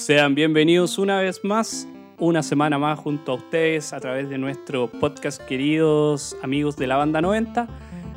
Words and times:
Sean 0.00 0.34
bienvenidos 0.34 0.96
una 0.96 1.18
vez 1.18 1.44
más, 1.44 1.86
una 2.18 2.42
semana 2.42 2.78
más 2.78 2.98
junto 2.98 3.32
a 3.32 3.34
ustedes 3.34 3.92
a 3.92 4.00
través 4.00 4.30
de 4.30 4.38
nuestro 4.38 4.90
podcast 4.90 5.42
queridos 5.42 6.34
amigos 6.42 6.74
de 6.78 6.86
la 6.86 6.96
banda 6.96 7.20
90, 7.20 7.68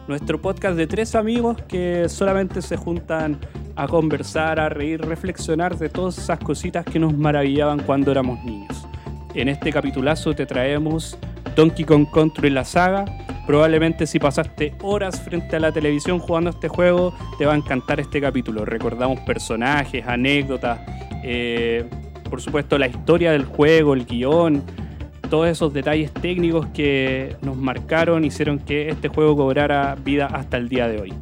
nuestro 0.07 0.41
podcast 0.41 0.77
de 0.77 0.87
tres 0.87 1.13
amigos 1.13 1.61
que 1.63 2.07
solamente 2.07 2.61
se 2.61 2.77
juntan 2.77 3.37
a 3.75 3.85
conversar, 3.89 4.61
a 4.61 4.69
reír, 4.69 5.01
reflexionar 5.01 5.77
de 5.77 5.89
todas 5.89 6.17
esas 6.17 6.39
cositas 6.39 6.85
que 6.85 6.99
nos 6.99 7.17
maravillaban 7.17 7.81
cuando 7.81 8.11
éramos 8.11 8.41
niños. 8.45 8.87
En 9.33 9.49
este 9.49 9.73
capitulazo 9.73 10.33
te 10.33 10.45
traemos 10.45 11.17
Donkey 11.53 11.83
Kong 11.83 12.07
Country 12.13 12.49
la 12.49 12.63
saga. 12.63 13.03
Probablemente 13.45 14.07
si 14.07 14.19
pasaste 14.19 14.73
horas 14.81 15.19
frente 15.19 15.57
a 15.57 15.59
la 15.59 15.73
televisión 15.73 16.19
jugando 16.19 16.51
este 16.51 16.69
juego, 16.69 17.13
te 17.37 17.45
va 17.45 17.51
a 17.51 17.57
encantar 17.57 17.99
este 17.99 18.21
capítulo. 18.21 18.63
Recordamos 18.63 19.19
personajes, 19.21 20.07
anécdotas, 20.07 20.79
eh, 21.23 21.85
por 22.29 22.41
supuesto 22.41 22.77
la 22.77 22.87
historia 22.87 23.31
del 23.31 23.45
juego, 23.45 23.93
el 23.93 24.05
guion, 24.05 24.63
todos 25.29 25.47
esos 25.47 25.73
detalles 25.73 26.11
técnicos 26.11 26.67
que 26.67 27.35
nos 27.41 27.57
marcaron, 27.57 28.23
hicieron 28.23 28.59
que 28.59 28.89
este 28.89 29.07
juego 29.07 29.35
cobrara 29.35 29.95
vida 29.95 30.27
hasta 30.27 30.57
el 30.57 30.69
día 30.69 30.87
de 30.87 31.01
hoy. 31.01 31.13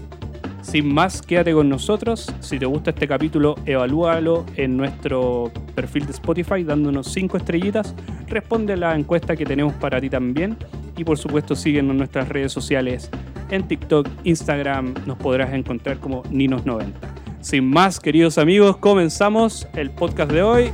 Sin 0.62 0.94
más, 0.94 1.22
quédate 1.22 1.54
con 1.54 1.70
nosotros. 1.70 2.32
Si 2.40 2.60
te 2.60 2.66
gusta 2.66 2.92
este 2.92 3.08
capítulo, 3.08 3.56
evalúalo 3.66 4.46
en 4.56 4.78
nuestro 4.78 5.52
perfil 5.74 6.06
de 6.06 6.12
Spotify 6.12 6.64
dándonos 6.64 7.08
5 7.08 7.38
estrellitas. 7.38 7.96
Responde 8.28 8.78
la 8.78 8.96
encuesta 8.96 9.36
que 9.36 9.46
tenemos 9.46 9.74
para 9.74 10.00
ti 10.00 10.10
también. 10.10 10.56
Y 10.96 11.04
por 11.04 11.18
supuesto, 11.18 11.56
síguenos 11.56 11.92
en 11.92 11.98
nuestras 11.98 12.30
redes 12.30 12.52
sociales. 12.52 13.10
En 13.50 13.68
TikTok, 13.68 14.08
Instagram, 14.24 14.94
nos 15.06 15.18
podrás 15.18 15.52
encontrar 15.54 15.98
como 15.98 16.24
Ninos90. 16.26 16.94
Sin 17.42 17.72
más, 17.72 18.00
queridos 18.00 18.38
amigos, 18.38 18.78
comenzamos 18.78 19.68
el 19.74 19.90
podcast 19.90 20.32
de 20.32 20.44
hoy. 20.44 20.72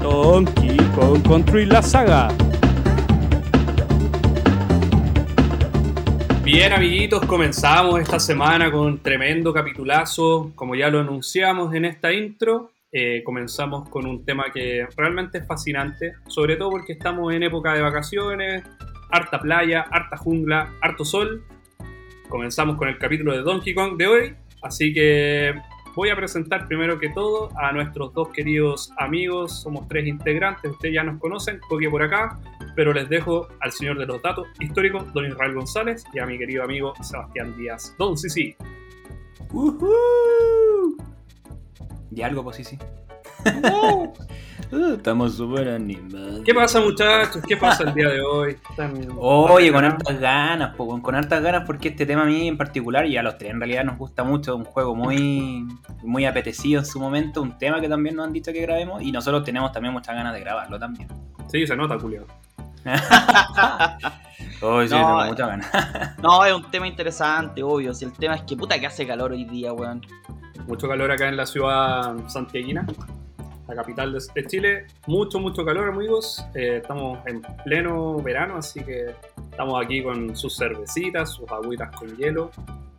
Donkey 0.00 0.76
Kong 0.94 1.20
Country 1.26 1.66
La 1.66 1.82
Saga. 1.82 2.28
Bien, 6.44 6.72
amiguitos, 6.72 7.26
comenzamos 7.26 7.98
esta 8.00 8.20
semana 8.20 8.70
con 8.70 8.86
un 8.86 9.02
tremendo 9.02 9.52
capitulazo. 9.52 10.52
Como 10.54 10.76
ya 10.76 10.90
lo 10.90 11.00
anunciamos 11.00 11.74
en 11.74 11.86
esta 11.86 12.12
intro, 12.12 12.70
eh, 12.92 13.24
comenzamos 13.24 13.88
con 13.88 14.06
un 14.06 14.24
tema 14.24 14.44
que 14.54 14.86
realmente 14.96 15.38
es 15.38 15.46
fascinante, 15.46 16.12
sobre 16.28 16.54
todo 16.54 16.70
porque 16.70 16.92
estamos 16.92 17.34
en 17.34 17.42
época 17.42 17.74
de 17.74 17.82
vacaciones, 17.82 18.62
harta 19.10 19.40
playa, 19.40 19.86
harta 19.90 20.16
jungla, 20.16 20.72
harto 20.80 21.04
sol. 21.04 21.44
Comenzamos 22.28 22.76
con 22.76 22.88
el 22.88 22.96
capítulo 22.96 23.32
de 23.32 23.42
Donkey 23.42 23.74
Kong 23.74 23.96
de 23.96 24.06
hoy, 24.06 24.36
así 24.62 24.94
que 24.94 25.52
voy 25.96 26.10
a 26.10 26.16
presentar 26.16 26.68
primero 26.68 26.98
que 27.00 27.08
todo 27.08 27.48
a 27.58 27.72
nuestros 27.72 28.12
dos 28.12 28.28
queridos 28.28 28.92
amigos. 28.98 29.62
Somos 29.62 29.88
tres 29.88 30.06
integrantes, 30.06 30.70
ustedes 30.70 30.94
ya 30.94 31.02
nos 31.02 31.18
conocen, 31.18 31.58
Coque 31.68 31.88
por 31.88 32.02
acá, 32.02 32.38
pero 32.76 32.92
les 32.92 33.08
dejo 33.08 33.48
al 33.60 33.72
señor 33.72 33.98
de 33.98 34.04
los 34.04 34.20
datos 34.22 34.46
históricos, 34.60 35.10
don 35.14 35.26
Israel 35.26 35.54
González, 35.54 36.04
y 36.12 36.18
a 36.18 36.26
mi 36.26 36.38
querido 36.38 36.62
amigo 36.62 36.92
Sebastián 37.02 37.56
Díaz. 37.56 37.94
Don 37.98 38.16
Sisi. 38.16 38.54
¿Y 42.10 42.22
algo, 42.22 42.44
pues 42.44 42.56
sí, 42.56 42.64
sí. 42.64 42.78
Uh, 44.72 44.94
estamos 44.94 45.34
súper 45.36 45.68
animados. 45.68 46.40
¿Qué 46.44 46.52
pasa, 46.52 46.80
muchachos? 46.80 47.40
¿Qué 47.46 47.56
pasa 47.56 47.84
el 47.84 47.94
día 47.94 48.08
de 48.08 48.20
hoy? 48.20 48.56
¿Están- 48.70 49.08
Oye, 49.18 49.72
con 49.72 49.84
hartas 49.84 50.18
ganas, 50.20 50.74
po, 50.74 51.00
con- 51.00 51.14
hartas 51.14 51.40
ganas 51.42 51.62
porque 51.64 51.88
este 51.90 52.04
tema 52.04 52.22
a 52.22 52.26
mí 52.26 52.48
en 52.48 52.56
particular 52.58 53.06
y 53.06 53.16
a 53.16 53.22
los 53.22 53.38
tres 53.38 53.52
en 53.52 53.60
realidad 53.60 53.84
nos 53.84 53.96
gusta 53.96 54.24
mucho, 54.24 54.56
un 54.56 54.64
juego 54.64 54.96
muy, 54.96 55.64
muy 56.02 56.24
apetecido 56.26 56.80
en 56.80 56.86
su 56.86 56.98
momento, 56.98 57.42
un 57.42 57.56
tema 57.58 57.80
que 57.80 57.88
también 57.88 58.16
nos 58.16 58.26
han 58.26 58.32
dicho 58.32 58.52
que 58.52 58.60
grabemos 58.60 59.02
y 59.02 59.12
nosotros 59.12 59.44
tenemos 59.44 59.70
también 59.70 59.92
muchas 59.94 60.16
ganas 60.16 60.34
de 60.34 60.40
grabarlo 60.40 60.78
también. 60.80 61.08
Sí, 61.48 61.64
se 61.66 61.76
nota, 61.76 61.96
Julio. 61.98 62.26
Hoy 64.62 64.88
sí, 64.88 64.94
No, 64.94 65.00
tengo 65.06 65.24
muchas 65.26 65.48
ganas. 65.48 65.70
No, 66.22 66.44
es 66.44 66.52
un 66.54 66.64
tema 66.70 66.88
interesante, 66.88 67.62
obvio. 67.62 67.94
Si 67.94 68.04
el 68.04 68.12
tema 68.12 68.34
es 68.34 68.42
que 68.42 68.56
puta 68.56 68.78
que 68.80 68.86
hace 68.86 69.06
calor 69.06 69.30
hoy 69.32 69.44
día, 69.44 69.72
weón. 69.72 70.00
Mucho 70.66 70.88
calor 70.88 71.10
acá 71.12 71.28
en 71.28 71.36
la 71.36 71.46
ciudad 71.46 72.14
santiaguina, 72.26 72.86
la 73.68 73.74
capital 73.74 74.12
de, 74.34 74.46
Chile. 74.46 74.86
Mucho, 75.06 75.38
mucho 75.40 75.64
calor, 75.64 75.88
amigos. 75.88 76.44
Eh, 76.54 76.78
estamos 76.78 77.18
en 77.26 77.42
pleno 77.64 78.16
verano, 78.22 78.56
así 78.56 78.82
que 78.82 79.06
estamos 79.50 79.84
aquí 79.84 80.02
con 80.02 80.36
sus 80.36 80.56
cervecitas, 80.56 81.32
sus 81.32 81.50
agüitas 81.50 81.90
con 81.96 82.16
hielo. 82.16 82.50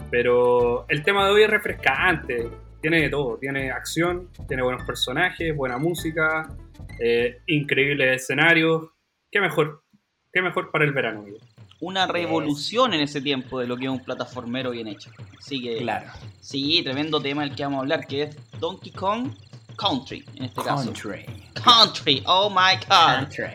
Pero 0.10 0.86
el 0.90 1.04
tema 1.04 1.26
de 1.26 1.32
hoy 1.32 1.44
es 1.44 1.50
refrescante. 1.50 2.50
Tiene 2.82 3.02
de 3.02 3.10
todo. 3.10 3.38
Tiene 3.38 3.72
acción, 3.72 4.30
tiene 4.48 4.64
buenos 4.64 4.84
personajes, 4.84 5.56
buena 5.56 5.78
música, 5.78 6.50
eh, 7.00 7.42
increíbles 7.48 8.22
escenarios. 8.22 8.90
¿Qué 9.32 9.42
mejor? 9.42 9.84
¿Qué 10.32 10.42
mejor 10.42 10.72
para 10.72 10.86
el 10.86 10.92
verano, 10.92 11.20
amigo? 11.22 11.38
Una 11.80 12.08
revolución 12.08 12.94
en 12.94 13.02
ese 13.02 13.22
tiempo 13.22 13.60
de 13.60 13.68
lo 13.68 13.78
que 13.78 13.86
es 13.86 13.92
un 13.92 14.04
plataformero 14.04 14.72
bien 14.72 14.88
hecho. 14.88 15.12
Así 15.38 15.62
que, 15.62 15.78
Claro. 15.78 16.08
sí, 16.40 16.82
tremendo 16.84 17.22
tema 17.22 17.44
del 17.44 17.56
que 17.56 17.64
vamos 17.64 17.78
a 17.78 17.82
hablar, 17.82 18.08
que 18.08 18.24
es 18.24 18.38
Donkey 18.60 18.92
Kong 18.92 19.30
Country, 19.78 20.26
en 20.36 20.46
este 20.46 20.62
caso. 20.64 20.84
Country. 20.86 21.26
Country, 21.54 22.24
oh 22.26 22.50
my 22.50 22.76
god. 22.90 23.16
Country. 23.20 23.46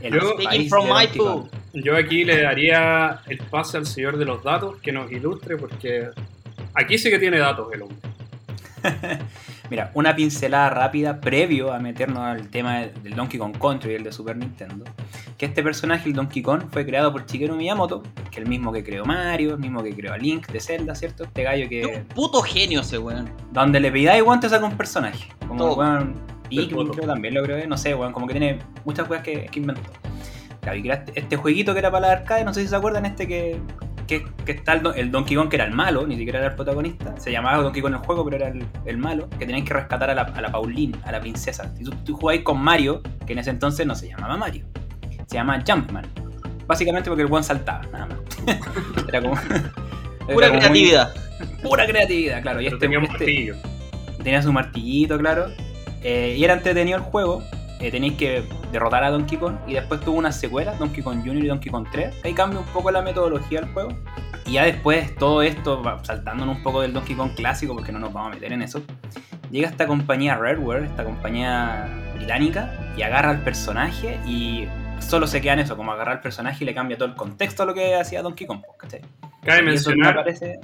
El 0.00 0.14
Yo- 0.14 0.32
Speaking 0.38 0.68
from 0.68 0.88
my 0.88 1.06
food. 1.08 1.48
Yo 1.74 1.96
aquí 1.96 2.24
le 2.24 2.42
daría 2.42 3.20
el 3.26 3.38
pase 3.38 3.76
al 3.78 3.86
señor 3.86 4.16
de 4.16 4.24
los 4.24 4.42
datos 4.42 4.76
que 4.80 4.92
nos 4.92 5.10
ilustre 5.10 5.56
porque 5.56 6.10
aquí 6.74 6.98
sí 6.98 7.08
que 7.10 7.18
tiene 7.18 7.38
datos 7.38 7.68
el 7.72 7.82
hombre. 7.82 7.98
Mira, 9.72 9.90
una 9.94 10.14
pincelada 10.14 10.68
rápida 10.68 11.18
previo 11.18 11.72
a 11.72 11.78
meternos 11.78 12.18
al 12.18 12.50
tema 12.50 12.80
del 12.80 13.16
Donkey 13.16 13.40
Kong 13.40 13.56
Country, 13.58 13.94
el 13.94 14.04
de 14.04 14.12
Super 14.12 14.36
Nintendo. 14.36 14.84
Que 15.38 15.46
este 15.46 15.62
personaje, 15.62 16.10
el 16.10 16.14
Donkey 16.14 16.42
Kong, 16.42 16.64
fue 16.70 16.84
creado 16.84 17.10
por 17.10 17.24
Shigeru 17.24 17.56
Miyamoto, 17.56 18.02
que 18.02 18.32
es 18.32 18.36
el 18.36 18.48
mismo 18.50 18.70
que 18.70 18.84
creó 18.84 19.06
Mario, 19.06 19.54
el 19.54 19.60
mismo 19.60 19.82
que 19.82 19.94
creó 19.94 20.12
a 20.12 20.18
Link 20.18 20.46
de 20.48 20.60
Zelda, 20.60 20.94
¿cierto? 20.94 21.24
Este 21.24 21.42
gallo 21.42 21.70
que. 21.70 21.86
un 21.86 22.04
puto 22.04 22.42
genio 22.42 22.82
ese 22.82 22.98
weón. 22.98 23.30
Donde 23.50 23.80
le 23.80 23.90
pidáis 23.90 24.22
te 24.42 24.50
saca 24.50 24.66
un 24.66 24.76
personaje. 24.76 25.30
Como 25.48 25.72
weón. 25.72 26.20
Creo 26.50 27.06
también 27.06 27.32
lo 27.32 27.42
creo, 27.42 27.66
no 27.66 27.78
sé, 27.78 27.94
weón, 27.94 28.12
como 28.12 28.26
que 28.26 28.34
tiene 28.34 28.58
muchas 28.84 29.08
cosas 29.08 29.22
que, 29.22 29.46
que 29.46 29.58
inventó. 29.58 29.90
Claro, 30.60 30.76
y 30.76 30.90
este, 30.90 31.18
este 31.18 31.36
jueguito 31.36 31.72
que 31.72 31.78
era 31.78 31.90
para 31.90 32.08
la 32.08 32.12
arcade, 32.12 32.44
no 32.44 32.52
sé 32.52 32.60
si 32.60 32.68
se 32.68 32.76
acuerdan, 32.76 33.06
este 33.06 33.26
que, 33.26 33.58
que, 34.06 34.24
que 34.44 34.52
está 34.52 34.74
el, 34.74 34.82
Don- 34.82 34.96
el 34.98 35.10
Donkey 35.10 35.36
Kong 35.36 35.48
que 35.48 35.56
era 35.56 35.64
el 35.64 35.72
malo, 35.72 36.06
ni 36.06 36.16
siquiera 36.16 36.38
era 36.40 36.48
el 36.48 36.54
protagonista. 36.54 37.14
Se 37.18 37.30
llamaba 37.32 37.62
Donkey 37.62 37.82
Kong 37.82 37.92
el 37.94 37.98
juego, 37.98 38.24
pero 38.24 38.36
era 38.36 38.48
el, 38.48 38.66
el 38.84 38.98
malo, 38.98 39.28
que 39.30 39.46
tenían 39.46 39.64
que 39.64 39.74
rescatar 39.74 40.10
a 40.10 40.14
la, 40.14 40.22
a 40.22 40.40
la 40.40 40.50
Pauline, 40.52 40.96
a 41.04 41.12
la 41.12 41.20
princesa. 41.20 41.70
Si 41.76 41.84
tú, 41.84 41.90
tú 42.04 42.14
jugáis 42.16 42.42
con 42.42 42.60
Mario, 42.60 43.02
que 43.26 43.32
en 43.32 43.38
ese 43.40 43.50
entonces 43.50 43.86
no 43.86 43.94
se 43.94 44.08
llamaba 44.08 44.36
Mario, 44.36 44.64
se 45.26 45.34
llama 45.36 45.62
Jumpman. 45.66 46.06
Básicamente 46.66 47.10
porque 47.10 47.22
el 47.22 47.28
buen 47.28 47.42
saltaba, 47.44 47.82
nada 47.92 48.06
más. 48.06 48.18
era 49.08 49.20
como. 49.20 49.34
era 50.28 50.34
Pura 50.34 50.48
como 50.48 50.60
muy- 50.60 50.68
creatividad. 50.68 51.14
pura 51.62 51.86
creatividad, 51.86 52.42
claro. 52.42 52.60
Y 52.60 52.64
Pero 52.64 52.76
este, 52.76 52.86
tenía 52.86 52.98
un 52.98 53.04
este- 53.06 53.18
martillo. 53.18 53.56
tenía 54.22 54.42
su 54.42 54.52
martillito, 54.52 55.18
claro. 55.18 55.46
Eh, 56.04 56.36
y 56.38 56.44
era 56.44 56.54
entretenido 56.54 56.96
el 56.98 57.02
juego. 57.04 57.42
Eh, 57.82 57.90
tenéis 57.90 58.14
que 58.14 58.44
derrotar 58.70 59.02
a 59.02 59.10
Donkey 59.10 59.36
Kong. 59.38 59.56
Y 59.66 59.74
después 59.74 60.00
tuvo 60.00 60.16
una 60.18 60.30
secuela, 60.30 60.72
Donkey 60.74 61.02
Kong 61.02 61.20
Jr. 61.24 61.44
y 61.44 61.48
Donkey 61.48 61.72
Kong 61.72 61.86
3. 61.90 62.14
Ahí 62.24 62.32
cambia 62.32 62.60
un 62.60 62.66
poco 62.66 62.90
la 62.92 63.02
metodología 63.02 63.60
del 63.60 63.70
juego. 63.72 63.90
Y 64.46 64.52
ya 64.52 64.64
después 64.64 65.14
todo 65.16 65.42
esto, 65.42 65.82
saltándonos 66.02 66.56
un 66.58 66.62
poco 66.62 66.80
del 66.80 66.92
Donkey 66.92 67.16
Kong 67.16 67.32
clásico, 67.34 67.74
porque 67.74 67.90
no 67.90 67.98
nos 67.98 68.12
vamos 68.12 68.30
a 68.30 68.34
meter 68.34 68.52
en 68.52 68.62
eso. 68.62 68.82
Llega 69.50 69.68
esta 69.68 69.86
compañía 69.86 70.36
Rareware, 70.36 70.84
esta 70.84 71.04
compañía 71.04 71.88
británica, 72.14 72.72
y 72.96 73.02
agarra 73.02 73.30
al 73.30 73.42
personaje 73.42 74.20
y 74.26 74.66
solo 75.00 75.26
se 75.26 75.40
queda 75.40 75.54
en 75.54 75.58
eso, 75.60 75.76
como 75.76 75.92
agarrar 75.92 76.16
al 76.16 76.20
personaje 76.22 76.62
y 76.62 76.66
le 76.66 76.74
cambia 76.74 76.96
todo 76.96 77.08
el 77.08 77.16
contexto 77.16 77.64
a 77.64 77.66
lo 77.66 77.74
que 77.74 77.96
hacía 77.96 78.22
Donkey 78.22 78.46
Kong. 78.46 78.60
¿cachai? 78.78 79.00
Cabe 79.42 79.62
me 79.62 79.70
mencionar, 79.72 80.14
parece- 80.14 80.60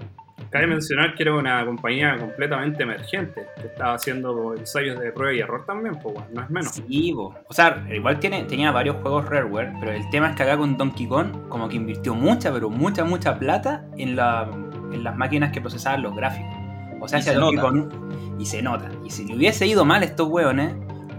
cabe 0.51 0.67
mencionar 0.67 1.15
que 1.15 1.23
era 1.23 1.35
una 1.35 1.65
compañía 1.65 2.17
completamente 2.19 2.83
emergente 2.83 3.47
que 3.61 3.67
estaba 3.67 3.95
haciendo 3.95 4.55
ensayos 4.55 4.99
de 4.99 5.13
prueba 5.13 5.35
y 5.35 5.41
error 5.41 5.65
también, 5.67 5.99
pues 6.03 6.15
bueno, 6.15 6.29
no 6.33 6.43
es 6.43 6.51
menos. 6.51 6.71
Sí, 6.71 7.13
po. 7.15 7.35
o 7.47 7.53
sea, 7.53 7.85
igual 7.93 8.19
tiene, 8.19 8.45
tenía 8.45 8.71
varios 8.71 8.97
juegos 8.97 9.29
Rareware, 9.29 9.73
pero 9.81 9.93
el 9.93 10.09
tema 10.11 10.31
es 10.31 10.37
que 10.37 10.43
acá 10.45 10.57
con 10.57 10.77
Donkey 10.77 11.07
Kong 11.07 11.49
como 11.49 11.69
que 11.69 11.77
invirtió 11.77 12.15
mucha, 12.15 12.53
pero 12.53 12.71
mucha, 12.71 13.05
mucha 13.05 13.39
plata 13.39 13.85
en, 13.97 14.17
la, 14.17 14.49
en 14.93 15.05
las 15.05 15.17
máquinas 15.17 15.53
que 15.53 15.61
procesaban 15.61 16.03
los 16.03 16.15
gráficos. 16.15 16.55
O 17.01 17.09
sea, 17.09 17.19
Y 17.19 17.23
se 17.23 17.35
Donkey 17.35 17.57
nota. 17.57 17.69
Kong... 17.69 17.93
Y 18.39 18.47
se 18.47 18.63
nota. 18.63 18.91
Y 19.05 19.11
si 19.11 19.27
le 19.27 19.37
hubiese 19.37 19.67
ido 19.67 19.85
mal 19.85 20.03
a 20.03 20.05
estos 20.05 20.29
hueones, 20.29 20.75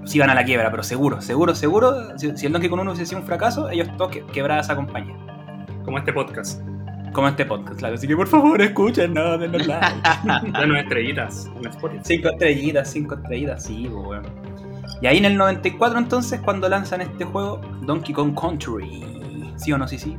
se 0.05 0.17
iban 0.17 0.29
a 0.29 0.35
la 0.35 0.43
quiebra, 0.43 0.71
pero 0.71 0.83
seguro, 0.83 1.21
seguro, 1.21 1.53
seguro, 1.53 2.17
si, 2.17 2.35
si 2.37 2.45
el 2.45 2.53
Donkey 2.53 2.69
Kong 2.69 2.81
1 2.81 2.91
hubiese 2.91 3.05
sido 3.05 3.21
un 3.21 3.27
fracaso, 3.27 3.69
ellos 3.69 3.89
todos 3.97 4.11
que, 4.11 4.25
quebraban 4.27 4.63
esa 4.63 4.75
compañía. 4.75 5.15
Como 5.83 5.97
este 5.97 6.13
podcast. 6.13 6.61
Como 7.13 7.27
este 7.27 7.45
podcast, 7.45 7.79
claro. 7.79 7.95
Así 7.95 8.07
que 8.07 8.15
por 8.15 8.27
favor, 8.27 8.61
escuchen, 8.61 9.13
no, 9.13 9.37
denos 9.37 9.65
like. 9.65 9.87
Denos 10.59 10.77
estrellitas 10.77 11.49
en 11.57 11.67
Spotify. 11.67 12.01
Cinco 12.03 12.29
estrellitas, 12.29 12.91
cinco 12.91 13.15
estrellitas, 13.15 13.63
sí, 13.63 13.89
pues, 13.91 14.05
weón. 14.05 14.49
Y 15.01 15.07
ahí 15.07 15.17
en 15.17 15.25
el 15.25 15.37
94 15.37 15.97
entonces, 15.97 16.41
cuando 16.41 16.67
lanzan 16.67 17.01
este 17.01 17.23
juego, 17.25 17.61
Donkey 17.81 18.13
Kong 18.13 18.37
Country. 18.39 19.03
¿Sí 19.55 19.71
o 19.71 19.77
no? 19.77 19.87
Sí, 19.87 19.97
sí. 19.97 20.17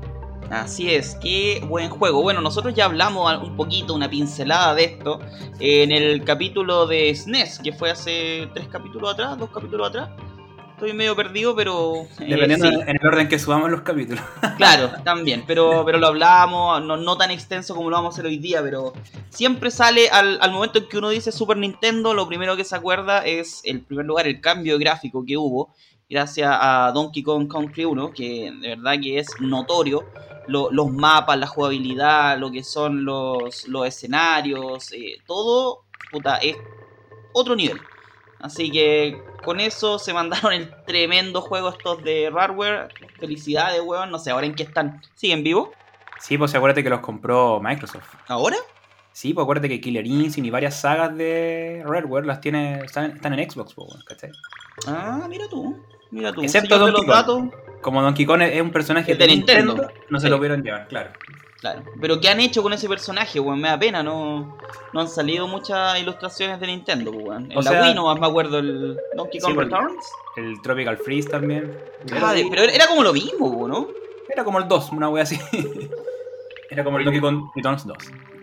Así 0.51 0.91
es, 0.91 1.17
qué 1.23 1.65
buen 1.69 1.89
juego. 1.91 2.23
Bueno, 2.23 2.41
nosotros 2.41 2.75
ya 2.75 2.87
hablamos 2.87 3.41
un 3.41 3.57
poquito, 3.57 3.95
una 3.95 4.11
pincelada 4.11 4.75
de 4.75 4.85
esto 4.85 5.21
en 5.61 5.93
el 5.93 6.25
capítulo 6.25 6.87
de 6.87 7.15
SNES, 7.15 7.61
que 7.61 7.73
fue 7.73 7.91
hace 7.93 8.49
tres 8.53 8.67
capítulos 8.67 9.13
atrás, 9.13 9.39
dos 9.39 9.51
capítulos 9.51 9.89
atrás. 9.89 10.11
Estoy 10.81 10.95
medio 10.95 11.15
perdido, 11.15 11.55
pero. 11.55 12.07
eh, 12.21 12.25
Dependiendo 12.27 12.71
sí. 12.71 12.75
en 12.87 12.97
el 12.99 13.07
orden 13.07 13.29
que 13.29 13.39
subamos 13.39 13.71
los 13.71 13.83
capítulos. 13.83 14.25
Claro, 14.57 14.91
también, 15.05 15.45
pero, 15.47 15.85
pero 15.85 15.99
lo 15.99 16.07
hablábamos, 16.07 16.83
no, 16.83 16.97
no, 16.97 17.17
tan 17.19 17.31
extenso 17.31 17.75
como 17.75 17.91
lo 17.91 17.97
vamos 17.97 18.15
a 18.15 18.15
hacer 18.15 18.27
hoy 18.27 18.39
día, 18.39 18.63
pero 18.63 18.95
siempre 19.29 19.71
sale 19.71 20.09
al, 20.09 20.39
al, 20.41 20.53
momento 20.53 20.79
en 20.79 20.89
que 20.89 20.97
uno 20.97 21.11
dice 21.11 21.33
Super 21.33 21.59
Nintendo, 21.59 22.15
lo 22.15 22.27
primero 22.27 22.57
que 22.57 22.65
se 22.65 22.77
acuerda 22.77 23.27
es, 23.27 23.61
en 23.65 23.85
primer 23.85 24.07
lugar, 24.07 24.27
el 24.27 24.41
cambio 24.41 24.79
gráfico 24.79 25.25
que 25.27 25.37
hubo, 25.37 25.75
gracias 26.09 26.51
a 26.51 26.93
Donkey 26.95 27.23
Kong 27.23 27.47
Country 27.47 27.85
1, 27.85 28.13
que 28.13 28.53
de 28.61 28.69
verdad 28.77 28.95
que 29.03 29.19
es 29.19 29.29
notorio. 29.39 30.05
Lo, 30.47 30.71
los 30.73 30.91
mapas, 30.91 31.39
la 31.39 31.47
jugabilidad, 31.47 32.39
lo 32.39 32.51
que 32.51 32.65
son 32.65 33.05
los, 33.05 33.69
los 33.69 33.87
escenarios, 33.87 34.93
eh, 34.93 35.19
todo, 35.27 35.85
puta, 36.11 36.39
es 36.39 36.57
otro 37.33 37.55
nivel. 37.55 37.79
Así 38.41 38.71
que 38.71 39.23
con 39.45 39.61
eso 39.61 39.99
se 39.99 40.15
mandaron 40.15 40.53
el 40.53 40.71
tremendo 40.87 41.41
juego 41.41 41.71
estos 41.71 42.03
de 42.03 42.31
Rareware. 42.33 42.89
Felicidades, 43.19 43.81
weón. 43.83 44.11
No 44.11 44.19
sé, 44.19 44.31
ahora 44.31 44.47
en 44.47 44.55
qué 44.55 44.63
están. 44.63 45.03
¿Siguen 45.15 45.43
vivos? 45.43 45.69
Sí, 46.19 46.37
pues 46.37 46.55
acuérdate 46.55 46.83
que 46.83 46.91
los 46.91 47.01
compró 47.01 47.61
Microsoft. 47.61 48.15
¿Ahora? 48.29 48.57
Sí, 49.13 49.35
pues 49.35 49.43
acuérdate 49.43 49.69
que 49.69 49.81
Killer 49.81 50.07
Instinct 50.07 50.47
y 50.47 50.51
varias 50.51 50.81
sagas 50.81 51.17
de 51.17 51.83
Rareware 51.85 52.27
las 52.27 52.41
tiene, 52.41 52.85
están, 52.85 53.13
están 53.13 53.39
en 53.39 53.51
Xbox, 53.51 53.75
pues, 53.75 54.05
¿cachai? 54.05 54.31
Ah, 54.87 55.27
mira 55.29 55.49
tú. 55.49 55.83
Mira 56.11 56.33
tú. 56.33 56.43
Excepto 56.43 56.79
Donkey 56.79 57.07
Kong. 57.07 57.51
Como 57.83 58.03
Donkey 58.03 58.27
Kong 58.27 58.43
es 58.43 58.61
un 58.61 58.71
personaje 58.71 59.13
de, 59.15 59.19
de 59.19 59.27
Nintendo, 59.27 59.75
Nintendo, 59.75 60.05
no 60.11 60.21
se 60.21 60.27
sí. 60.27 60.31
lo 60.31 60.37
pudieron 60.37 60.63
llevar, 60.63 60.87
claro. 60.89 61.11
Claro. 61.61 61.83
Pero 62.01 62.21
¿qué 62.21 62.29
han 62.31 62.41
hecho 62.41 62.63
con 62.63 62.73
ese 62.73 62.89
personaje, 62.89 63.39
weón? 63.39 63.61
Me 63.61 63.69
da 63.69 63.79
pena, 63.79 64.03
no, 64.03 64.57
no 64.95 65.01
han 65.01 65.09
salido 65.09 65.47
muchas 65.47 66.01
ilustraciones 66.01 66.59
de 66.59 66.67
Nintendo, 66.69 67.11
weón. 67.11 67.53
En 67.53 67.59
O 67.59 67.63
la 67.63 67.71
sea- 67.71 67.83
Wii 67.83 67.95
no 67.95 68.15
me 68.15 68.27
acuerdo 68.27 68.59
el 68.61 68.97
Donkey 69.15 69.41
Kong 69.41 69.53
Sí, 69.53 69.59
Returns. 69.59 70.07
El 70.37 70.63
Tropical 70.63 70.97
Freeze 70.97 71.29
también. 71.29 71.71
Ah, 72.23 72.33
de- 72.33 72.47
pero 72.49 72.63
era 72.63 72.87
como 72.87 73.03
lo 73.03 73.13
mismo, 73.13 73.47
weón, 73.49 73.71
¿no? 73.71 73.89
Era 74.33 74.43
como 74.45 74.59
el 74.59 74.69
2, 74.69 74.91
una 74.93 75.09
wea 75.11 75.25
así. 75.25 75.39
Era 76.71 76.85
como 76.85 76.99
el 76.99 77.05
Donkey 77.05 77.21
Kong 77.21 77.51
Returns 77.57 77.85
2. 77.87 77.97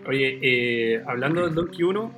Oye, 0.06 0.38
eh, 0.42 1.02
hablando 1.06 1.42
del 1.44 1.54
Donkey 1.54 1.82
1, 1.82 2.12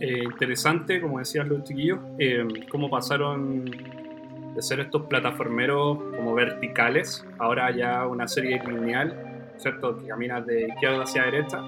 eh, 0.00 0.24
interesante, 0.24 1.00
como 1.00 1.18
decían 1.20 1.48
los 1.48 1.62
chiquillos, 1.64 1.98
eh, 2.18 2.44
cómo 2.68 2.90
pasaron 2.90 3.64
de 3.64 4.62
ser 4.62 4.80
estos 4.80 5.02
plataformeros 5.02 5.98
como 6.16 6.34
verticales, 6.34 7.24
ahora 7.38 7.70
ya 7.70 8.06
una 8.06 8.26
serie 8.26 8.60
lineal, 8.66 9.25
¿cierto? 9.58 9.98
Que 9.98 10.08
caminas 10.08 10.46
de 10.46 10.68
izquierda 10.68 11.02
hacia 11.02 11.24
derecha, 11.24 11.62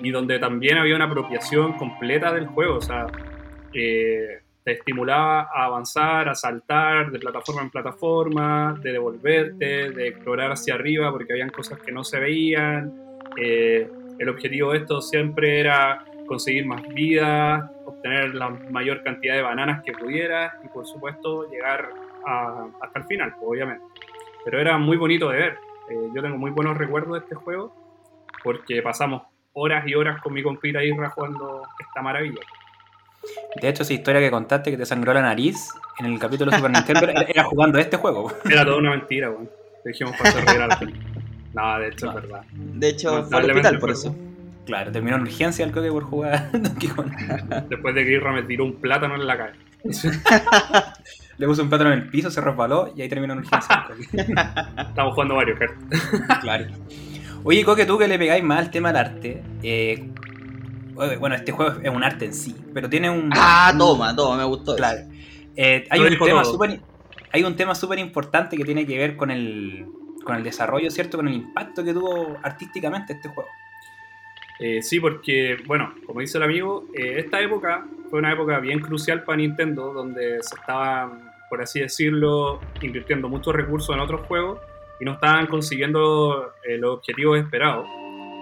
y 0.00 0.10
donde 0.10 0.38
también 0.38 0.78
había 0.78 0.96
una 0.96 1.04
apropiación 1.06 1.74
completa 1.74 2.32
del 2.32 2.46
juego, 2.46 2.76
o 2.76 2.80
sea, 2.80 3.06
eh, 3.72 4.40
te 4.64 4.72
estimulaba 4.72 5.48
a 5.52 5.64
avanzar, 5.64 6.28
a 6.28 6.34
saltar 6.34 7.10
de 7.10 7.18
plataforma 7.18 7.62
en 7.62 7.70
plataforma, 7.70 8.78
de 8.80 8.92
devolverte, 8.92 9.90
de 9.90 10.08
explorar 10.08 10.52
hacia 10.52 10.74
arriba 10.74 11.10
porque 11.10 11.32
habían 11.32 11.50
cosas 11.50 11.80
que 11.80 11.90
no 11.90 12.04
se 12.04 12.20
veían. 12.20 12.92
Eh, 13.36 13.88
el 14.18 14.28
objetivo 14.28 14.72
de 14.72 14.78
esto 14.78 15.00
siempre 15.00 15.58
era 15.58 16.04
conseguir 16.26 16.64
más 16.66 16.82
vida, 16.94 17.72
obtener 17.84 18.34
la 18.34 18.50
mayor 18.50 19.02
cantidad 19.02 19.34
de 19.34 19.42
bananas 19.42 19.82
que 19.84 19.92
pudieras 19.92 20.54
y 20.64 20.68
por 20.68 20.86
supuesto 20.86 21.50
llegar 21.50 21.88
hasta 22.80 23.00
el 23.00 23.04
final, 23.06 23.34
obviamente. 23.40 23.84
Pero 24.44 24.60
era 24.60 24.78
muy 24.78 24.96
bonito 24.96 25.28
de 25.28 25.38
ver. 25.38 25.58
Eh, 25.90 26.08
yo 26.14 26.22
tengo 26.22 26.36
muy 26.38 26.50
buenos 26.50 26.76
recuerdos 26.78 27.12
de 27.14 27.18
este 27.20 27.34
juego 27.34 27.74
porque 28.42 28.82
pasamos 28.82 29.22
horas 29.52 29.86
y 29.86 29.94
horas 29.94 30.20
con 30.22 30.32
mi 30.32 30.42
compita 30.42 30.82
Isra 30.82 31.10
jugando 31.10 31.62
esta 31.78 32.02
maravilla. 32.02 32.40
De 33.60 33.68
hecho, 33.68 33.82
esa 33.82 33.92
historia 33.92 34.20
que 34.20 34.30
contaste 34.30 34.70
que 34.70 34.76
te 34.76 34.86
sangró 34.86 35.12
la 35.14 35.22
nariz 35.22 35.68
en 36.00 36.06
el 36.06 36.18
capítulo 36.18 36.50
de 36.50 36.56
Super 36.56 36.72
Nintendo 36.72 37.08
era- 37.08 37.22
era 37.22 37.44
jugando 37.44 37.78
este 37.78 37.96
juego. 37.96 38.32
Era 38.50 38.64
toda 38.64 38.78
una 38.78 38.90
mentira, 38.90 39.30
weón. 39.30 39.48
Dijimos 39.84 40.16
para 40.16 40.30
hacer 40.30 40.44
reír 40.44 40.60
a 40.62 40.66
la 40.68 40.76
gente. 40.76 40.98
No, 41.54 41.78
de 41.78 41.88
hecho 41.88 42.08
es 42.08 42.14
verdad. 42.14 42.42
De 42.52 42.88
hecho, 42.88 43.24
fue 43.24 43.38
al 43.38 43.50
hospital 43.50 43.78
por 43.78 43.90
eso. 43.90 44.16
Claro, 44.64 44.90
terminó 44.92 45.16
en 45.16 45.22
urgencia 45.22 45.64
el 45.64 45.72
coque 45.72 45.90
por 45.90 46.04
jugar 46.04 46.50
Donkey 46.52 46.88
Kong. 46.88 47.10
Después 47.68 47.94
de 47.94 48.04
que 48.04 48.12
Isra 48.16 48.32
me 48.32 48.42
tiró 48.44 48.64
un 48.64 48.74
plátano 48.76 49.16
en 49.16 49.26
la 49.26 49.36
cara. 49.36 49.52
Le 51.42 51.48
puso 51.48 51.60
un 51.64 51.68
plátano 51.68 51.92
en 51.92 51.98
el 51.98 52.08
piso, 52.08 52.30
se 52.30 52.40
resbaló 52.40 52.92
y 52.94 53.02
ahí 53.02 53.08
terminó 53.08 53.32
en 53.32 53.40
urgencia. 53.40 53.88
Estamos 54.78 55.12
jugando 55.12 55.34
varios 55.34 55.58
Kart. 55.58 55.72
claro. 56.40 56.66
Oye, 57.42 57.64
Coque, 57.64 57.84
tú 57.84 57.98
que 57.98 58.06
le 58.06 58.16
pegáis 58.16 58.44
más 58.44 58.60
al 58.60 58.70
tema 58.70 58.92
del 58.92 58.96
arte. 58.98 59.42
eh, 59.60 60.08
bueno, 61.18 61.34
este 61.34 61.50
juego 61.50 61.80
es 61.82 61.90
un 61.90 62.04
arte 62.04 62.26
en 62.26 62.32
sí, 62.32 62.54
pero 62.72 62.88
tiene 62.88 63.10
un. 63.10 63.28
Ah, 63.34 63.70
un- 63.72 63.78
toma, 63.80 64.14
toma, 64.14 64.36
me 64.36 64.44
gustó. 64.44 64.76
Claro. 64.76 65.00
eso. 65.00 65.10
Eh, 65.56 65.84
hay, 65.90 66.00
un 66.00 66.16
tema 66.16 66.42
hay 67.32 67.42
un 67.42 67.56
tema 67.56 67.74
súper 67.74 67.98
importante 67.98 68.56
que 68.56 68.64
tiene 68.64 68.86
que 68.86 68.96
ver 68.96 69.16
con 69.16 69.32
el, 69.32 69.84
con 70.24 70.36
el 70.36 70.44
desarrollo, 70.44 70.92
¿cierto? 70.92 71.16
Con 71.16 71.26
el 71.26 71.34
impacto 71.34 71.82
que 71.82 71.92
tuvo 71.92 72.36
artísticamente 72.44 73.14
este 73.14 73.28
juego. 73.30 73.50
Eh, 74.60 74.80
sí, 74.80 75.00
porque, 75.00 75.56
bueno, 75.66 75.92
como 76.06 76.20
dice 76.20 76.38
el 76.38 76.44
amigo, 76.44 76.84
eh, 76.94 77.14
esta 77.18 77.40
época 77.40 77.84
fue 78.10 78.20
una 78.20 78.30
época 78.32 78.60
bien 78.60 78.78
crucial 78.78 79.24
para 79.24 79.38
Nintendo, 79.38 79.92
donde 79.92 80.38
se 80.40 80.54
estaban, 80.54 81.31
por 81.52 81.60
así 81.60 81.80
decirlo, 81.80 82.60
invirtiendo 82.80 83.28
muchos 83.28 83.54
recursos 83.54 83.94
en 83.94 84.00
otros 84.00 84.22
juegos 84.22 84.58
y 84.98 85.04
no 85.04 85.12
estaban 85.12 85.46
consiguiendo 85.48 86.54
eh, 86.66 86.78
los 86.78 86.96
objetivos 86.96 87.38
esperados. 87.38 87.86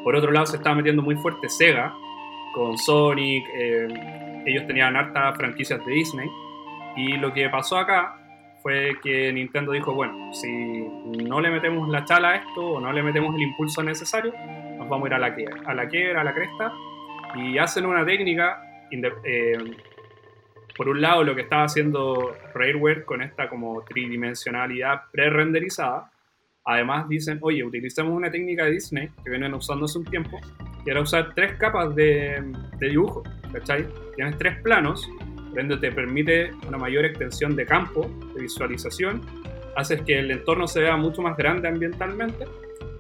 Por 0.04 0.14
otro 0.14 0.30
lado, 0.30 0.46
se 0.46 0.58
estaba 0.58 0.76
metiendo 0.76 1.02
muy 1.02 1.16
fuerte 1.16 1.48
Sega 1.48 1.92
con 2.54 2.78
Sonic, 2.78 3.44
eh, 3.52 4.42
ellos 4.46 4.64
tenían 4.68 4.94
hartas 4.94 5.36
franquicias 5.36 5.84
de 5.84 5.92
Disney 5.92 6.30
y 6.94 7.16
lo 7.16 7.32
que 7.32 7.48
pasó 7.48 7.78
acá 7.78 8.16
fue 8.62 8.92
que 9.02 9.32
Nintendo 9.32 9.72
dijo, 9.72 9.92
bueno, 9.92 10.32
si 10.32 10.48
no 11.26 11.40
le 11.40 11.50
metemos 11.50 11.88
la 11.88 12.04
chala 12.04 12.28
a 12.28 12.36
esto 12.36 12.64
o 12.64 12.80
no 12.80 12.92
le 12.92 13.02
metemos 13.02 13.34
el 13.34 13.42
impulso 13.42 13.82
necesario, 13.82 14.32
nos 14.78 14.88
vamos 14.88 15.06
a 15.06 15.08
ir 15.08 15.14
a 15.14 15.18
la, 15.18 15.34
quiebra, 15.34 15.60
a 15.66 15.74
la 15.74 15.88
quiebra, 15.88 16.20
a 16.20 16.24
la 16.24 16.32
cresta, 16.32 16.72
y 17.34 17.58
hacen 17.58 17.86
una 17.86 18.06
técnica, 18.06 18.62
eh, 18.92 19.58
por 20.76 20.88
un 20.88 21.00
lado 21.00 21.24
lo 21.24 21.34
que 21.34 21.42
estaba 21.42 21.64
haciendo 21.64 22.36
Rareware 22.54 23.04
con 23.04 23.22
esta 23.22 23.48
como 23.48 23.82
tridimensionalidad 23.84 25.02
pre-renderizada, 25.12 26.10
además 26.64 27.08
dicen, 27.08 27.38
oye, 27.42 27.64
utilicemos 27.64 28.12
una 28.12 28.30
técnica 28.30 28.64
de 28.64 28.72
Disney 28.72 29.08
que 29.22 29.30
vienen 29.30 29.54
usando 29.54 29.86
hace 29.86 29.98
un 29.98 30.04
tiempo, 30.04 30.38
que 30.84 30.90
era 30.90 31.00
usar 31.00 31.34
tres 31.34 31.54
capas 31.54 31.94
de, 31.94 32.42
de 32.78 32.88
dibujo, 32.88 33.22
¿cachai? 33.52 33.86
Tienes 34.16 34.38
tres 34.38 34.60
planos, 34.62 35.08
por 35.50 35.60
ende 35.60 35.76
te 35.78 35.90
permite 35.90 36.50
una 36.66 36.78
mayor 36.78 37.04
extensión 37.04 37.56
de 37.56 37.66
campo, 37.66 38.08
de 38.34 38.42
visualización, 38.42 39.22
haces 39.76 40.02
que 40.02 40.18
el 40.18 40.30
entorno 40.30 40.66
se 40.68 40.80
vea 40.80 40.96
mucho 40.96 41.22
más 41.22 41.36
grande 41.36 41.68
ambientalmente 41.68 42.44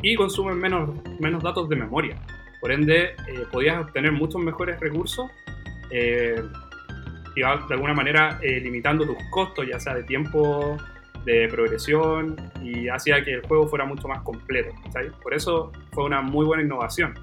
y 0.02 0.14
consumen 0.14 0.58
menos, 0.58 0.90
menos 1.20 1.42
datos 1.42 1.68
de 1.68 1.76
memoria. 1.76 2.16
Por 2.60 2.72
ende, 2.72 3.14
eh, 3.28 3.46
podías 3.50 3.80
obtener 3.80 4.12
muchos 4.12 4.42
mejores 4.42 4.78
recursos 4.80 5.30
eh, 5.90 6.42
y 7.36 7.42
va- 7.42 7.64
de 7.68 7.74
alguna 7.74 7.94
manera 7.94 8.38
eh, 8.42 8.60
limitando 8.60 9.04
tus 9.06 9.16
costos, 9.30 9.66
ya 9.70 9.78
sea 9.80 9.94
de 9.94 10.02
tiempo, 10.04 10.76
de 11.24 11.48
progresión, 11.48 12.36
y 12.62 12.88
hacía 12.88 13.22
que 13.24 13.34
el 13.34 13.42
juego 13.46 13.68
fuera 13.68 13.84
mucho 13.84 14.08
más 14.08 14.20
completo. 14.22 14.70
¿sabes? 14.92 15.12
Por 15.22 15.34
eso 15.34 15.70
fue 15.92 16.04
una 16.04 16.20
muy 16.22 16.46
buena 16.46 16.62
innovación. 16.62 17.14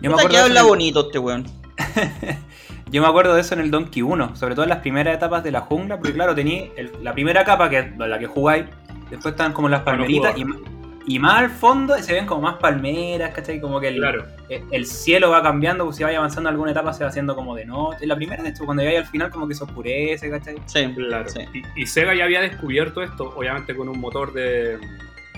Yo 0.00 0.10
me 0.10 0.16
acuerdo 0.16 0.28
que 0.28 0.34
de 0.34 0.34
eso 0.36 0.44
habla 0.44 0.60
en 0.60 0.64
el- 0.66 0.68
bonito 0.70 1.00
este 1.06 1.18
weón. 1.18 1.44
Yo 2.90 3.02
me 3.02 3.08
acuerdo 3.08 3.34
de 3.34 3.40
eso 3.40 3.54
en 3.54 3.60
el 3.60 3.70
Donkey 3.70 4.02
1, 4.02 4.36
sobre 4.36 4.54
todo 4.54 4.64
en 4.64 4.68
las 4.68 4.78
primeras 4.78 5.16
etapas 5.16 5.42
de 5.42 5.50
la 5.50 5.60
jungla, 5.62 5.96
porque 5.96 6.12
claro, 6.12 6.34
tenía 6.34 6.66
el- 6.76 6.92
la 7.02 7.12
primera 7.12 7.44
capa 7.44 7.68
que 7.68 7.78
es 7.80 7.96
la 7.98 8.18
que 8.18 8.26
jugáis, 8.26 8.66
después 9.10 9.32
estaban 9.32 9.52
como 9.52 9.68
las 9.68 9.82
Bueno, 9.84 10.00
palmeritas 10.00 10.36
y, 10.38 10.42
jugaba. 10.44 10.60
ma- 10.60 10.70
y 11.06 11.18
más 11.18 11.42
al 11.42 11.50
fondo 11.50 11.96
se 11.98 12.12
ven 12.14 12.26
como 12.26 12.42
más 12.42 12.56
palmeras, 12.56 13.34
¿cachai? 13.34 13.60
Como 13.60 13.78
que 13.80 13.88
el, 13.88 13.96
Claro, 13.96 14.24
el, 14.48 14.62
el 14.70 14.86
cielo 14.86 15.30
va 15.30 15.42
cambiando, 15.42 15.84
pues 15.84 15.96
si 15.96 16.04
vaya 16.04 16.18
avanzando 16.18 16.48
en 16.48 16.54
alguna 16.54 16.70
etapa 16.70 16.92
se 16.92 17.04
va 17.04 17.10
haciendo 17.10 17.34
como 17.34 17.54
de 17.54 17.66
noche. 17.66 18.06
La 18.06 18.16
primera, 18.16 18.42
de 18.42 18.50
hecho, 18.50 18.64
cuando 18.64 18.82
llegáis 18.82 19.00
al 19.00 19.10
final 19.10 19.30
como 19.30 19.46
que 19.46 19.54
se 19.54 19.64
oscurece, 19.64 20.30
¿cachai? 20.30 20.56
Sí, 20.66 20.92
claro. 20.94 21.28
sí. 21.28 21.40
Y, 21.76 21.82
y 21.82 21.86
Sega 21.86 22.14
ya 22.14 22.24
había 22.24 22.40
descubierto 22.40 23.02
esto, 23.02 23.34
obviamente 23.36 23.76
con 23.76 23.88
un 23.88 24.00
motor 24.00 24.32
de, 24.32 24.78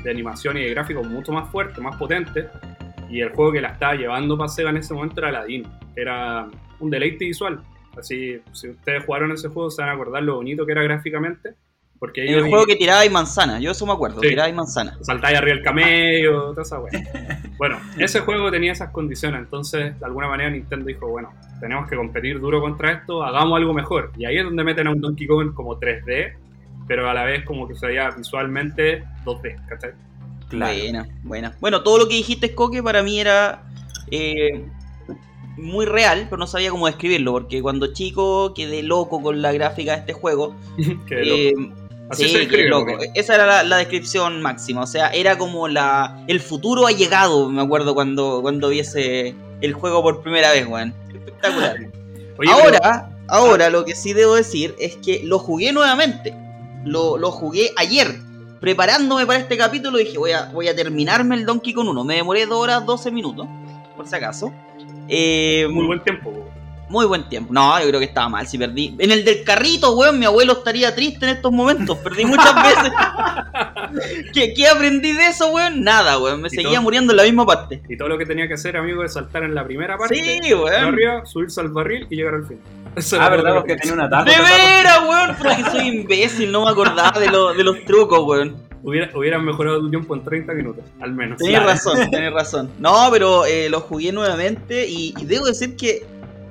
de 0.02 0.10
animación 0.10 0.56
y 0.56 0.62
de 0.62 0.70
gráficos 0.70 1.06
mucho 1.06 1.32
más 1.32 1.50
fuerte, 1.50 1.80
más 1.80 1.96
potente. 1.96 2.48
Y 3.08 3.20
el 3.20 3.30
juego 3.30 3.52
que 3.52 3.60
la 3.60 3.68
estaba 3.68 3.94
llevando 3.94 4.36
para 4.38 4.48
Sega 4.48 4.70
en 4.70 4.76
ese 4.78 4.94
momento 4.94 5.20
era 5.20 5.28
Aladdin, 5.28 5.66
era 5.96 6.48
un 6.78 6.90
deleite 6.90 7.24
visual. 7.24 7.60
Así, 7.98 8.40
si 8.52 8.68
ustedes 8.68 9.04
jugaron 9.04 9.32
ese 9.32 9.48
juego, 9.48 9.70
se 9.70 9.82
van 9.82 9.90
a 9.90 9.94
acordar 9.94 10.22
lo 10.22 10.36
bonito 10.36 10.66
que 10.66 10.72
era 10.72 10.82
gráficamente. 10.82 11.54
Porque 11.98 12.26
En 12.26 12.34
el 12.34 12.48
juego 12.48 12.66
que 12.66 12.76
tirabais 12.76 13.10
manzana, 13.10 13.58
yo 13.58 13.70
eso 13.70 13.86
me 13.86 13.92
acuerdo, 13.92 14.20
Sí. 14.20 14.28
tirabais 14.28 14.54
manzana. 14.54 14.98
saltáis 15.00 15.38
arriba 15.38 15.56
el 15.56 15.62
camello, 15.62 16.50
toda 16.50 16.62
esa 16.62 16.78
wea. 16.80 16.90
Bueno, 17.58 17.78
ese 17.98 18.20
juego 18.20 18.50
tenía 18.50 18.72
esas 18.72 18.90
condiciones, 18.90 19.40
entonces 19.40 19.98
de 19.98 20.04
alguna 20.04 20.28
manera 20.28 20.50
Nintendo 20.50 20.84
dijo, 20.84 21.08
bueno, 21.08 21.32
tenemos 21.58 21.88
que 21.88 21.96
competir 21.96 22.38
duro 22.38 22.60
contra 22.60 22.92
esto, 22.92 23.24
hagamos 23.24 23.56
algo 23.56 23.72
mejor. 23.72 24.12
Y 24.18 24.26
ahí 24.26 24.36
es 24.36 24.44
donde 24.44 24.62
meten 24.62 24.88
a 24.88 24.90
un 24.90 25.00
Donkey 25.00 25.26
Kong 25.26 25.54
como 25.54 25.80
3D, 25.80 26.34
pero 26.86 27.08
a 27.08 27.14
la 27.14 27.24
vez 27.24 27.46
como 27.46 27.66
que 27.66 27.74
se 27.74 27.86
veía 27.86 28.10
visualmente 28.10 29.04
2D, 29.24 29.56
¿cachai? 29.66 29.92
Buena, 30.50 31.08
buena. 31.22 31.54
Bueno, 31.60 31.82
todo 31.82 31.98
lo 31.98 32.08
que 32.08 32.14
dijiste, 32.14 32.54
Coque, 32.54 32.82
para 32.82 33.02
mí 33.02 33.18
era 33.18 33.62
eh, 34.10 34.64
muy 35.56 35.86
real, 35.86 36.26
pero 36.28 36.36
no 36.36 36.46
sabía 36.46 36.70
cómo 36.70 36.86
describirlo, 36.86 37.32
porque 37.32 37.62
cuando 37.62 37.92
chico 37.92 38.52
quedé 38.54 38.82
loco 38.82 39.22
con 39.22 39.40
la 39.40 39.52
gráfica 39.52 39.92
de 39.92 39.98
este 40.00 40.12
juego. 40.12 40.54
Qué 41.08 41.54
loco. 41.56 41.85
Así 42.08 42.28
sí, 42.28 42.46
se 42.48 42.64
loco. 42.68 42.92
Esa 43.14 43.34
era 43.34 43.46
la, 43.46 43.62
la 43.64 43.76
descripción 43.78 44.40
máxima. 44.40 44.82
O 44.82 44.86
sea, 44.86 45.08
era 45.08 45.36
como 45.38 45.66
la. 45.68 46.22
El 46.28 46.40
futuro 46.40 46.86
ha 46.86 46.92
llegado, 46.92 47.48
me 47.50 47.62
acuerdo 47.62 47.94
cuando, 47.94 48.40
cuando 48.42 48.68
vi 48.68 48.80
ese- 48.80 49.34
el 49.60 49.72
juego 49.72 50.02
por 50.02 50.22
primera 50.22 50.52
vez, 50.52 50.66
weón. 50.66 50.94
Espectacular. 51.12 51.76
Oye, 52.38 52.50
ahora, 52.52 53.10
ahora 53.28 53.70
lo 53.70 53.84
que 53.84 53.94
sí 53.94 54.12
debo 54.12 54.34
decir 54.34 54.74
es 54.78 54.96
que 54.96 55.22
lo 55.24 55.38
jugué 55.38 55.72
nuevamente. 55.72 56.34
Lo, 56.84 57.16
lo 57.18 57.30
jugué 57.32 57.72
ayer. 57.76 58.14
Preparándome 58.60 59.26
para 59.26 59.38
este 59.38 59.56
capítulo 59.56 59.98
dije, 59.98 60.16
voy 60.18 60.32
a, 60.32 60.46
voy 60.46 60.68
a 60.68 60.74
terminarme 60.76 61.34
el 61.34 61.44
Donkey 61.44 61.72
Kong 61.74 61.88
1. 61.88 62.04
Me 62.04 62.16
demoré 62.16 62.46
2 62.46 62.56
horas 62.58 62.86
12 62.86 63.10
minutos, 63.10 63.46
por 63.96 64.06
si 64.06 64.14
acaso. 64.14 64.52
Eh, 65.08 65.62
pero 65.62 65.70
muy 65.72 65.86
buen 65.86 66.02
tiempo. 66.04 66.32
Muy 66.88 67.06
buen 67.06 67.28
tiempo. 67.28 67.52
No, 67.52 67.78
yo 67.80 67.86
creo 67.88 67.98
que 68.00 68.06
estaba 68.06 68.28
mal 68.28 68.46
si 68.46 68.58
perdí. 68.58 68.94
En 68.98 69.10
el 69.10 69.24
del 69.24 69.42
carrito, 69.44 69.96
weón, 69.96 70.18
mi 70.18 70.24
abuelo 70.26 70.52
estaría 70.54 70.94
triste 70.94 71.26
en 71.28 71.36
estos 71.36 71.52
momentos. 71.52 71.98
Perdí 71.98 72.24
muchas 72.24 72.54
veces. 72.54 72.92
¿Qué, 74.32 74.54
qué 74.54 74.68
aprendí 74.68 75.12
de 75.12 75.26
eso, 75.28 75.48
weón? 75.48 75.82
Nada, 75.82 76.18
weón. 76.18 76.42
Me 76.42 76.48
¿Y 76.48 76.50
seguía 76.50 76.70
todo? 76.72 76.82
muriendo 76.82 77.12
en 77.12 77.16
la 77.16 77.22
misma 77.24 77.46
parte. 77.46 77.82
Y 77.88 77.96
todo 77.96 78.08
lo 78.08 78.18
que 78.18 78.26
tenía 78.26 78.46
que 78.48 78.54
hacer, 78.54 78.76
amigo, 78.76 79.04
es 79.04 79.12
saltar 79.14 79.42
en 79.44 79.54
la 79.54 79.64
primera 79.64 79.96
parte, 79.96 80.14
Sí, 80.16 80.54
weón. 80.54 80.72
arriba, 80.74 81.24
subirse 81.26 81.60
al 81.60 81.68
barril 81.68 82.06
y 82.10 82.16
llegar 82.16 82.34
al 82.34 82.46
fin. 82.46 82.60
Eso 82.94 83.20
Ah, 83.20 83.28
verdad, 83.28 83.54
porque 83.56 83.74
que 83.74 83.80
tenía 83.82 83.94
un 83.94 84.00
atajo. 84.00 84.24
¡De 84.24 84.30
veras, 84.36 85.00
weón! 85.08 85.36
Pero 85.40 85.56
que 85.56 85.70
soy 85.70 85.88
imbécil, 85.88 86.50
no 86.52 86.64
me 86.64 86.70
acordaba 86.70 87.18
de, 87.18 87.28
lo- 87.28 87.52
de 87.52 87.62
los 87.64 87.84
trucos, 87.84 88.20
weón. 88.24 88.64
Hubiera, 88.82 89.10
hubieran 89.18 89.44
mejorado 89.44 89.80
tu 89.80 89.90
tiempo 89.90 90.14
en 90.14 90.22
30 90.22 90.52
minutos, 90.54 90.84
al 91.00 91.12
menos. 91.12 91.38
Tenés 91.38 91.54
Claro. 91.54 91.66
razón, 91.68 92.10
tenés 92.10 92.32
razón. 92.32 92.70
No, 92.78 93.08
pero 93.10 93.44
eh, 93.44 93.68
lo 93.68 93.80
jugué 93.80 94.12
nuevamente 94.12 94.86
y, 94.88 95.12
y 95.18 95.24
debo 95.24 95.46
decir 95.46 95.74
que 95.76 96.06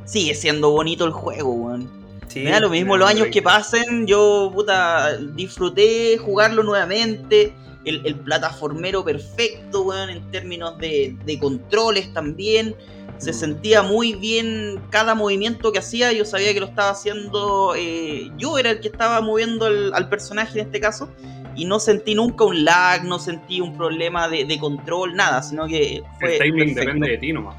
sigue 0.06 0.34
siendo 0.36 0.72
bonito 0.72 1.06
el 1.06 1.12
juego, 1.12 1.52
weón. 1.54 1.90
Sí, 2.28 2.42
Me 2.42 2.52
da 2.52 2.60
lo 2.60 2.70
mismo 2.70 2.98
los 2.98 3.10
años 3.10 3.28
que 3.32 3.42
pasen, 3.42 4.08
yo 4.08 4.52
puta 4.54 5.18
disfruté 5.18 6.18
jugarlo 6.18 6.64
nuevamente. 6.64 7.54
El, 7.86 8.02
el 8.04 8.16
plataformero 8.16 9.06
perfecto, 9.06 9.84
weón, 9.84 10.10
en 10.10 10.32
términos 10.32 10.76
de, 10.80 11.16
de 11.24 11.40
controles 11.40 12.12
también. 12.14 12.76
Se 13.20 13.32
Mm. 13.32 13.34
sentía 13.36 13.82
muy 13.84 14.16
bien 14.16 14.82
cada 14.90 15.14
movimiento 15.16 15.72
que 15.72 15.80
hacía. 15.80 16.12
Yo 16.12 16.26
sabía 16.26 16.52
que 16.54 16.60
lo 16.60 16.66
estaba 16.66 16.90
haciendo. 16.90 17.74
eh, 17.78 18.32
yo 18.38 18.58
era 18.58 18.72
el 18.72 18.80
que 18.80 18.88
estaba 18.88 19.22
moviendo 19.22 19.68
al, 19.68 19.94
al 19.94 20.10
personaje 20.10 20.60
en 20.60 20.66
este 20.66 20.80
caso. 20.80 21.10
Y 21.56 21.64
no 21.66 21.80
sentí 21.80 22.16
nunca 22.16 22.44
un 22.44 22.66
lag, 22.66 23.06
no 23.06 23.18
sentí 23.20 23.62
un 23.62 23.78
problema 23.78 24.28
de, 24.28 24.44
de 24.46 24.60
control, 24.60 25.16
nada, 25.16 25.42
sino 25.44 25.68
que 25.68 26.02
fue. 26.20 26.34
El 26.38 26.40
timing 26.42 26.58
perfecto. 26.74 26.82
depende 26.82 27.10
de 27.12 27.18
ti 27.20 27.32
nomás. 27.32 27.56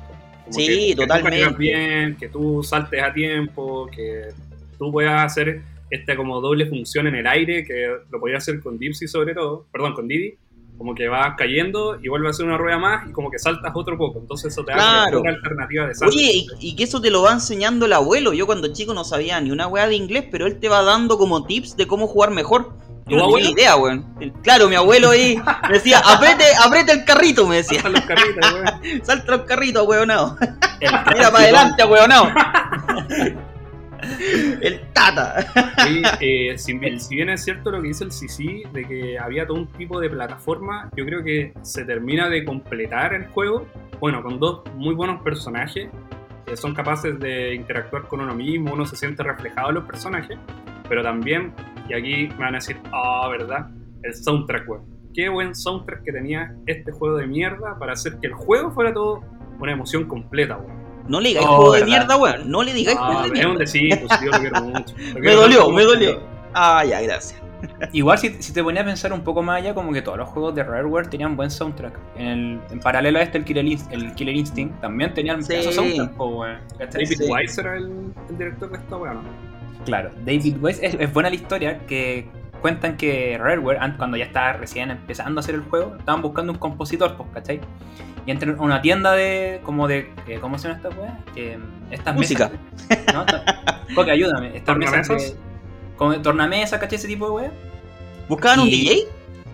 Como 0.47 0.59
Sí, 0.59 0.67
que- 0.67 0.87
que 0.89 0.95
tú 0.95 1.01
totalmente. 1.03 1.59
bien, 1.59 2.17
que 2.17 2.29
tú 2.29 2.63
saltes 2.63 3.03
a 3.03 3.13
tiempo, 3.13 3.89
que 3.95 4.29
tú 4.79 4.91
puedas 4.93 5.23
hacer 5.25 5.63
esta 5.91 6.17
como 6.17 6.41
doble 6.41 6.67
función 6.67 7.07
en 7.07 7.15
el 7.17 7.27
aire, 7.27 7.65
que 7.65 7.89
lo 8.11 8.19
podías 8.21 8.43
hacer 8.43 8.61
con 8.61 8.79
Dipsy 8.79 9.07
sobre 9.09 9.35
todo, 9.35 9.67
perdón, 9.73 9.95
con 9.95 10.09
Didi, 10.09 10.35
como 10.79 10.95
que 10.95 11.09
vas 11.09 11.35
cayendo 11.39 11.99
y 12.03 12.09
vuelves 12.09 12.29
a 12.29 12.31
hacer 12.33 12.47
una 12.47 12.59
rueda 12.59 12.77
más 12.79 13.09
y 13.09 13.13
como 13.13 13.31
que 13.31 13.39
saltas 13.39 13.73
otro 13.75 13.97
poco, 13.97 14.19
entonces 14.19 14.53
eso 14.53 14.63
te 14.65 14.73
da 14.73 14.77
Claro. 14.79 15.21
una 15.21 15.31
alternativa 15.31 15.87
de 15.87 15.95
salto. 15.95 16.15
Oye, 16.15 16.31
y, 16.33 16.47
y 16.61 16.77
que 16.77 16.85
eso 16.85 17.01
te 17.01 17.11
lo 17.11 17.23
va 17.23 17.33
enseñando 17.33 17.87
el 17.87 17.93
abuelo. 17.95 18.33
Yo 18.35 18.45
cuando 18.47 18.73
chico 18.73 18.93
no 18.95 19.03
sabía 19.05 19.41
ni 19.41 19.51
una 19.51 19.69
weá 19.69 19.87
de 19.89 19.95
inglés, 19.97 20.27
pero 20.31 20.47
él 20.47 20.59
te 20.61 20.69
va 20.69 20.83
dando 20.83 21.17
como 21.19 21.47
tips 21.47 21.77
de 21.77 21.87
cómo 21.87 22.07
jugar 22.07 22.31
mejor. 22.31 22.73
¿Tu 23.09 23.17
no 23.17 23.25
abuelo? 23.25 23.51
idea, 23.51 23.77
weón. 23.77 24.05
Claro, 24.43 24.69
mi 24.69 24.75
abuelo 24.75 25.11
ahí 25.11 25.41
me 25.69 25.75
decía, 25.75 25.99
apriete, 26.05 26.45
apriete 26.65 26.93
el 26.93 27.05
carrito, 27.05 27.47
me 27.47 27.57
decía. 27.57 27.81
Saltan 27.83 27.93
los 27.93 28.05
carritos, 28.05 28.53
weón. 28.53 28.67
Salta 29.05 29.35
el 29.35 29.45
carrito, 29.45 29.85
weonado. 29.89 30.37
Mira 30.81 31.03
para 31.31 31.39
adelante, 31.39 31.85
weonado. 31.85 32.29
El 34.61 34.81
tata. 34.93 35.47
Eh, 36.21 36.55
si, 36.59 36.75
bien- 36.79 37.01
si 37.01 37.17
bien 37.17 37.31
es 37.31 37.43
cierto 37.43 37.71
lo 37.71 37.81
que 37.81 37.89
dice 37.89 38.05
el 38.05 38.13
CC 38.13 38.63
de 38.73 38.85
que 38.87 39.19
había 39.19 39.47
todo 39.47 39.57
un 39.57 39.67
tipo 39.69 39.99
de 39.99 40.11
plataforma, 40.11 40.91
yo 40.95 41.05
creo 41.05 41.25
que 41.25 41.55
se 41.63 41.85
termina 41.85 42.29
de 42.29 42.45
completar 42.45 43.15
el 43.15 43.27
juego, 43.29 43.67
bueno, 43.99 44.23
con 44.23 44.39
dos 44.39 44.61
muy 44.75 44.95
buenos 44.95 45.23
personajes 45.23 45.89
que 46.45 46.57
son 46.57 46.75
capaces 46.75 47.19
de 47.19 47.55
interactuar 47.55 48.03
con 48.07 48.21
uno 48.21 48.35
mismo, 48.35 48.75
uno 48.75 48.87
se 48.87 48.97
siente 48.97 49.23
reflejado 49.25 49.71
en 49.71 49.75
los 49.77 49.85
personajes, 49.85 50.39
pero 50.89 51.03
también, 51.03 51.53
y 51.89 51.95
aquí 51.95 52.29
me 52.37 52.45
van 52.45 52.55
a 52.55 52.59
decir, 52.59 52.77
ah, 52.93 53.29
¿verdad? 53.31 53.69
El 54.03 54.15
soundtrack, 54.15 54.69
weón. 54.69 54.85
Qué 55.15 55.29
buen 55.29 55.55
soundtrack 55.55 56.03
que 56.05 56.13
tenía 56.13 56.55
este 56.67 56.93
juego 56.93 57.17
de 57.17 57.27
mierda 57.27 57.79
para 57.79 57.93
hacer 57.95 58.19
que 58.21 58.27
el 58.29 58.35
juego 58.35 58.71
fuera 58.71 58.93
todo 58.93 59.23
una 59.59 59.73
emoción 59.73 60.05
completa, 60.05 60.57
weón. 60.59 60.85
No 61.09 61.21
le 61.21 61.29
digáis 61.31 61.47
Oh, 61.49 61.57
juego 61.57 61.73
de 61.73 61.85
mierda, 61.85 62.17
weón. 62.17 62.51
No 62.51 62.63
le 62.63 62.73
digáis 62.75 62.99
juego 62.99 63.13
Ah, 63.19 63.23
de 63.23 63.27
es 63.29 63.33
mierda. 63.33 63.51
un 63.53 63.59
decir, 63.59 64.01
pues 64.07 64.21
yo 64.21 64.31
lo 64.31 64.39
quiero 64.39 64.63
mucho. 64.63 64.95
Lo 65.15 65.21
Me 65.21 65.33
dolió, 65.33 65.71
me 65.71 65.83
dolió. 65.85 66.21
Ah, 66.53 66.85
ya, 66.85 67.01
gracias. 67.01 67.41
Igual 67.93 68.19
si, 68.19 68.31
si 68.43 68.53
te 68.53 68.63
ponías 68.63 68.83
a 68.83 68.87
pensar 68.87 69.13
un 69.15 69.23
poco 69.25 69.43
más 69.43 69.57
allá, 69.63 69.73
como 69.73 69.91
que 69.93 70.03
todos 70.03 70.19
los 70.19 70.29
juegos 70.29 70.55
de 70.55 70.63
Rareware 70.63 71.07
tenían 71.09 71.37
buen 71.37 71.51
soundtrack. 71.51 71.99
En, 72.17 72.27
el- 72.27 72.61
en 72.71 72.81
paralelo 72.81 73.19
a 73.19 73.23
este, 73.23 73.39
el 73.39 73.45
Killer, 73.45 73.65
Inst- 73.65 73.89
el 73.91 74.15
Killer 74.15 74.37
Instinct 74.37 74.79
también 74.81 75.15
tenían 75.15 75.43
Sí. 75.43 75.55
esos 75.55 75.75
soundtrack, 75.75 76.21
weón. 76.21 76.59
David 76.79 77.07
Sí. 77.07 77.25
Wise 77.31 77.61
era 77.61 77.77
el, 77.77 78.13
el 78.29 78.39
director 78.39 78.71
de 78.71 78.77
esta 78.79 78.97
weá, 78.97 79.15
¿no? 79.15 79.21
Claro, 79.87 80.11
David 80.25 80.57
West, 80.61 80.83
es, 80.83 80.95
es 80.99 81.13
buena 81.13 81.31
la 81.31 81.37
historia 81.37 81.79
que 81.87 82.29
cuentan 82.61 82.97
que 82.99 83.39
Rareware, 83.39 83.79
an- 83.79 83.97
cuando 83.97 84.17
ya 84.19 84.25
estaba 84.27 84.53
recién 84.55 84.91
empezando 84.91 85.39
a 85.39 85.41
hacer 85.41 85.55
el 85.55 85.63
juego, 85.63 85.97
estaban 85.99 86.21
buscando 86.21 86.53
un 86.53 86.59
compositor, 86.59 87.17
pues, 87.17 87.29
¿cachai? 87.33 87.61
Y 88.27 88.31
entran 88.33 88.57
a 88.59 88.63
una 88.63 88.83
tienda 88.83 89.13
de, 89.13 89.61
como 89.63 89.87
de, 89.89 90.11
eh, 90.27 90.39
¿cómo 90.41 90.59
se 90.59 90.69
llama 90.69 90.81
esta 90.83 91.01
weá? 91.01 91.19
Eh, 91.37 91.59
estas 91.91 92.15
Música. 92.15 92.51
mesas. 92.89 93.15
¿no? 93.15 93.25
Coque, 93.95 94.11
ayúdame. 94.11 94.57
Estas 94.57 94.77
mesas 94.77 95.09
tornamesa, 96.23 96.79
¿cachai? 96.79 96.97
Ese 96.97 97.09
tipo 97.09 97.27
de 97.27 97.31
weá. 97.33 97.53
¿Buscaban 98.29 98.61
un 98.61 98.67
Y- 98.69 98.71
DJ? 98.73 99.09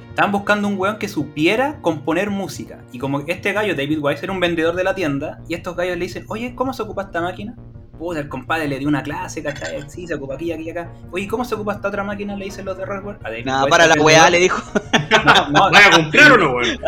Estaban 0.08 0.32
buscando 0.32 0.68
un 0.68 0.78
weón 0.78 0.98
que 0.98 1.08
supiera 1.08 1.78
componer 1.80 2.28
música. 2.30 2.80
Y 2.92 2.98
como 2.98 3.20
este 3.20 3.52
gallo, 3.54 3.74
David 3.74 3.98
Wise, 4.00 4.24
era 4.24 4.32
un 4.32 4.40
vendedor 4.40 4.74
de 4.74 4.84
la 4.84 4.94
tienda, 4.94 5.40
y 5.48 5.54
estos 5.54 5.74
gallos 5.76 5.96
le 5.96 6.04
dicen, 6.04 6.24
oye, 6.28 6.54
¿cómo 6.54 6.72
se 6.74 6.82
ocupa 6.82 7.02
esta 7.02 7.20
máquina? 7.22 7.54
Puta, 8.02 8.18
el 8.18 8.28
compadre 8.28 8.66
le 8.66 8.80
dio 8.80 8.88
una 8.88 9.00
clase, 9.00 9.44
¿cachai? 9.44 9.88
Sí, 9.88 10.08
se 10.08 10.14
ocupa 10.14 10.34
aquí, 10.34 10.50
aquí, 10.50 10.68
acá. 10.68 10.90
Oye, 11.12 11.28
¿cómo 11.28 11.44
se 11.44 11.54
ocupa 11.54 11.74
esta 11.74 11.86
otra 11.86 12.02
máquina? 12.02 12.34
Le 12.34 12.46
dicen 12.46 12.64
los 12.64 12.76
de 12.76 12.84
David 12.84 13.44
Nada, 13.44 13.68
para 13.68 13.86
la 13.86 13.94
weá, 14.02 14.28
le 14.28 14.40
dijo. 14.40 14.60
No, 15.24 15.48
no, 15.50 15.70
¿Vas 15.70 15.86
a 15.86 15.90
comprar 15.92 16.32
o 16.32 16.36
no, 16.36 16.50
weón? 16.50 16.80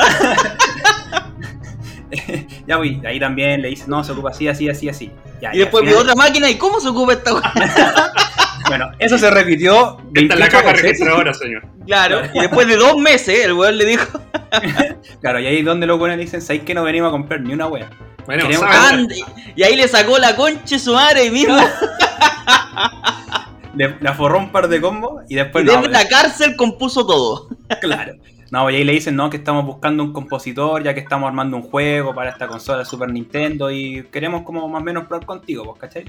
ya, 2.67 2.77
güey, 2.77 3.01
ahí 3.07 3.21
también 3.21 3.63
le 3.63 3.69
dicen, 3.69 3.89
no, 3.91 4.03
se 4.03 4.11
ocupa 4.11 4.31
así, 4.31 4.49
así, 4.49 4.69
así, 4.69 4.89
así. 4.89 5.13
Ya, 5.41 5.55
Y 5.55 5.59
después 5.59 5.85
vio 5.85 6.01
otra 6.01 6.17
máquina 6.17 6.51
y 6.51 6.59
¿cómo 6.59 6.81
se 6.81 6.89
ocupa 6.89 7.13
esta 7.13 7.33
weá? 7.33 7.53
Bueno, 8.69 8.91
eso 8.99 9.19
se 9.19 9.31
repitió. 9.31 9.99
Esta 10.15 10.35
es 10.35 10.41
la 10.41 10.47
28 10.47 10.51
caja 10.51 10.73
registradora, 10.73 11.35
señor. 11.35 11.67
Claro. 11.85 12.23
Y 12.33 12.41
después 12.41 12.67
de 12.67 12.77
dos 12.77 12.97
meses, 12.97 13.45
el 13.45 13.53
weón 13.53 13.77
le 13.77 13.85
dijo, 13.85 14.19
Claro, 15.21 15.39
y 15.39 15.47
ahí 15.47 15.59
es 15.59 15.65
donde 15.67 15.87
los 15.87 16.01
le 16.01 16.17
dicen, 16.17 16.41
¿sabéis 16.41 16.63
que 16.63 16.73
no 16.73 16.83
venimos 16.83 17.09
a 17.09 17.11
comprar 17.11 17.43
ni 17.43 17.53
una 17.53 17.67
wea? 17.67 17.91
Bueno. 18.25 18.49
Y 19.55 19.63
ahí 19.63 19.77
le 19.77 19.87
sacó 19.87 20.19
la 20.19 20.35
concha 20.35 20.79
su 20.79 20.95
madre 20.95 21.31
mismo. 21.31 21.57
Le, 23.77 23.97
le 24.01 24.09
aforró 24.09 24.39
un 24.39 24.53
par 24.53 24.69
de 24.69 24.81
combos 24.81 25.25
y 25.29 25.35
Y 25.35 25.37
después 25.37 25.65
no, 25.65 25.73
desde 25.73 25.89
la 25.89 26.07
cárcel 26.07 26.55
compuso 26.55 27.05
todo. 27.05 27.49
Claro. 27.81 28.15
No, 28.53 28.71
y 28.71 28.77
ahí 28.77 28.85
le 28.85 28.93
dicen, 28.93 29.17
no, 29.17 29.29
que 29.31 29.39
estamos 29.39 29.67
buscando 29.67 30.05
un 30.05 30.13
compositor, 30.13 30.81
ya 30.85 30.95
que 30.95 31.01
estamos 31.01 31.27
armando 31.27 31.57
un 31.57 31.65
juego 31.65 32.15
para 32.15 32.31
esta 32.31 32.47
consola 32.47 32.85
Super 32.85 33.11
Nintendo 33.11 33.69
y 33.73 34.05
queremos 34.13 34.43
como 34.43 34.69
más 34.69 34.81
o 34.81 34.85
menos 34.85 35.07
probar 35.07 35.27
contigo, 35.27 35.65
¿vos 35.65 35.77
cachai? 35.77 36.05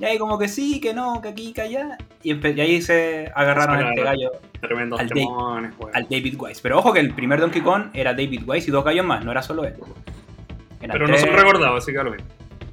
Y 0.00 0.04
ahí 0.04 0.18
como 0.18 0.38
que 0.38 0.48
sí, 0.48 0.80
que 0.80 0.92
no, 0.94 1.20
que 1.20 1.28
aquí, 1.28 1.52
que 1.52 1.62
allá. 1.62 1.96
Y, 2.22 2.34
y 2.34 2.60
ahí 2.60 2.82
se 2.82 3.30
agarraron 3.34 3.76
a 3.84 3.88
este 3.90 4.02
gallo, 4.02 4.32
Tremendos 4.60 4.98
al 5.00 5.08
temones, 5.10 5.72
weón. 5.78 5.94
al 5.94 6.04
David 6.04 6.34
Wise. 6.38 6.60
Pero 6.62 6.78
ojo 6.78 6.92
que 6.92 7.00
el 7.00 7.14
primer 7.14 7.40
Donkey 7.40 7.62
Kong 7.62 7.86
era 7.94 8.12
David 8.12 8.42
Wise 8.46 8.68
y 8.68 8.72
dos 8.72 8.84
gallos 8.84 9.04
más, 9.06 9.24
no 9.24 9.30
era 9.30 9.42
solo 9.42 9.64
él. 9.64 9.74
Eran 10.80 10.92
Pero 10.92 11.06
no 11.06 11.14
tres- 11.14 11.20
son 11.20 11.34
recordados, 11.34 11.82
así 11.84 11.92
que 11.92 12.02
lo. 12.02 12.14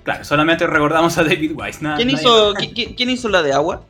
Claro, 0.03 0.23
solamente 0.23 0.65
recordamos 0.65 1.17
a 1.19 1.23
David 1.23 1.51
Wise. 1.55 1.83
nada- 1.83 1.97
¿Quién 1.97 2.09
hizo, 2.09 2.53
¿Quién 2.95 3.09
hizo 3.09 3.29
la 3.29 3.43
de 3.43 3.53
agua? 3.53 3.85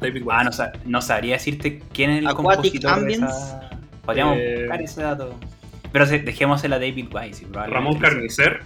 David 0.00 0.22
Ah, 0.28 0.34
Wise. 0.38 0.44
no, 0.44 0.52
sa- 0.52 0.72
no 0.84 1.00
sabría 1.02 1.34
decirte 1.34 1.82
quién 1.92 2.10
es 2.10 2.18
el 2.18 2.26
Aquatic 2.26 2.54
compositor 2.54 2.94
de 2.96 3.00
Ambience. 3.00 3.26
esa... 3.26 3.70
Podríamos 4.04 4.36
Eh, 4.38 4.56
buscar 4.60 4.82
ese 4.82 5.02
dato. 5.02 5.34
Pero 5.92 6.06
se- 6.06 6.18
dejémosela 6.18 6.76
a 6.76 6.78
David 6.78 7.08
Wise. 7.14 7.46
Ramón 7.52 7.92
sea- 7.94 8.02
Carnicer. 8.02 8.60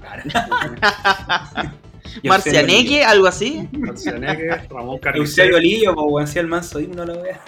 Claro. 0.00 0.22
Marcianeque, 2.24 3.04
algo 3.04 3.26
así. 3.26 3.68
Marcianeque, 3.72 4.48
Ramón 4.68 4.98
Eusebio 5.14 5.54
Carnicer. 5.54 5.62
Lillo, 5.62 6.26
si 6.26 6.38
el 6.38 6.46
manso 6.46 6.80
himno 6.80 7.04
lo 7.04 7.22
vea. 7.22 7.40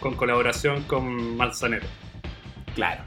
Con 0.00 0.14
colaboración 0.14 0.82
con 0.84 1.36
Manzanero. 1.36 1.86
Claro. 2.76 3.02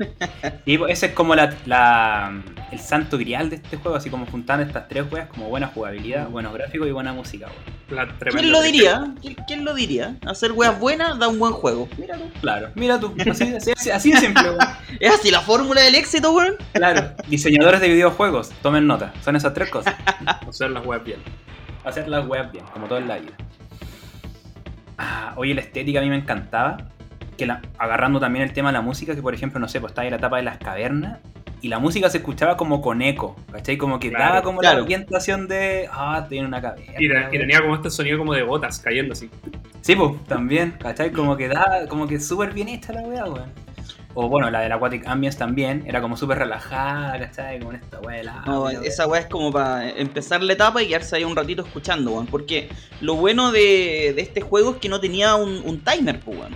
Y 0.66 0.78
pues, 0.80 0.92
ese 0.94 1.06
es 1.06 1.12
como 1.14 1.36
la, 1.36 1.56
la- 1.66 2.42
el 2.72 2.80
santo 2.80 3.18
grial 3.18 3.50
de 3.52 3.56
este 3.58 3.78
juego, 3.78 3.96
así 3.98 4.10
como 4.10 4.26
juntando 4.26 4.66
estas 4.66 4.88
tres 4.88 5.06
weas 5.12 5.28
como 5.30 5.48
buena 5.48 5.68
jugabilidad, 5.68 6.28
buenos 6.28 6.54
gráficos 6.54 6.88
y 6.88 6.92
buena 6.92 7.14
música, 7.14 7.46
weón. 7.46 7.80
La 7.90 8.08
tremenda 8.18 8.42
¿Quién 8.42 8.52
lo 8.52 8.62
diría? 8.62 9.14
¿Quién, 9.22 9.36
quién 9.48 9.66
lo 9.66 9.74
diría? 9.76 10.16
Hacer 10.28 10.52
weas 10.52 10.78
buenas 10.80 11.18
da 11.20 11.28
un 11.28 11.40
buen 11.40 11.54
juego. 11.54 11.88
Míralo. 11.98 12.26
Claro. 12.42 12.70
Mira 12.76 13.00
tú, 13.00 13.14
así, 13.30 13.44
así, 13.56 13.72
así- 13.78 13.92
así 13.92 14.12
de 14.12 14.18
simple, 14.20 14.44
weón. 14.50 14.58
Es 15.00 15.14
así 15.14 15.30
la 15.32 15.42
fórmula 15.42 15.82
del 15.82 15.94
éxito, 15.96 16.32
weón. 16.34 16.56
Claro. 16.74 17.12
Diseñadores 17.28 17.80
de 17.80 17.90
videojuegos, 17.90 18.50
tomen 18.64 18.88
nota. 18.88 19.14
Son 19.24 19.36
esas 19.36 19.54
tres 19.54 19.70
cosas. 19.70 19.96
Hacer 20.50 20.72
las 20.72 20.84
weas 20.86 21.04
bien. 21.04 21.20
Hacer 21.86 22.08
las 22.10 22.26
weas 22.28 22.52
bien, 22.52 22.66
como 22.74 22.88
todo 22.88 22.98
en 22.98 23.08
la 23.08 23.18
vida. 23.20 23.34
Ah, 24.98 25.34
oye, 25.38 25.54
la 25.54 25.62
estética 25.62 26.00
a 26.00 26.02
mí 26.02 26.10
me 26.10 26.16
encantaba. 26.18 26.90
Que 27.40 27.46
la- 27.48 27.62
agarrando 27.78 28.20
también 28.20 28.44
el 28.44 28.54
tema 28.54 28.70
de 28.70 28.74
la 28.74 28.82
música, 28.82 29.16
que 29.16 29.22
por 29.22 29.34
ejemplo, 29.34 29.60
no 29.60 29.68
sé, 29.68 29.80
pues 29.80 29.92
estaba 29.92 30.06
en 30.06 30.12
la 30.12 30.18
etapa 30.18 30.38
de 30.38 30.44
las 30.44 30.58
cavernas. 30.58 31.20
Y 31.62 31.68
la 31.68 31.80
música 31.80 32.10
se 32.10 32.20
escuchaba 32.20 32.56
como 32.56 32.82
con 32.82 33.02
eco, 33.02 33.36
¿cachai? 33.52 33.78
Como 33.78 34.00
que 34.00 34.10
Claro, 34.10 34.26
daba 34.26 34.42
como 34.44 34.60
claro. 34.60 34.78
la 34.78 34.82
ambientación 34.84 35.48
de. 35.50 35.90
Ah, 35.92 36.26
tiene 36.30 36.48
una 36.48 36.62
caverna. 36.62 36.94
Y, 36.98 37.10
tenía 37.38 37.60
como 37.62 37.76
este 37.76 37.90
sonido 37.90 38.18
como 38.18 38.34
de 38.34 38.44
gotas 38.44 38.80
cayendo 38.80 39.12
así. 39.12 39.30
Sí, 39.82 39.94
pues, 39.96 40.24
también, 40.26 40.76
¿cachai? 40.80 41.12
Como 41.12 41.36
que 41.36 41.50
da, 41.50 41.86
como 41.90 42.08
que 42.08 42.20
súper 42.22 42.54
bien 42.54 42.70
hecha 42.70 42.94
la 42.94 43.02
weá, 43.02 43.26
weón. 43.26 43.52
O 44.14 44.28
bueno, 44.30 44.50
la 44.50 44.62
del 44.62 44.72
Aquatic 44.72 45.06
Ambience 45.08 45.38
también, 45.38 45.84
era 45.86 46.02
como 46.02 46.16
súper 46.18 46.40
relajada, 46.40 47.20
¿cachai? 47.20 47.60
Con 47.60 47.76
esta 47.76 48.00
weá 48.00 48.18
de 48.18 48.24
la. 48.24 48.42
No, 48.46 48.70
esa 48.70 49.06
weá 49.08 49.22
es 49.22 49.28
como 49.28 49.52
para 49.52 49.90
empezar 49.90 50.42
la 50.42 50.54
etapa 50.54 50.82
y 50.82 50.88
quedarse 50.88 51.18
ahí 51.18 51.26
un 51.26 51.36
ratito 51.36 51.64
escuchando, 51.66 52.12
weón. 52.12 52.26
Porque 52.28 52.70
lo 53.02 53.16
bueno 53.16 53.52
de, 53.52 54.14
de 54.16 54.22
este 54.22 54.40
juego 54.42 54.72
es 54.72 54.78
que 54.78 54.88
no 54.88 55.02
tenía 55.02 55.36
un, 55.36 55.62
un 55.66 55.82
timer, 55.84 56.22
pues, 56.22 56.40
weón. 56.40 56.56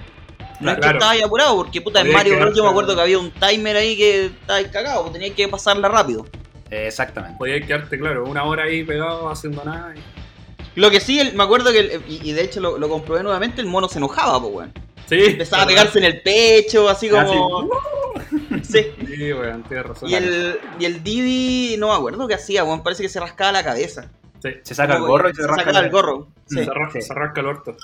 No 0.59 0.69
es 0.71 0.75
que 0.75 0.81
Claro. 0.81 0.97
estaba 0.97 1.11
ahí 1.11 1.21
apurado, 1.21 1.55
porque 1.57 1.81
puta, 1.81 2.01
en 2.01 2.11
Mario 2.11 2.39
Bros. 2.39 2.55
Yo 2.55 2.63
me 2.63 2.69
acuerdo 2.69 2.95
que 2.95 3.01
había 3.01 3.19
un 3.19 3.31
timer 3.31 3.75
ahí 3.75 3.97
que 3.97 4.25
estaba 4.25 4.59
ahí 4.59 4.65
cagado, 4.65 5.01
pues 5.03 5.13
tenía 5.13 5.33
que 5.33 5.47
pasarla 5.47 5.87
rápido. 5.89 6.25
Eh, 6.69 6.87
exactamente. 6.87 7.37
Podías 7.37 7.65
quedarte, 7.67 7.97
claro, 7.99 8.25
una 8.25 8.43
hora 8.45 8.63
ahí 8.63 8.83
pegado 8.83 9.29
haciendo 9.29 9.63
nada. 9.63 9.93
y- 9.95 10.79
Lo 10.79 10.89
que 10.89 10.99
sí, 10.99 11.19
el- 11.19 11.33
me 11.35 11.43
acuerdo 11.43 11.71
que, 11.71 11.79
el- 11.79 12.03
y, 12.07 12.29
y 12.29 12.33
de 12.33 12.43
hecho 12.43 12.59
lo, 12.59 12.77
lo 12.77 12.89
comprobé 12.89 13.21
nuevamente, 13.23 13.61
el 13.61 13.67
mono 13.67 13.87
se 13.87 13.99
enojaba, 13.99 14.39
pues, 14.41 14.53
weón. 14.55 14.73
Sí. 15.07 15.19
Empezaba 15.25 15.63
a 15.63 15.67
pegarse 15.67 15.99
en 15.99 16.05
el 16.05 16.21
pecho, 16.21 16.89
así 16.89 17.09
como. 17.09 17.69
Sí. 18.63 18.85
Sí, 19.05 19.33
weón, 19.33 19.63
tienes 19.63 19.85
razón. 19.85 20.09
Y 20.09 20.15
el, 20.15 20.59
y 20.79 20.85
el 20.85 21.03
Didi, 21.03 21.77
no 21.77 21.89
me 21.89 21.93
acuerdo 21.93 22.27
qué 22.27 22.35
hacía, 22.35 22.63
weón. 22.63 22.81
Parece 22.83 23.03
que 23.03 23.09
se 23.09 23.19
rascaba 23.19 23.51
la 23.51 23.63
cabeza. 23.63 24.09
Sí. 24.41 24.49
Se 24.63 24.73
saca 24.75 24.95
el 24.95 25.01
gorro 25.03 25.29
y 25.29 25.33
que 25.33 25.41
se, 25.41 25.47
rasca 25.47 25.61
sacaba 25.63 25.79
la- 25.81 25.85
el 25.87 25.91
gorro. 25.91 26.27
Sí. 26.47 26.63
Se, 26.63 26.71
rasca, 26.71 27.01
Sí. 27.01 27.07
se 27.07 27.13
rasca 27.13 27.41
el 27.41 27.47
orto. 27.47 27.75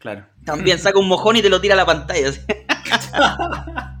Claro. 0.00 0.26
También 0.44 0.78
saca 0.78 0.98
un 0.98 1.06
mojón 1.08 1.36
y 1.36 1.42
te 1.42 1.48
lo 1.50 1.60
tira 1.60 1.74
a 1.74 1.76
la 1.76 1.86
pantalla. 1.86 2.32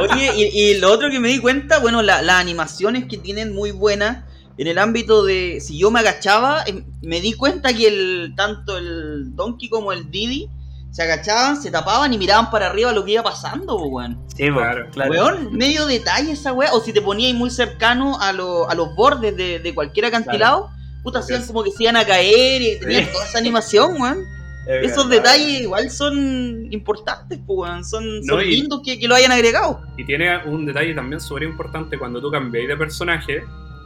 Oye, 0.00 0.30
y, 0.36 0.42
y 0.72 0.78
lo 0.80 0.90
otro 0.92 1.10
que 1.10 1.20
me 1.20 1.28
di 1.28 1.38
cuenta, 1.38 1.78
bueno, 1.78 2.02
la- 2.02 2.22
las 2.22 2.40
animaciones 2.40 3.04
que 3.06 3.18
tienen 3.18 3.54
muy 3.54 3.70
buenas 3.70 4.24
en 4.58 4.66
el 4.66 4.78
ámbito 4.78 5.24
de. 5.24 5.60
Si 5.60 5.78
yo 5.78 5.90
me 5.90 6.00
agachaba, 6.00 6.64
em, 6.66 6.84
me 7.02 7.20
di 7.20 7.32
cuenta 7.34 7.72
que 7.72 7.86
el 7.86 8.34
tanto 8.36 8.76
el 8.76 9.34
Donkey 9.36 9.68
como 9.68 9.92
el 9.92 10.10
Didi 10.10 10.48
se 10.90 11.02
agachaban, 11.02 11.60
se 11.60 11.70
tapaban 11.70 12.12
y 12.12 12.18
miraban 12.18 12.50
para 12.50 12.66
arriba 12.66 12.92
lo 12.92 13.04
que 13.04 13.12
iba 13.12 13.22
pasando, 13.22 13.76
weón. 13.76 14.20
Sí, 14.36 14.48
Claro. 14.50 14.90
claro. 14.92 15.10
Weón, 15.10 15.52
medio 15.56 15.86
detalle 15.86 16.32
esa 16.32 16.52
weá. 16.52 16.72
O 16.72 16.80
si 16.80 16.92
te 16.92 17.00
ponías 17.00 17.34
muy 17.34 17.50
cercano 17.50 18.20
a, 18.20 18.32
lo- 18.32 18.68
a 18.68 18.74
los 18.74 18.94
bordes 18.96 19.36
de, 19.36 19.60
de 19.60 19.74
cualquier 19.74 20.06
acantilado, 20.06 20.68
puta, 21.04 21.20
hacían 21.20 21.46
como 21.46 21.62
que 21.62 21.70
se 21.70 21.84
iban 21.84 21.96
a 21.96 22.04
caer 22.04 22.60
y 22.62 22.78
tenían 22.80 23.10
toda 23.12 23.24
esa 23.24 23.38
animación, 23.38 24.00
weón. 24.00 24.24
Es 24.66 24.92
Esos 24.92 25.08
verdad. 25.08 25.32
detalles 25.34 25.60
igual 25.60 25.90
son 25.90 26.72
importantes, 26.72 27.38
pues, 27.46 27.58
weón. 27.58 27.84
Son, 27.84 28.20
No, 28.20 28.34
son 28.36 28.40
y- 28.42 28.46
lindos 28.46 28.80
que, 28.84 28.98
que 28.98 29.06
lo 29.08 29.14
hayan 29.14 29.32
agregado. 29.32 29.80
Y 29.96 30.04
tiene 30.04 30.38
un 30.46 30.64
detalle 30.66 30.94
también 30.94 31.20
súper 31.20 31.42
importante 31.44 31.98
cuando 31.98 32.20
tú 32.20 32.30
cambiáis 32.30 32.68
de 32.68 32.76
personaje. 32.76 33.42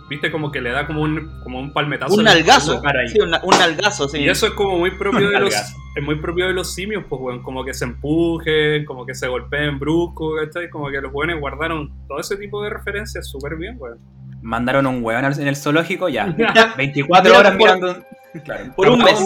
Viste 0.08 0.30
como 0.30 0.50
que 0.50 0.62
le 0.62 0.70
da 0.70 0.86
como 0.86 1.02
un, 1.02 1.40
como 1.42 1.58
un 1.60 1.70
palmetazo. 1.72 2.14
Un 2.14 2.24
nalgazo. 2.24 2.80
Sí, 3.12 3.20
una- 3.20 3.40
un 3.44 3.58
nalgazo, 3.58 4.08
sí. 4.08 4.20
Y 4.20 4.28
eso 4.28 4.46
es 4.46 4.52
como 4.52 4.78
muy 4.78 4.92
propio 4.92 5.28
de 5.28 5.40
los 5.40 5.54
es 5.54 6.04
muy 6.04 6.14
propio 6.14 6.46
de 6.46 6.52
los 6.54 6.72
simios, 6.72 7.02
pues 7.08 7.20
weón, 7.20 7.42
como 7.42 7.64
que 7.64 7.74
se 7.74 7.84
empujen, 7.84 8.84
como 8.84 9.04
que 9.04 9.14
se 9.16 9.26
golpeen 9.26 9.78
brusco, 9.80 10.36
¿cachai? 10.36 10.70
Como 10.70 10.88
que 10.90 11.00
los 11.00 11.12
buenos 11.12 11.40
guardaron 11.40 11.92
todo 12.06 12.20
ese 12.20 12.36
tipo 12.36 12.62
de 12.62 12.70
referencias 12.70 13.26
súper 13.28 13.56
bien, 13.56 13.76
weón. 13.80 13.98
Mandaron 14.40 14.86
un 14.86 15.02
weón 15.04 15.24
en 15.24 15.48
el 15.48 15.56
zoológico, 15.56 16.08
ya. 16.08 16.26
24 16.76 17.24
Mira, 17.28 17.38
horas 17.40 17.52
por- 17.52 17.58
mirando. 17.58 17.90
un- 17.90 18.04
Claro. 18.44 18.72
por 18.76 18.88
un 18.90 19.02
mes. 19.02 19.18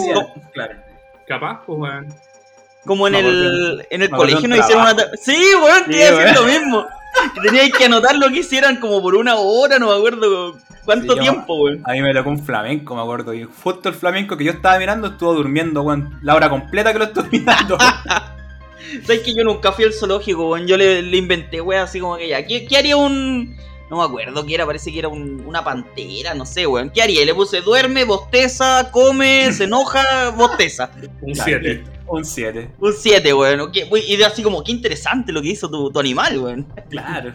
Claro. 0.53 0.73
Capaz, 1.27 1.61
pues 1.65 1.79
weón. 1.79 2.07
Como 2.85 3.07
en 3.07 3.15
el, 3.15 3.87
en 3.89 4.01
el 4.01 4.09
colegio 4.09 4.45
un 4.45 4.55
hicieron 4.57 4.83
una... 4.83 4.95
Sí, 5.21 5.37
weón, 5.61 5.85
te 5.85 5.97
iba 5.97 6.07
a 6.07 6.11
decir 6.11 6.35
lo 6.35 6.43
mismo. 6.43 6.85
Teníais 7.41 7.71
que 7.73 7.85
anotar 7.85 8.15
lo 8.15 8.29
que 8.29 8.39
hicieran 8.39 8.77
como 8.77 9.01
por 9.01 9.15
una 9.15 9.35
hora, 9.35 9.79
no 9.79 9.87
me 9.87 9.95
acuerdo 9.95 10.57
cuánto 10.83 11.13
Sí, 11.13 11.19
tiempo, 11.19 11.55
weón. 11.55 11.81
A 11.85 11.93
mí 11.93 12.01
me 12.01 12.13
tocó 12.13 12.29
un 12.29 12.43
flamenco, 12.43 12.95
me 12.95 13.01
acuerdo. 13.01 13.33
Y 13.33 13.43
justo 13.43 13.89
el 13.89 13.95
flamenco 13.95 14.35
que 14.35 14.43
yo 14.43 14.51
estaba 14.51 14.77
mirando 14.79 15.07
estuvo 15.07 15.33
durmiendo, 15.33 15.81
weón. 15.83 16.19
La 16.21 16.35
hora 16.35 16.49
completa 16.49 16.91
que 16.91 16.99
lo 16.99 17.05
estuve 17.05 17.29
mirando. 17.31 17.77
Sabes 19.05 19.21
que 19.21 19.33
yo 19.33 19.43
nunca 19.43 19.71
fui 19.71 19.85
al 19.85 19.93
zoológico, 19.93 20.49
weón. 20.49 20.67
Yo 20.67 20.75
le, 20.75 21.01
le 21.01 21.17
inventé, 21.17 21.61
weón, 21.61 21.83
así 21.83 21.99
como 21.99 22.17
que 22.17 22.27
ya. 22.27 22.45
¿Qué, 22.45 22.65
qué 22.65 22.77
haría 22.77 22.97
un.? 22.97 23.55
No 23.93 23.99
me 23.99 24.05
acuerdo 24.05 24.43
qué 24.43 24.55
era, 24.55 24.65
parece 24.65 24.91
que 24.91 24.97
era 24.97 25.07
un- 25.07 25.43
una 25.45 25.63
pantera, 25.63 26.33
no 26.33 26.47
sé, 26.47 26.65
weón. 26.65 26.89
¿Qué 26.89 27.03
haría? 27.03 27.21
Y 27.21 27.25
le 27.25 27.35
puse 27.35 27.61
duerme, 27.61 28.05
bosteza, 28.05 28.89
come, 28.91 29.51
se 29.53 29.65
enoja, 29.65 30.31
bosteza. 30.31 30.89
Un 31.21 31.33
Claro, 31.33 31.51
7. 31.61 31.83
Un 32.07 32.25
7. 32.25 32.71
Un 32.79 32.91
7, 32.93 33.33
weón. 33.35 33.71
Y 33.71 34.23
así 34.23 34.41
como, 34.41 34.63
qué 34.63 34.71
interesante 34.71 35.31
lo 35.31 35.43
que 35.43 35.49
hizo 35.49 35.69
tu, 35.69 35.91
tu 35.91 35.99
animal, 35.99 36.39
weón. 36.39 36.65
Claro. 36.89 37.33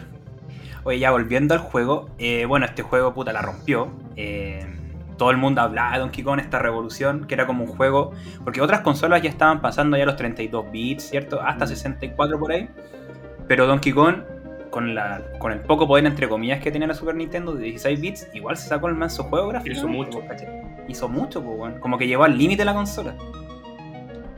Oye, 0.83 0.99
ya 0.99 1.11
volviendo 1.11 1.53
al 1.53 1.61
juego, 1.61 2.09
eh, 2.17 2.43
bueno, 2.45 2.65
este 2.65 2.81
juego 2.83 3.13
puta 3.13 3.31
la 3.31 3.41
rompió. 3.41 3.89
Eh, 4.17 4.65
todo 5.17 5.31
el 5.31 5.37
mundo 5.37 5.61
hablaba 5.61 5.93
de 5.93 5.99
Donkey 5.99 6.23
Kong, 6.25 6.39
esta 6.41 6.59
revolución, 6.59 7.25
que 7.25 7.35
era 7.35 7.47
como 7.47 7.63
un 7.63 7.69
juego. 7.71 8.11
Porque 8.43 8.59
otras 8.59 8.81
consolas 8.81 9.21
ya 9.21 9.29
estaban 9.29 9.61
pasando 9.61 9.95
ya 9.95 10.05
los 10.05 10.17
32 10.17 10.69
bits, 10.73 11.09
¿cierto? 11.09 11.41
Hasta 11.41 11.67
64 11.67 12.37
por 12.37 12.51
ahí. 12.51 12.67
Pero 13.47 13.65
Donkey 13.65 13.93
Kong, 13.93 14.17
con, 14.69 14.93
la, 14.95 15.21
con 15.39 15.51
el 15.51 15.59
poco 15.61 15.87
poder, 15.87 16.05
entre 16.05 16.27
comillas, 16.29 16.61
que 16.61 16.71
tenía 16.71 16.87
la 16.87 16.93
Super 16.93 17.15
Nintendo 17.15 17.53
de 17.53 17.63
16 17.65 17.99
bits, 18.01 18.27
igual 18.33 18.57
se 18.57 18.67
sacó 18.69 18.87
el 18.87 18.95
manso 18.95 19.23
juego 19.23 19.47
gráfico. 19.49 19.75
Hizo 19.75 19.87
mucho. 19.87 20.21
Hizo 20.87 21.07
mucho, 21.07 21.43
pues, 21.43 21.57
weón. 21.59 21.79
Como 21.79 21.97
que 21.97 22.07
llevó 22.07 22.23
al 22.23 22.37
límite 22.37 22.63
la 22.65 22.73
consola. 22.73 23.15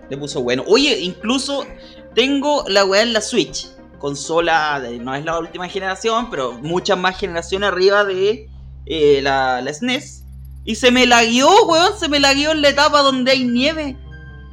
Le 0.09 0.17
puso 0.17 0.41
bueno. 0.43 0.63
Oye, 0.67 0.99
incluso 0.99 1.65
tengo 2.13 2.63
la 2.67 2.85
weá 2.85 3.01
en 3.03 3.13
la 3.13 3.21
Switch. 3.21 3.67
Consola, 3.99 4.79
de- 4.81 4.97
no 4.99 5.13
es 5.15 5.23
la 5.23 5.37
última 5.39 5.67
generación, 5.69 6.29
pero 6.29 6.53
muchas 6.53 6.97
más 6.97 7.17
generaciones 7.17 7.69
arriba 7.69 8.03
de 8.03 8.49
eh, 8.85 9.19
la, 9.21 9.61
la 9.61 9.73
SNES. 9.73 10.25
Y 10.65 10.75
se 10.75 10.91
me 10.91 11.05
lagueó, 11.05 11.65
weón. 11.65 11.97
Se 11.97 12.09
me 12.09 12.19
lagueó 12.19 12.51
en 12.51 12.61
la 12.61 12.69
etapa 12.69 13.01
donde 13.01 13.31
hay 13.31 13.43
nieve. 13.45 13.95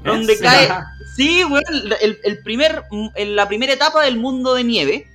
Donde 0.05 0.39
cae. 0.39 0.69
Sí, 1.17 1.43
weón. 1.45 1.65
El, 2.01 2.19
el 2.23 2.39
primer, 2.45 2.85
en 3.17 3.35
la 3.35 3.49
primera 3.49 3.73
etapa 3.73 4.05
del 4.05 4.17
mundo 4.19 4.55
de 4.55 4.65
nieve. 4.65 5.07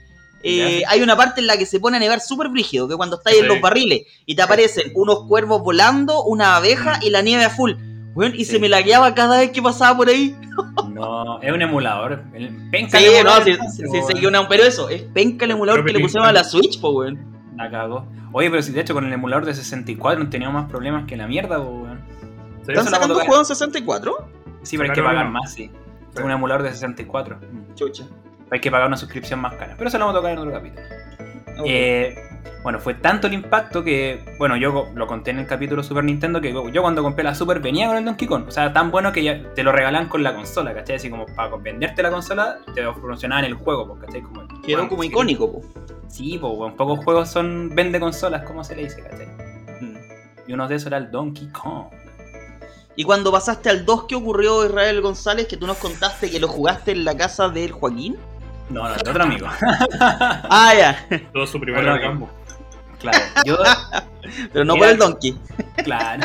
Eh, 0.43 0.83
hay 0.87 1.01
una 1.01 1.15
parte 1.15 1.41
en 1.41 1.47
la 1.47 1.57
que 1.57 1.65
se 1.65 1.79
pone 1.79 1.97
a 1.97 1.99
nevar 1.99 2.19
súper 2.19 2.49
brígido, 2.49 2.87
que 2.87 2.95
cuando 2.95 3.15
estáis 3.17 3.39
en 3.39 3.47
los 3.47 3.61
barriles 3.61 4.03
y 4.25 4.35
te 4.35 4.41
aparecen 4.41 4.91
unos 4.95 5.25
cuervos 5.27 5.61
volando, 5.63 6.23
una 6.23 6.57
abeja 6.57 6.99
y 7.01 7.09
la 7.09 7.21
nieve 7.21 7.45
a 7.45 7.49
full. 7.49 7.71
Weón, 8.15 8.33
y 8.35 8.45
Sí. 8.45 8.51
se 8.51 8.59
me 8.59 8.69
lagueaba 8.69 9.15
cada 9.15 9.39
vez 9.39 9.49
que 9.51 9.61
pasaba 9.61 9.97
por 9.97 10.07
ahí. 10.09 10.35
No, 10.93 11.41
es 11.41 11.51
un 11.51 11.61
emulador. 11.63 12.23
Penca 12.69 12.99
Sí, 12.99 13.05
el 13.05 13.11
no, 13.13 13.17
emulador, 13.19 13.43
sí, 13.43 13.57
sí, 14.19 14.25
una- 14.27 14.47
pero 14.47 14.63
eso, 14.63 14.87
es 14.89 15.01
penca 15.01 15.45
el 15.45 15.51
emulador 15.51 15.79
Pero 15.81 15.87
que 15.87 15.93
le 15.99 16.03
pusieron 16.05 16.27
a 16.27 16.31
la 16.31 16.43
Switch, 16.43 16.79
po, 16.79 16.91
weón. 16.91 17.25
La 17.57 17.71
cagó. 17.71 18.05
Oye, 18.31 18.49
pero 18.51 18.61
si 18.61 18.71
de 18.71 18.81
hecho 18.81 18.93
con 18.93 19.05
el 19.05 19.13
emulador 19.13 19.45
de 19.45 19.55
64 19.55 20.21
han 20.23 20.29
tenido 20.29 20.51
más 20.51 20.69
problemas 20.69 21.05
que 21.07 21.17
la 21.17 21.25
mierda, 21.27 21.57
po, 21.57 21.69
weón. 21.69 22.01
¿Están 22.67 22.85
sacando 22.85 23.15
foto- 23.15 23.25
juegos 23.25 23.49
en 23.49 23.55
64? 23.55 24.29
Sí, 24.61 24.77
pero 24.77 24.89
hay 24.91 24.95
que 24.95 25.01
pagar 25.03 25.29
más, 25.29 25.53
sí. 25.53 25.71
Es 26.15 26.21
un 26.23 26.29
emulador 26.31 26.61
de 26.63 26.71
64. 26.71 27.37
Mm. 27.37 27.73
Chucha. 27.73 28.03
Hay 28.53 28.59
que 28.59 28.69
pagar 28.69 28.87
una 28.87 28.97
suscripción 28.97 29.39
más 29.41 29.55
cara. 29.55 29.73
Pero 29.75 29.87
eso 29.87 29.97
lo 29.97 30.05
vamos 30.05 30.15
a 30.15 30.19
tocar 30.19 30.33
en 30.33 30.37
otro 30.37 30.51
capítulo. 30.51 30.85
Eh, 31.65 32.15
bueno, 32.61 32.79
fue 32.79 32.93
tanto 32.93 33.25
el 33.25 33.33
impacto 33.33 33.83
que, 33.83 34.23
bueno, 34.37 34.55
yo 34.55 34.89
lo 34.93 35.07
conté 35.07 35.31
en 35.31 35.39
el 35.39 35.47
capítulo 35.47 35.81
Super 35.81 36.03
Nintendo 36.03 36.39
que 36.39 36.53
yo 36.71 36.81
cuando 36.83 37.01
compré 37.01 37.23
la 37.23 37.33
Super 37.33 37.59
venía 37.59 37.87
con 37.87 37.97
el 37.97 38.05
Donkey 38.05 38.27
Kong. 38.27 38.45
O 38.47 38.51
sea, 38.51 38.71
tan 38.71 38.91
bueno 38.91 39.11
que 39.11 39.23
ya 39.23 39.41
te 39.55 39.63
lo 39.63 39.71
regalan 39.71 40.07
con 40.07 40.21
la 40.21 40.35
consola, 40.35 40.73
¿cachai? 40.73 40.97
Así 40.97 41.09
como 41.09 41.25
para 41.25 41.55
venderte 41.57 42.03
la 42.03 42.11
consola, 42.11 42.59
te 42.75 42.83
promocionaban 42.83 43.43
el 43.45 43.55
juego, 43.55 43.87
pues, 43.87 44.05
¿cachai? 44.05 44.21
Como, 44.21 44.47
Quedó 44.61 44.77
bueno, 44.77 44.89
como 44.89 45.01
sí, 45.01 45.09
icónico, 45.09 45.51
po. 45.51 45.61
Sí, 46.07 46.37
pues, 46.39 46.55
bueno, 46.55 46.75
pocos 46.75 47.03
juegos 47.03 47.29
son 47.29 47.71
vende 47.73 47.99
consolas, 47.99 48.43
como 48.43 48.63
se 48.63 48.75
le 48.75 48.83
dice, 48.83 49.01
¿cachai? 49.01 49.27
Mm. 49.81 49.97
Y 50.47 50.53
uno 50.53 50.67
de 50.67 50.75
esos 50.75 50.87
era 50.87 50.97
el 50.97 51.09
Donkey 51.09 51.47
Kong. 51.47 51.87
Y 52.95 53.03
cuando 53.03 53.31
pasaste 53.31 53.69
al 53.69 53.85
2, 53.85 54.05
¿qué 54.07 54.15
ocurrió, 54.15 54.63
Israel 54.65 55.01
González? 55.01 55.47
Que 55.47 55.57
tú 55.57 55.65
nos 55.65 55.77
contaste 55.77 56.29
que 56.29 56.39
lo 56.39 56.47
jugaste 56.47 56.91
en 56.91 57.03
la 57.03 57.17
casa 57.17 57.49
del 57.49 57.71
Joaquín. 57.71 58.17
No, 58.69 58.83
no, 58.83 58.95
de 58.95 59.09
otro 59.09 59.23
amigo. 59.23 59.47
Ah, 59.99 60.73
ya. 60.77 61.07
Todo 61.33 61.45
su 61.47 61.59
primer 61.59 61.87
orgasmo. 61.87 62.29
Claro, 62.99 63.17
yo, 63.45 63.57
Pero 64.53 64.63
no 64.63 64.75
Mira. 64.75 64.85
por 64.85 64.93
el 64.93 64.97
Donkey. 64.99 65.37
claro. 65.83 66.23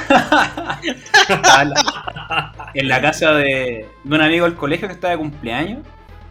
Estaba 1.28 1.62
en 1.62 1.70
la- 1.70 2.70
en 2.74 2.88
la 2.88 3.00
casa 3.00 3.32
de, 3.32 3.88
de 4.04 4.14
un 4.14 4.20
amigo 4.22 4.44
del 4.44 4.54
colegio 4.54 4.86
que 4.86 4.94
estaba 4.94 5.10
de 5.12 5.18
cumpleaños. 5.18 5.80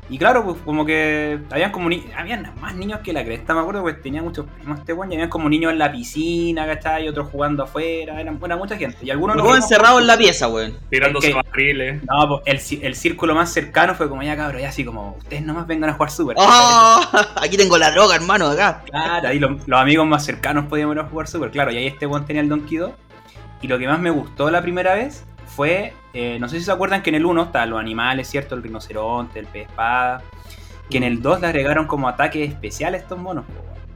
Y 0.09 0.17
claro, 0.17 0.45
pues 0.45 0.57
como 0.63 0.85
que 0.85 1.39
habían 1.49 1.71
como 1.71 1.89
ni 1.89 2.05
habían 2.15 2.53
más 2.61 2.73
niños 2.75 3.01
que 3.01 3.11
la 3.11 3.25
cresta, 3.25 3.53
me 3.53 3.59
acuerdo, 3.59 3.81
pues 3.81 4.01
tenía 4.01 4.21
muchos 4.21 4.45
primos 4.47 4.79
este 4.79 4.93
weón, 4.93 5.11
y 5.11 5.15
habían 5.15 5.29
como 5.29 5.49
niños 5.49 5.73
en 5.73 5.79
la 5.79 5.91
piscina, 5.91 6.65
¿cachai? 6.65 7.05
Y 7.05 7.09
otros 7.09 7.27
jugando 7.29 7.63
afuera, 7.63 8.19
eran 8.21 8.39
buena 8.39 8.55
mucha 8.55 8.77
gente. 8.77 8.97
Y 9.01 9.09
algunos 9.09 9.35
Luego 9.35 9.53
nos- 9.53 9.63
encerrado 9.63 9.99
en 9.99 10.07
la 10.07 10.17
pieza, 10.17 10.47
weón. 10.47 10.77
Tirándose 10.89 11.33
barriles. 11.33 12.01
No, 12.05 12.41
pues 12.45 12.71
el, 12.71 12.83
el 12.83 12.95
círculo 12.95 13.35
más 13.35 13.51
cercano 13.51 13.95
fue 13.95 14.07
como 14.07 14.23
ya 14.23 14.37
cabrón, 14.37 14.61
ya 14.61 14.69
así 14.69 14.85
como, 14.85 15.15
ustedes 15.17 15.41
nomás 15.43 15.67
vengan 15.67 15.89
a 15.89 15.93
jugar 15.93 16.11
super. 16.11 16.35
¡Oh! 16.39 17.01
Aquí 17.35 17.57
tengo 17.57 17.77
la 17.77 17.91
droga, 17.91 18.15
hermano, 18.15 18.47
acá. 18.47 18.83
Claro, 18.89 19.27
ahí 19.27 19.39
los, 19.39 19.67
los 19.67 19.79
amigos 19.79 20.07
más 20.07 20.23
cercanos 20.23 20.65
podíamos 20.67 20.95
ir 20.95 21.01
a 21.01 21.05
jugar 21.05 21.27
super, 21.27 21.51
claro, 21.51 21.71
y 21.71 21.77
ahí 21.77 21.87
este 21.87 22.05
weón 22.05 22.25
tenía 22.25 22.41
el 22.41 22.47
Donkey 22.49 22.77
2. 22.77 22.91
Y 23.61 23.67
lo 23.67 23.77
que 23.77 23.87
más 23.87 23.99
me 23.99 24.11
gustó 24.11 24.49
la 24.51 24.61
primera 24.61 24.93
vez 24.93 25.25
fue, 25.47 25.93
eh, 26.13 26.37
no 26.39 26.47
sé 26.49 26.59
si 26.59 26.65
se 26.65 26.71
acuerdan 26.71 27.01
que 27.01 27.09
en 27.09 27.15
el 27.15 27.25
1 27.25 27.43
estaban 27.43 27.69
los 27.71 27.79
animales, 27.79 28.27
¿cierto? 28.29 28.55
El 28.55 28.63
rinoceronte, 28.63 29.39
el 29.39 29.47
pez 29.47 29.67
espada. 29.67 30.21
Que 30.89 30.97
en 30.97 31.03
el 31.03 31.21
2 31.21 31.41
le 31.41 31.47
agregaron 31.47 31.85
como 31.87 32.07
ataques 32.07 32.47
especiales 32.49 33.01
a 33.01 33.03
estos 33.03 33.19
monos. 33.19 33.45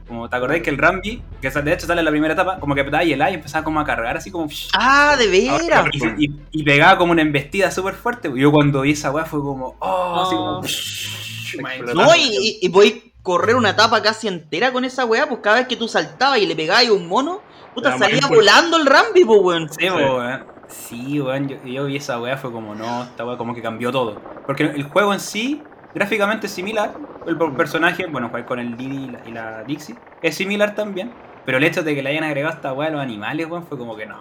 Como 0.06 0.28
te 0.28 0.36
acordáis 0.36 0.62
que 0.62 0.68
el 0.68 0.76
Rambi, 0.76 1.22
que 1.40 1.48
de 1.48 1.72
hecho 1.72 1.86
sale 1.86 2.00
en 2.00 2.04
la 2.04 2.10
primera 2.10 2.34
etapa, 2.34 2.58
como 2.60 2.74
que 2.74 2.82
apretaba 2.82 3.02
y 3.04 3.12
el 3.14 3.22
A 3.22 3.30
y 3.30 3.34
empezaba 3.34 3.64
como 3.64 3.80
a 3.80 3.84
cargar 3.84 4.16
así 4.16 4.30
como... 4.30 4.46
Ah, 4.74 5.16
de 5.18 5.26
veras. 5.28 5.86
Y, 6.18 6.26
y- 6.26 6.32
y 6.50 6.62
pegaba 6.64 6.98
como 6.98 7.12
una 7.12 7.22
embestida 7.22 7.70
súper 7.70 7.94
fuerte. 7.94 8.30
Yo 8.36 8.52
cuando 8.52 8.82
vi 8.82 8.90
esa 8.90 9.10
weá 9.10 9.24
fue 9.24 9.40
como... 9.40 9.76
Oh, 9.78 10.22
así 10.22 10.36
como... 10.36 11.70
Explotó. 11.72 11.94
No, 11.94 12.14
y, 12.14 12.20
y, 12.20 12.58
y 12.66 12.68
podéis 12.68 13.02
correr 13.22 13.56
una 13.56 13.70
etapa 13.70 14.02
casi 14.02 14.28
entera 14.28 14.72
con 14.72 14.84
esa 14.84 15.04
weá, 15.06 15.26
pues 15.28 15.40
cada 15.42 15.56
vez 15.56 15.68
que 15.68 15.76
tú 15.76 15.88
saltabas 15.88 16.38
y 16.40 16.46
le 16.46 16.56
pegabas 16.56 16.86
a 16.88 16.92
un 16.92 17.06
mono, 17.06 17.40
puta, 17.74 17.96
salía 17.96 18.26
volando 18.26 18.76
el 18.76 18.84
Rambi, 18.86 19.24
pues, 19.24 19.40
weón. 19.40 19.68
Sí, 19.72 19.86
po, 19.88 19.94
weón. 19.96 20.44
Sí, 20.72 21.20
weón, 21.20 21.48
yo, 21.48 21.56
yo 21.64 21.84
vi 21.84 21.96
esa 21.96 22.18
weá, 22.20 22.36
fue 22.36 22.50
como, 22.50 22.74
no, 22.74 23.04
esta 23.04 23.24
weá 23.24 23.36
como 23.36 23.54
que 23.54 23.62
cambió 23.62 23.92
todo. 23.92 24.20
Porque 24.46 24.64
el 24.64 24.84
juego 24.84 25.12
en 25.12 25.20
sí, 25.20 25.62
gráficamente 25.94 26.46
es 26.46 26.52
similar. 26.52 26.94
El 27.26 27.36
per- 27.36 27.52
personaje, 27.52 28.06
bueno, 28.06 28.28
jugar 28.28 28.46
con 28.46 28.58
el 28.58 28.76
Didi 28.76 29.04
y 29.04 29.10
la, 29.10 29.20
y 29.28 29.30
la 29.32 29.64
Dixie, 29.64 29.94
es 30.22 30.34
similar 30.34 30.74
también. 30.74 31.12
Pero 31.44 31.58
el 31.58 31.64
hecho 31.64 31.82
de 31.82 31.94
que 31.94 32.02
le 32.02 32.10
hayan 32.10 32.24
agregado 32.24 32.54
esta 32.54 32.72
weá 32.72 32.88
a 32.88 32.92
los 32.92 33.00
animales, 33.00 33.46
weón, 33.48 33.66
fue 33.66 33.76
como 33.78 33.96
que 33.96 34.06
no, 34.06 34.16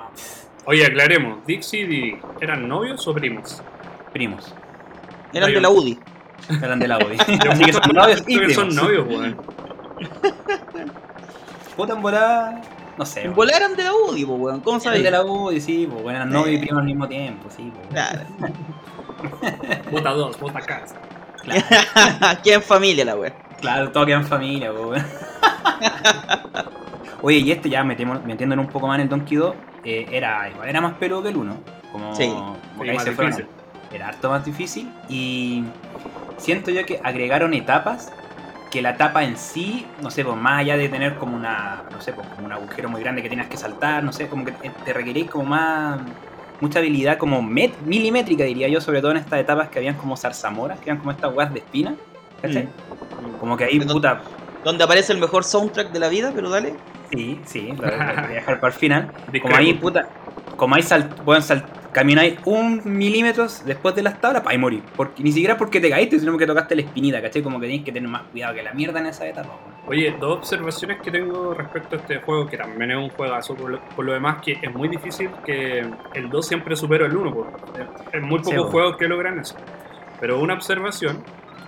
Oye, 0.66 0.86
aclaremos. 0.86 1.46
Dixie 1.48 1.82
y 1.82 1.86
Didi, 1.88 2.18
¿eran 2.40 2.68
novios 2.68 3.08
o 3.08 3.14
primos? 3.14 3.62
primos. 4.14 4.54
Eran 5.34 5.54
de 5.54 5.62
la 5.62 5.70
UDI. 5.70 5.98
Eran 6.62 6.80
de 6.80 6.88
la 6.88 6.98
UDI. 6.98 7.18
Así 7.50 7.64
que 7.66 7.74
son 7.74 7.82
novios 7.94 8.24
y 8.28 8.40
que 8.40 8.54
son 8.54 8.68
primos. 8.68 8.84
novios, 8.84 9.08
weón. 9.08 9.38
Puta 11.76 11.94
en 11.94 12.02
volada, 12.02 12.62
no 13.02 13.06
sé. 13.06 13.22
Weón. 13.24 13.36
volar 13.36 13.56
eran 13.58 13.76
de 13.76 13.84
la 13.84 13.94
UDI, 13.94 14.26
pues, 14.26 14.40
weón. 14.40 14.60
¿Cómo 14.62 14.78
Eran 14.78 14.82
sabéis? 14.84 15.04
de 15.04 15.12
la 15.12 15.24
UDI, 15.24 15.62
sí, 15.62 15.88
pues, 15.90 16.04
bueno, 16.04 16.18
eran 16.18 16.30
novios 16.30 16.56
y 16.56 16.58
primos 16.60 16.80
al 16.80 16.86
mismo 16.86 17.08
tiempo, 17.08 17.50
sí, 17.56 17.72
pues. 17.76 17.88
Claro. 17.90 18.22
Vota 19.92 20.10
dos, 20.12 20.40
vota 20.40 20.60
casa. 20.62 20.96
Aquí 22.22 22.52
en 22.52 22.62
familia 22.62 23.06
la 23.06 23.16
weá. 23.16 23.34
Claro, 23.60 23.92
todo 23.92 24.06
queda 24.06 24.18
en 24.18 24.26
familia, 24.26 24.72
po, 24.72 24.88
weón. 24.90 25.06
Oye, 27.24 27.38
y 27.38 27.52
este 27.52 27.70
ya 27.70 27.84
metemos- 27.84 28.24
metiéndonos 28.24 28.66
un 28.66 28.72
poco 28.72 28.88
más 28.88 28.96
en 28.96 29.02
el 29.02 29.10
Donkey 29.10 29.38
2, 29.38 29.54
eh, 29.84 30.08
era, 30.12 30.50
igual 30.50 30.68
era 30.70 30.82
más 30.82 30.94
peludo 30.96 31.22
que 31.24 31.30
el 31.30 31.38
1. 31.38 31.56
Como, 31.92 32.16
Sí. 32.16 32.28
como 32.30 32.56
Sí, 32.84 32.90
ahí 32.90 32.96
más 32.96 33.04
se 33.04 33.12
fueron. 33.12 33.48
Era 33.92 34.08
harto 34.08 34.30
más 34.30 34.46
difícil. 34.46 34.92
Y 35.10 35.64
siento 36.38 36.72
yo 36.72 36.86
que 36.86 37.00
agregaron 37.04 37.54
etapas 37.54 38.12
que 38.72 38.82
la 38.84 38.92
etapa 38.92 39.26
en 39.26 39.38
sí, 39.38 39.96
no 40.00 40.12
sé, 40.12 40.26
pues 40.26 40.38
más 40.38 40.62
allá 40.62 40.78
de 40.78 40.90
tener 40.90 41.18
como 41.18 41.36
una, 41.38 41.88
no 41.92 42.02
sé, 42.02 42.14
pues 42.14 42.30
como 42.30 42.48
un 42.48 42.54
agujero 42.54 42.90
muy 42.90 43.02
grande 43.02 43.22
que 43.24 43.30
tienes 43.30 43.50
que 43.50 43.58
saltar, 43.58 44.04
no 44.04 44.14
sé, 44.14 44.30
como 44.30 44.46
que 44.46 44.54
te- 44.54 44.94
requerís 44.94 45.30
como 45.30 45.46
más, 45.46 46.02
mucha 46.60 46.80
habilidad 46.80 47.18
como 47.20 47.42
met- 47.44 47.80
milimétrica 47.82 48.46
diría 48.46 48.70
yo, 48.70 48.82
sobre 48.82 49.02
todo 49.02 49.12
en 49.12 49.18
estas 49.18 49.42
etapas 49.42 49.70
que 49.70 49.80
habían 49.80 49.98
como 49.98 50.18
zarzamoras, 50.18 50.80
que 50.82 50.90
eran 50.92 51.00
como 51.00 51.12
estas 51.12 51.34
weas 51.34 51.54
de 51.54 51.60
espina, 51.62 52.00
¿cachai? 52.42 52.76
Mm. 53.20 53.38
Como 53.38 53.58
que 53.58 53.66
ahí, 53.66 53.80
puta, 53.82 54.24
Donde 54.64 54.84
aparece 54.84 55.14
el 55.14 55.20
mejor 55.20 55.44
soundtrack 55.44 55.92
de 55.92 56.00
la 56.00 56.10
vida, 56.10 56.34
pero 56.36 56.50
dale. 56.50 56.84
Sí, 57.04 57.44
sí, 57.46 57.76
lo, 57.76 57.88
lo 57.98 58.18
voy 58.18 58.32
a 58.34 58.36
dejar 58.36 58.60
para 58.60 58.74
el 58.74 58.80
final. 58.80 59.14
Como 59.42 59.56
ahí, 59.56 59.74
puta, 59.74 60.02
como 60.56 60.76
ahí 60.76 60.84
sal, 60.84 61.20
pueden 61.24 61.42
sal, 61.44 61.74
camináis 61.92 62.40
un 62.46 62.82
milímetro 62.86 63.48
después 63.66 63.96
de 63.96 64.04
las 64.04 64.20
tablas, 64.20 64.44
para 64.44 64.58
morir. 64.58 64.84
Porque, 64.96 65.24
ni 65.24 65.32
siquiera 65.32 65.58
porque 65.58 65.80
te 65.80 65.90
caíste, 65.90 66.20
sino 66.20 66.32
porque 66.32 66.48
tocaste 66.48 66.76
la 66.76 66.82
espinita, 66.82 67.22
¿cachai? 67.22 67.42
Como 67.42 67.60
que 67.60 67.68
tenéis 67.68 67.84
que 67.84 67.92
tener 67.92 68.10
más 68.10 68.24
cuidado 68.24 68.56
que 68.56 68.64
la 68.64 68.74
mierda 68.74 69.00
en 69.00 69.08
esa 69.08 69.28
etapa. 69.28 69.50
Oye, 69.88 70.16
dos 70.20 70.38
observaciones 70.38 71.02
que 71.02 71.12
tengo 71.12 71.54
respecto 71.54 71.96
a 71.96 72.00
este 72.00 72.20
juego, 72.20 72.48
que 72.48 72.58
también 72.58 72.92
es 72.92 72.98
un 72.98 73.10
juegazo 73.10 73.56
por 73.56 73.72
lo, 73.72 73.80
por 73.96 74.06
lo 74.06 74.14
demás, 74.14 74.42
que 74.42 74.58
es 74.62 74.74
muy 74.74 74.88
difícil 74.88 75.30
que 75.46 75.86
el 76.14 76.30
2 76.30 76.48
siempre 76.48 76.76
supera 76.76 77.08
el 77.08 77.16
1. 77.16 77.48
Es 78.14 78.22
muy 78.22 78.40
pocos 78.40 78.70
juegos 78.70 78.98
que 78.98 79.08
logran 79.08 79.40
eso. 79.40 79.56
Pero 80.20 80.40
una 80.40 80.54
observación 80.54 81.24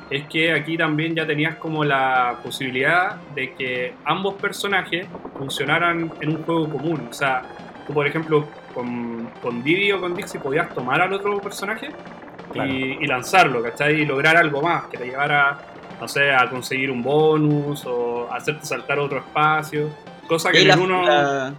es 0.10 0.28
que 0.28 0.54
aquí 0.54 0.78
también 0.78 1.16
ya 1.16 1.26
tenías 1.26 1.56
como 1.56 1.84
la 1.84 2.38
posibilidad 2.44 3.16
de 3.34 3.54
que 3.54 3.94
ambos 4.06 4.36
personajes 4.36 5.08
funcionaran 5.38 6.12
en 6.22 6.30
un 6.30 6.44
juego 6.44 6.70
común. 6.70 7.08
O 7.10 7.14
sea, 7.14 7.42
tú 7.88 7.94
por 7.94 8.08
ejemplo 8.08 8.48
con, 8.74 9.30
con 9.42 9.64
Diddy 9.64 9.92
o 9.92 10.00
con 10.02 10.16
Dixie 10.16 10.40
podías 10.40 10.74
tomar 10.74 11.02
al 11.02 11.14
otro 11.14 11.40
personaje 11.40 11.90
Claro. 12.52 12.70
y, 12.70 12.98
y 13.02 13.08
lanzarlo, 13.08 13.64
¿cachai? 13.64 14.02
Y 14.02 14.06
lograr 14.06 14.38
algo 14.38 14.62
más, 14.62 14.84
que 14.86 14.98
te 14.98 15.06
llevara, 15.06 15.60
no 16.00 16.08
sé, 16.08 16.32
a 16.32 16.48
conseguir 16.50 16.92
un 16.92 17.02
bonus 17.02 17.84
o 17.88 18.28
hacerte 18.32 18.64
saltar 18.66 19.00
a 19.00 19.04
otro 19.04 19.18
espacio. 19.20 19.90
Cosa 20.28 20.52
que 20.52 20.60
Y 20.60 20.62
en 20.64 20.68
la, 20.68 20.74
el 20.76 20.80
uno... 20.80 21.04
la- 21.04 21.54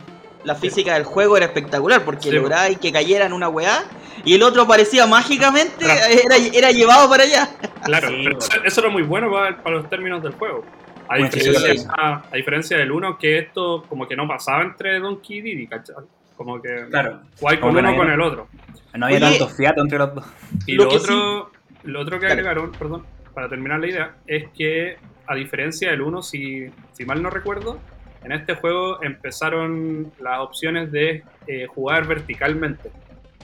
la 0.44 0.54
física 0.54 0.92
del 0.94 1.04
juego 1.04 1.38
era 1.38 1.46
espectacular 1.46 2.02
porque 2.04 2.24
Sí, 2.28 2.30
lograbais 2.32 2.78
que 2.78 2.92
cayera 2.92 3.24
en 3.24 3.32
una 3.32 3.48
weá 3.48 3.82
y 4.26 4.34
el 4.34 4.42
otro 4.42 4.62
aparecía 4.62 5.06
mágicamente, 5.06 5.84
era, 5.86 6.36
era 6.36 6.70
llevado 6.70 7.08
para 7.08 7.22
allá. 7.24 7.48
Claro, 7.82 8.08
Sí, 8.08 8.14
pero 8.22 8.36
bueno. 8.36 8.38
eso, 8.54 8.64
eso 8.64 8.80
era 8.82 8.90
muy 8.90 9.02
bueno 9.02 9.32
para, 9.32 9.56
para 9.56 9.76
los 9.76 9.88
términos 9.88 10.22
del 10.22 10.32
juego. 10.34 10.62
A 11.08 11.16
Bueno, 11.18 11.30
sí, 11.32 11.38
diferencia, 11.40 11.74
sí. 11.82 11.88
a, 11.96 12.22
a 12.30 12.36
diferencia 12.36 12.78
del 12.78 12.90
1, 12.92 13.18
que 13.18 13.38
esto 13.38 13.82
como 13.88 14.06
que 14.08 14.16
no 14.16 14.26
pasaba 14.26 14.62
entre 14.62 14.98
Donkey 15.00 15.38
y 15.38 15.42
Diddy, 15.42 15.66
¿cachai? 15.66 15.96
Como 16.36 16.60
que 16.60 16.86
Claro, 16.90 17.20
guay 17.40 17.58
con 17.58 17.70
uno 17.70 17.82
no 17.82 17.90
con 17.96 18.00
había- 18.02 18.14
el 18.14 18.20
otro. 18.20 18.48
no 18.94 19.06
había 19.06 19.18
Oye, 19.18 19.38
tanto 19.38 19.48
fiato 19.48 19.80
entre 19.82 19.98
los 19.98 20.14
dos. 20.14 20.24
Y 20.66 20.74
Lo 20.74 20.84
lo, 20.84 20.90
que 20.90 20.96
otro, 20.96 21.50
lo 21.84 22.00
otro 22.00 22.18
que 22.18 22.26
Dale. 22.26 22.40
agregaron, 22.40 22.72
perdón, 22.72 23.04
para 23.34 23.48
terminar 23.48 23.80
la 23.80 23.86
idea, 23.86 24.14
es 24.26 24.48
que 24.56 24.96
a 25.26 25.34
diferencia 25.34 25.90
del 25.90 26.00
1, 26.02 26.22
si, 26.22 26.66
si 26.92 27.04
mal 27.04 27.22
no 27.22 27.30
recuerdo, 27.30 27.78
en 28.24 28.32
este 28.32 28.54
juego 28.54 29.02
empezaron 29.02 30.10
las 30.20 30.40
opciones 30.40 30.90
de 30.90 31.22
eh, 31.46 31.66
jugar 31.66 32.06
verticalmente. 32.06 32.90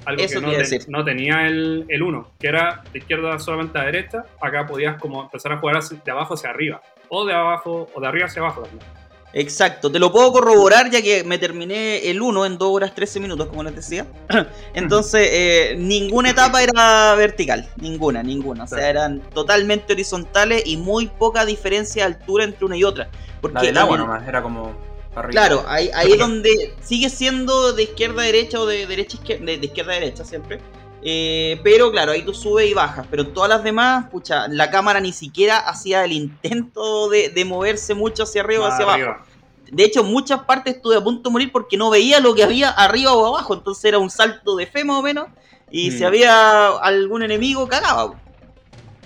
Algo 0.07 0.23
Eso 0.23 0.40
que 0.40 0.46
no, 0.46 0.99
no 0.99 1.05
tenía 1.05 1.46
el, 1.46 1.85
el 1.88 2.03
1, 2.03 2.31
que 2.40 2.49
era 2.49 2.83
de 2.90 3.01
izquierda 3.01 3.38
solamente 3.38 3.79
a 3.79 3.83
derecha. 3.85 4.25
Acá 4.40 4.66
podías 4.66 4.99
como 4.99 5.23
empezar 5.25 5.53
a 5.53 5.59
jugar 5.59 5.79
de 5.83 6.11
abajo 6.11 6.33
hacia 6.35 6.49
arriba. 6.49 6.81
O 7.11 7.27
de 7.27 7.35
abajo, 7.35 7.88
o 7.92 8.01
de 8.01 8.07
arriba 8.07 8.27
hacia 8.27 8.40
abajo 8.40 8.62
también. 8.62 9.01
Exacto, 9.33 9.92
te 9.92 9.99
lo 9.99 10.11
puedo 10.11 10.33
corroborar 10.33 10.90
ya 10.90 11.03
que 11.03 11.23
me 11.23 11.38
terminé 11.38 12.11
el 12.11 12.20
1 12.20 12.46
en 12.46 12.59
2 12.59 12.68
horas 12.68 12.94
13 12.94 13.20
minutos, 13.20 13.46
como 13.49 13.62
les 13.62 13.77
decía. 13.77 14.07
Entonces, 14.75 15.29
eh, 15.31 15.75
ninguna 15.79 16.31
etapa 16.31 16.62
era 16.62 17.14
vertical, 17.14 17.68
ninguna, 17.77 18.23
ninguna. 18.23 18.64
O 18.64 18.66
sea, 18.66 18.88
eran 18.88 19.20
totalmente 19.33 19.92
horizontales 19.92 20.62
y 20.66 20.77
muy 20.77 21.07
poca 21.07 21.44
diferencia 21.44 22.07
de 22.07 22.14
altura 22.14 22.44
entre 22.44 22.64
una 22.64 22.77
y 22.77 22.85
otra. 22.85 23.09
Porque 23.40 23.55
La 23.55 23.62
del 23.62 23.79
agua 23.79 23.99
nomás, 23.99 24.27
era 24.27 24.42
como 24.42 24.73
para 25.14 25.29
arriba. 25.29 25.46
Claro, 25.46 25.64
ahí, 25.68 25.90
ahí 25.94 26.12
es 26.12 26.18
donde 26.18 26.75
sigue 26.81 27.09
siendo 27.09 27.73
de 27.73 27.85
izquierda 27.85 28.23
a 28.23 28.25
derecha 28.25 28.59
o 28.59 28.66
de 28.66 28.87
derecha 28.87 29.16
a 29.16 29.20
izquierda, 29.20 29.44
de, 29.44 29.59
de 29.59 29.66
izquierda 29.66 29.92
a 29.92 29.94
derecha 29.94 30.25
siempre. 30.25 30.61
Eh, 31.03 31.59
pero 31.65 31.91
claro, 31.91 32.13
ahí 32.13 32.23
tú 32.23 32.35
subes 32.35 32.71
y 32.71 32.75
bajas. 32.75 33.07
Pero 33.11 33.27
todas 33.29 33.49
las 33.49 33.65
demás, 33.65 34.07
pucha, 34.11 34.49
la 34.49 34.71
cámara 34.71 35.01
ni 35.01 35.13
siquiera 35.13 35.59
hacía 35.59 36.05
el 36.05 36.13
intento 36.13 37.09
de, 37.09 37.31
de 37.31 37.45
moverse 37.45 37.95
mucho 37.95 38.25
hacia 38.25 38.43
arriba 38.43 38.65
o 38.65 38.69
hacia 38.69 38.85
abajo. 38.85 39.25
De 39.71 39.85
hecho, 39.85 40.01
en 40.01 40.07
muchas 40.07 40.41
partes 40.45 40.77
estuve 40.77 40.97
a 40.97 41.01
punto 41.01 41.29
de 41.29 41.33
morir 41.33 41.53
porque 41.53 41.77
no 41.77 41.91
veía 41.91 42.19
lo 42.21 42.35
que 42.35 42.43
había 42.43 42.71
arriba 42.71 43.13
o 43.15 43.27
abajo. 43.27 43.55
Entonces 43.55 43.85
era 43.85 43.99
un 43.99 44.11
salto 44.11 44.57
de 44.57 44.67
fe 44.67 44.85
más 44.85 44.99
o 44.99 45.03
menos. 45.03 45.29
Y 45.71 45.91
Mm. 45.91 45.99
si 45.99 46.05
había 46.05 46.69
algún 46.79 47.23
enemigo, 47.23 47.69
cagaba. 47.69 48.15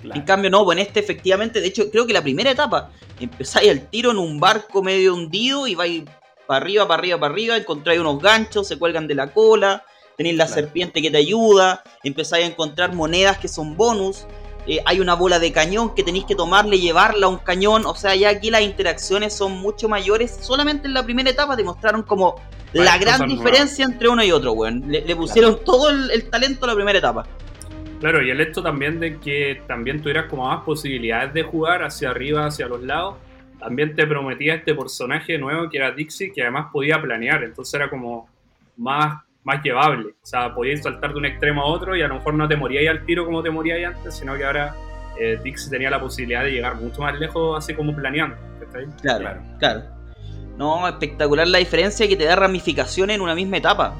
Claro. 0.00 0.18
En 0.20 0.26
cambio, 0.26 0.50
no, 0.50 0.64
pues 0.64 0.78
en 0.78 0.86
este 0.86 1.00
efectivamente, 1.00 1.60
de 1.60 1.66
hecho, 1.66 1.90
creo 1.90 2.06
que 2.06 2.12
la 2.12 2.22
primera 2.22 2.50
etapa, 2.50 2.90
empezáis 3.20 3.70
al 3.70 3.88
tiro 3.88 4.10
en 4.10 4.18
un 4.18 4.40
barco 4.40 4.82
medio 4.82 5.14
hundido 5.14 5.66
y 5.66 5.74
vais 5.74 6.04
para 6.46 6.58
arriba, 6.64 6.88
para 6.88 6.98
arriba, 7.00 7.18
para 7.20 7.32
arriba, 7.32 7.56
encontráis 7.56 8.00
unos 8.00 8.20
ganchos, 8.20 8.66
se 8.66 8.78
cuelgan 8.78 9.06
de 9.06 9.14
la 9.14 9.32
cola, 9.32 9.84
tenéis 10.16 10.36
la 10.36 10.46
Claro. 10.46 10.62
serpiente 10.62 11.02
que 11.02 11.10
te 11.10 11.18
ayuda, 11.18 11.82
empezáis 12.02 12.44
a 12.44 12.48
encontrar 12.48 12.94
monedas 12.94 13.38
que 13.38 13.48
son 13.48 13.76
bonus, 13.76 14.26
eh, 14.66 14.80
hay 14.86 15.00
una 15.00 15.14
bola 15.14 15.38
de 15.38 15.52
cañón 15.52 15.94
que 15.94 16.02
tenéis 16.02 16.24
que 16.24 16.34
tomarle 16.34 16.76
y 16.76 16.80
llevarla 16.80 17.26
a 17.26 17.28
un 17.28 17.38
cañón, 17.38 17.84
o 17.84 17.94
sea, 17.94 18.14
ya 18.14 18.30
aquí 18.30 18.50
las 18.50 18.62
interacciones 18.62 19.34
son 19.34 19.52
mucho 19.52 19.88
mayores, 19.88 20.38
solamente 20.40 20.86
en 20.86 20.94
la 20.94 21.02
primera 21.02 21.28
etapa 21.30 21.54
demostraron 21.56 22.02
como 22.02 22.36
la 22.72 22.98
gran 22.98 23.28
diferencia 23.28 23.84
entre 23.84 24.08
uno 24.08 24.24
y 24.24 24.32
otro, 24.32 24.52
weón. 24.52 24.84
Le, 24.88 25.02
le 25.02 25.16
pusieron 25.16 25.58
todo 25.64 25.90
el, 25.90 26.10
el 26.10 26.28
talento 26.30 26.64
a 26.64 26.68
la 26.68 26.74
primera 26.74 26.98
etapa. 26.98 27.26
Claro, 28.00 28.22
y 28.22 28.30
el 28.30 28.40
hecho 28.40 28.62
también 28.62 29.00
de 29.00 29.18
que 29.18 29.62
también 29.66 30.02
tuvieras 30.02 30.26
como 30.28 30.46
más 30.48 30.62
posibilidades 30.64 31.32
de 31.32 31.42
jugar 31.42 31.82
hacia 31.84 32.10
arriba, 32.10 32.46
hacia 32.46 32.66
los 32.66 32.82
lados, 32.82 33.16
también 33.58 33.94
te 33.94 34.06
prometía 34.06 34.56
este 34.56 34.74
personaje 34.74 35.38
nuevo 35.38 35.70
que 35.70 35.78
era 35.78 35.90
Dixie, 35.92 36.32
que 36.32 36.42
además 36.42 36.66
podía 36.72 37.00
planear, 37.00 37.44
entonces 37.44 37.72
era 37.74 37.88
como 37.88 38.28
más, 38.76 39.22
más 39.44 39.62
llevable. 39.62 40.14
O 40.22 40.26
sea, 40.26 40.54
podías 40.54 40.82
saltar 40.82 41.12
de 41.12 41.18
un 41.18 41.26
extremo 41.26 41.62
a 41.62 41.66
otro 41.66 41.94
y 41.94 42.02
a 42.02 42.08
lo 42.08 42.14
mejor 42.14 42.34
no 42.34 42.48
te 42.48 42.56
moríais 42.56 42.88
al 42.88 43.04
tiro 43.04 43.24
como 43.24 43.42
te 43.42 43.50
moríais 43.50 43.86
antes, 43.86 44.14
sino 44.16 44.36
que 44.36 44.44
ahora 44.44 44.74
eh, 45.18 45.38
Dixie 45.42 45.70
tenía 45.70 45.90
la 45.90 46.00
posibilidad 46.00 46.42
de 46.42 46.50
llegar 46.50 46.74
mucho 46.76 47.02
más 47.02 47.18
lejos 47.18 47.56
así 47.56 47.74
como 47.74 47.94
planeando. 47.94 48.36
Claro, 49.02 49.40
claro. 49.58 49.82
No, 50.56 50.88
espectacular 50.88 51.46
la 51.46 51.58
diferencia 51.58 52.08
que 52.08 52.16
te 52.16 52.24
da 52.24 52.36
ramificaciones 52.36 53.16
en 53.16 53.22
una 53.22 53.34
misma 53.34 53.58
etapa. 53.58 53.94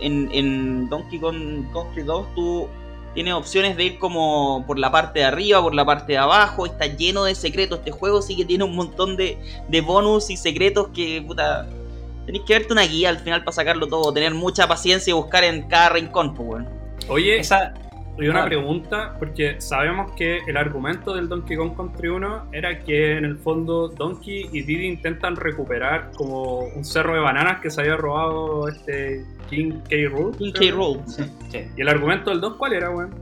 En, 0.00 0.30
en 0.32 0.88
Donkey 0.88 1.18
Kong 1.18 1.72
Country 1.72 2.02
2 2.02 2.34
tú 2.34 2.68
tienes 3.14 3.32
opciones 3.32 3.76
de 3.78 3.84
ir 3.84 3.98
como 3.98 4.64
por 4.66 4.78
la 4.78 4.92
parte 4.92 5.20
de 5.20 5.24
arriba, 5.24 5.62
por 5.62 5.74
la 5.74 5.86
parte 5.86 6.12
de 6.12 6.18
abajo, 6.18 6.66
está 6.66 6.86
lleno 6.86 7.24
de 7.24 7.34
secretos. 7.34 7.78
Este 7.78 7.90
juego 7.90 8.20
sí 8.20 8.36
que 8.36 8.44
tiene 8.44 8.64
un 8.64 8.76
montón 8.76 9.16
de, 9.16 9.38
de 9.68 9.80
bonus 9.80 10.28
y 10.28 10.36
secretos 10.36 10.88
que, 10.88 11.24
puta, 11.26 11.66
tenéis 12.26 12.44
que 12.44 12.54
verte 12.54 12.72
una 12.72 12.82
guía 12.82 13.08
al 13.08 13.18
final 13.18 13.40
para 13.44 13.52
sacarlo 13.52 13.86
todo, 13.86 14.12
tener 14.12 14.34
mucha 14.34 14.66
paciencia 14.68 15.10
y 15.10 15.14
buscar 15.14 15.44
en 15.44 15.68
cada 15.68 15.88
rincón, 15.90 16.34
pues, 16.34 16.48
weón. 16.48 16.68
Oye, 17.08 17.38
Esa, 17.38 17.72
y 18.18 18.28
una 18.28 18.46
pregunta, 18.46 19.14
porque 19.18 19.60
sabemos 19.60 20.12
que 20.16 20.38
el 20.46 20.56
argumento 20.56 21.14
del 21.14 21.28
Donkey 21.28 21.56
Kong 21.56 21.76
Country 21.76 22.08
1 22.08 22.46
era 22.52 22.78
que 22.80 23.16
en 23.18 23.24
el 23.26 23.36
fondo 23.36 23.88
Donkey 23.88 24.48
y 24.52 24.62
Diddy 24.62 24.86
intentan 24.86 25.36
recuperar 25.36 26.10
como 26.16 26.60
un 26.60 26.84
cerro 26.84 27.12
de 27.14 27.20
bananas 27.20 27.60
que 27.60 27.70
se 27.70 27.82
había 27.82 27.96
robado 27.96 28.68
este 28.68 29.22
King 29.50 29.80
K. 29.88 29.96
Rool. 30.10 30.34
King 30.36 30.52
K. 30.52 30.60
Rool. 30.74 31.00
sí, 31.06 31.24
sí, 31.50 31.58
¿Y 31.76 31.80
el 31.82 31.88
argumento 31.88 32.30
del 32.30 32.40
2 32.40 32.54
cuál 32.56 32.72
era, 32.72 32.90
weón? 32.90 33.14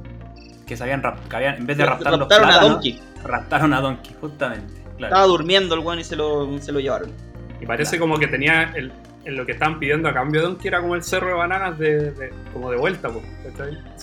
que 0.65 0.77
se 0.79 0.83
habían, 0.85 1.03
rap- 1.03 1.19
que 1.29 1.37
habían- 1.37 1.57
en 1.57 1.67
vez 1.67 1.77
de 1.77 1.85
raptar 1.85 2.13
los 2.13 2.21
Raptaron 2.21 2.45
a 2.47 2.49
plátanos, 2.53 2.73
Donkey. 2.77 3.01
raptaron 3.25 3.75
a 3.75 3.81
Donkey, 3.83 4.15
justamente. 4.21 4.73
Claro. 4.97 5.13
Estaba 5.13 5.27
durmiendo 5.27 5.75
el 5.75 5.81
weón 5.81 5.99
y 5.99 6.05
se 6.05 6.15
lo, 6.17 6.57
se 6.61 6.71
lo 6.73 6.79
llevaron. 6.81 7.11
Y 7.61 7.67
parece 7.67 7.97
Claro. 7.97 8.03
como 8.11 8.19
que 8.19 8.27
tenía 8.27 8.73
el, 8.75 8.93
en 9.25 9.37
lo 9.37 9.47
que 9.47 9.53
estaban 9.53 9.79
pidiendo 9.79 10.09
a 10.09 10.13
cambio 10.15 10.41
de 10.43 10.47
Donkey 10.49 10.69
era 10.69 10.81
como 10.81 10.95
el 10.95 11.03
cerro 11.03 11.29
de 11.29 11.35
bananas 11.35 11.79
de, 11.79 12.11
de- 12.13 12.33
como 12.53 12.71
de 12.71 12.77
vuelta, 12.77 13.09
pues. 13.09 13.25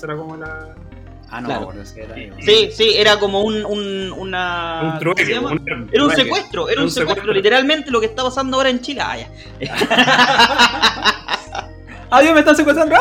era 0.04 0.16
como 0.16 0.38
la. 0.38 0.76
Ah, 1.34 1.40
no, 1.40 1.48
Claro. 1.48 1.72
Sí, 1.86 2.70
sí, 2.74 2.94
era 2.98 3.18
como 3.18 3.42
un, 3.42 3.64
un, 3.66 4.12
una... 4.18 4.80
un 4.84 4.90
¿cómo 4.90 4.94
se 4.98 5.00
trueque, 5.00 5.26
llama? 5.34 5.52
un- 5.52 5.90
Era 5.92 6.04
un 6.04 6.12
secuestro, 6.12 6.68
era 6.68 6.82
un, 6.82 6.86
Un 6.86 6.92
secuestro. 6.92 6.92
secuestro. 6.92 7.34
Literalmente 7.34 7.90
lo 7.90 8.00
que 8.02 8.08
está 8.08 8.24
pasando 8.24 8.58
ahora 8.58 8.70
en 8.70 8.82
Chile. 8.82 9.02
Ah, 9.02 9.18
ya. 9.18 9.30
¡Adiós, 12.10 12.34
me 12.34 12.40
están 12.42 12.56
secuestrando! 12.58 12.96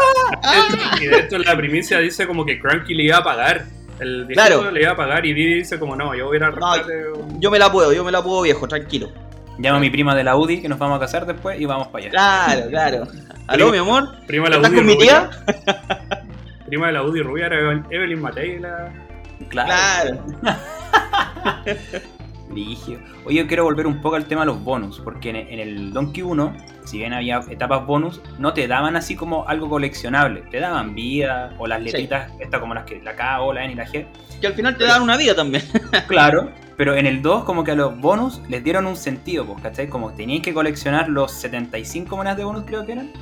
¡Ah! 0.44 0.96
Y 1.00 1.06
de 1.06 1.18
hecho 1.20 1.38
la 1.38 1.56
primicia 1.56 1.98
dice 1.98 2.26
como 2.28 2.44
que 2.46 2.60
Cranky 2.60 2.94
le 2.94 3.02
iba 3.04 3.16
a 3.16 3.24
pagar. 3.24 3.64
El 3.98 4.24
viejito 4.26 4.46
Claro. 4.60 4.70
le 4.70 4.80
iba 4.82 4.92
a 4.92 4.96
pagar 4.96 5.26
y 5.26 5.34
Diddy 5.34 5.54
dice 5.56 5.78
como 5.80 5.94
no, 5.96 6.14
yo 6.14 6.26
voy 6.26 6.36
a 6.36 6.38
ir 6.38 6.44
a 6.44 6.50
No, 6.52 6.72
un- 7.16 7.40
Yo 7.40 7.50
me 7.50 7.58
la 7.58 7.70
puedo, 7.72 7.92
yo 7.92 8.04
me 8.04 8.12
la 8.12 8.22
puedo 8.22 8.42
viejo, 8.42 8.68
tranquilo. 8.68 9.10
Llamo 9.61 9.77
a 9.77 9.81
mi 9.81 9.90
prima 9.90 10.14
de 10.14 10.25
la 10.25 10.37
UDI 10.37 10.62
que 10.62 10.68
nos 10.70 10.79
vamos 10.79 10.96
a 10.96 11.01
casar 11.01 11.27
después 11.27 11.61
y 11.61 11.66
vamos 11.66 11.88
para 11.88 12.05
allá. 12.05 12.11
Claro, 12.11 12.70
claro. 12.70 13.09
Aló, 13.46 13.70
mi 13.70 13.77
amor. 13.77 14.09
prima 14.27 14.44
de 14.44 14.51
la 14.51 14.57
¿Estás 14.57 14.70
UDI 14.70 14.79
con 14.79 14.87
mi 14.87 14.94
rubia. 14.94 15.31
tía? 15.31 16.25
Prima 16.66 16.87
de 16.87 16.92
la 16.94 17.03
UDI 17.03 17.23
rubia 17.23 17.46
era 17.46 17.85
Evelyn 17.90 18.20
Matei 18.20 18.59
la... 18.59 18.90
Claro. 19.49 20.25
Brígido. 22.49 23.01
Oye, 23.27 23.37
yo 23.37 23.46
quiero 23.46 23.64
volver 23.64 23.87
un 23.87 24.01
poco 24.01 24.16
al 24.16 24.25
tema 24.25 24.42
de 24.42 24.46
los 24.46 24.64
bonus, 24.64 24.99
porque 25.01 25.31
en, 25.31 25.59
el 25.59 25.92
Donkey 25.92 26.23
1, 26.23 26.57
si 26.85 26.99
bien 26.99 27.12
había 27.12 27.40
etapas 27.51 27.87
bonus, 27.87 28.20
no 28.38 28.55
te 28.55 28.66
daban 28.66 28.96
así 28.96 29.14
como 29.14 29.46
algo 29.46 29.68
coleccionable. 29.68 30.42
Te 30.51 30.59
daban 30.59 30.94
vida 30.94 31.55
o 31.59 31.66
las 31.66 31.83
letritas, 31.83 32.33
estas 32.40 32.61
como 32.61 32.75
las 32.75 32.85
que 32.85 33.01
la 33.03 33.14
K, 33.14 33.42
O, 33.42 33.53
la 33.53 33.64
N 33.64 33.75
y 33.75 33.77
la 33.77 33.87
G. 33.87 34.07
Que 34.40 34.46
al 34.46 34.55
final 34.55 34.77
te 34.77 34.85
dan 34.85 35.03
una 35.03 35.16
vida 35.16 35.35
también. 35.35 35.62
Claro. 36.09 36.51
Pero 36.80 36.94
en 36.94 37.04
el 37.04 37.20
2 37.20 37.44
como 37.44 37.62
que 37.62 37.72
a 37.72 37.74
los 37.74 38.00
bonus 38.00 38.40
les 38.48 38.64
dieron 38.64 38.86
un 38.86 38.96
sentido, 38.96 39.44
pues, 39.44 39.62
¿cachai? 39.62 39.90
Como 39.90 40.12
teníais 40.12 40.40
que 40.40 40.54
coleccionar 40.54 41.10
los 41.10 41.30
75 41.30 42.16
monedas 42.16 42.38
de 42.38 42.44
bonus 42.44 42.64
creo 42.66 42.86
que 42.86 42.92
eran, 42.92 43.12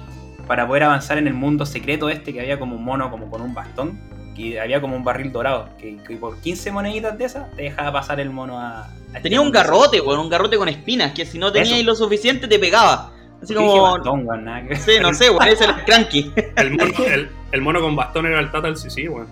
para 0.46 0.64
poder 0.64 0.84
avanzar 0.84 1.18
en 1.18 1.26
el 1.26 1.34
mundo 1.34 1.66
secreto 1.66 2.08
este 2.08 2.32
que 2.32 2.40
había 2.40 2.60
como 2.60 2.76
un 2.76 2.84
mono 2.84 3.10
como 3.10 3.28
con 3.28 3.42
un 3.42 3.54
bastón, 3.54 3.98
que 4.36 4.60
había 4.60 4.80
como 4.80 4.94
un 4.94 5.02
barril 5.02 5.32
dorado, 5.32 5.70
que, 5.76 5.96
que 6.06 6.16
por 6.18 6.40
15 6.40 6.70
moneditas 6.70 7.18
de 7.18 7.24
esas 7.24 7.50
te 7.56 7.62
dejaba 7.64 7.94
pasar 7.94 8.20
el 8.20 8.30
mono 8.30 8.60
a... 8.60 8.84
a 8.84 8.90
este 9.08 9.22
Tenía 9.22 9.40
un 9.40 9.50
garrote, 9.50 10.00
weón, 10.00 10.20
un 10.20 10.28
garrote 10.28 10.56
con 10.56 10.68
espinas, 10.68 11.10
que 11.10 11.26
si 11.26 11.40
no 11.40 11.50
tenías 11.50 11.82
lo 11.82 11.96
suficiente 11.96 12.46
te 12.46 12.60
pegaba. 12.60 13.10
Así 13.42 13.54
dije 13.54 13.66
como... 13.66 13.90
bastón, 13.90 14.24
weón, 14.24 14.44
nada 14.44 14.68
que. 14.68 14.76
Sí, 14.76 14.92
no 15.02 15.12
sé, 15.12 15.30
weón, 15.30 15.48
ese 15.48 15.64
era 15.64 15.78
el 15.78 15.84
cranky. 15.84 16.32
El 16.54 16.70
mono, 16.76 16.92
el, 17.04 17.30
el 17.50 17.60
mono 17.60 17.80
con 17.80 17.96
bastón 17.96 18.26
era 18.26 18.38
el 18.38 18.52
Tata 18.52 18.68
del 18.68 18.76
CC, 18.76 19.08
weón. 19.08 19.26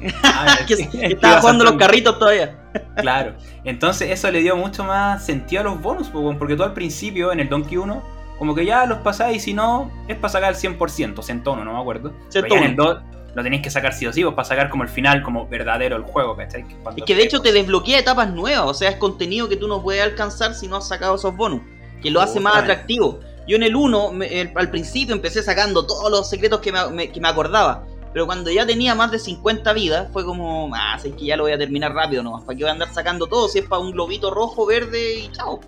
Ah, 0.22 0.58
que, 0.64 0.74
iba 0.74 1.06
estaba 1.08 1.40
jugando 1.40 1.64
los 1.64 1.74
carritos 1.74 2.20
todavía. 2.20 2.60
Claro. 2.96 3.34
Entonces 3.64 4.10
eso 4.10 4.30
le 4.30 4.40
dio 4.40 4.56
mucho 4.56 4.84
más 4.84 5.24
sentido 5.24 5.60
a 5.60 5.64
los 5.64 5.80
bonus, 5.80 6.08
porque 6.08 6.56
tú 6.56 6.62
al 6.62 6.72
principio 6.74 7.32
en 7.32 7.40
el 7.40 7.48
Donkey 7.48 7.76
1, 7.76 8.02
como 8.38 8.54
que 8.54 8.64
ya 8.66 8.86
los 8.86 8.98
pasáis 8.98 9.36
y 9.36 9.40
si 9.40 9.54
no, 9.54 9.90
es 10.08 10.16
para 10.16 10.32
sacar 10.32 10.50
el 10.52 10.56
100%, 10.56 11.22
centono, 11.22 11.64
no 11.64 11.72
me 11.74 11.80
acuerdo. 11.80 12.12
Pero 12.42 12.54
ya 12.54 12.58
en 12.64 12.70
el 12.70 12.76
2 12.76 12.98
lo 13.34 13.42
tenéis 13.42 13.62
que 13.62 13.70
sacar 13.70 13.92
sí 13.92 14.06
o 14.06 14.12
sí, 14.12 14.22
pues, 14.22 14.34
para 14.34 14.46
sacar 14.46 14.70
como 14.70 14.82
el 14.84 14.88
final, 14.88 15.22
como 15.22 15.46
verdadero 15.48 15.96
el 15.96 16.02
juego, 16.02 16.36
¿cachai? 16.36 16.64
cuando- 16.82 17.00
Es 17.02 17.04
que 17.04 17.14
de 17.16 17.22
hecho 17.24 17.40
te 17.42 17.52
desbloquea 17.52 17.98
etapas 17.98 18.30
nuevas, 18.32 18.66
o 18.70 18.74
sea, 18.74 18.90
es 18.90 18.96
contenido 18.96 19.48
que 19.48 19.56
tú 19.56 19.66
no 19.68 19.82
puedes 19.82 20.02
alcanzar 20.02 20.54
si 20.54 20.68
no 20.68 20.76
has 20.76 20.86
sacado 20.88 21.16
esos 21.16 21.36
bonus, 21.36 21.60
que 22.02 22.10
lo 22.10 22.20
hace 22.20 22.38
más 22.40 22.54
atractivo. 22.62 23.20
Yo 23.46 23.56
en 23.56 23.62
el 23.64 23.74
1, 23.76 24.10
me- 24.12 24.40
el- 24.40 24.52
al 24.54 24.70
principio 24.70 25.14
empecé 25.14 25.42
sacando 25.42 25.84
todos 25.86 26.10
los 26.10 26.28
secretos 26.30 26.60
que 26.60 26.70
me, 26.72 26.88
me- 26.90 27.10
que 27.12 27.20
me 27.20 27.28
acordaba, 27.28 27.84
pero 28.14 28.26
cuando 28.26 28.50
ya 28.50 28.64
tenía 28.64 28.94
más 28.94 29.10
de 29.10 29.18
50 29.18 29.72
vidas, 29.74 30.08
fue 30.12 30.24
como, 30.24 30.70
ah, 30.74 30.96
sé 30.98 31.10
que 31.12 31.26
ya 31.26 31.36
lo 31.36 31.42
voy 31.42 31.52
a 31.52 31.58
terminar 31.58 31.92
rápido 31.92 32.22
nomás, 32.22 32.44
¿para 32.44 32.56
qué 32.56 32.62
voy 32.64 32.70
a 32.70 32.72
andar 32.72 32.88
sacando 32.94 33.26
todo 33.26 33.48
si 33.48 33.58
es 33.58 33.66
para 33.66 33.82
un 33.82 33.90
globito 33.90 34.30
rojo, 34.30 34.64
verde 34.64 35.18
y 35.18 35.28
chao? 35.32 35.60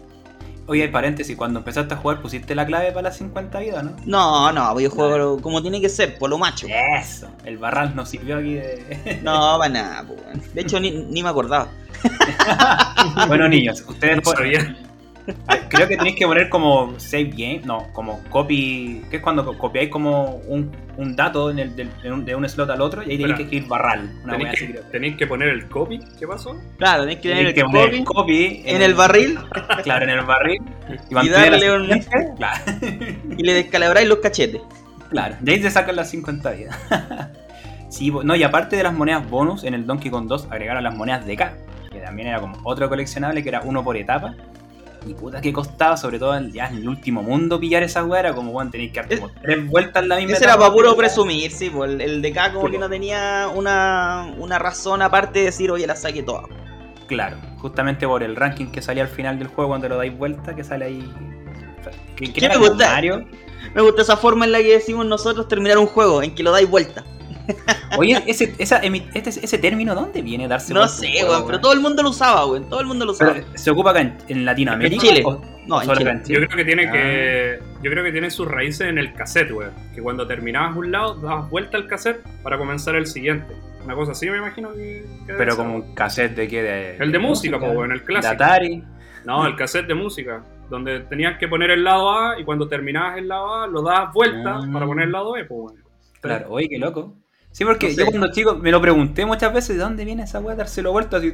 Oye, 0.69 0.89
paréntesis, 0.89 1.37
cuando 1.37 1.59
empezaste 1.61 1.95
a 1.95 1.97
jugar 1.97 2.21
pusiste 2.23 2.55
la 2.55 2.65
clave 2.67 2.91
para 2.91 3.03
las 3.03 3.17
50 3.19 3.59
vidas, 3.61 3.85
¿no? 3.85 3.97
No, 4.05 4.53
no, 4.53 4.73
voy 4.75 4.87
a 4.87 4.91
jugar 4.91 5.21
como 5.43 5.61
tiene 5.63 5.81
que 5.81 5.89
ser, 5.89 6.19
por 6.19 6.31
lo 6.31 6.39
macho. 6.39 6.67
Eso, 7.01 7.29
el 7.45 7.59
barral 7.59 7.95
nos 7.95 8.09
sirvió 8.09 8.39
aquí 8.39 8.55
de... 8.55 9.21
No, 9.23 9.57
para 9.59 9.69
nada, 9.73 10.03
weón. 10.09 10.43
De 10.55 10.61
hecho, 10.63 10.81
ni, 10.81 10.91
ni 10.91 11.23
me 11.23 11.29
acordaba. 11.29 11.69
bueno, 13.29 13.49
niños, 13.49 13.85
ustedes... 13.89 14.17
No 14.17 14.23
po- 14.23 14.33
sabía. 14.33 14.77
Ah, 14.81 14.86
Creo 15.69 15.89
que 15.89 15.97
tenéis 15.97 16.17
que 16.17 16.27
poner 16.27 16.49
como 16.49 16.95
save 16.99 17.31
game, 17.31 17.61
no, 17.65 17.87
como 17.93 18.23
copy, 18.31 19.03
que 19.11 19.17
es 19.17 19.23
cuando 19.23 19.45
co- 19.45 19.59
copiáis 19.59 19.91
como 19.91 20.37
un, 20.47 20.71
un 20.97 21.17
dato 21.17 21.51
en 21.51 21.59
el, 21.59 21.75
del- 21.75 21.91
de, 22.03 22.13
un, 22.13 22.25
de 22.25 22.35
un 22.35 22.49
slot 22.49 22.71
al 22.71 22.81
otro 22.81 23.03
y 23.03 23.11
ahí 23.11 23.19
tenéis 23.19 23.37
que 23.37 23.43
escribir 23.43 23.69
barral. 23.69 24.11
Una 24.25 24.33
Tenéis 24.39 24.51
así, 24.55 24.67
que, 24.73 24.79
tenéis 24.93 25.17
que 25.17 25.27
poner 25.27 25.49
el 25.49 25.69
copy. 25.69 25.99
¿Qué 26.19 26.27
pasó? 26.27 26.57
Claro, 26.79 27.03
tenés 27.03 27.17
que 27.17 27.29
tener 27.31 27.39
Tenéis 27.39 27.55
que 27.55 27.61
el 27.61 27.67
poner 27.67 28.05
copy 28.05 28.05
copy 28.05 28.63
en 28.65 28.83
el 28.83 28.95
barril 28.95 29.39
Claro, 29.83 30.05
en 30.05 30.11
el 30.11 30.21
barril. 30.25 30.63
y 31.11 31.15
mantener 31.15 31.51
darle 31.51 31.77
un... 31.77 32.01
Claro, 32.37 32.63
y 33.37 33.43
le 33.43 33.55
descalabráis 33.55 34.09
los 34.09 34.19
cachetes. 34.19 34.61
claro. 35.11 35.37
De 35.41 35.53
ahí 35.53 35.61
se 35.63 35.71
sacan 35.71 35.97
las 35.97 36.09
50 36.11 36.51
vidas. 36.53 36.79
sí, 37.89 38.13
no, 38.23 38.37
y 38.37 38.43
aparte 38.43 38.77
de 38.77 38.83
las 38.85 38.93
monedas 38.95 39.29
bonus, 39.29 39.65
en 39.65 39.75
el 39.75 39.87
Donkey 39.87 40.11
Kong 40.11 40.27
2 40.29 40.49
agregaron 40.51 40.85
las 40.85 40.95
monedas 40.95 41.27
de 41.27 41.37
K, 41.37 41.55
que 41.91 41.99
también 41.99 42.29
era 42.29 42.41
como 42.41 42.57
otro 42.65 42.89
coleccionable 42.89 43.43
que 43.43 43.49
era 43.49 43.61
uno 43.63 43.83
por 43.83 43.97
etapa. 43.97 44.35
Y 45.07 45.15
puta 45.15 45.41
que 45.41 45.53
costaba, 45.53 45.97
sobre 45.97 46.19
todo 46.19 46.37
en, 46.37 46.53
ya 46.53 46.67
en 46.67 46.77
el 46.77 46.89
último 46.89 47.23
mundo, 47.23 47.61
pillar 47.61 47.83
esa 47.83 48.05
weá. 48.05 48.21
Era 48.21 48.35
como, 48.35 48.53
bueno, 48.53 48.71
tenéis 48.71 48.93
que 48.93 49.01
dar 49.01 49.09
como 49.09 49.31
tres 49.41 49.67
vueltas 49.67 50.03
en 50.03 50.09
la 50.09 50.17
misma 50.17 50.33
Ese 50.33 50.45
era 50.45 50.59
para 50.59 50.73
puro 50.73 50.97
presumir, 50.97 51.51
sí, 51.51 51.71
pues 51.71 51.91
el, 51.91 52.01
el 52.01 52.23
de 52.23 52.33
K 52.33 52.53
como 52.53 52.67
Sí, 52.67 52.73
que 52.73 52.79
no 52.79 52.89
tenía 52.89 53.49
una, 53.55 54.35
una 54.39 54.59
razón 54.59 55.03
aparte 55.03 55.41
de 55.41 55.45
decir, 55.47 55.71
oye, 55.71 55.87
la 55.87 55.97
saqué 55.97 56.23
toda. 56.23 56.43
Claro, 57.07 57.37
justamente 57.59 58.07
por 58.07 58.23
el 58.23 58.35
ranking 58.35 58.67
que 58.67 58.83
salía 58.83 59.05
al 59.05 59.09
final 59.09 59.39
del 59.39 59.49
juego 59.49 59.71
cuando 59.71 59.89
lo 59.89 59.97
dais 59.97 60.17
vuelta, 60.17 60.55
que 60.57 60.65
sale 60.65 60.87
ahí. 60.87 61.15
¿Qué 62.17 62.33
era 62.45 62.59
me 62.59 62.69
gusta? 62.69 62.91
Mario. 62.91 63.27
Me 63.75 63.83
gusta 63.83 64.03
esa 64.03 64.17
forma 64.17 64.45
en 64.45 64.53
la 64.53 64.59
que 64.59 64.73
decimos 64.73 65.07
nosotros 65.07 65.47
terminar 65.49 65.79
un 65.79 65.87
juego, 65.87 66.23
en 66.23 66.35
que 66.35 66.43
lo 66.43 66.51
dais 66.51 66.69
vuelta. 66.69 67.05
Oye, 67.99 68.23
ese, 68.27 68.55
esa, 68.59 68.79
este, 68.79 69.31
ese 69.31 69.59
término, 69.59 69.95
¿dónde 69.95 70.23
viene 70.23 70.49
darse 70.49 70.75
No 70.75 70.87
sé, 70.89 71.09
weón, 71.23 71.45
pero 71.47 71.61
todo 71.61 71.73
el 71.73 71.81
mundo 71.81 72.03
lo 72.03 72.11
usaba, 72.11 72.47
weón, 72.47 72.69
todo 72.69 72.81
el 72.81 72.87
mundo 72.87 73.05
lo 73.05 73.13
usaba. 73.13 73.35
Pero, 73.35 73.47
¿Se 73.55 73.71
ocupa 73.71 73.91
acá 73.91 74.01
en, 74.01 74.17
en 74.29 74.45
Latinoamérica? 74.45 74.95
En 74.95 75.01
Chile. 75.15 75.23
¿O- 75.25 75.41
No, 75.67 75.83
en 75.83 75.91
Chile. 75.97 76.11
en 76.11 76.19
Yo 76.19 76.25
Chile? 76.25 76.47
creo 76.47 76.57
que 76.57 76.65
tiene 76.65 76.87
Ah. 76.89 76.93
que. 76.93 77.59
Yo 77.83 77.91
creo 77.91 78.05
que 78.05 78.13
tiene 78.13 78.31
sus 78.31 78.49
raíces 78.49 78.89
en 78.89 78.99
el 78.99 79.13
cassette, 79.15 79.51
weón. 79.53 79.73
Que 79.95 80.03
cuando 80.03 80.27
terminabas 80.27 80.77
un 80.77 80.91
lado, 80.93 81.15
dabas 81.17 81.49
vuelta 81.51 81.77
al 81.77 81.87
cassette 81.87 82.21
para 82.43 82.59
comenzar 82.59 82.95
el 82.97 83.07
siguiente. 83.07 83.55
Una 83.85 83.95
cosa 83.95 84.13
así 84.13 84.29
me 84.29 84.39
imagino 84.39 84.73
que. 84.73 85.05
Pero 85.27 85.57
como 85.57 85.75
un 85.77 85.95
cassette 85.95 86.35
de 86.35 86.49
qué? 86.49 86.63
De, 86.63 86.97
El 86.97 87.13
de 87.13 87.19
música, 87.19 87.59
po, 87.59 87.67
weón, 87.67 87.93
el 87.93 88.01
De 88.01 88.05
clásico. 88.05 88.35
Atari. 88.35 88.83
No, 89.25 89.47
el 89.47 89.57
cassette 89.57 89.87
de 89.87 89.95
música. 89.95 90.43
Donde 90.69 91.01
tenías 91.01 91.39
que 91.39 91.47
poner 91.47 91.71
el 91.71 91.85
lado 91.85 92.11
A 92.11 92.41
y 92.41 92.45
cuando 92.45 92.67
terminabas 92.69 93.19
el 93.19 93.29
lado 93.29 93.55
A 93.55 93.67
lo 93.69 93.83
dabas 93.83 94.13
vuelta 94.13 94.57
Ah. 94.57 94.69
para 94.73 94.85
poner 94.87 95.07
el 95.07 95.13
lado 95.13 95.33
B, 95.33 95.45
pues 95.45 95.61
weón. 95.73 95.85
Claro, 96.21 96.47
oye, 96.51 96.69
qué 96.69 96.79
loco. 96.79 97.15
Sí, 97.57 97.65
porque 97.65 97.87
No 97.89 97.95
sé. 97.95 98.01
yo 98.01 98.07
cuando 98.11 98.31
chico 98.33 98.55
me 98.57 98.71
lo 98.71 98.83
pregunté 98.83 99.25
muchas 99.25 99.51
veces, 99.51 99.79
¿de 99.79 99.83
dónde 99.83 100.05
viene 100.05 100.25
esa 100.25 100.41
weá? 100.41 100.55
Dárselo 100.55 100.93
vuelta. 100.93 101.19
Si, 101.23 101.33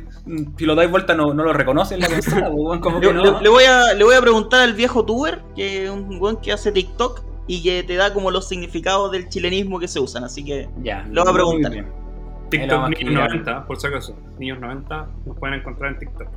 si 0.56 0.64
lo 0.64 0.76
dais 0.76 0.88
vuelta 0.88 1.14
no, 1.16 1.34
no 1.34 1.42
lo 1.42 1.52
reconocen 1.52 1.98
la 1.98 2.08
consola, 2.08 2.48
weón, 2.52 2.78
como 2.78 3.00
Le, 3.00 3.08
que 3.08 3.12
no. 3.12 3.24
le- 3.24 3.40
le 3.42 3.48
voy 3.48 3.64
a, 3.64 3.92
le 3.92 4.04
voy 4.04 4.14
a 4.14 4.20
preguntar 4.20 4.60
al 4.60 4.72
viejo 4.74 5.04
tuber, 5.04 5.42
que 5.56 5.84
es 5.86 5.90
un 5.90 6.18
weón 6.20 6.36
que 6.36 6.52
hace 6.52 6.70
TikTok 6.70 7.22
y 7.48 7.60
que 7.64 7.82
te 7.82 7.96
da 7.96 8.14
como 8.14 8.30
los 8.30 8.46
significados 8.46 9.10
del 9.10 9.28
chilenismo 9.28 9.80
que 9.80 9.88
se 9.88 9.98
usan, 9.98 10.22
así 10.22 10.44
que 10.44 10.68
Ya, 10.80 11.04
Lo 11.10 11.24
voy 11.24 11.30
a 11.32 11.34
preguntar. 11.34 11.72
TikTok 11.72 12.70
Niños 12.70 12.90
escribir. 12.92 13.18
90, 13.18 13.66
por 13.66 13.80
si 13.80 13.86
acaso. 13.88 14.16
Niños 14.38 14.60
90 14.60 15.08
nos 15.26 15.36
pueden 15.38 15.58
encontrar 15.58 15.92
en 15.94 15.98
TikTok. 15.98 16.28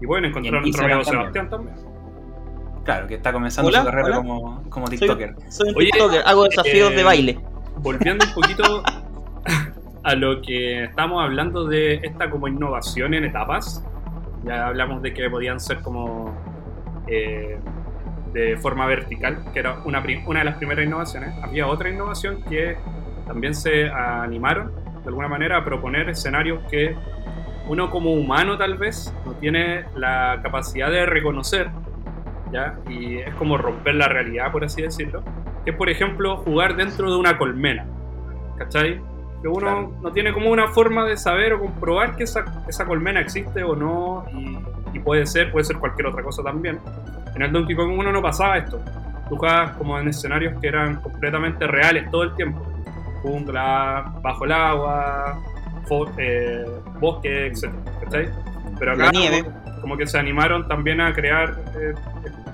Y 0.00 0.06
pueden 0.06 0.26
encontrar 0.26 0.54
a 0.54 0.60
nuestro 0.60 0.84
amigo 0.84 1.02
Sebastián 1.04 1.50
también. 1.50 1.74
Claro, 2.84 3.08
que 3.08 3.14
está 3.16 3.32
comenzando 3.32 3.70
Hola, 3.70 3.80
su 3.80 3.86
carrera 3.86 4.06
hola. 4.06 4.16
como, 4.18 4.62
como 4.70 4.86
soy, 4.86 4.98
TikToker. 4.98 5.34
soy 5.48 5.70
un 5.70 5.76
Oye, 5.78 5.86
TikToker, 5.90 6.22
hago 6.26 6.44
desafíos 6.44 6.92
eh, 6.92 6.94
de 6.94 7.02
baile. 7.02 7.40
Volviendo 7.78 8.24
un 8.24 8.34
poquito. 8.34 8.82
a 10.04 10.14
lo 10.14 10.42
que 10.42 10.84
estamos 10.84 11.22
hablando 11.22 11.66
de 11.66 11.94
esta 12.02 12.30
como 12.30 12.48
innovación 12.48 13.14
en 13.14 13.24
etapas. 13.24 13.84
Ya 14.44 14.66
hablamos 14.66 15.02
de 15.02 15.14
que 15.14 15.30
podían 15.30 15.60
ser 15.60 15.80
como 15.80 16.34
eh, 17.06 17.58
de 18.32 18.56
forma 18.56 18.86
vertical, 18.86 19.44
que 19.52 19.58
era 19.58 19.78
una, 19.84 20.02
una 20.26 20.38
de 20.40 20.44
las 20.44 20.56
primeras 20.56 20.84
innovaciones. 20.84 21.34
Había 21.42 21.66
otra 21.66 21.90
innovación 21.90 22.42
que 22.42 22.76
también 23.26 23.54
se 23.54 23.88
animaron 23.88 24.72
de 25.02 25.08
alguna 25.08 25.28
manera 25.28 25.58
a 25.58 25.64
proponer 25.64 26.08
escenarios 26.08 26.62
que 26.70 26.96
uno 27.68 27.90
como 27.90 28.12
humano 28.12 28.56
tal 28.58 28.76
vez 28.76 29.14
no 29.24 29.32
tiene 29.34 29.84
la 29.94 30.40
capacidad 30.42 30.90
de 30.90 31.06
reconocer, 31.06 31.70
¿ya? 32.52 32.78
Y 32.88 33.18
es 33.18 33.34
como 33.34 33.56
romper 33.56 33.94
la 33.94 34.08
realidad, 34.08 34.50
por 34.50 34.64
así 34.64 34.82
decirlo. 34.82 35.22
Que 35.64 35.70
es, 35.70 35.76
por 35.76 35.88
ejemplo, 35.88 36.38
jugar 36.38 36.76
dentro 36.76 37.10
de 37.10 37.16
una 37.16 37.38
colmena, 37.38 37.86
¿cachai? 38.58 39.00
Que 39.42 39.48
uno 39.48 39.58
Claro. 39.58 39.92
no 40.00 40.12
tiene 40.12 40.32
como 40.32 40.50
una 40.50 40.68
forma 40.68 41.04
de 41.04 41.16
saber 41.16 41.52
o 41.54 41.60
comprobar 41.60 42.16
que 42.16 42.24
esa, 42.24 42.44
esa 42.68 42.86
colmena 42.86 43.20
existe 43.20 43.62
o 43.64 43.74
no, 43.74 44.24
y, 44.32 44.56
y 44.96 45.00
puede 45.00 45.26
ser, 45.26 45.50
puede 45.50 45.64
ser 45.64 45.78
cualquier 45.78 46.06
otra 46.06 46.22
cosa 46.22 46.42
también. 46.42 46.78
En 47.34 47.42
el 47.42 47.50
Donkey 47.52 47.74
Kong 47.74 47.98
1 47.98 48.12
no 48.12 48.22
pasaba 48.22 48.58
esto. 48.58 48.80
Tú 49.28 49.36
jugabas 49.36 49.76
como 49.76 49.98
en 49.98 50.08
escenarios 50.08 50.60
que 50.60 50.68
eran 50.68 50.96
completamente 51.00 51.66
reales 51.66 52.10
todo 52.10 52.22
el 52.24 52.34
tiempo. 52.34 52.62
Jungla, 53.22 54.14
bajo 54.22 54.44
el 54.44 54.52
agua, 54.52 55.40
eh, 56.18 56.64
bosque, 57.00 57.46
etc. 57.46 57.70
¿cachai? 58.04 58.28
Pero 58.78 58.92
acá. 58.92 59.10
Como, 59.12 59.80
como 59.80 59.96
que 59.96 60.06
se 60.06 60.18
animaron 60.18 60.68
también 60.68 61.00
a 61.00 61.12
crear, 61.12 61.56
eh, 61.80 61.94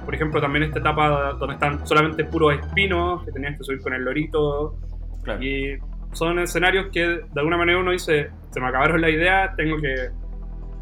por 0.05 0.15
ejemplo, 0.15 0.41
también 0.41 0.65
esta 0.65 0.79
etapa 0.79 1.33
donde 1.35 1.55
están 1.55 1.87
solamente 1.87 2.25
puros 2.25 2.55
espinos, 2.55 3.25
que 3.25 3.33
tenías 3.33 3.57
que 3.59 3.65
subir 3.65 3.81
con 3.83 3.93
el 3.95 4.05
lorito. 4.05 4.75
Claro. 5.25 5.43
Y 5.43 5.79
son 6.13 6.39
escenarios 6.39 6.87
que 6.93 7.01
de 7.07 7.25
alguna 7.37 7.57
manera 7.57 7.79
uno 7.79 7.91
dice, 7.93 8.31
se 8.51 8.61
me 8.61 8.67
acabaron 8.69 9.01
la 9.01 9.11
idea, 9.11 9.55
tengo 9.57 9.77
que 9.81 10.09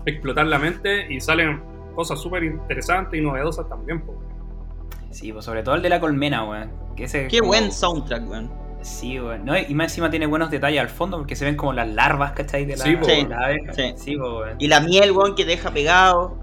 explotar 0.06 0.46
la 0.46 0.58
mente 0.58 1.12
y 1.12 1.20
salen 1.20 1.60
cosas 1.94 2.20
súper 2.20 2.44
interesantes 2.44 3.18
y 3.18 3.22
novedosas 3.22 3.68
también. 3.68 4.00
po. 4.02 4.14
Sí, 5.10 5.32
pues 5.32 5.44
sobre 5.44 5.62
todo 5.62 5.74
el 5.76 5.82
de 5.82 5.88
la 5.88 6.00
colmena, 6.00 6.44
weón. 6.44 6.70
Qué 6.96 7.38
como- 7.40 7.48
buen 7.48 7.72
soundtrack, 7.72 8.28
weón. 8.28 8.50
Sí, 8.82 9.18
weón. 9.18 9.44
No, 9.44 9.56
y 9.58 9.74
más 9.74 9.86
encima 9.86 10.10
tiene 10.10 10.26
buenos 10.26 10.50
detalles 10.50 10.80
al 10.80 10.88
fondo 10.88 11.16
porque 11.18 11.34
se 11.34 11.44
ven 11.44 11.56
como 11.56 11.72
las 11.72 11.88
larvas, 11.88 12.32
¿cachai? 12.32 12.64
De 12.66 12.76
la, 12.76 12.84
Sí, 12.84 12.94
de 12.94 13.26
la. 13.28 13.72
Sí. 13.74 13.94
Sí, 13.96 14.16
po. 14.16 14.42
Y 14.58 14.68
la 14.68 14.80
miel, 14.80 15.10
weón, 15.12 15.34
que 15.34 15.44
te 15.44 15.50
deja 15.50 15.70
pegado. 15.70 16.38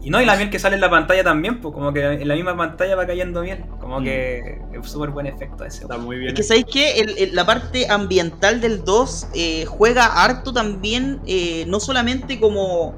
Y 0.00 0.10
no, 0.10 0.22
y 0.22 0.24
la 0.26 0.36
miel 0.36 0.48
que 0.48 0.58
sale 0.60 0.76
en 0.76 0.80
la 0.80 0.88
pantalla 0.90 1.24
también, 1.24 1.60
pues 1.60 1.74
como 1.74 1.92
que 1.92 2.04
en 2.04 2.28
la 2.28 2.34
misma 2.34 2.56
pantalla 2.56 2.94
va 2.94 3.06
cayendo 3.06 3.42
miel. 3.42 3.64
Como 3.80 4.00
Mm. 4.00 4.04
que 4.04 4.58
es 4.72 4.90
súper 4.90 5.10
buen 5.10 5.26
efecto 5.26 5.64
ese. 5.64 5.82
Está 5.82 5.98
muy 5.98 6.16
bien. 6.18 6.28
Es 6.28 6.34
que 6.34 6.42
sabéis 6.44 6.66
que 6.66 7.30
la 7.32 7.44
parte 7.44 7.90
ambiental 7.90 8.60
del 8.60 8.84
2 8.84 9.28
eh, 9.34 9.64
juega 9.66 10.06
harto 10.24 10.52
también, 10.52 11.20
eh, 11.26 11.64
no 11.66 11.80
solamente 11.80 12.38
como. 12.38 12.94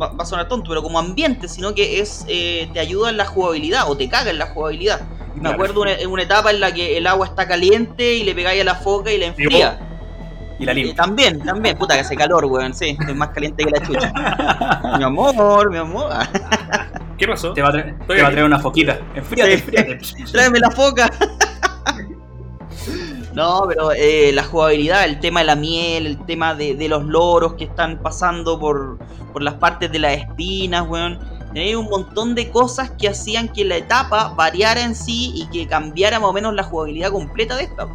Va, 0.00 0.08
va 0.12 0.24
a 0.24 0.26
sonar 0.26 0.48
tonto, 0.48 0.68
pero 0.68 0.82
como 0.82 0.98
ambiente, 0.98 1.48
sino 1.48 1.72
que 1.74 2.00
es 2.00 2.24
eh, 2.28 2.68
te 2.74 2.80
ayuda 2.80 3.08
en 3.10 3.16
la 3.16 3.24
jugabilidad 3.24 3.88
o 3.88 3.96
te 3.96 4.08
caga 4.08 4.30
en 4.30 4.38
la 4.38 4.48
jugabilidad. 4.48 5.00
Me 5.36 5.40
Claro. 5.42 5.54
acuerdo 5.54 5.82
una- 5.82 5.92
en 5.94 6.10
una 6.10 6.22
etapa 6.24 6.50
en 6.50 6.60
la 6.60 6.74
que 6.74 6.96
el 6.98 7.06
agua 7.06 7.26
está 7.26 7.46
caliente 7.46 8.14
y 8.14 8.24
le 8.24 8.34
pegáis 8.34 8.60
a 8.60 8.64
la 8.64 8.74
foca 8.74 9.12
y 9.12 9.18
la 9.18 9.26
enfría. 9.26 9.78
Y 10.58 10.64
la 10.64 10.72
limpia. 10.74 10.94
también, 10.94 11.40
también, 11.40 11.76
puta 11.76 11.94
que 11.94 12.00
hace 12.00 12.16
calor, 12.16 12.44
weón, 12.46 12.72
sí, 12.74 12.96
es 13.06 13.14
más 13.14 13.28
caliente 13.30 13.64
que 13.64 13.70
la 13.70 13.86
chucha. 13.86 14.12
mi 14.98 15.04
amor, 15.04 15.70
mi 15.70 15.78
amor, 15.78 16.10
¿Qué 17.18 17.26
pasó? 17.26 17.52
Te 17.52 17.62
va 17.62 17.68
a 17.68 17.72
traer, 17.72 17.94
te 17.94 18.00
Estoy 18.02 18.20
va 18.20 18.28
a 18.28 18.30
traer 18.30 18.46
una 18.46 18.58
foquita. 18.58 18.98
Enfríate, 19.14 19.50
Sí. 19.58 19.62
enfríate. 19.62 19.98
tráeme 20.32 20.58
la 20.60 20.70
foca. 20.70 21.10
No, 23.34 23.64
pero 23.68 23.92
eh, 23.92 24.30
la 24.32 24.44
jugabilidad, 24.44 25.04
el 25.04 25.20
tema 25.20 25.40
de 25.40 25.46
la 25.46 25.56
miel, 25.56 26.06
el 26.06 26.24
tema 26.24 26.54
de, 26.54 26.74
de 26.74 26.88
los 26.88 27.04
loros 27.04 27.54
que 27.54 27.64
están 27.64 27.98
pasando 28.02 28.58
por, 28.58 28.98
por 29.32 29.42
las 29.42 29.54
partes 29.54 29.92
de 29.92 29.98
las 29.98 30.16
espinas, 30.16 30.86
weón. 30.88 31.18
Tenía 31.52 31.78
un 31.78 31.88
montón 31.88 32.34
de 32.34 32.50
cosas 32.50 32.90
que 32.98 33.08
hacían 33.08 33.48
que 33.48 33.64
la 33.64 33.76
etapa 33.76 34.28
variara 34.36 34.82
en 34.82 34.94
sí 34.94 35.32
y 35.34 35.46
que 35.48 35.66
cambiara 35.66 36.18
más 36.20 36.30
o 36.30 36.32
menos 36.32 36.54
la 36.54 36.62
jugabilidad 36.64 37.10
completa 37.10 37.56
de 37.56 37.64
esta. 37.64 37.86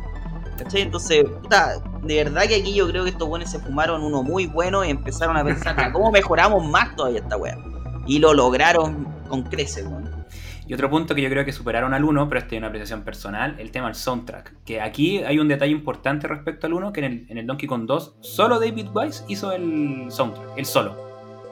Entonces, 0.74 1.24
puta, 1.42 1.82
de 2.04 2.24
verdad 2.24 2.44
que 2.44 2.56
aquí 2.56 2.74
yo 2.74 2.88
creo 2.88 3.04
que 3.04 3.12
estos 3.12 3.28
buenos 3.28 3.50
se 3.50 3.60
fumaron 3.60 4.04
uno 4.04 4.24
muy 4.24 4.48
bueno 4.48 4.84
y 4.86 4.90
empezaron 4.90 5.38
a 5.38 5.44
pensar, 5.44 5.76
"Ya, 5.78 5.92
¿cómo 5.92 6.12
mejoramos 6.12 6.66
más 6.66 6.96
todavía 6.96 7.20
esta 7.20 7.38
weá? 7.38 7.58
Y 8.06 8.20
lo 8.20 8.34
lograron 8.34 9.08
con 9.28 9.44
creces, 9.44 9.86
weón. 9.86 10.22
Y 10.68 10.74
otro 10.74 10.90
punto 10.90 11.16
que 11.16 11.22
yo 11.22 11.30
creo 11.30 11.44
que 11.44 11.52
superaron 11.52 11.94
al 11.94 12.04
1, 12.06 12.30
pero 12.30 12.40
este 12.40 12.56
es 12.56 12.60
una 12.60 12.68
apreciación 12.68 13.02
personal, 13.02 13.56
el 13.60 13.72
tema 13.72 13.88
del 13.88 13.96
soundtrack. 13.96 14.54
Que 14.64 14.80
aquí 14.80 15.18
hay 15.24 15.40
un 15.40 15.48
detalle 15.48 15.72
importante 15.72 16.28
respecto 16.28 16.68
al 16.68 16.74
1, 16.74 16.94
que 16.94 17.00
en 17.02 17.06
el, 17.06 17.26
en 17.30 17.38
el 17.40 17.48
Donkey 17.48 17.68
Kong 17.68 17.86
2, 17.86 18.16
solo 18.22 18.60
David 18.60 18.88
Wise 18.94 19.24
hizo 19.28 19.52
el 19.52 20.06
soundtrack, 20.10 20.58
el 20.58 20.66
solo. 20.66 20.96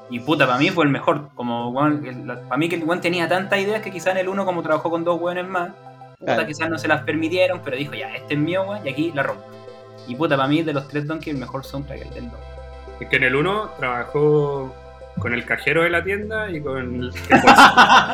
Y 0.10 0.20
puta, 0.20 0.48
para 0.48 0.58
mí 0.58 0.70
fue 0.70 0.86
el 0.86 0.92
mejor. 0.92 1.30
Como, 1.36 1.74
para 1.74 2.58
mí 2.58 2.70
que 2.70 2.76
el 2.76 2.84
weón 2.84 3.02
tenía 3.02 3.28
tantas 3.28 3.60
ideas 3.60 3.82
que 3.82 3.92
quizás 3.92 4.14
en 4.14 4.20
el 4.20 4.30
1, 4.30 4.46
como 4.46 4.64
trabajó 4.64 4.90
con 4.90 5.04
dos 5.04 5.20
weones 5.20 5.48
más, 5.48 5.72
puta, 6.20 6.34
Claro. 6.36 6.48
quizás 6.48 6.70
no 6.70 6.78
se 6.78 6.88
las 6.88 7.02
permitieron, 7.04 7.62
pero 7.64 7.78
dijo, 7.78 7.94
ya, 7.94 8.14
este 8.16 8.34
es 8.36 8.40
mío, 8.40 8.64
weón, 8.64 8.86
y 8.86 8.90
aquí 8.90 9.12
la 9.16 9.24
rompo. 9.24 9.44
Y 10.08 10.16
puta, 10.16 10.36
para 10.36 10.48
mí 10.50 10.62
de 10.64 10.74
los 10.74 10.88
tres 10.88 11.08
Donkey, 11.08 11.32
el 11.34 11.40
mejor 11.40 11.64
soundtrack 11.66 12.02
es 12.02 12.08
el 12.08 12.14
del 12.14 12.30
2. 12.32 12.40
Es 13.00 13.10
que 13.10 13.16
en 13.16 13.24
el 13.24 13.36
1 13.36 13.72
trabajó 13.80 14.76
con 15.20 15.34
el 15.34 15.46
cajero 15.46 15.84
de 15.84 15.90
la 15.90 16.04
tienda 16.04 16.50
y 16.50 16.62
con 16.62 16.78
el 16.78 17.12
que 17.28 17.36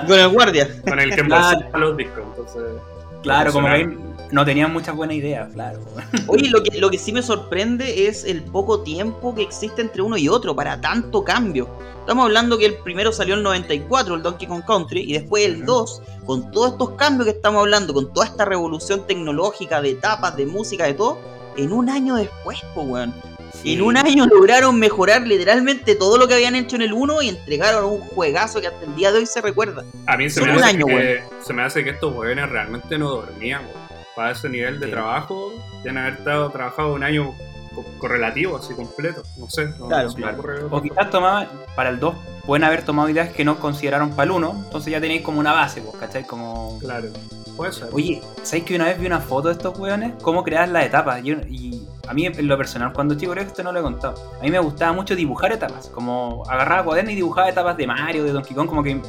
Con 0.08 0.20
el 0.20 0.28
guardia. 0.30 0.68
con 0.88 1.00
el 1.00 1.13
que 1.13 1.22
embolsaba 1.22 1.78
los 1.80 1.98
discos. 1.98 2.24
Entonces, 2.30 2.82
Claro, 3.26 3.52
como 3.52 3.68
que 3.68 3.98
no 4.32 4.46
tenían 4.46 4.72
muchas 4.72 4.96
buenas 4.96 5.18
ideas, 5.18 5.52
claro. 5.54 5.80
Oye, 6.28 6.50
lo 6.50 6.62
que, 6.64 6.80
lo 6.80 6.90
que 6.90 6.98
sí 6.98 7.12
me 7.12 7.22
sorprende 7.22 8.08
es 8.08 8.24
el 8.24 8.42
poco 8.44 8.82
tiempo 8.82 9.34
que 9.34 9.42
existe 9.42 9.82
entre 9.82 10.02
uno 10.02 10.18
y 10.18 10.30
otro 10.30 10.56
para 10.56 10.80
tanto 10.80 11.24
cambio. 11.24 11.68
Estamos 12.00 12.26
hablando 12.26 12.58
que 12.58 12.68
el 12.68 12.76
primero 12.76 13.12
salió 13.12 13.34
en 13.34 13.40
el 13.40 13.44
94, 13.44 14.16
el 14.16 14.22
Donkey 14.22 14.48
Kong 14.48 14.64
Country, 14.66 15.02
y 15.02 15.14
después 15.14 15.46
el 15.46 15.58
Ujú. 15.58 15.66
2, 15.66 16.02
con 16.26 16.52
todos 16.52 16.74
estos 16.74 16.92
cambios 16.92 17.26
que 17.26 17.32
estamos 17.32 17.62
hablando, 17.62 17.94
con 17.94 18.14
toda 18.14 18.28
esta 18.28 18.46
revolución 18.46 19.08
tecnológica 19.08 19.82
de 19.82 19.92
etapas, 19.92 20.38
de 20.38 20.46
música, 20.46 20.86
de 20.86 20.94
todo, 20.94 21.18
en 21.58 21.72
un 21.72 21.90
año 21.90 22.16
después, 22.16 22.60
po, 22.76 22.82
weón. 22.82 23.14
En 23.65 23.82
un 23.82 23.97
año 23.97 24.25
lograron 24.28 24.78
mejorar 24.80 25.25
literalmente 25.25 25.95
todo 25.95 26.17
lo 26.17 26.28
que 26.28 26.36
habían 26.36 26.56
hecho 26.56 26.75
en 26.75 26.84
el 26.84 26.93
1 26.93 27.21
y 27.23 27.30
entregaron 27.30 27.86
un 27.86 27.99
juegazo 27.99 28.62
que 28.62 28.67
hasta 28.67 28.86
el 28.86 28.95
día 28.95 29.12
de 29.12 29.19
hoy 29.19 29.25
se 29.25 29.41
recuerda. 29.41 29.84
a 30.06 30.17
mí 30.17 30.30
se 30.30 30.41
me, 30.41 30.51
hace 30.51 30.63
año, 30.65 30.86
que, 30.86 31.23
se 31.43 31.54
me 31.54 31.63
hace 31.63 31.84
que 31.84 31.89
estos 31.91 32.13
jóvenes 32.13 32.49
realmente 32.49 32.97
no 32.97 33.10
dormían. 33.10 33.63
Para 34.15 34.32
ese 34.32 34.47
nivel 34.49 34.80
de 34.80 34.86
Sí. 34.86 34.91
trabajo, 34.93 35.51
deben 35.84 35.97
haber 35.97 36.13
estado 36.13 36.49
trabajado 36.49 36.93
un 36.93 37.04
año 37.04 37.36
correlativo, 38.00 38.58
así 38.58 38.74
completo. 38.74 39.24
No 39.38 39.50
sé, 39.50 39.66
no, 39.80 39.88
Claro. 39.88 40.10
no 40.10 40.16
Claro. 40.16 40.38
ocurre 40.40 40.64
O 40.70 40.82
quizás 40.82 41.10
tomaban, 41.10 41.48
para 41.76 41.90
el 41.90 42.00
2, 42.00 42.16
pueden 42.46 42.64
haber 42.64 42.84
tomado 42.84 43.10
ideas 43.10 43.30
que 43.30 43.44
no 43.44 43.60
consideraron 43.60 44.12
para 44.12 44.24
el 44.26 44.32
1, 44.32 44.52
entonces 44.66 44.92
ya 44.92 45.02
tenéis 45.02 45.22
como 45.22 45.40
una 45.40 45.54
base, 45.54 45.82
pues, 45.82 45.96
¿cachai? 45.98 46.24
Como... 46.26 46.78
Claro, 46.80 47.08
puede 47.58 47.72
ser. 47.72 47.90
Oye, 47.92 48.22
¿sabéis 48.44 48.66
que 48.66 48.76
una 48.76 48.86
vez 48.86 49.00
vi 49.00 49.08
una 49.08 49.20
foto 49.20 49.48
de 49.48 49.54
estos 49.56 49.78
weones? 49.80 50.14
¿Cómo 50.22 50.44
crear 50.44 50.70
las 50.70 50.86
etapas? 50.86 51.24
Yo- 51.24 51.38
y 51.50 51.82
a 52.08 52.14
mí, 52.14 52.26
en 52.28 52.48
lo 52.48 52.58
personal, 52.58 52.94
cuando 52.94 53.16
chico, 53.16 53.32
creo 53.32 53.44
que 53.44 53.50
esto 53.50 53.64
no 53.64 53.72
lo 53.72 53.80
he 53.80 53.84
contado. 53.84 54.14
A 54.40 54.44
mí 54.44 54.52
me 54.52 54.60
gustaba 54.60 54.94
mucho 54.94 55.16
dibujar 55.16 55.52
etapas. 55.52 55.88
Como 55.90 56.44
agarraba 56.48 56.84
cuadernos 56.84 57.14
y 57.14 57.16
dibujaba 57.16 57.50
etapas 57.50 57.76
de 57.78 57.88
Mario, 57.88 58.24
de 58.24 58.32
Donkey 58.32 58.56
Kong. 58.56 58.68
Como 58.68 58.84
que, 58.84 59.02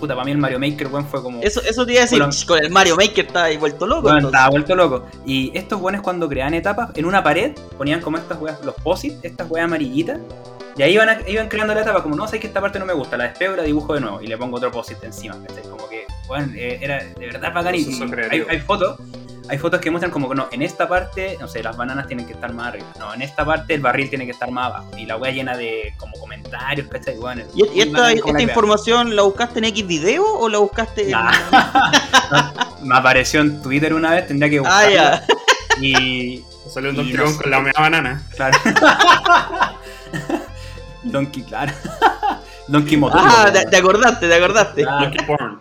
puta, 0.00 0.14
para 0.14 0.24
mí 0.24 0.32
el 0.32 0.38
Mario 0.38 0.58
Maker, 0.58 0.88
weón, 0.88 1.06
fue 1.06 1.22
como. 1.22 1.40
Eso, 1.42 1.60
eso 1.62 1.84
te 1.86 1.92
iba 1.92 2.00
a 2.00 2.04
decir, 2.04 2.18
Bueno. 2.18 2.32
con 2.46 2.58
el 2.64 2.70
Mario 2.70 2.96
Maker 2.96 3.26
está 3.26 3.44
ahí 3.44 3.56
vuelto 3.56 3.86
loco. 3.86 4.08
Entonces. 4.08 4.28
estaba 4.28 4.50
vuelto 4.50 4.74
loco. 4.76 5.04
Y 5.26 5.50
estos 5.56 5.80
weones, 5.80 6.00
cuando 6.02 6.28
creaban 6.28 6.54
etapas, 6.54 6.90
en 6.94 7.04
una 7.04 7.22
pared 7.22 7.52
ponían 7.78 8.00
como 8.00 8.16
estas 8.18 8.40
weas, 8.40 8.62
los 8.64 8.74
posits, 8.76 9.16
estas 9.22 9.50
weas 9.50 9.64
amarillitas. 9.64 10.18
Y 10.76 10.82
ahí 10.82 10.94
iban, 10.94 11.08
a- 11.08 11.20
iban 11.28 11.48
creando 11.48 11.72
la 11.72 11.82
etapa, 11.82 12.02
como 12.02 12.16
no 12.16 12.26
sé 12.26 12.40
que 12.40 12.48
esta 12.48 12.60
parte 12.60 12.80
no 12.80 12.84
me 12.86 12.92
gusta, 12.94 13.16
la 13.16 13.24
despego 13.28 13.54
y 13.54 13.56
la 13.58 13.62
dibujo 13.62 13.94
de 13.94 14.00
nuevo. 14.00 14.20
Y 14.20 14.26
le 14.26 14.36
pongo 14.36 14.56
otro 14.56 14.72
posit 14.72 15.02
encima. 15.04 15.36
¿cachai? 15.46 15.62
Como 15.62 15.88
que, 15.88 16.04
weón, 16.28 16.52
eh, 16.56 16.78
era 16.82 17.02
de 17.04 17.26
verdad 17.26 17.52
bacán. 17.54 17.74
Y, 17.76 17.86
hay, 18.30 18.44
hay 18.48 18.58
fotos. 18.60 18.98
Hay 19.48 19.58
fotos 19.58 19.80
que 19.80 19.90
muestran 19.90 20.10
como 20.10 20.28
que 20.28 20.34
no, 20.34 20.48
en 20.52 20.62
esta 20.62 20.88
parte, 20.88 21.36
no 21.38 21.46
sé, 21.48 21.62
las 21.62 21.76
bananas 21.76 22.06
tienen 22.06 22.26
que 22.26 22.32
estar 22.32 22.52
más 22.54 22.68
arriba. 22.68 22.86
No, 22.98 23.12
en 23.12 23.20
esta 23.22 23.44
parte 23.44 23.74
el 23.74 23.80
barril 23.82 24.08
tiene 24.08 24.24
que 24.24 24.30
estar 24.30 24.50
más 24.50 24.66
abajo. 24.66 24.90
Y 24.96 25.04
la 25.04 25.16
wea 25.18 25.32
llena 25.32 25.54
de 25.56 25.92
como 25.98 26.14
comentarios, 26.18 26.88
¿cachai? 26.88 27.16
Bueno, 27.16 27.42
¿Y, 27.54 27.66
y 27.74 27.80
esta, 27.82 28.10
la 28.32 28.42
información 28.42 29.14
la 29.14 29.22
buscaste 29.22 29.58
en 29.58 29.66
X 29.66 29.86
video 29.86 30.24
o 30.24 30.48
la 30.48 30.58
buscaste 30.58 31.02
en... 31.04 31.10
Nah. 31.10 31.30
Me 32.82 32.96
apareció 32.96 33.40
en 33.40 33.60
Twitter 33.62 33.92
una 33.92 34.12
vez, 34.12 34.26
tendría 34.28 34.48
que 34.50 34.58
Ah, 34.58 34.60
buscarla. 34.60 34.92
ya. 34.92 35.24
Y 35.80 36.42
Salió 36.72 36.90
un 36.90 36.96
Donkey 36.96 37.14
no 37.14 37.36
con 37.36 37.50
la 37.50 37.60
media 37.60 37.80
banana. 37.80 38.22
Claro. 38.36 38.56
Donkey, 41.02 41.42
claro. 41.42 41.72
Donkey 42.68 42.96
Motor. 42.96 43.20
Ah, 43.22 43.50
te, 43.52 43.66
te 43.66 43.76
acordaste, 43.76 44.26
te 44.26 44.34
acordaste. 44.34 44.84
Ah, 44.88 45.00
Donkey 45.02 45.26
Porn. 45.26 45.60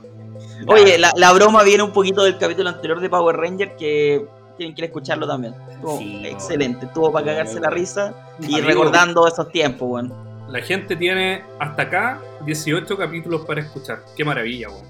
Oye, 0.68 0.98
la, 0.98 1.12
la 1.16 1.32
broma 1.34 1.64
viene 1.64 1.84
un 1.84 1.92
poquito 1.92 2.24
del 2.24 2.38
capítulo 2.38 2.70
anterior 2.70 3.00
de 3.00 3.10
Power 3.10 3.36
Ranger 3.36 3.76
que 3.76 4.26
tienen 4.58 4.76
que 4.76 4.82
ir 4.82 4.84
a 4.84 4.88
escucharlo 4.88 5.28
también. 5.28 5.54
Estuvo 5.72 5.98
Sí, 5.98 6.26
excelente, 6.28 6.86
estuvo 6.86 7.12
para 7.12 7.26
cagarse 7.28 7.60
la 7.60 7.70
risa 7.70 8.14
y 8.40 8.46
Amigo. 8.56 8.68
recordando 8.68 9.28
esos 9.28 9.50
tiempos, 9.50 9.88
weón. 9.90 10.14
La 10.48 10.62
gente 10.62 10.96
tiene 10.96 11.44
hasta 11.60 11.84
acá 11.84 12.22
18 12.46 12.98
capítulos 12.98 13.46
para 13.46 13.62
escuchar. 13.62 14.00
Qué 14.16 14.24
maravilla, 14.24 14.70
weón. 14.70 14.86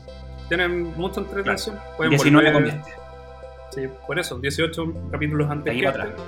Tienen 0.49 0.93
mucha 0.97 1.21
entretención. 1.21 1.80
Pueden 1.95 2.11
19 2.11 2.51
volver- 2.53 2.67
este. 2.76 2.91
Sí, 3.71 3.88
por 4.05 4.19
eso, 4.19 4.38
18 4.38 4.93
capítulos 5.11 5.49
antes 5.49 5.74
que 5.76 5.84
para 5.89 6.03
este. 6.05 6.21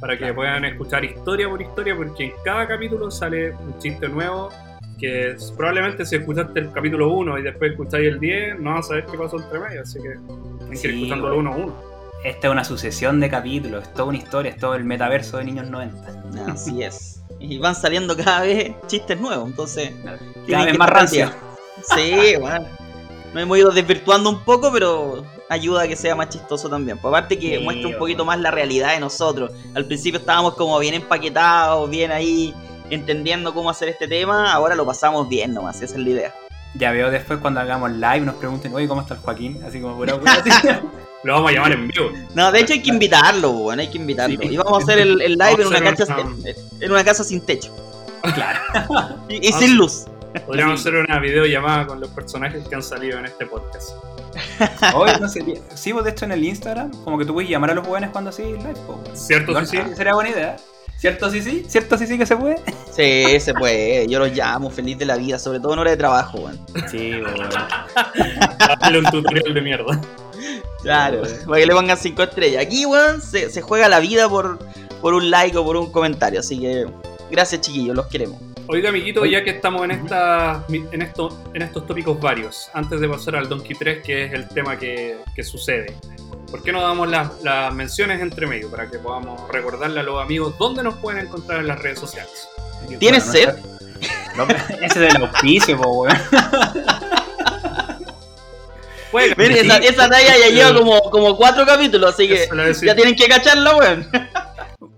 para 0.00 0.16
que 0.16 0.32
puedan 0.32 0.64
escuchar 0.64 1.04
historia 1.04 1.48
por 1.48 1.60
historia, 1.60 1.94
porque 1.96 2.24
en 2.26 2.32
cada 2.44 2.66
capítulo 2.68 3.10
sale 3.10 3.50
un 3.52 3.76
chiste 3.78 4.08
nuevo. 4.08 4.48
Que 4.98 5.30
es- 5.30 5.52
probablemente 5.56 6.04
si 6.04 6.16
escuchaste 6.16 6.58
el 6.60 6.72
capítulo 6.72 7.12
1 7.12 7.38
y 7.38 7.42
después 7.42 7.70
escucháis 7.72 8.08
el 8.08 8.18
10, 8.20 8.58
no 8.60 8.74
vas 8.74 8.86
a 8.86 8.88
saber 8.88 9.06
qué 9.06 9.16
pasó 9.18 9.38
entre 9.38 9.58
medio. 9.60 9.82
Así 9.82 9.98
que 10.00 10.08
hay 10.64 10.70
que 10.70 10.76
Sí, 10.76 10.88
ir 10.88 10.94
escuchándolo 10.94 11.34
bueno. 11.36 11.50
uno 11.50 11.62
a 11.62 11.64
uno. 11.66 11.88
Esta 12.24 12.48
es 12.48 12.52
una 12.52 12.64
sucesión 12.64 13.20
de 13.20 13.30
capítulos, 13.30 13.84
es 13.84 13.94
toda 13.94 14.08
una 14.08 14.18
historia, 14.18 14.50
es 14.50 14.58
todo 14.58 14.74
el 14.74 14.82
metaverso 14.84 15.38
de 15.38 15.44
niños 15.44 15.68
90. 15.70 16.24
Así 16.50 16.82
es. 16.82 17.22
Y 17.38 17.58
van 17.58 17.76
saliendo 17.76 18.16
cada 18.16 18.40
vez 18.40 18.72
chistes 18.88 19.20
nuevos, 19.20 19.48
entonces. 19.48 19.92
Cada 20.48 20.64
vez 20.64 20.76
más 20.76 21.10
día. 21.12 21.32
Sí, 21.94 22.34
bueno. 22.40 22.66
Nos 23.32 23.42
hemos 23.42 23.58
ido 23.58 23.70
desvirtuando 23.70 24.30
un 24.30 24.42
poco, 24.42 24.72
pero 24.72 25.24
ayuda 25.48 25.82
a 25.82 25.86
que 25.88 25.94
sea 25.94 26.16
más 26.16 26.30
chistoso 26.30 26.68
también. 26.68 26.98
Pues 26.98 27.10
aparte 27.12 27.38
que 27.38 27.58
Sí, 27.58 27.62
muestra 27.62 27.86
un 27.86 27.92
bueno. 27.92 27.98
poquito 28.00 28.24
más 28.24 28.40
la 28.40 28.50
realidad 28.50 28.94
de 28.94 29.00
nosotros. 29.00 29.52
Al 29.74 29.84
principio 29.84 30.18
estábamos 30.18 30.54
como 30.54 30.76
bien 30.80 30.94
empaquetados, 30.94 31.88
bien 31.88 32.10
ahí 32.10 32.52
entendiendo 32.90 33.54
cómo 33.54 33.70
hacer 33.70 33.88
este 33.88 34.08
tema. 34.08 34.52
Ahora 34.52 34.74
lo 34.74 34.86
pasamos 34.86 35.28
bien 35.28 35.54
nomás, 35.54 35.82
esa 35.82 35.94
es 35.94 36.00
la 36.00 36.08
idea. 36.08 36.34
Ya 36.74 36.92
veo 36.92 37.10
después 37.10 37.38
cuando 37.40 37.60
hagamos 37.60 37.90
live 37.92 38.20
nos 38.20 38.36
pregunten, 38.36 38.74
oye, 38.74 38.86
¿cómo 38.86 39.00
está 39.00 39.14
el 39.14 39.20
Joaquín? 39.20 39.62
Así 39.64 39.80
como 39.80 39.96
pura. 39.96 40.14
Lo 41.24 41.34
vamos 41.34 41.50
a 41.50 41.54
llamar 41.54 41.72
en 41.72 41.88
vivo. 41.88 42.10
No, 42.34 42.52
de 42.52 42.60
hecho 42.60 42.74
hay 42.74 42.82
que 42.82 42.90
invitarlo, 42.90 43.50
bueno, 43.50 43.82
hay 43.82 43.90
que 43.90 43.98
invitarlo. 43.98 44.40
Sí. 44.40 44.48
Y 44.50 44.56
vamos 44.56 44.80
a 44.80 44.84
hacer 44.84 45.00
el, 45.00 45.20
el 45.20 45.32
live 45.32 45.62
en 45.62 45.66
una, 45.66 45.78
hacer 45.78 45.96
casa, 45.96 46.16
en, 46.80 46.92
una 46.92 47.04
casa 47.04 47.24
sin 47.24 47.40
techo. 47.40 47.74
Claro. 48.34 48.60
Y, 49.28 49.48
y 49.48 49.52
sin 49.52 49.76
luz. 49.76 50.06
Podríamos 50.46 50.80
hacer 50.80 50.94
una 50.94 51.18
videollamada 51.18 51.86
con 51.86 52.00
los 52.00 52.10
personajes 52.10 52.66
que 52.68 52.74
han 52.74 52.82
salido 52.82 53.18
en 53.18 53.26
este 53.26 53.46
podcast. 53.46 53.90
Oye, 54.94 55.18
no 55.18 55.28
sé, 55.28 55.42
sí, 55.74 55.92
vos 55.92 56.04
de 56.04 56.10
hecho 56.10 56.24
en 56.24 56.32
el 56.32 56.44
Instagram, 56.44 56.92
como 57.04 57.18
que 57.18 57.24
tú 57.24 57.34
puedes 57.34 57.50
llamar 57.50 57.70
a 57.70 57.74
los 57.74 57.86
jóvenes 57.86 58.10
cuando 58.10 58.30
así 58.30 58.44
live. 58.44 58.74
¿Cierto, 59.14 59.50
Igual, 59.52 59.66
sí, 59.66 59.78
sí? 59.78 59.94
Sería 59.96 60.14
buena 60.14 60.30
idea. 60.30 60.56
¿Cierto, 60.98 61.30
sí, 61.30 61.40
sí? 61.40 61.64
¿Cierto, 61.68 61.96
sí, 61.96 62.08
sí 62.08 62.18
que 62.18 62.26
se 62.26 62.36
puede? 62.36 62.56
Sí, 62.90 63.38
se 63.38 63.54
puede. 63.54 64.08
Yo 64.08 64.18
los 64.18 64.32
llamo 64.32 64.68
feliz 64.68 64.98
de 64.98 65.06
la 65.06 65.16
vida, 65.16 65.38
sobre 65.38 65.60
todo 65.60 65.74
en 65.74 65.78
hora 65.78 65.92
de 65.92 65.96
trabajo, 65.96 66.38
weón. 66.38 66.58
Sí, 66.90 67.12
weón. 67.12 68.96
Un 69.04 69.04
tutorial 69.04 69.54
de 69.54 69.60
mierda. 69.60 70.00
Claro, 70.82 71.22
para 71.46 71.60
que 71.60 71.66
le 71.66 71.72
pongan 71.72 71.96
5 71.96 72.22
estrellas. 72.24 72.64
Aquí, 72.64 72.84
weón, 72.84 73.22
se, 73.22 73.48
se 73.48 73.62
juega 73.62 73.88
la 73.88 74.00
vida 74.00 74.28
por, 74.28 74.58
por 75.00 75.14
un 75.14 75.30
like 75.30 75.56
o 75.56 75.64
por 75.64 75.76
un 75.76 75.92
comentario. 75.92 76.40
Así 76.40 76.58
que, 76.58 76.86
gracias, 77.30 77.60
chiquillos, 77.60 77.94
los 77.94 78.06
queremos. 78.08 78.40
Oiga, 78.66 78.88
amiguito, 78.88 79.24
ya 79.24 79.44
que 79.44 79.50
estamos 79.50 79.84
en, 79.84 79.92
esta, 79.92 80.64
en, 80.68 81.00
esto, 81.00 81.44
en 81.54 81.62
estos 81.62 81.86
tópicos 81.86 82.20
varios, 82.20 82.70
antes 82.74 83.00
de 83.00 83.08
pasar 83.08 83.36
al 83.36 83.48
Donkey 83.48 83.76
3, 83.78 84.02
que 84.04 84.24
es 84.24 84.32
el 84.32 84.48
tema 84.48 84.76
que, 84.76 85.16
que 85.34 85.44
sucede, 85.44 85.96
¿por 86.50 86.62
qué 86.62 86.72
no 86.72 86.80
damos 86.82 87.08
las, 87.08 87.28
las 87.42 87.72
menciones 87.74 88.20
entre 88.20 88.46
medio 88.46 88.70
para 88.70 88.90
que 88.90 88.98
podamos 88.98 89.48
recordarle 89.50 90.00
a 90.00 90.02
los 90.02 90.20
amigos 90.22 90.54
dónde 90.58 90.82
nos 90.82 90.94
pueden 90.96 91.26
encontrar 91.26 91.60
en 91.60 91.68
las 91.68 91.78
redes 91.80 91.98
sociales? 92.00 92.48
¿Tienes 92.98 93.26
Bueno, 93.30 93.52
sed? 93.52 93.58
no 94.36 94.44
ese 94.44 94.84
es 94.86 94.94
del 94.94 95.16
auspicio, 95.22 95.76
po, 95.80 96.02
weón. 96.02 96.16
Ven, 99.12 99.34
Sí. 99.52 99.58
esa, 99.60 99.76
esa 99.78 100.08
talla 100.08 100.36
ya 100.38 100.48
lleva 100.48 100.78
como, 100.78 101.00
como 101.10 101.36
4 101.36 101.64
capítulos, 101.64 102.12
así 102.14 102.28
que 102.28 102.46
ya 102.82 102.94
tienen 102.94 103.16
que 103.16 103.26
cacharla, 103.26 103.74
weón. 103.76 104.08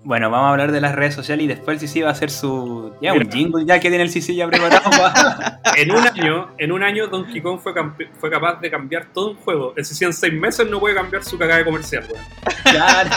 Bueno, 0.03 0.30
vamos 0.30 0.46
a 0.46 0.51
hablar 0.53 0.72
de 0.72 0.80
las 0.80 0.94
redes 0.94 1.14
sociales 1.14 1.44
y 1.44 1.46
después 1.46 1.74
el 1.82 1.86
CC 1.88 2.03
va 2.03 2.09
a 2.09 2.12
hacer 2.12 2.30
su. 2.30 2.92
Ya, 3.03 3.12
Mira. 3.12 3.24
un 3.26 3.30
jingle 3.32 3.64
ya 3.66 3.78
que 3.78 3.90
tiene 3.90 4.03
el 4.05 4.11
CC 4.11 4.34
ya 4.34 4.48
preparado. 4.48 4.90
pa- 4.90 5.61
En 5.76 5.90
un 5.90 5.98
año, 5.98 6.48
en 6.57 6.72
un 6.72 6.82
año 6.82 7.07
Donkey 7.07 7.40
Kong 7.42 7.61
fue, 7.62 7.74
fue 8.18 8.30
capaz 8.30 8.61
de 8.61 8.70
cambiar 8.70 9.07
todo 9.12 9.32
un 9.32 9.36
juego. 9.36 9.74
Es 9.76 9.90
decir, 9.90 10.07
en 10.07 10.14
seis 10.14 10.32
meses 10.32 10.68
no 10.70 10.80
puede 10.80 10.94
cambiar 10.94 11.22
su 11.22 11.36
cagada 11.38 11.59
de 11.59 11.64
comercial, 11.66 12.05
weón. 12.11 12.24
Claro. 12.62 13.11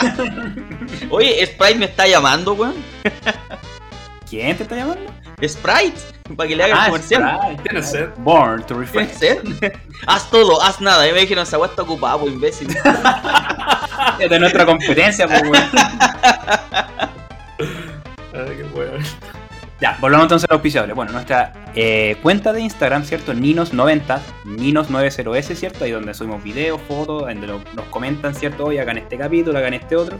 Oye, 1.10 1.46
Sprite 1.46 1.76
me 1.78 1.86
está 1.86 2.06
llamando, 2.06 2.52
weón. 2.52 2.74
¿Quién 4.28 4.54
te 4.56 4.64
está 4.64 4.76
llamando? 4.76 5.10
Sprite, 5.48 5.98
para 6.36 6.48
que 6.48 6.56
le 6.56 6.64
hagan 6.64 6.78
Ah, 6.80 6.86
comercial. 6.86 7.38
Sprite. 7.40 7.62
¿Tienes 7.62 7.90
sed? 7.90 8.08
Born 8.18 8.62
to 8.66 8.74
¿Tienes 8.82 8.92
refresh. 8.92 9.10
sed? 9.18 9.72
haz 10.06 10.30
todo, 10.30 10.60
haz 10.62 10.80
nada. 10.80 11.06
Y 11.08 11.12
me 11.12 11.20
dijeron, 11.20 11.42
esa 11.44 11.58
weá 11.58 11.68
está 11.70 11.82
ocupada, 11.82 12.18
pues 12.18 12.32
imbécil. 12.32 12.68
Es 14.18 14.28
de 14.30 14.38
nuestra 14.38 14.64
competencia, 14.66 15.26
pues, 15.26 15.42
weón. 15.42 15.54
Ay, 18.32 18.56
qué 18.56 18.64
weón. 18.74 19.02
Ya, 19.84 19.98
volvamos 20.00 20.24
entonces 20.24 20.48
al 20.48 20.54
auspiciable. 20.54 20.94
Bueno, 20.94 21.12
nuestra 21.12 21.52
eh, 21.74 22.16
cuenta 22.22 22.54
de 22.54 22.62
Instagram, 22.62 23.04
¿cierto? 23.04 23.34
Ninos90, 23.34 24.18
Ninos90S, 24.46 25.54
¿cierto? 25.56 25.84
Ahí 25.84 25.90
donde 25.90 26.14
subimos 26.14 26.42
videos, 26.42 26.80
fotos, 26.88 27.20
donde 27.26 27.46
lo- 27.46 27.60
nos 27.74 27.84
comentan, 27.90 28.34
¿cierto? 28.34 28.64
Hoy 28.64 28.78
hagan 28.78 28.96
este 28.96 29.18
capítulo, 29.18 29.58
hagan 29.58 29.74
este 29.74 29.94
otro. 29.96 30.18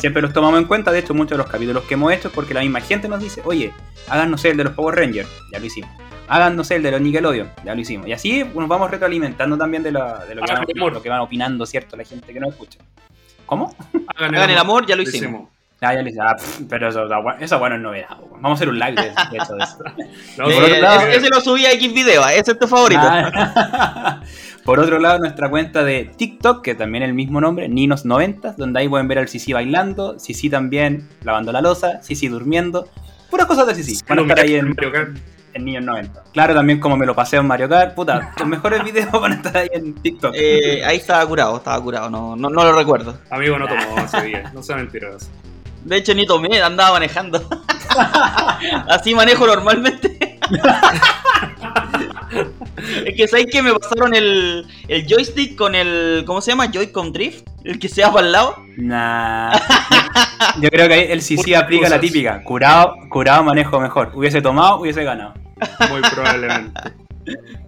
Siempre 0.00 0.20
los 0.20 0.34
tomamos 0.34 0.60
en 0.60 0.66
cuenta, 0.66 0.92
de 0.92 0.98
hecho, 0.98 1.14
muchos 1.14 1.30
de 1.30 1.38
los 1.38 1.46
capítulos 1.50 1.84
que 1.84 1.94
hemos 1.94 2.12
hecho 2.12 2.28
es 2.28 2.34
porque 2.34 2.52
la 2.52 2.60
misma 2.60 2.82
gente 2.82 3.08
nos 3.08 3.20
dice, 3.22 3.40
oye, 3.46 3.72
hagan, 4.08 4.30
no 4.30 4.36
sé, 4.36 4.50
el 4.50 4.58
de 4.58 4.64
los 4.64 4.74
Power 4.74 4.94
Rangers, 4.96 5.30
ya 5.50 5.60
lo 5.60 5.64
hicimos. 5.64 5.90
Hagan, 6.28 6.54
no 6.54 6.62
sé, 6.62 6.76
el 6.76 6.82
de 6.82 6.90
los 6.90 7.00
Nickelodeon, 7.00 7.50
ya 7.64 7.74
lo 7.74 7.80
hicimos. 7.80 8.06
Y 8.08 8.12
así 8.12 8.44
nos 8.44 8.68
vamos 8.68 8.90
retroalimentando 8.90 9.56
también 9.56 9.82
de, 9.82 9.92
la- 9.92 10.26
de 10.26 10.34
lo, 10.34 10.42
que 10.42 10.50
Hagan 10.52 10.66
van, 10.66 10.76
el 10.88 10.92
lo 10.92 11.02
que 11.02 11.08
van 11.08 11.20
opinando, 11.20 11.64
¿cierto? 11.64 11.96
La 11.96 12.04
gente 12.04 12.34
que 12.34 12.38
nos 12.40 12.50
escucha. 12.50 12.80
¿Cómo? 13.46 13.74
Hagan 14.14 14.50
el 14.50 14.58
amor, 14.58 14.84
ya 14.84 14.94
lo 14.94 15.02
Lo 15.04 15.08
hicimos. 15.08 15.48
Ah, 15.82 15.92
ya 15.94 16.00
hice. 16.00 16.18
Ah, 16.20 16.34
pff, 16.36 16.60
pero 16.70 16.88
eso, 16.88 17.04
eso 17.38 17.58
bueno 17.58 17.76
es 17.76 17.82
novedad. 17.82 18.16
Vamos 18.40 18.50
a 18.50 18.54
hacer 18.54 18.68
un 18.70 18.78
live 18.78 18.94
de, 18.94 19.02
de 19.02 19.36
hecho 19.36 19.54
de 19.54 19.62
esto. 19.64 19.84
No, 20.38 20.44
por 20.44 20.52
Eh, 20.52 20.56
otro 20.64 20.80
lado- 20.80 21.00
ese, 21.02 21.16
ese 21.16 21.28
lo 21.28 21.40
subí 21.40 21.66
a 21.66 21.72
X 21.72 21.92
video, 21.92 22.26
ese 22.28 22.52
es 22.52 22.58
tu 22.58 22.66
favorito. 22.66 23.00
Ah. 23.02 24.20
Por 24.64 24.80
otro 24.80 24.98
lado, 24.98 25.20
nuestra 25.20 25.48
cuenta 25.48 25.84
de 25.84 26.10
TikTok, 26.16 26.60
que 26.60 26.74
también 26.74 27.04
es 27.04 27.08
el 27.10 27.14
mismo 27.14 27.40
nombre, 27.40 27.68
Ninos90, 27.68 28.56
donde 28.56 28.80
ahí 28.80 28.88
pueden 28.88 29.06
ver 29.06 29.18
al 29.20 29.28
Sisi 29.28 29.52
bailando, 29.52 30.18
Sisi 30.18 30.50
también 30.50 31.08
lavando 31.22 31.52
la 31.52 31.60
losa, 31.60 32.02
Sisi 32.02 32.26
durmiendo. 32.26 32.88
Puras 33.30 33.46
cosas 33.46 33.68
de 33.68 33.76
Sisi. 33.76 34.02
Van 34.08 34.18
a 34.18 34.22
estar 34.22 34.40
ahí 34.40 34.56
en, 34.56 34.70
Mario 34.70 34.90
Kart. 34.90 35.16
en 35.54 35.64
Niños 35.64 35.84
90. 35.84 36.24
Claro, 36.32 36.52
también 36.54 36.80
como 36.80 36.96
me 36.96 37.06
lo 37.06 37.14
paseo 37.14 37.42
en 37.42 37.46
Mario 37.46 37.68
Kart. 37.68 37.94
Puta, 37.94 38.32
los 38.40 38.48
mejores 38.48 38.82
videos 38.82 39.12
van 39.12 39.32
a 39.32 39.34
estar 39.36 39.56
ahí 39.56 39.68
en 39.72 39.94
TikTok. 39.94 40.34
Eh, 40.36 40.82
ahí 40.84 40.96
estaba 40.96 41.24
curado, 41.26 41.56
estaba 41.58 41.80
curado, 41.80 42.10
no, 42.10 42.34
no, 42.34 42.50
no 42.50 42.64
lo 42.64 42.72
recuerdo. 42.76 43.20
Amigo, 43.30 43.56
no 43.60 43.68
tomó 43.68 43.98
ese 44.04 44.20
día. 44.22 44.50
No 44.52 44.64
sea 44.64 44.74
mentiroso. 44.74 45.28
De 45.86 45.96
hecho, 45.98 46.14
ni 46.14 46.26
tomé, 46.26 46.60
andaba 46.60 46.94
manejando. 46.94 47.40
Así 48.88 49.14
manejo 49.14 49.46
normalmente. 49.46 50.18
es 53.04 53.14
que 53.16 53.28
sabéis 53.28 53.46
que 53.52 53.62
me 53.62 53.72
pasaron 53.72 54.12
el, 54.12 54.66
el 54.88 55.06
joystick 55.06 55.54
con 55.56 55.76
el. 55.76 56.24
¿Cómo 56.26 56.40
se 56.40 56.50
llama? 56.50 56.66
Joy-Con 56.72 57.12
Drift. 57.12 57.46
El 57.62 57.78
que 57.78 57.88
se 57.88 58.02
va 58.02 58.12
para 58.12 58.26
el 58.26 58.32
lado. 58.32 58.56
Nah. 58.76 59.52
Yo 60.60 60.68
creo 60.70 60.88
que 60.88 60.94
ahí 60.94 61.06
el 61.08 61.20
Puras 61.20 61.62
aplica 61.62 61.88
la 61.88 62.00
típica. 62.00 62.42
Curado, 62.42 62.96
curado 63.08 63.44
manejo 63.44 63.78
mejor. 63.78 64.10
Hubiese 64.12 64.42
tomado, 64.42 64.80
hubiese 64.80 65.04
ganado. 65.04 65.34
Muy 65.88 66.00
probablemente. 66.00 66.80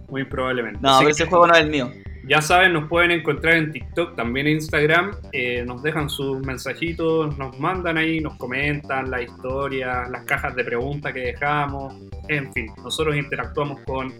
Muy 0.09 0.25
probablemente. 0.25 0.79
No, 0.81 0.89
Así 0.89 1.05
pero 1.05 1.15
que 1.15 1.23
ese 1.23 1.29
juego 1.29 1.47
no 1.47 1.53
es 1.53 1.61
el 1.61 1.69
mío. 1.69 1.89
Ya 2.29 2.43
saben, 2.43 2.73
nos 2.73 2.87
pueden 2.87 3.09
encontrar 3.09 3.55
en 3.55 3.71
TikTok, 3.71 4.15
también 4.15 4.45
en 4.45 4.53
Instagram. 4.57 5.15
eh, 5.31 5.63
nos 5.65 5.81
dejan 5.81 6.11
sus 6.11 6.39
mensajitos, 6.45 7.35
nos 7.39 7.59
mandan 7.59 7.97
ahí, 7.97 8.19
nos 8.19 8.35
comentan 8.35 9.09
la 9.09 9.23
historia, 9.23 10.07
las 10.11 10.25
cajas 10.25 10.55
de 10.55 10.63
preguntas 10.63 11.11
que 11.11 11.21
dejamos. 11.21 11.95
En 12.27 12.53
fin, 12.53 12.67
nosotros 12.83 13.15
interactuamos 13.15 13.79
con 13.87 14.13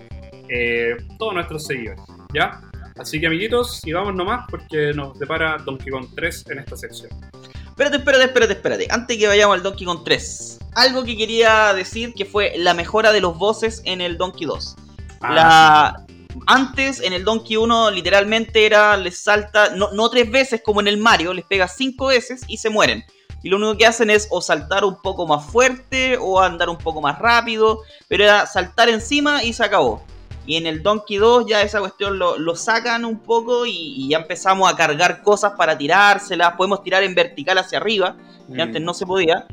eh, 0.49 0.97
todos 1.19 1.35
nuestros 1.35 1.67
seguidores. 1.67 2.01
¿Ya? 2.33 2.59
Así 2.97 3.19
que, 3.19 3.27
amiguitos, 3.27 3.79
sigamos 3.79 4.15
nomás 4.15 4.47
porque 4.49 4.91
nos 4.95 5.17
depara 5.19 5.57
Donkey 5.63 5.91
Kong 5.91 6.07
3 6.15 6.45
en 6.49 6.59
esta 6.59 6.75
sección. 6.77 7.11
Espérate, 7.67 7.97
espérate, 7.97 8.23
espérate, 8.23 8.53
espérate. 8.53 8.87
Antes 8.89 9.17
que 9.19 9.27
vayamos 9.27 9.55
al 9.55 9.61
Donkey 9.61 9.85
Kong 9.85 9.99
3. 10.03 10.59
Algo 10.73 11.03
que 11.03 11.15
quería 11.15 11.75
decir 11.75 12.15
que 12.15 12.25
fue 12.25 12.53
la 12.57 12.73
mejora 12.73 13.11
de 13.11 13.21
los 13.21 13.37
voces 13.37 13.83
en 13.85 14.01
el 14.01 14.17
Donkey 14.17 14.47
2. 14.47 14.75
Ah, 15.21 15.33
la... 15.33 16.05
Antes, 16.45 17.01
en 17.01 17.13
el 17.13 17.23
Donkey 17.23 17.57
1, 17.57 17.91
literalmente 17.91 18.65
era, 18.65 18.95
les 18.97 19.17
salta, 19.19 19.69
no, 19.75 19.91
no 19.91 20.09
tres 20.09 20.29
veces 20.29 20.61
como 20.63 20.79
en 20.79 20.87
el 20.87 20.97
Mario, 20.97 21.33
les 21.33 21.45
pega 21.45 21.67
cinco 21.67 22.07
veces 22.07 22.41
y 22.47 22.57
se 22.57 22.69
mueren. 22.69 23.03
Y 23.41 23.49
lo 23.49 23.57
único 23.57 23.77
que 23.77 23.85
hacen 23.85 24.09
es 24.09 24.27
o 24.31 24.41
saltar 24.41 24.83
un 24.83 25.01
poco 25.01 25.25
más 25.25 25.45
fuerte 25.45 26.17
o 26.19 26.39
andar 26.39 26.69
un 26.69 26.77
poco 26.77 27.01
más 27.01 27.19
rápido, 27.19 27.79
pero 28.07 28.23
era 28.23 28.45
saltar 28.45 28.89
encima 28.89 29.43
y 29.43 29.53
se 29.53 29.63
acabó. 29.63 30.03
Y 30.45 30.55
en 30.55 30.65
el 30.65 30.81
Donkey 30.81 31.17
2 31.17 31.45
ya 31.47 31.61
esa 31.61 31.79
cuestión 31.79 32.17
lo, 32.17 32.37
lo 32.37 32.55
sacan 32.55 33.05
un 33.05 33.19
poco 33.19 33.65
y, 33.65 33.71
y 33.71 34.09
ya 34.09 34.17
empezamos 34.17 34.71
a 34.71 34.75
cargar 34.75 35.21
cosas 35.21 35.53
para 35.57 35.77
tirárselas. 35.77 36.53
Podemos 36.55 36.81
tirar 36.83 37.03
en 37.03 37.13
vertical 37.13 37.59
hacia 37.59 37.77
arriba, 37.77 38.15
que 38.47 38.55
Mm, 38.55 38.61
antes 38.61 38.81
no 38.81 38.93
se 38.93 39.05
podía. 39.05 39.45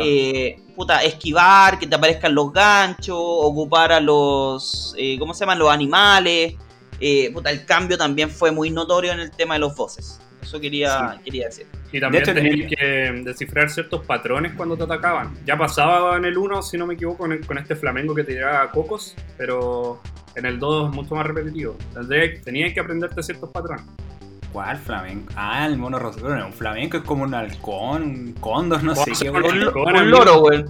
Eh, 0.00 0.56
puta, 0.74 1.02
esquivar, 1.02 1.78
que 1.78 1.86
te 1.86 1.94
aparezcan 1.94 2.34
los 2.34 2.52
ganchos, 2.52 3.16
ocupar 3.18 3.92
a 3.92 4.00
los, 4.00 4.94
eh, 4.98 5.16
¿cómo 5.18 5.34
se 5.34 5.40
llaman? 5.40 5.58
Los 5.58 5.70
animales. 5.70 6.54
Eh, 7.00 7.30
puta, 7.32 7.50
el 7.50 7.64
cambio 7.64 7.96
también 7.96 8.28
fue 8.30 8.50
muy 8.50 8.70
notorio 8.70 9.12
en 9.12 9.20
el 9.20 9.30
tema 9.30 9.54
de 9.54 9.60
los 9.60 9.76
voces. 9.76 10.20
Eso 10.42 10.58
quería, 10.60 11.20
quería 11.24 11.46
decir. 11.46 11.66
Y 11.92 12.00
también 12.00 12.24
De 12.24 12.30
hecho, 12.30 12.40
tenías 12.40 12.70
que 12.76 13.22
descifrar 13.24 13.68
ciertos 13.70 14.04
patrones 14.06 14.52
cuando 14.56 14.76
te 14.76 14.84
atacaban. 14.84 15.36
Ya 15.46 15.56
pasaba 15.58 16.16
en 16.16 16.24
el 16.24 16.36
1, 16.38 16.62
si 16.62 16.76
no 16.78 16.86
me 16.86 16.94
equivoco, 16.94 17.18
con, 17.18 17.32
el- 17.32 17.46
con 17.46 17.58
este 17.58 17.76
flamengo 17.76 18.14
que 18.14 18.24
te 18.24 18.32
tiraba 18.34 18.70
cocos, 18.70 19.14
pero 19.36 20.00
en 20.34 20.46
el 20.46 20.58
2 20.58 20.88
es 20.90 20.94
mucho 20.94 21.14
más 21.14 21.26
repetitivo. 21.26 21.76
Tenías 22.44 22.72
que 22.72 22.80
aprenderte 22.80 23.22
ciertos 23.22 23.50
patrones. 23.50 23.84
¿Cuál 24.52 24.78
flamenco? 24.78 25.32
Ah, 25.36 25.66
el 25.66 25.76
mono 25.76 25.98
rosado. 25.98 26.34
No, 26.34 26.46
un 26.46 26.52
flamenco 26.52 26.96
es 26.96 27.02
como 27.02 27.24
un 27.24 27.34
halcón, 27.34 28.02
un 28.02 28.32
cóndor, 28.40 28.82
no 28.82 28.94
sé 28.94 29.12
qué. 29.20 29.30
weón. 29.30 29.44
Un, 29.76 29.96
un 29.96 30.10
loro, 30.10 30.40
weón. 30.42 30.66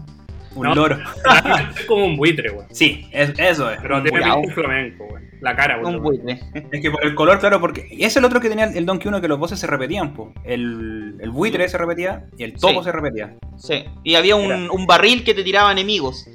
Un 0.54 0.62
No. 0.64 0.74
loro. 0.74 0.98
Es 1.78 1.84
como 1.86 2.04
un 2.04 2.16
buitre, 2.16 2.50
weón. 2.50 2.66
Sí, 2.70 3.06
es- 3.12 3.38
eso 3.38 3.70
es. 3.70 3.78
Pero 3.80 3.98
un 3.98 4.02
tiene 4.02 4.18
de 4.18 4.52
flamenco, 4.52 5.04
weón. 5.04 5.28
La 5.40 5.54
cara, 5.54 5.78
weón. 5.80 5.96
Un 5.96 6.02
buitre. 6.02 6.40
Es 6.72 6.82
que 6.82 6.90
por 6.90 7.04
el 7.04 7.14
color, 7.14 7.38
claro, 7.38 7.60
porque. 7.60 7.86
Y 7.90 8.02
es 8.04 8.16
el 8.16 8.24
otro 8.24 8.40
que 8.40 8.48
tenía 8.48 8.64
el 8.64 8.84
Donkey 8.84 9.08
1 9.08 9.20
que 9.20 9.28
los 9.28 9.38
bosses 9.38 9.60
se 9.60 9.68
repetían, 9.68 10.12
po. 10.14 10.32
El, 10.44 11.16
el 11.20 11.30
buitre 11.30 11.68
se 11.68 11.78
repetía 11.78 12.24
y 12.36 12.42
el 12.42 12.54
topo 12.54 12.80
Sí. 12.80 12.84
se 12.86 12.92
repetía. 12.92 13.36
Sí. 13.56 13.84
Y 14.02 14.16
había 14.16 14.34
un, 14.34 14.68
un 14.70 14.86
barril 14.86 15.22
que 15.22 15.34
te 15.34 15.44
tiraba 15.44 15.70
enemigos. 15.70 16.26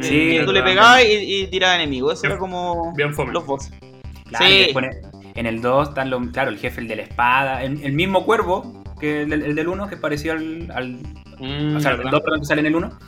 Sí, 0.00 0.38
Que 0.38 0.42
tú 0.46 0.52
le 0.52 0.62
pegabas 0.62 1.04
y, 1.04 1.42
y 1.42 1.46
tiraba 1.48 1.74
enemigos. 1.76 2.14
Eso 2.14 2.22
Bien- 2.22 2.32
era 2.32 2.38
como 2.40 2.94
bien 2.96 3.14
fome. 3.14 3.32
los 3.32 3.44
bosses. 3.44 3.72
Claro, 4.28 4.44
Sí. 4.46 4.74
En 5.36 5.46
el 5.46 5.60
2 5.60 5.88
están 5.90 6.10
los, 6.10 6.26
claro, 6.28 6.50
el 6.50 6.58
jefe, 6.58 6.80
el 6.80 6.88
de 6.88 6.96
la 6.96 7.02
espada, 7.02 7.62
el, 7.62 7.82
el 7.84 7.92
mismo 7.92 8.24
cuervo 8.24 8.82
que 9.00 9.22
el, 9.22 9.28
del- 9.30 9.42
el 9.42 9.54
del 9.54 9.68
1, 9.68 9.88
que 9.88 9.96
parecía 9.96 10.32
al. 10.32 10.70
al 10.74 10.96
Mm, 11.38 11.76
o 11.76 11.80
sea, 11.80 11.90
el 11.90 11.96
verdad. 11.98 12.12
2, 12.12 12.20
perdón, 12.22 12.40
que 12.40 12.46
sale 12.46 12.60
en 12.60 12.66
el 12.66 12.76
1. 12.76 12.98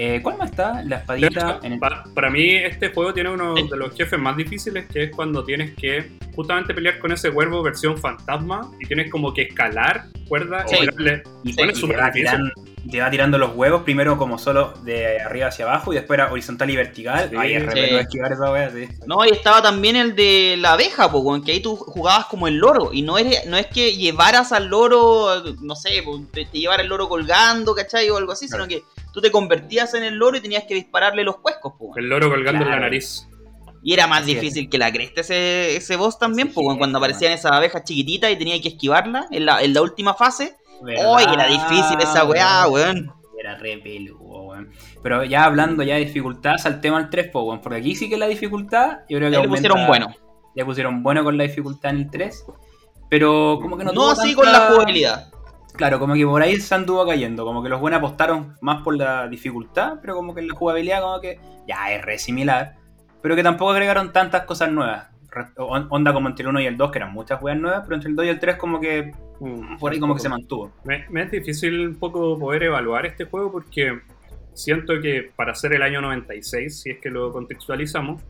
Eh, 0.00 0.20
¿Cuál 0.22 0.36
más 0.38 0.50
está? 0.50 0.82
La 0.84 0.96
espadita. 0.98 1.26
hecho, 1.28 1.64
en 1.64 1.72
el- 1.74 1.78
pa- 1.78 2.04
para 2.14 2.28
mí 2.30 2.56
este 2.56 2.88
juego 2.90 3.12
tiene 3.14 3.30
uno 3.30 3.54
de 3.54 3.76
los 3.76 3.94
jefes 3.96 4.18
más 4.18 4.36
difíciles 4.36 4.86
que 4.86 5.04
es 5.04 5.10
cuando 5.14 5.44
tienes 5.44 5.74
que 5.74 6.10
justamente 6.34 6.72
pelear 6.74 6.98
con 6.98 7.12
ese 7.12 7.30
cuervo 7.32 7.62
versión 7.62 7.96
fantasma 7.98 8.70
y 8.80 8.86
tienes 8.86 9.10
como 9.10 9.32
que 9.34 9.42
escalar 9.42 10.06
Sí. 10.66 10.76
y 11.44 11.52
Sí, 11.52 11.52
y 11.52 11.54
te, 11.54 11.96
va 11.96 12.12
tirando, 12.12 12.50
te 12.90 13.00
va 13.00 13.10
tirando 13.10 13.38
los 13.38 13.54
huevos, 13.54 13.82
primero 13.82 14.16
como 14.18 14.38
solo 14.38 14.74
de 14.82 15.20
arriba 15.20 15.48
hacia 15.48 15.64
abajo 15.64 15.92
y 15.92 15.96
después 15.96 16.18
era 16.18 16.32
horizontal 16.32 16.68
y 16.70 16.76
vertical. 16.76 17.28
Sí. 17.30 17.36
Ay, 17.38 17.54
es 17.54 17.64
peludo 17.72 17.98
esquivar 18.00 18.32
esa 18.32 18.50
wea, 18.50 18.70
sí. 18.70 18.88
No, 19.06 19.24
y 19.24 19.30
estaba 19.30 19.62
también 19.62 19.96
el 19.96 20.14
de 20.16 20.56
la 20.58 20.72
abeja, 20.72 21.10
po, 21.10 21.18
weón, 21.20 21.44
que 21.44 21.52
ahí 21.52 21.60
tú 21.60 21.76
jugabas 21.76 22.26
como 22.26 22.48
el 22.48 22.56
loro. 22.56 22.90
Y 22.92 23.02
no, 23.02 23.18
eres, 23.18 23.46
no 23.46 23.56
es 23.56 23.66
que 23.66 23.96
llevaras 23.96 24.52
al 24.52 24.68
loro, 24.68 25.42
no 25.60 25.76
sé, 25.76 26.02
po, 26.04 26.20
te, 26.32 26.44
te 26.46 26.58
llevara 26.58 26.82
el 26.82 26.88
loro 26.88 27.08
colgando, 27.08 27.74
¿cachai? 27.74 28.08
O 28.10 28.16
algo 28.16 28.32
así, 28.32 28.48
Claro. 28.48 28.64
sino 28.64 28.80
que 28.80 28.84
tú 29.12 29.20
te 29.20 29.30
convertías 29.30 29.94
en 29.94 30.04
el 30.04 30.14
loro 30.14 30.36
y 30.36 30.40
tenías 30.40 30.64
que 30.64 30.74
dispararle 30.74 31.24
los 31.24 31.36
cuescos, 31.36 31.74
po. 31.78 31.92
El 31.96 32.08
loro 32.08 32.28
colgando 32.30 32.64
en 32.64 32.70
la 32.70 32.80
nariz. 32.80 33.27
Y 33.82 33.92
era 33.94 34.06
más 34.06 34.22
Así 34.22 34.32
es. 34.32 34.40
difícil 34.40 34.68
que 34.68 34.78
la 34.78 34.90
cresta 34.92 35.20
ese, 35.20 35.76
ese 35.76 35.96
boss 35.96 36.18
también, 36.18 36.48
Sí, 36.48 36.54
po, 36.54 36.62
weón, 36.62 36.78
cuando 36.78 36.98
aparecían 36.98 37.32
esas 37.32 37.52
abejas 37.52 37.84
chiquititas 37.84 38.30
y 38.30 38.36
tenía 38.36 38.60
que 38.60 38.68
esquivarla 38.68 39.26
en 39.30 39.46
la, 39.46 39.62
en 39.62 39.72
la 39.74 39.82
última 39.82 40.14
fase. 40.14 40.56
¿Verdad, 40.82 41.14
¡Ay, 41.16 41.26
era 41.32 41.46
difícil 41.46 41.98
esa 42.00 42.24
weá, 42.24 42.66
weón! 42.68 43.12
Era 43.38 43.56
re 43.56 43.78
peludo, 43.78 44.42
weón. 44.42 44.70
Pero 45.02 45.22
ya 45.24 45.44
hablando 45.44 45.82
ya 45.84 45.94
de 45.94 46.04
dificultad, 46.06 46.56
saltemos 46.58 47.00
al 47.02 47.08
3, 47.10 47.28
po, 47.30 47.42
weón. 47.42 47.60
Porque 47.60 47.78
aquí 47.78 47.94
sí 47.94 48.08
que 48.08 48.16
la 48.16 48.26
dificultad, 48.26 48.98
yo 49.08 49.18
creo 49.18 49.30
que 49.30 49.30
le 49.30 49.36
aumenta- 49.36 49.48
pusieron 49.68 49.86
bueno. 49.86 50.14
Le 50.56 50.64
pusieron 50.64 51.02
bueno 51.04 51.22
con 51.22 51.38
la 51.38 51.44
dificultad 51.44 51.92
en 51.92 51.96
el 51.98 52.10
3. 52.10 52.44
Pero 53.08 53.58
como 53.62 53.76
que 53.78 53.84
no, 53.84 53.92
No, 53.92 54.00
tuvo 54.00 54.10
así 54.10 54.34
tanta- 54.34 54.42
con 54.42 54.52
la 54.52 54.58
jugabilidad. 54.72 55.30
Claro, 55.74 56.00
como 56.00 56.14
que 56.14 56.26
por 56.26 56.42
ahí 56.42 56.56
se 56.60 56.74
anduvo 56.74 57.06
cayendo. 57.06 57.44
Como 57.44 57.62
que 57.62 57.68
los 57.68 57.80
buenos 57.80 57.98
apostaron 57.98 58.56
más 58.60 58.82
por 58.82 58.96
la 58.96 59.28
dificultad, 59.28 59.94
pero 60.02 60.16
como 60.16 60.34
que 60.34 60.42
la 60.42 60.54
jugabilidad 60.54 61.00
como 61.02 61.20
que 61.20 61.38
ya 61.68 61.92
es 61.92 62.02
re 62.02 62.18
similar. 62.18 62.74
Pero 63.22 63.36
que 63.36 63.42
tampoco 63.42 63.72
agregaron 63.72 64.12
tantas 64.12 64.44
cosas 64.44 64.70
nuevas. 64.70 65.08
Onda 65.56 66.12
como 66.12 66.28
entre 66.28 66.42
el 66.42 66.48
1 66.48 66.60
y 66.60 66.66
el 66.66 66.76
2, 66.76 66.90
que 66.90 66.98
eran 66.98 67.12
muchas 67.12 67.40
weas 67.42 67.58
nuevas, 67.58 67.82
pero 67.84 67.96
entre 67.96 68.10
el 68.10 68.16
2 68.16 68.26
y 68.26 68.28
el 68.28 68.40
3 68.40 68.56
como 68.56 68.80
que 68.80 69.12
por 69.78 69.92
ahí 69.92 70.00
como 70.00 70.14
que 70.14 70.20
se 70.20 70.28
mantuvo. 70.28 70.72
Me, 70.84 71.06
me 71.10 71.22
es 71.22 71.30
difícil 71.30 71.88
un 71.88 71.94
poco 71.96 72.38
poder 72.38 72.64
evaluar 72.64 73.06
este 73.06 73.24
juego 73.24 73.52
porque 73.52 74.00
siento 74.54 75.00
que 75.00 75.30
para 75.36 75.54
ser 75.54 75.74
el 75.74 75.82
año 75.82 76.00
96, 76.00 76.80
si 76.80 76.90
es 76.90 76.98
que 76.98 77.10
lo 77.10 77.32
contextualizamos, 77.32 78.20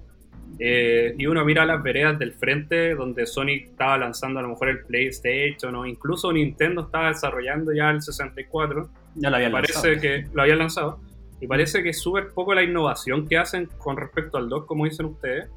eh, 0.59 1.15
y 1.17 1.27
uno 1.27 1.45
mira 1.45 1.65
las 1.65 1.83
veredas 1.83 2.19
del 2.19 2.33
frente 2.33 2.95
donde 2.95 3.27
Sony 3.27 3.51
estaba 3.65 3.99
lanzando 3.99 4.41
a 4.41 4.43
lo 4.43 4.49
mejor 4.49 4.71
el 4.71 4.81
PlayStation 4.81 5.75
o 5.77 5.87
incluso 5.87 6.33
Nintendo 6.33 6.83
estaba 6.83 7.09
desarrollando 7.09 7.73
ya 7.73 7.91
el 7.91 8.03
64, 8.03 8.89
Ya 9.15 9.31
lo 9.31 9.37
habían 9.37 9.53
parece 9.53 9.73
lanzado. 9.75 10.01
que 10.01 10.27
lo 10.33 10.43
habían 10.43 10.59
lanzado, 10.59 11.01
y 11.41 11.47
parece 11.47 11.83
que 11.83 11.91
es 11.91 12.01
súper 12.01 12.29
poco 12.33 12.55
la 12.55 12.63
innovación 12.63 13.27
que 13.27 13.39
hacen 13.39 13.69
con 13.79 13.97
respecto 13.97 14.39
al 14.39 14.49
2, 14.49 14.67
como 14.67 14.85
dicen 14.85 15.07
ustedes, 15.07 15.49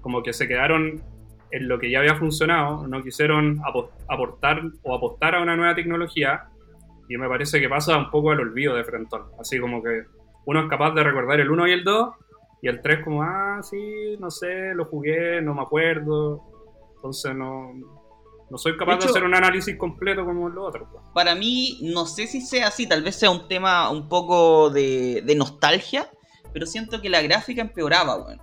como 0.00 0.22
que 0.22 0.32
se 0.32 0.48
quedaron 0.48 1.02
en 1.50 1.68
lo 1.68 1.78
que 1.78 1.90
ya 1.90 1.98
había 1.98 2.14
funcionado, 2.14 2.86
no 2.86 3.02
quisieron 3.02 3.58
apo- 3.60 3.90
aportar 4.08 4.62
o 4.82 4.94
apostar 4.94 5.34
a 5.34 5.42
una 5.42 5.56
nueva 5.56 5.74
tecnología 5.74 6.44
y 7.08 7.16
me 7.16 7.28
parece 7.28 7.60
que 7.60 7.68
pasa 7.68 7.98
un 7.98 8.10
poco 8.10 8.30
al 8.30 8.40
olvido 8.40 8.74
de 8.76 8.84
Frenton. 8.84 9.22
Así 9.38 9.58
como 9.58 9.82
que 9.82 10.04
uno 10.46 10.60
es 10.62 10.68
capaz 10.68 10.92
de 10.94 11.02
recordar 11.02 11.40
el 11.40 11.50
1 11.50 11.66
y 11.68 11.72
el 11.72 11.84
2 11.84 12.14
y 12.62 12.68
el 12.68 12.80
3 12.80 13.02
como, 13.04 13.22
ah, 13.22 13.60
sí, 13.62 14.16
no 14.20 14.30
sé, 14.30 14.74
lo 14.74 14.84
jugué, 14.84 15.42
no 15.42 15.54
me 15.54 15.62
acuerdo. 15.62 16.42
Entonces 16.96 17.34
no, 17.34 17.72
no 18.50 18.58
soy 18.58 18.76
capaz 18.76 18.98
de, 18.98 19.06
hacer 19.06 19.24
un 19.24 19.34
análisis 19.34 19.76
completo 19.76 20.24
como 20.24 20.48
los 20.48 20.68
otros. 20.68 20.88
pues. 20.90 21.02
Para 21.14 21.34
mí, 21.34 21.78
no 21.82 22.04
sé 22.06 22.26
si 22.26 22.40
sea 22.40 22.68
así, 22.68 22.86
tal 22.86 23.02
vez 23.02 23.16
sea 23.16 23.30
un 23.30 23.46
tema 23.48 23.88
un 23.90 24.08
poco 24.08 24.70
de, 24.70 25.22
de 25.24 25.34
nostalgia, 25.36 26.10
pero 26.52 26.66
siento 26.66 27.00
que 27.00 27.08
la 27.08 27.22
gráfica 27.22 27.62
empeoraba, 27.62 28.16
weón. 28.16 28.40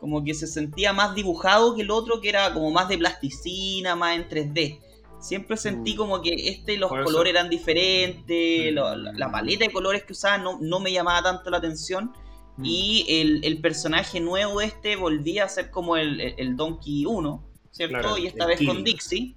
Como 0.00 0.22
que 0.24 0.34
se 0.34 0.46
sentía 0.46 0.92
más 0.92 1.14
dibujado 1.14 1.74
que 1.76 1.82
el 1.82 1.90
otro, 1.90 2.20
que 2.20 2.28
era 2.28 2.52
como 2.52 2.70
más 2.70 2.88
de 2.88 2.98
plasticina, 2.98 3.94
más 3.96 4.16
en 4.16 4.28
3D. 4.28 4.80
Siempre 5.20 5.56
sentí 5.56 5.94
Mm. 5.94 5.96
como 5.96 6.20
que 6.20 6.34
este 6.48 6.76
los 6.76 6.88
Puede 6.90 7.04
colores 7.04 7.30
ser. 7.30 7.36
eran 7.36 7.48
diferentes, 7.50 8.72
Mm. 8.72 8.74
lo- 8.74 8.96
la, 8.96 9.12
la 9.12 9.30
paleta 9.30 9.64
de 9.64 9.72
colores 9.72 10.02
que 10.02 10.12
usaban 10.12 10.42
no, 10.42 10.58
no 10.60 10.80
me 10.80 10.92
llamaba 10.92 11.22
tanto 11.22 11.48
la 11.50 11.58
atención. 11.58 12.12
Mm. 12.56 12.64
Y 12.64 13.06
el, 13.08 13.44
el 13.44 13.60
personaje 13.60 14.18
nuevo 14.20 14.60
este 14.60 14.96
volvía 14.96 15.44
a 15.44 15.48
ser 15.48 15.70
como 15.70 15.96
el 15.96 16.56
Donkey 16.56 17.06
1, 17.06 17.42
¿cierto? 17.72 17.98
Claro, 17.98 18.18
y 18.18 18.28
esta 18.28 18.46
vez 18.46 18.60
con. 18.64 18.84
Dixie. 18.84 19.34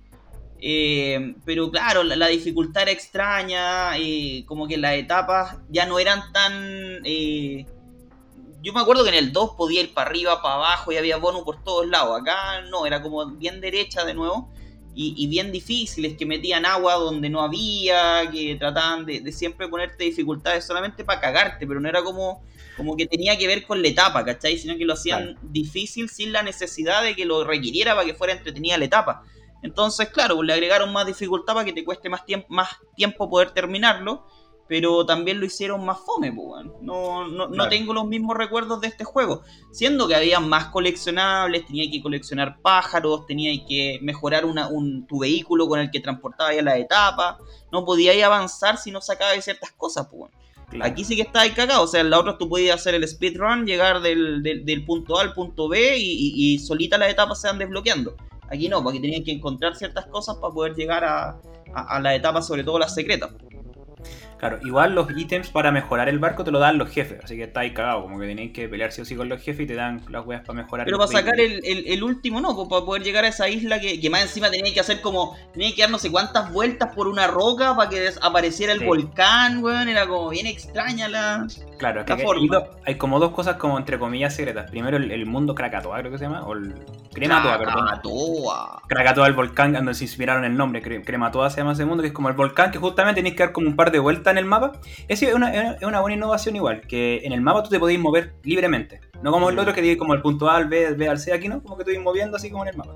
Eh, 0.60 1.36
pero 1.44 1.70
claro, 1.70 2.04
la, 2.04 2.16
la 2.16 2.28
dificultad 2.28 2.84
era 2.84 2.92
extraña, 2.92 3.98
eh, 3.98 4.44
como 4.46 4.68
que 4.68 4.78
las 4.78 4.94
etapas 4.94 5.58
ya 5.70 5.86
no 5.86 6.00
eran 6.00 6.32
tan... 6.32 7.02
eh, 7.04 7.66
yo 8.64 8.74
me 8.74 8.80
acuerdo 8.82 9.04
que 9.04 9.10
en 9.10 9.16
el 9.16 9.32
2 9.32 9.52
podía 9.56 9.82
ir 9.82 9.94
para 9.94 10.10
arriba, 10.10 10.42
para 10.42 10.56
abajo 10.56 10.92
y 10.92 10.98
había 10.98 11.18
bonus 11.18 11.44
por 11.44 11.64
todos 11.64 11.88
lados. 11.88 12.20
Acá 12.20 12.62
no, 12.62 12.88
era 12.88 13.02
como 13.02 13.24
bien 13.28 13.62
derecha 13.62 14.06
de 14.06 14.16
nuevo 14.16 14.50
y, 14.96 15.14
y 15.18 15.28
bien 15.28 15.52
difíciles, 15.52 16.18
que 16.18 16.26
metían 16.26 16.66
agua 16.66 16.96
donde 16.96 17.30
no 17.30 17.42
había, 17.42 18.28
que 18.32 18.56
trataban 18.56 19.06
de, 19.06 19.20
de 19.20 19.32
siempre 19.32 19.68
ponerte 19.68 20.06
dificultades 20.06 20.66
solamente 20.66 21.04
para 21.04 21.22
cagarte, 21.22 21.68
pero 21.68 21.80
no 21.80 21.88
era 21.90 22.02
como, 22.02 22.42
como 22.78 22.96
que 22.98 23.06
tenía 23.08 23.38
que 23.38 23.48
ver 23.48 23.66
con 23.66 23.82
la 23.82 23.88
etapa, 23.88 24.24
¿cachai? 24.26 24.58
Sino 24.58 24.78
que 24.78 24.86
lo 24.86 24.94
hacían 24.94 25.38
difícil 25.42 26.10
sin 26.10 26.32
la 26.32 26.44
necesidad 26.44 27.04
de 27.04 27.16
que 27.16 27.26
lo 27.26 27.44
requiriera 27.44 27.96
para 27.96 28.06
que 28.06 28.14
fuera 28.14 28.34
entretenida 28.34 28.78
la 28.78 28.86
etapa. 28.86 29.24
Entonces, 29.64 30.10
claro, 30.10 30.44
le 30.44 30.54
agregaron 30.54 30.94
más 30.94 31.08
dificultad 31.08 31.54
para 31.54 31.66
que 31.66 31.74
te 31.74 31.84
cueste 31.84 32.10
más, 32.10 32.26
tiemp- 32.26 32.46
más 32.50 32.70
tiempo 32.96 33.30
poder 33.30 33.52
terminarlo, 33.52 34.28
pero 34.68 35.06
también 35.06 35.40
lo 35.40 35.46
hicieron 35.46 35.86
más 35.86 36.00
fome, 36.00 36.32
pues. 36.32 36.66
No, 36.82 37.28
no, 37.28 37.48
no 37.48 37.70
tengo 37.70 37.94
los 37.94 38.06
mismos 38.08 38.36
recuerdos 38.36 38.82
de 38.82 38.88
este 38.88 39.04
juego. 39.04 39.44
Siendo 39.72 40.08
que 40.08 40.16
había 40.16 40.40
más 40.40 40.66
coleccionables, 40.68 41.66
tenía 41.68 41.90
que 41.90 42.02
coleccionar 42.02 42.60
pájaros, 42.62 43.26
tenía 43.26 43.52
que 43.68 44.00
mejorar 44.02 44.44
una, 44.46 44.68
un, 44.68 45.06
tu 45.08 45.20
vehículo 45.20 45.68
con 45.68 45.80
el 45.80 45.92
que 45.92 46.00
transportabas 46.00 46.62
la 46.64 46.78
etapa. 46.78 47.38
No 47.72 47.86
podías 47.86 48.22
avanzar 48.24 48.78
si 48.78 48.92
no 48.92 49.02
sacabas 49.02 49.44
ciertas 49.44 49.72
cosas, 49.72 50.08
pues. 50.12 50.32
Aquí 50.82 51.04
sí 51.04 51.16
que 51.16 51.22
está 51.22 51.42
ahí 51.42 51.52
cagado. 51.52 51.84
O 51.84 51.88
sea, 51.88 52.02
en 52.02 52.10
la 52.10 52.20
otra 52.20 52.38
tú 52.38 52.50
podías 52.50 52.76
hacer 52.76 52.96
el 52.96 53.08
speedrun, 53.08 53.66
llegar 53.66 54.02
del, 54.02 54.42
del, 54.44 54.86
punto 54.86 55.18
A 55.18 55.22
al 55.22 55.34
punto 55.34 55.70
B 55.70 55.98
y, 55.98 56.34
y- 56.36 56.60
solita 56.60 56.98
las 56.98 57.10
etapas 57.10 57.40
se 57.42 57.48
van 57.48 57.60
desbloqueando. 57.60 58.16
Aquí 58.50 58.70
no, 58.70 58.84
porque 58.84 59.00
tenían 59.00 59.24
que 59.24 59.32
encontrar 59.32 59.76
ciertas 59.76 60.06
cosas 60.08 60.36
para 60.38 60.54
poder 60.54 60.76
llegar 60.76 61.04
a, 61.04 61.40
a 61.74 62.00
las 62.00 62.16
etapas, 62.16 62.46
sobre 62.46 62.64
todo 62.64 62.78
las 62.78 62.94
secretas. 62.94 63.32
Claro, 64.38 64.60
igual 64.64 64.94
los 64.94 65.08
ítems 65.18 65.50
para 65.50 65.72
mejorar 65.72 66.10
el 66.10 66.20
barco 66.20 66.44
te 66.44 66.52
lo 66.52 66.60
dan 66.60 66.78
los 66.78 66.90
jefes, 66.90 67.20
así 67.24 67.38
que 67.38 67.44
está 67.44 67.62
ahí 67.62 67.74
cagado, 67.74 68.04
como 68.04 68.20
que 68.20 68.28
tenéis 68.28 68.52
que 68.52 68.68
pelear 68.68 68.92
sí 68.92 69.02
o 69.02 69.06
sí 69.06 69.16
con 69.16 69.30
los 69.30 69.42
jefes 69.42 69.62
y 69.64 69.68
te 69.68 69.76
dan 69.76 70.02
las 70.10 70.26
weas 70.26 70.42
para 70.46 70.62
mejorar 70.62 70.86
Pero 70.86 70.98
para 70.98 71.10
sacar 71.10 71.40
el, 71.40 71.62
el- 71.64 71.88
el 71.88 72.04
último, 72.04 72.42
no, 72.42 72.54
pues, 72.56 72.68
para 72.68 72.84
poder 72.86 73.02
llegar 73.04 73.24
a 73.24 73.30
esa 73.30 73.48
isla 73.48 73.80
que, 73.80 74.00
que 74.00 74.10
más 74.10 74.24
encima 74.24 74.52
tenía 74.52 74.74
que 74.74 74.80
hacer 74.82 75.00
como. 75.02 75.38
Tenía 75.54 75.74
que 75.74 75.82
dar 75.84 75.90
no 75.90 75.98
sé 76.00 76.12
cuántas 76.12 76.52
vueltas 76.52 76.94
por 76.94 77.08
una 77.08 77.28
roca 77.28 77.76
para 77.78 77.90
que 77.90 78.00
des- 78.00 78.20
apareciera 78.22 78.74
el 78.74 78.80
Sí. 78.80 78.86
volcán, 78.86 79.64
weón. 79.64 79.88
Era 79.88 80.06
como 80.06 80.30
bien 80.30 80.48
extraña 80.48 81.08
la. 81.08 81.48
Claro, 81.78 82.00
es 82.02 82.06
que 82.06 82.14
hay, 82.14 82.22
forma. 82.22 82.48
do- 82.60 82.70
hay 82.86 82.96
como 82.96 83.20
dos 83.20 83.32
cosas 83.32 83.58
como 83.58 83.78
entre 83.78 84.00
comillas 84.00 84.34
secretas. 84.36 84.70
Primero 84.72 84.98
el, 84.98 85.12
el 85.12 85.26
mundo 85.26 85.54
Krakatoa, 85.56 86.00
creo 86.00 86.12
que 86.12 86.18
se 86.18 86.24
llama, 86.26 86.44
o 86.44 86.54
el 86.54 86.74
Crematoa, 87.14 87.58
perdón. 87.58 87.86
Krakatoa. 87.86 88.82
Krakatoa, 88.88 89.28
el 89.28 89.34
volcán, 89.34 89.74
donde 89.74 89.94
se 89.94 90.04
inspiraron 90.06 90.46
el 90.46 90.56
nombre, 90.56 90.82
Cre- 90.82 91.04
Crematoa 91.04 91.50
se 91.50 91.58
llama 91.58 91.74
ese 91.74 91.86
mundo, 91.86 92.02
que 92.02 92.08
es 92.08 92.14
como 92.14 92.30
el 92.30 92.36
volcán 92.36 92.72
que 92.72 92.78
justamente 92.78 93.20
tenéis 93.20 93.36
que 93.36 93.44
dar 93.44 93.52
como 93.52 93.68
un 93.68 93.76
par 93.76 93.92
de 93.92 94.00
vueltas 94.00 94.32
en 94.32 94.38
el 94.38 94.46
mapa. 94.46 94.74
Eso 95.08 95.26
es 95.28 95.34
una, 95.34 95.54
es 95.74 95.84
una 95.84 96.00
buena 96.02 96.16
innovación 96.16 96.56
igual, 96.56 96.82
que 96.82 97.22
en 97.24 97.34
el 97.34 97.42
mapa 97.42 97.64
tú 97.64 97.70
te 97.70 97.80
podéis 97.80 98.00
mover 98.00 98.36
libremente. 98.44 99.02
No 99.22 99.32
como 99.32 99.50
el 99.50 99.58
otro 99.60 99.74
que 99.74 99.82
tiene 99.82 99.98
como 99.98 100.14
el 100.14 100.22
punto 100.22 100.50
A 100.50 100.56
al 100.58 100.68
B, 100.68 100.80
del 100.82 100.96
B 100.96 101.10
al 101.10 101.20
C, 101.20 101.34
aquí 101.34 101.48
no, 101.50 101.62
como 101.62 101.78
que 101.78 101.84
te 101.84 101.92
vais 101.92 102.04
moviendo 102.04 102.38
así 102.38 102.50
como 102.50 102.64
en 102.64 102.70
el 102.70 102.78
mapa. 102.78 102.94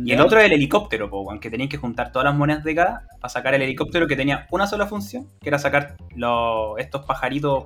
Y 0.00 0.12
el 0.12 0.20
otro 0.20 0.38
es 0.38 0.44
el 0.44 0.52
helicóptero, 0.52 1.10
po, 1.10 1.26
que 1.40 1.50
tenéis 1.50 1.70
que 1.70 1.76
juntar 1.76 2.12
todas 2.12 2.26
las 2.26 2.34
monedas 2.36 2.62
de 2.62 2.72
cada 2.72 3.02
para 3.20 3.28
sacar 3.28 3.54
el 3.54 3.62
helicóptero 3.62 4.06
que 4.06 4.14
tenía 4.14 4.46
una 4.52 4.68
sola 4.68 4.86
función, 4.86 5.26
que 5.40 5.48
era 5.48 5.58
sacar 5.58 5.96
los, 6.14 6.78
estos 6.78 7.04
pajaritos 7.04 7.64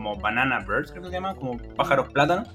como 0.00 0.16
banana 0.16 0.60
birds, 0.66 0.90
creo 0.90 1.02
que 1.02 1.08
se 1.10 1.14
llaman, 1.14 1.36
como 1.36 1.58
pájaros 1.76 2.08
plátanos, 2.10 2.48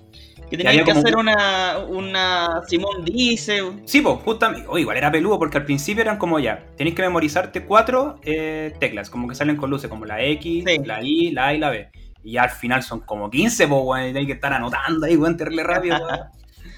Que 0.49 0.67
había 0.67 0.83
que 0.83 0.91
como- 0.91 0.99
hacer 0.99 1.15
una, 1.15 1.77
una 1.87 2.61
Simón 2.67 3.05
dice. 3.05 3.61
Sí, 3.85 4.01
pues, 4.01 4.17
justamente. 4.23 4.65
O 4.67 4.79
igual 4.79 4.97
era 4.97 5.11
peludo 5.11 5.37
porque 5.37 5.57
al 5.59 5.65
principio 5.65 6.01
eran 6.01 6.17
como 6.17 6.39
ya. 6.39 6.65
Tenéis 6.75 6.95
que 6.95 7.03
memorizarte 7.03 7.63
cuatro 7.65 8.15
eh, 8.23 8.73
teclas, 8.79 9.11
como 9.11 9.27
que 9.27 9.35
salen 9.35 9.57
con 9.57 9.69
luces, 9.69 9.89
como 9.89 10.05
la 10.05 10.21
X, 10.23 10.63
Sí. 10.67 10.77
la 10.83 11.03
Y, 11.03 11.31
la 11.31 11.47
A 11.47 11.53
y 11.53 11.59
la 11.59 11.69
B. 11.69 11.89
Y 12.23 12.31
ya 12.33 12.43
al 12.43 12.49
final 12.49 12.81
son 12.81 13.01
como 13.01 13.29
15, 13.29 13.67
pues, 13.67 13.81
weón. 13.83 14.03
Y 14.05 14.07
tenéis 14.07 14.27
que 14.27 14.33
estar 14.33 14.51
anotando 14.51 15.05
ahí, 15.05 15.15
weón, 15.15 15.37
terrible 15.37 15.63
rápido. 15.63 15.97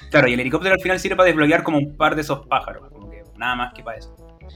Claro, 0.09 0.30
y 0.30 0.34
el 0.36 0.39
helicóptero 0.39 0.74
al 0.74 0.80
final 0.80 0.99
sirve 1.01 1.18
para 1.18 1.28
desbloquear 1.28 1.63
como 1.63 1.78
un 1.80 1.97
par 1.97 2.15
de 2.15 2.22
esos 2.22 2.45
pájaros. 2.47 2.89
Como 2.93 3.09
que 3.09 3.24
nada 3.36 3.55
más 3.55 3.74
que 3.74 3.84
para 3.84 3.97
eso. 3.97 4.15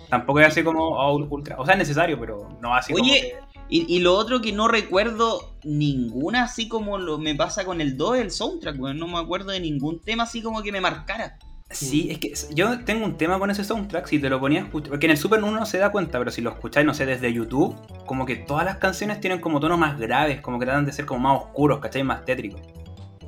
Tampoco 0.09 0.39
es 0.39 0.47
así 0.47 0.64
como 0.64 0.80
oh, 0.82 1.14
ultra. 1.30 1.57
O 1.59 1.66
sea, 1.66 1.74
es 1.74 1.80
necesario, 1.80 2.18
pero 2.18 2.47
no 2.62 2.74
así 2.74 2.93
como. 2.93 3.03
Oye, 3.03 3.20
que- 3.20 3.51
Y, 3.72 3.86
y 3.88 3.99
lo 3.99 4.15
otro 4.15 4.41
que 4.41 4.51
no 4.51 4.67
recuerdo 4.67 5.55
ninguna, 5.63 6.43
así 6.43 6.67
como 6.67 6.97
lo, 6.97 7.17
me 7.17 7.36
pasa 7.36 7.63
con 7.63 7.80
el 7.80 7.95
2, 7.95 8.17
el 8.17 8.30
soundtrack, 8.30 8.78
weón. 8.78 8.99
No 8.99 9.07
me 9.07 9.17
acuerdo 9.17 9.51
de 9.51 9.61
ningún 9.61 10.01
tema 10.01 10.24
así 10.24 10.41
como 10.41 10.61
que 10.61 10.74
me 10.74 10.82
marcara. 10.82 11.39
Sí, 11.69 12.09
es 12.11 12.17
que 12.19 12.34
yo 12.53 12.84
tengo 12.84 13.05
un 13.05 13.17
tema 13.17 13.39
con 13.39 13.49
ese 13.49 13.63
soundtrack, 13.63 14.07
si 14.07 14.19
te 14.19 14.30
lo 14.30 14.41
ponías 14.41 14.63
a 14.63 14.65
escuchar, 14.65 14.89
porque 14.89 15.05
en 15.05 15.11
el 15.11 15.17
Super 15.17 15.41
uno 15.41 15.57
no 15.57 15.65
se 15.65 15.78
da 15.78 15.89
cuenta, 15.89 16.19
pero 16.19 16.32
si 16.32 16.41
lo 16.41 16.49
escucháis, 16.49 16.86
no 16.86 16.93
sé, 16.93 17.05
desde 17.05 17.32
YouTube, 17.32 17.74
como 18.05 18.26
que 18.26 18.36
todas 18.36 18.65
las 18.65 18.76
canciones 18.76 19.22
tienen 19.22 19.39
como 19.39 19.61
tonos 19.61 19.80
más 19.80 19.97
graves, 19.97 20.41
como 20.41 20.59
que 20.59 20.65
tratan 20.65 20.86
de 20.86 20.91
ser 20.91 21.05
como 21.05 21.22
más 21.22 21.41
oscuros, 21.41 21.80
¿cachai? 21.80 22.03
Más 22.03 22.26
tétricos. 22.26 22.59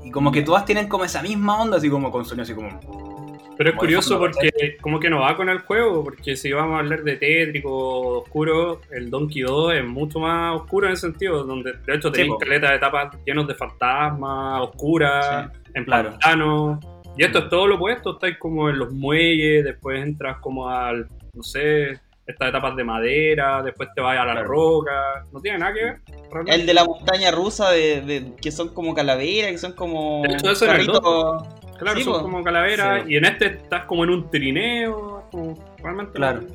Y 0.03 0.11
como 0.11 0.29
que 0.33 0.41
todas 0.41 0.65
tienen 0.65 0.89
como 0.89 1.05
esa 1.05 1.21
misma 1.21 1.61
onda, 1.61 1.77
así 1.77 1.89
como 1.89 2.11
con 2.11 2.25
sonido 2.25 2.43
así 2.43 2.53
como... 2.53 3.12
Pero 3.57 3.69
es 3.69 3.75
curioso 3.75 4.17
porque 4.19 4.77
como 4.81 4.99
que 4.99 5.09
no 5.09 5.19
va 5.19 5.35
con 5.37 5.49
el 5.49 5.59
juego, 5.59 6.03
porque 6.03 6.35
si 6.35 6.51
vamos 6.51 6.75
a 6.75 6.79
hablar 6.79 7.03
de 7.03 7.17
tétrico, 7.17 8.19
oscuro, 8.19 8.81
el 8.91 9.09
Donkey 9.09 9.41
2 9.43 9.73
es 9.75 9.85
mucho 9.85 10.19
más 10.19 10.55
oscuro 10.55 10.87
en 10.87 10.93
ese 10.93 11.03
sentido, 11.03 11.43
donde 11.43 11.73
de 11.73 11.95
hecho 11.95 12.11
tenéis 12.11 12.31
po. 12.33 12.37
caleta 12.39 12.69
de 12.71 12.75
etapas 12.77 13.15
llenos 13.25 13.47
de 13.47 13.55
fantasmas, 13.55 14.61
oscuras, 14.61 15.49
en 15.73 15.85
claro. 15.85 16.09
pantanos. 16.11 16.79
Y 17.15 17.23
esto 17.23 17.39
es 17.39 17.49
todo 17.49 17.67
lo 17.67 17.75
opuesto, 17.75 18.13
estáis 18.13 18.37
como 18.39 18.69
en 18.69 18.79
los 18.79 18.91
muelles, 18.91 19.63
después 19.63 20.01
entras 20.03 20.37
como 20.39 20.67
al, 20.67 21.07
no 21.33 21.43
sé, 21.43 21.99
estas 22.25 22.49
etapas 22.49 22.75
de 22.75 22.83
madera, 22.83 23.61
después 23.61 23.89
te 23.93 24.01
vas 24.01 24.17
a 24.17 24.25
la 24.25 24.31
Claro. 24.33 24.47
roca, 24.47 25.25
no 25.31 25.39
tiene 25.41 25.59
nada 25.59 25.73
que 25.73 25.83
ver. 25.83 25.97
realmente. 26.31 26.55
El 26.55 26.65
de 26.65 26.73
la 26.73 26.85
montaña 26.85 27.29
rusa, 27.31 27.69
de, 27.69 28.01
de- 28.01 28.31
que 28.41 28.49
son 28.51 28.69
como 28.73 28.95
calaveras, 28.95 29.51
que 29.51 29.57
son 29.59 29.73
como 29.73 30.23
De 30.23 30.33
hecho, 30.33 30.49
eso 30.51 30.65
el 30.65 30.71
carritos. 30.71 31.43
Claro, 31.79 31.97
Sí, 31.97 32.03
son 32.03 32.13
po. 32.13 32.21
como 32.23 32.43
calaveras, 32.43 33.03
Sí. 33.05 33.13
y 33.13 33.17
en 33.17 33.25
este 33.25 33.45
estás 33.47 33.83
como 33.85 34.03
en 34.03 34.09
un 34.11 34.29
trineo, 34.29 35.27
como 35.31 35.57
realmente 35.81 36.13
Claro. 36.13 36.41
no- 36.41 36.47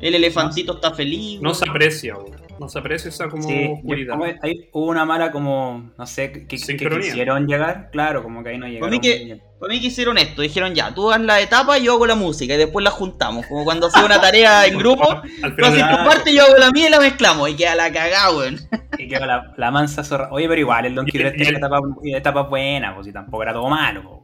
El 0.00 0.14
elefantito 0.16 0.74
está 0.74 0.92
feliz. 0.92 1.40
no 1.40 1.54
se 1.54 1.68
aprecia, 1.68 2.16
weón. 2.16 2.42
no 2.60 2.68
se 2.68 2.78
aprecia 2.78 3.08
esa 3.08 3.28
como 3.28 3.42
Sí, 3.48 3.68
oscuridad. 3.72 4.16
ahí 4.42 4.68
hubo 4.72 4.86
una 4.86 5.04
mala 5.04 5.32
como, 5.32 5.90
no 5.98 6.06
sé, 6.06 6.30
que, 6.30 6.46
quisieron 6.46 7.46
llegar, 7.48 7.88
claro, 7.90 8.22
como 8.22 8.44
que 8.44 8.50
ahí 8.50 8.58
no 8.58 8.66
llegaron. 8.68 8.90
mí 8.90 9.00
que-. 9.00 9.40
Para 9.58 9.72
mí 9.72 9.80
que 9.80 9.86
hicieron 9.86 10.18
esto, 10.18 10.42
dijeron 10.42 10.74
ya, 10.74 10.94
tú 10.94 11.10
haz 11.10 11.20
la 11.20 11.40
etapa, 11.40 11.78
yo 11.78 11.94
hago 11.94 12.06
la 12.06 12.14
música 12.16 12.54
y 12.54 12.56
después 12.58 12.84
la 12.84 12.90
juntamos. 12.90 13.46
Como 13.46 13.64
cuando 13.64 13.86
hacía 13.86 14.04
una 14.04 14.20
tarea 14.20 14.66
en 14.66 14.78
grupo, 14.78 15.08
Al 15.42 15.56
tú 15.56 15.64
haces 15.64 15.80
tu 15.88 15.96
parte, 16.04 16.34
yo 16.34 16.42
hago 16.44 16.56
la 16.58 16.70
mía 16.70 16.88
y 16.88 16.90
la 16.90 17.00
mezclamos. 17.00 17.48
Y 17.48 17.56
queda 17.56 17.74
la 17.74 17.90
cagada, 17.92 18.30
weón. 18.36 18.58
Y 18.98 19.08
quedó 19.08 19.26
la, 19.26 19.52
la 19.56 19.70
mansa 19.72 20.04
zorra. 20.04 20.28
Oye, 20.30 20.46
pero 20.48 20.60
igual, 20.60 20.86
el 20.86 20.94
Donkey 20.94 21.20
Y 21.20 21.24
el- 21.24 21.30
3 21.32 21.34
y 21.34 21.36
tiene 21.44 21.50
el- 21.50 21.56
etapas 21.64 21.80
etapas 22.04 22.48
buenas, 22.48 22.94
pues 22.94 23.06
si 23.06 23.12
tampoco 23.12 23.42
era 23.42 23.52
todo 23.52 23.68
malo, 23.68 24.02
pues, 24.02 24.14
weón. 24.14 24.23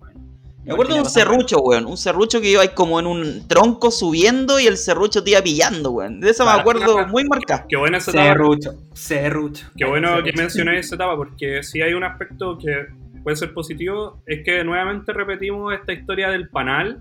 Me 0.70 0.74
acuerdo 0.74 0.94
de 0.94 1.00
un 1.00 1.06
serrucho, 1.10 1.58
weón. 1.60 1.86
Un 1.86 1.96
serrucho 1.96 2.40
que 2.40 2.48
iba 2.50 2.62
ahí 2.62 2.68
como 2.68 2.98
en 3.00 3.06
un 3.06 3.46
tronco 3.48 3.90
subiendo 3.90 4.58
y 4.60 4.66
el 4.66 4.76
serrucho 4.76 5.22
te 5.24 5.30
iba 5.32 5.42
pillando, 5.42 5.90
weón. 5.90 6.20
De 6.20 6.30
eso 6.30 6.44
me 6.44 6.48
Claro. 6.52 6.60
acuerdo 6.60 7.06
muy 7.08 7.24
marcado. 7.24 7.64
qué 7.68 7.76
buena 7.76 7.98
esa 7.98 8.10
etapa. 8.12 8.26
Serrucho, 8.28 8.70
serrucho. 8.94 9.66
Qué 9.76 9.84
bueno 9.84 10.22
que 10.22 10.32
mencionáis 10.32 10.80
esa 10.86 10.94
etapa, 10.94 11.16
porque 11.16 11.62
si 11.62 11.82
hay 11.82 11.92
un 11.94 12.04
aspecto 12.04 12.56
que 12.58 12.86
puede 13.22 13.36
ser 13.36 13.52
positivo, 13.52 14.22
es 14.26 14.44
que 14.44 14.64
nuevamente 14.64 15.12
repetimos 15.12 15.74
esta 15.74 15.92
historia 15.92 16.28
del 16.30 16.48
panal, 16.48 16.98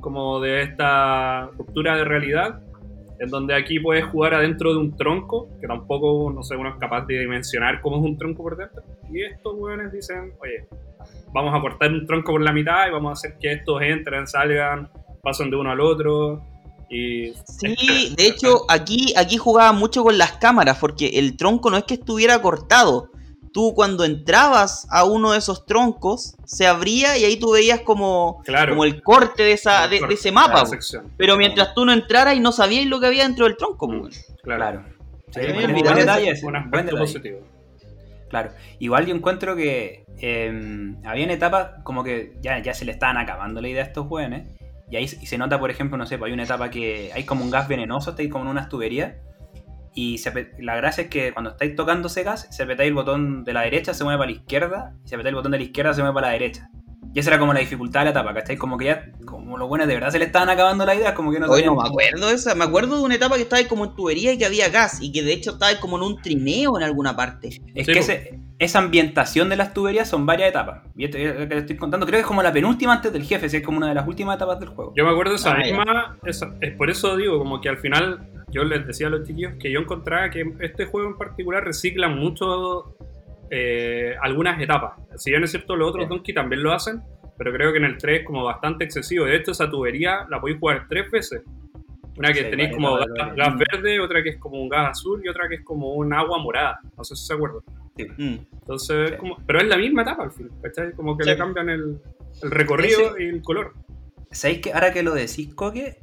como 0.00 0.40
de 0.40 0.62
esta 0.62 1.46
ruptura 1.58 1.96
de 1.96 2.04
realidad, 2.04 2.60
en 3.20 3.28
donde 3.30 3.54
aquí 3.54 3.78
puedes 3.78 4.04
jugar 4.06 4.34
adentro 4.34 4.72
de 4.72 4.78
un 4.78 4.96
tronco, 4.96 5.48
que 5.60 5.66
tampoco, 5.68 6.32
no 6.34 6.42
sé, 6.42 6.56
uno 6.56 6.70
es 6.70 6.76
capaz 6.80 7.06
de 7.06 7.20
dimensionar 7.20 7.80
cómo 7.80 7.98
es 7.98 8.02
un 8.02 8.16
tronco 8.18 8.42
por 8.42 8.56
dentro. 8.56 8.82
Y 9.12 9.22
estos 9.22 9.54
weones 9.56 9.92
dicen, 9.92 10.32
oye, 10.40 10.66
vamos 11.32 11.54
a 11.54 11.60
cortar 11.60 11.90
un 11.92 12.06
tronco 12.06 12.32
por 12.32 12.42
la 12.42 12.52
mitad 12.52 12.86
y 12.88 12.90
vamos 12.90 13.10
a 13.10 13.12
hacer 13.12 13.38
que 13.40 13.52
estos 13.52 13.80
entren, 13.82 14.26
salgan, 14.26 14.90
pasen 15.22 15.50
de 15.50 15.56
uno 15.56 15.70
al 15.70 15.80
otro. 15.80 16.42
Y 16.90 17.32
Sí, 17.46 18.14
de 18.16 18.26
hecho, 18.26 18.64
aquí, 18.68 19.14
aquí 19.16 19.38
jugaba 19.38 19.72
mucho 19.72 20.02
con 20.02 20.18
las 20.18 20.32
cámaras, 20.32 20.78
porque 20.78 21.06
el 21.18 21.36
tronco 21.36 21.70
no 21.70 21.76
es 21.78 21.84
que 21.84 21.94
estuviera 21.94 22.40
cortado. 22.42 23.08
Tú 23.54 23.74
cuando 23.74 24.04
entrabas 24.04 24.86
a 24.90 25.04
uno 25.04 25.32
de 25.32 25.38
esos 25.38 25.66
troncos, 25.66 26.36
se 26.46 26.66
abría 26.66 27.18
y 27.18 27.24
ahí 27.24 27.38
tú 27.38 27.52
veías 27.52 27.80
como, 27.80 28.40
claro, 28.44 28.72
como 28.72 28.84
el 28.84 29.02
corte 29.02 29.42
de, 29.42 29.52
esa, 29.52 29.88
de, 29.88 30.00
de 30.00 30.14
ese 30.14 30.32
mapa. 30.32 30.64
Pero 31.18 31.36
mientras 31.36 31.74
tú 31.74 31.84
no 31.84 31.92
entraras 31.92 32.34
y 32.34 32.40
no 32.40 32.50
sabías 32.52 32.86
lo 32.86 32.98
que 32.98 33.06
había 33.06 33.24
dentro 33.24 33.44
del 33.46 33.56
tronco, 33.58 33.86
weón. 33.86 34.10
claro. 34.42 34.58
Claro. 34.58 34.84
Sí, 35.30 35.40
me 35.40 35.66
buen- 35.66 35.96
detalle 35.96 36.30
eso. 36.30 36.48
ese, 36.48 36.56
Un 36.58 36.70
buen 36.70 36.88
positivo. 36.88 37.38
Claro. 38.30 38.52
Igual 38.78 39.06
yo 39.06 39.14
encuentro 39.14 39.54
que 39.56 40.01
eh, 40.20 40.94
habían 41.04 41.30
etapas 41.30 41.82
como 41.82 42.04
que 42.04 42.34
ya, 42.40 42.58
ya 42.60 42.74
se 42.74 42.84
le 42.84 42.92
estaban 42.92 43.16
acabando 43.16 43.60
la 43.60 43.68
idea 43.68 43.82
a 43.82 43.86
estos 43.86 44.06
jóvenes. 44.06 44.46
Y 44.90 44.96
ahí 44.96 45.04
y 45.04 45.26
se 45.26 45.38
nota, 45.38 45.58
por 45.58 45.70
ejemplo, 45.70 45.96
no 45.96 46.06
sé, 46.06 46.18
pues 46.18 46.28
hay 46.28 46.34
una 46.34 46.42
etapa 46.44 46.70
que 46.70 47.10
hay 47.14 47.24
como 47.24 47.44
un 47.44 47.50
gas 47.50 47.66
venenoso, 47.68 48.10
estáis 48.10 48.30
como 48.30 48.44
en 48.44 48.50
unas 48.50 48.68
tuberías. 48.68 49.14
Y 49.94 50.18
se 50.18 50.32
la 50.60 50.76
gracia 50.76 51.04
es 51.04 51.10
que 51.10 51.32
cuando 51.32 51.50
estáis 51.50 51.76
tocando 51.76 52.08
ese 52.08 52.22
gas, 52.22 52.46
si 52.50 52.62
apretáis 52.62 52.88
el 52.88 52.94
botón 52.94 53.44
de 53.44 53.52
la 53.52 53.62
derecha, 53.62 53.92
se 53.94 54.04
mueve 54.04 54.18
para 54.18 54.30
la 54.30 54.36
izquierda. 54.36 54.94
Y 55.04 55.08
si 55.08 55.14
apretáis 55.14 55.30
el 55.32 55.34
botón 55.36 55.52
de 55.52 55.58
la 55.58 55.64
izquierda, 55.64 55.92
se 55.94 56.00
mueve 56.02 56.14
para 56.14 56.26
la 56.28 56.32
derecha. 56.34 56.68
Y 57.14 57.18
esa 57.18 57.28
era 57.30 57.38
como 57.38 57.52
la 57.52 57.60
dificultad 57.60 58.00
de 58.00 58.04
la 58.06 58.10
etapa, 58.12 58.32
¿cachai? 58.32 58.56
Como 58.56 58.78
que 58.78 58.86
ya, 58.86 59.04
como 59.26 59.58
los 59.58 59.68
buenos 59.68 59.86
de 59.86 59.92
verdad 59.94 60.10
se 60.10 60.18
le 60.18 60.24
estaban 60.24 60.48
acabando 60.48 60.86
la 60.86 60.94
idea, 60.94 61.12
como 61.12 61.30
que 61.30 61.38
no 61.40 61.46
Hoy 61.46 61.62
no 61.62 61.76
me 61.76 61.86
acuerdo 61.86 62.28
de 62.28 62.34
esa. 62.34 62.54
Me 62.54 62.64
acuerdo 62.64 62.96
de 62.96 63.02
una 63.02 63.16
etapa 63.16 63.36
que 63.36 63.42
estaba 63.42 63.60
ahí 63.60 63.66
como 63.66 63.84
en 63.84 63.94
tubería 63.94 64.32
y 64.32 64.38
que 64.38 64.46
había 64.46 64.70
gas. 64.70 64.98
Y 65.02 65.12
que 65.12 65.22
de 65.22 65.34
hecho 65.34 65.52
estaba 65.52 65.70
ahí 65.72 65.76
como 65.78 65.96
en 65.98 66.04
un 66.04 66.22
trineo 66.22 66.78
en 66.78 66.84
alguna 66.84 67.14
parte. 67.14 67.48
Es 67.48 67.84
Sí, 67.86 67.92
que 67.92 67.92
po. 67.92 67.98
ese- 68.00 68.40
esa 68.62 68.78
ambientación 68.78 69.48
de 69.48 69.56
las 69.56 69.74
tuberías 69.74 70.08
son 70.08 70.24
varias 70.26 70.50
etapas. 70.50 70.82
Y 70.96 71.04
esto 71.04 71.18
es 71.18 71.32
lo 71.34 71.40
que 71.40 71.46
te 71.46 71.58
estoy 71.58 71.76
contando, 71.76 72.06
creo 72.06 72.18
que 72.18 72.22
es 72.22 72.26
como 72.26 72.42
la 72.42 72.52
penúltima 72.52 72.94
antes 72.94 73.12
del 73.12 73.24
jefe, 73.24 73.48
si 73.48 73.58
es 73.58 73.62
como 73.62 73.78
una 73.78 73.88
de 73.88 73.94
las 73.94 74.06
últimas 74.06 74.36
etapas 74.36 74.58
del 74.60 74.68
juego. 74.70 74.92
Yo 74.96 75.04
me 75.04 75.10
acuerdo 75.10 75.32
de 75.32 75.36
esa 75.36 75.52
Ah, 75.52 75.58
misma. 75.58 76.16
esa- 76.24 76.54
es 76.60 76.72
por 76.76 76.90
eso 76.90 77.16
digo, 77.16 77.38
como 77.38 77.60
que 77.60 77.68
al 77.68 77.78
final 77.78 78.28
yo 78.50 78.64
les 78.64 78.86
decía 78.86 79.06
a 79.06 79.10
los 79.10 79.26
chiquillos 79.26 79.54
que 79.58 79.70
yo 79.70 79.80
encontraba 79.80 80.28
que 80.30 80.44
este 80.60 80.84
juego 80.86 81.08
en 81.08 81.16
particular 81.18 81.64
recicla 81.64 82.08
mucho 82.08 82.94
eh, 83.54 84.14
algunas 84.22 84.58
etapas. 84.62 84.92
Si 85.16 85.30
bien 85.30 85.44
es 85.44 85.50
cierto, 85.50 85.76
los 85.76 85.90
otros 85.90 86.04
Sí. 86.04 86.08
Donkey 86.08 86.34
también 86.34 86.62
lo 86.62 86.72
hacen, 86.72 87.02
pero 87.36 87.52
creo 87.52 87.70
que 87.72 87.78
en 87.78 87.84
el 87.84 87.98
3 87.98 88.20
es 88.20 88.26
como 88.26 88.44
bastante 88.44 88.84
excesivo. 88.84 89.26
De 89.26 89.36
hecho, 89.36 89.50
esa 89.50 89.68
tubería 89.68 90.24
la 90.30 90.40
podéis 90.40 90.58
jugar 90.58 90.86
tres 90.88 91.10
veces. 91.10 91.42
Una 92.16 92.32
que 92.32 92.44
Sí, 92.44 92.50
tenéis 92.50 92.72
como 92.74 92.96
gas, 92.96 93.54
verde, 93.72 94.00
otra 94.00 94.22
que 94.22 94.30
es 94.30 94.36
como 94.36 94.60
un 94.60 94.68
gas 94.68 94.90
azul 94.90 95.22
y 95.24 95.28
otra 95.28 95.48
que 95.48 95.56
es 95.56 95.62
como 95.62 95.92
un 95.94 96.12
agua 96.12 96.38
morada. 96.38 96.80
No 96.96 97.04
sé 97.04 97.16
si 97.16 97.26
se 97.26 97.32
acuerdan. 97.34 97.60
Mm. 98.18 98.38
Entonces, 98.52 99.10
Sí. 99.10 99.16
como, 99.18 99.36
pero 99.46 99.60
es 99.60 99.66
la 99.66 99.76
misma 99.76 100.02
etapa 100.02 100.24
al 100.24 100.30
fin, 100.32 100.48
¿cachai? 100.62 100.92
Como 100.92 101.16
que 101.16 101.24
Sí. 101.24 101.30
le 101.30 101.36
cambian 101.38 101.68
el, 101.70 102.00
el 102.42 102.50
recorrido 102.50 103.18
y 103.18 103.24
el 103.28 103.42
color. 103.42 103.74
¿Sabéis 104.30 104.60
que 104.60 104.72
ahora 104.72 104.92
que 104.92 105.02
lo 105.02 105.14
decís, 105.14 105.54
Coque? 105.54 105.98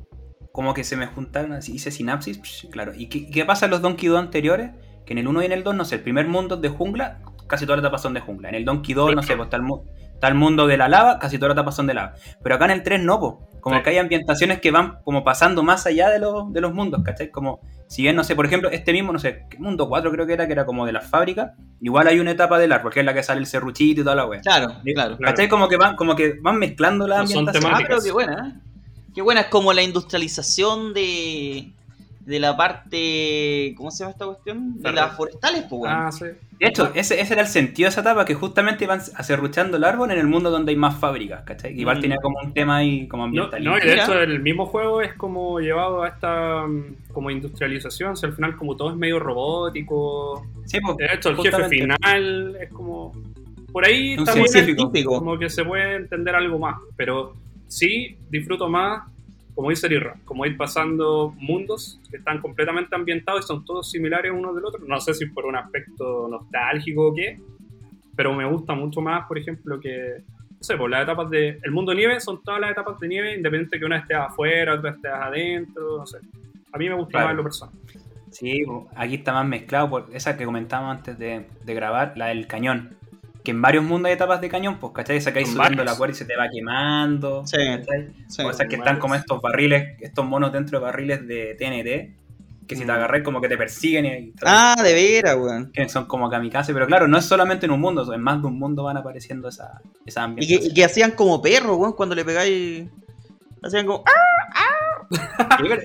Como 0.52 0.74
que 0.74 0.84
se 0.84 0.98
me 0.98 1.06
juntaron 1.08 1.54
así, 1.54 1.74
hice 1.76 1.92
sinapsis, 1.92 2.38
psh, 2.42 2.70
claro. 2.70 2.92
¿Y 2.96 3.08
qué, 3.08 3.30
qué 3.30 3.46
pasa 3.46 3.66
en 3.66 3.72
los 3.72 3.82
Donkey 3.82 4.10
2 4.10 4.20
anteriores? 4.20 4.72
Que 5.06 5.14
en 5.14 5.20
el 5.20 5.28
1 5.28 5.42
y 5.44 5.46
en 5.46 5.52
el 5.52 5.64
2, 5.64 5.76
no 5.76 5.86
sé, 5.86 5.96
el 5.96 6.02
primer 6.02 6.28
mundo 6.28 6.56
es 6.56 6.62
de 6.62 6.70
jungla, 6.70 7.22
casi 7.48 7.66
todas 7.66 7.78
las 7.80 7.86
etapas 7.86 8.02
son 8.02 8.14
de 8.14 8.20
jungla. 8.20 8.50
En 8.50 8.56
el 8.56 8.66
Donkey 8.66 8.94
2, 8.94 9.16
no 9.16 9.24
sé, 9.24 9.36
pues 9.36 9.46
está 9.48 9.58
el, 9.58 9.64
mu- 9.64 9.84
está 10.20 10.28
el 10.28 10.36
mundo 10.36 10.68
de 10.68 10.76
la 10.76 10.90
lava, 10.90 11.18
casi 11.18 11.38
todas 11.38 11.56
las 11.56 11.62
etapas 11.62 11.76
son 11.78 11.88
de 11.88 11.94
lava. 11.94 12.14
Pero 12.44 12.56
acá 12.56 12.66
en 12.66 12.72
el 12.72 12.84
3 12.84 13.02
no, 13.02 13.20
po. 13.20 13.48
Como 13.62 13.78
Sí. 13.78 13.84
que 13.84 13.90
hay 13.92 13.98
ambientaciones 13.98 14.60
que 14.62 14.72
van 14.72 15.00
como 15.04 15.24
pasando 15.24 15.64
más 15.64 15.86
allá 15.86 16.10
de 16.10 16.20
los, 16.20 16.52
de 16.54 16.62
los 16.62 16.74
mundos, 16.74 17.02
¿cachai? 17.04 17.30
Como, 17.30 17.60
si 17.88 18.02
bien, 18.04 18.16
no 18.16 18.24
sé, 18.24 18.36
por 18.36 18.46
ejemplo, 18.46 18.70
este 18.70 18.94
mismo, 18.94 19.12
no 19.12 19.20
sé, 19.20 19.46
¿qué 19.50 19.58
mundo 19.60 19.90
4 19.90 20.12
creo 20.12 20.26
que 20.26 20.34
era, 20.34 20.46
que 20.48 20.54
era 20.54 20.66
como 20.66 20.86
de 20.86 20.92
las 20.94 21.08
fábricas, 21.10 21.52
igual 21.82 22.08
hay 22.08 22.20
una 22.20 22.32
etapa 22.32 22.58
del 22.58 22.72
árbol, 22.72 22.94
que 22.94 23.00
es 23.02 23.06
la 23.06 23.14
que 23.14 23.24
sale 23.24 23.40
el 23.42 23.48
serruchito 23.48 24.02
y 24.02 24.04
toda 24.04 24.16
la 24.16 24.26
wea. 24.26 24.42
Claro, 24.42 24.68
claro. 24.84 25.18
Claro. 25.18 25.18
¿Cachai? 25.20 25.50
Como 25.50 25.68
que 25.68 25.76
van, 25.78 25.96
como 25.98 26.16
que 26.16 26.36
van 26.42 26.58
mezclando 26.58 27.06
la 27.08 27.20
No 27.20 27.28
son 27.28 27.40
ambientación. 27.50 27.74
Ah, 27.74 27.80
pero 27.86 28.02
qué 28.02 28.12
buena, 28.12 28.48
¿eh? 28.48 28.60
Qué 29.14 29.22
buena, 29.22 29.42
es 29.42 29.48
como 29.48 29.74
la 29.74 29.82
industrialización 29.82 30.94
de, 30.94 31.74
de 32.22 32.40
la 32.40 32.56
parte. 32.56 33.74
¿Cómo 33.76 33.92
se 33.92 34.00
llama 34.00 34.12
esta 34.12 34.26
cuestión? 34.26 34.82
De 34.82 34.92
las 34.92 35.16
forestales, 35.16 35.66
pues. 35.70 35.92
Ah, 35.94 36.12
sí. 36.12 36.26
De 36.60 36.68
hecho, 36.68 36.92
ese, 36.94 37.22
ese 37.22 37.34
era 37.34 37.44
el 37.44 37.48
sentido 37.48 37.88
de 37.88 37.92
esa 37.92 38.02
etapa, 38.02 38.26
que 38.26 38.34
justamente 38.34 38.84
iban 38.84 39.00
acerruchando 39.16 39.78
el 39.78 39.84
árbol 39.86 40.12
en 40.12 40.20
el 40.20 40.28
mundo 40.28 40.52
donde 40.52 40.72
hay 40.72 40.76
más 40.76 41.00
fábricas, 41.00 41.44
¿cachai? 41.44 41.80
Igual 41.80 42.00
Mm. 42.00 42.02
tenía 42.02 42.18
como 42.18 42.38
un 42.44 42.54
tema 42.54 42.78
ahí 42.78 43.08
como 43.08 43.24
No, 43.24 43.44
ambiental. 43.46 43.64
no, 43.64 43.78
y 43.78 43.82
de 43.82 43.94
hecho 43.94 44.20
el 44.22 44.42
mismo 44.42 44.66
juego 44.66 45.02
es 45.02 45.14
como 45.14 45.60
llevado 45.62 46.04
a 46.04 46.10
esta 46.10 46.68
mm, 46.68 47.12
como 47.14 47.32
industrialización, 47.32 48.12
o 48.12 48.16
sea, 48.18 48.28
al 48.30 48.36
final 48.36 48.58
como 48.58 48.76
todo 48.76 48.90
es 48.92 48.98
medio 48.98 49.20
robótico. 49.20 50.46
Sí, 50.66 50.80
pues, 50.82 50.98
De 50.98 51.06
hecho 51.14 51.30
el 51.30 51.38
jefe 51.38 51.70
final 51.70 52.58
es 52.62 52.70
como... 52.72 53.14
Por 53.72 53.86
ahí 53.86 54.18
Un 54.18 54.26
también 54.26 54.46
es 54.46 54.52
científico. 54.52 54.92
Típico. 54.92 55.20
como 55.20 55.38
que 55.38 55.50
se 55.50 55.64
puede 55.64 55.96
entender 55.96 56.36
algo 56.36 56.58
más, 56.60 56.76
pero 56.98 57.34
sí 57.68 58.18
disfruto 58.30 58.68
más, 58.68 59.04
como 59.60 59.72
dice 59.72 59.90
Lirra, 59.90 60.16
como 60.24 60.46
ir 60.46 60.56
pasando 60.56 61.36
mundos 61.38 62.00
que 62.10 62.16
están 62.16 62.40
completamente 62.40 62.96
ambientados 62.96 63.44
y 63.44 63.48
son 63.50 63.66
todos 63.66 63.92
similares 63.92 64.32
unos 64.32 64.56
del 64.56 64.64
otro. 64.64 64.80
No 64.88 65.02
sé 65.02 65.14
si 65.14 65.26
por 65.26 65.46
un 65.46 65.58
aspecto 65.58 66.30
nostálgico 66.30 67.10
o 67.10 67.14
qué, 67.14 67.38
pero 68.16 68.34
me 68.34 68.46
gusta 68.46 68.74
mucho 68.74 69.02
más, 69.02 69.28
por 69.28 69.38
ejemplo, 69.38 69.78
que 69.78 70.24
no 70.50 70.58
sé, 70.62 70.78
pues 70.78 70.90
las 70.90 71.04
etapas 71.04 71.30
de. 71.30 71.60
El 71.62 71.72
mundo 71.72 71.94
nieve 71.94 72.22
son 72.22 72.42
todas 72.42 72.62
las 72.62 72.72
etapas 72.72 72.98
de 73.02 73.10
nieve, 73.10 73.36
independiente 73.36 73.78
que 73.78 73.84
una 73.84 73.98
esté 73.98 74.14
afuera, 74.16 74.76
otra 74.76 74.92
esté 74.92 75.10
adentro, 75.10 75.98
no 75.98 76.06
sé. 76.06 76.20
A 76.72 76.78
mí 76.78 76.88
me 76.88 76.96
gusta 76.96 77.12
Claro. 77.12 77.28
más 77.28 77.36
lo 77.36 77.44
personal. 77.44 77.76
Sí, 78.32 78.64
aquí 78.96 79.16
está 79.16 79.34
más 79.34 79.46
mezclado 79.46 79.90
por 79.90 80.06
esa 80.14 80.38
que 80.38 80.46
comentábamos 80.46 80.96
antes 81.00 81.20
de, 81.20 81.48
de 81.66 81.74
grabar, 81.74 82.14
la 82.16 82.28
del 82.28 82.48
cañón. 82.48 82.96
Que 83.44 83.52
en 83.52 83.62
varios 83.62 83.84
mundos 83.86 84.08
hay 84.10 84.14
etapas 84.16 84.42
de 84.42 84.50
cañón, 84.50 84.80
pues, 84.80 84.92
¿cachai? 84.94 85.22
Son 85.22 85.34
subiendo 85.34 85.84
la 85.84 85.96
cuerda 85.96 86.14
y 86.14 86.18
se 86.18 86.26
te 86.26 86.36
va 86.36 86.50
quemando. 86.50 87.46
Sí, 87.48 87.58
¿cachai? 87.58 88.10
sí. 88.28 88.42
o 88.44 88.50
esas 88.52 88.68
que 88.68 88.76
están 88.76 89.00
como 89.00 89.16
estos 89.16 89.42
barriles, 89.42 89.98
estos 90.02 90.26
monos 90.26 90.52
dentro 90.52 90.80
de 90.80 90.86
barriles 90.86 91.26
de 91.28 91.56
TNT, 91.56 92.20
que 92.68 92.76
si 92.76 92.82
te 92.82 92.88
Mm. 92.88 92.96
agarras 92.96 93.22
como 93.24 93.42
que 93.42 93.48
te 93.48 93.58
persiguen 93.58 94.06
y 94.06 94.34
Ah, 94.44 94.76
de 94.84 94.94
veras, 94.94 95.36
weón. 95.38 95.72
que 95.72 95.88
son 95.90 96.06
como 96.06 96.30
kamikaze, 96.30 96.74
pero 96.74 96.86
claro, 96.86 97.08
no 97.08 97.18
es 97.18 97.26
solamente 97.26 97.66
en 97.66 97.72
un 97.72 97.80
mundo, 97.80 98.14
en 98.14 98.22
más 98.22 98.42
de 98.42 98.48
un 98.48 98.60
mundo 98.60 98.84
van 98.84 98.98
apareciendo 98.98 99.48
esa, 99.48 99.82
esa 100.06 100.22
Y 100.22 100.24
ambientación. 100.26 100.62
que, 100.62 100.68
y 100.68 100.74
que 100.74 100.86
hacían 100.86 101.12
como 101.12 101.42
perros, 101.42 101.78
weón, 101.78 101.94
cuando 101.94 102.14
le 102.16 102.26
pegáis. 102.26 102.88
Hacían 103.64 103.86
como. 103.88 104.04
¡Ah! 104.06 105.08
Yo 105.64 105.76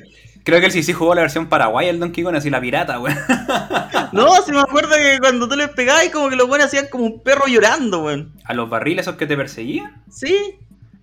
creo- 0.44 0.60
que 0.60 0.66
él 0.66 0.72
sí 0.72 0.82
sí 0.84 0.92
jugó 0.92 1.14
la 1.14 1.22
versión 1.22 1.46
paraguaya 1.48 1.88
del 1.88 1.98
Donkey 2.00 2.22
Kong, 2.22 2.36
así 2.36 2.48
la 2.50 2.60
pirata, 2.60 3.00
weón. 3.00 3.16
No, 4.12 4.32
se 4.42 4.52
me 4.52 4.60
acuerdo 4.60 4.90
que 4.96 5.18
cuando 5.20 5.48
tú 5.48 5.56
les 5.56 5.70
pegabas, 5.70 6.08
como 6.10 6.28
que 6.30 6.36
los 6.36 6.46
buenos 6.46 6.68
hacían 6.68 6.86
como 6.88 7.04
un 7.04 7.20
perro 7.20 7.46
llorando, 7.48 8.04
weón. 8.04 8.32
A 8.44 8.54
los 8.54 8.70
barriles 8.70 9.02
esos 9.06 9.16
que 9.16 9.26
te 9.26 9.36
perseguían. 9.36 10.02
Sí. 10.08 10.36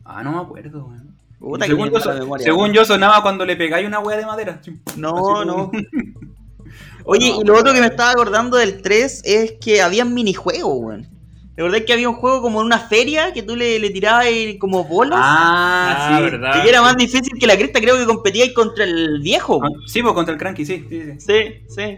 Ah, 0.06 0.24
no 0.24 0.32
me 0.32 0.39
acuerdo, 0.39 0.86
weón. 0.86 1.12
Puta, 1.38 1.66
según 1.66 1.89
yo, 1.92 2.00
so- 2.00 2.14
memoria, 2.14 2.44
según 2.46 2.72
yo 2.72 2.86
sonaba 2.86 3.22
cuando 3.22 3.46
le 3.46 3.56
pegáis 3.58 3.86
una 3.88 4.00
wea 4.00 4.16
de 4.16 4.26
madera. 4.26 4.62
No, 4.96 5.44
no. 5.44 5.72
Oye, 7.04 7.32
No, 7.32 7.42
y 7.42 7.44
lo 7.46 7.58
otro 7.58 7.74
que 7.74 7.82
me 7.82 7.88
estaba 7.88 8.12
acordando 8.12 8.58
del 8.58 8.82
3 8.82 9.24
es 9.26 9.54
que 9.60 9.82
había 9.82 10.06
minijuegos, 10.06 10.78
weón. 10.80 11.08
¿De 11.56 11.64
verdad 11.64 11.80
que 11.86 11.93
había 11.93 12.10
un 12.10 12.16
juego 12.16 12.41
como 12.41 12.62
en 12.62 12.68
una 12.68 12.80
feria 12.80 13.34
que 13.34 13.43
tú 13.43 13.56
le, 13.56 13.78
le 13.78 13.89
tirabas 13.89 14.26
como 14.60 14.84
bolas? 14.86 15.20
Ah, 15.22 15.95
Ah, 15.97 16.18
sí. 16.18 16.24
verdad. 16.24 16.64
que 16.64 16.70
era 16.70 16.82
más 16.82 16.95
difícil 16.95 17.38
que 17.39 17.45
la 17.47 17.58
cresta, 17.58 17.80
creo 17.82 17.97
que 17.97 18.06
competíais 18.06 18.54
contra 18.54 18.84
el 18.86 19.20
viejo. 19.22 19.60
Ah, 19.64 19.68
Sí, 19.86 20.02
pues 20.02 20.14
contra 20.14 20.34
el 20.34 20.39
Cranky, 20.39 20.66
sí, 20.66 20.86
sí, 20.89 21.02
sí. 21.04 21.20
Sí, 21.20 21.66
sí. 21.76 21.97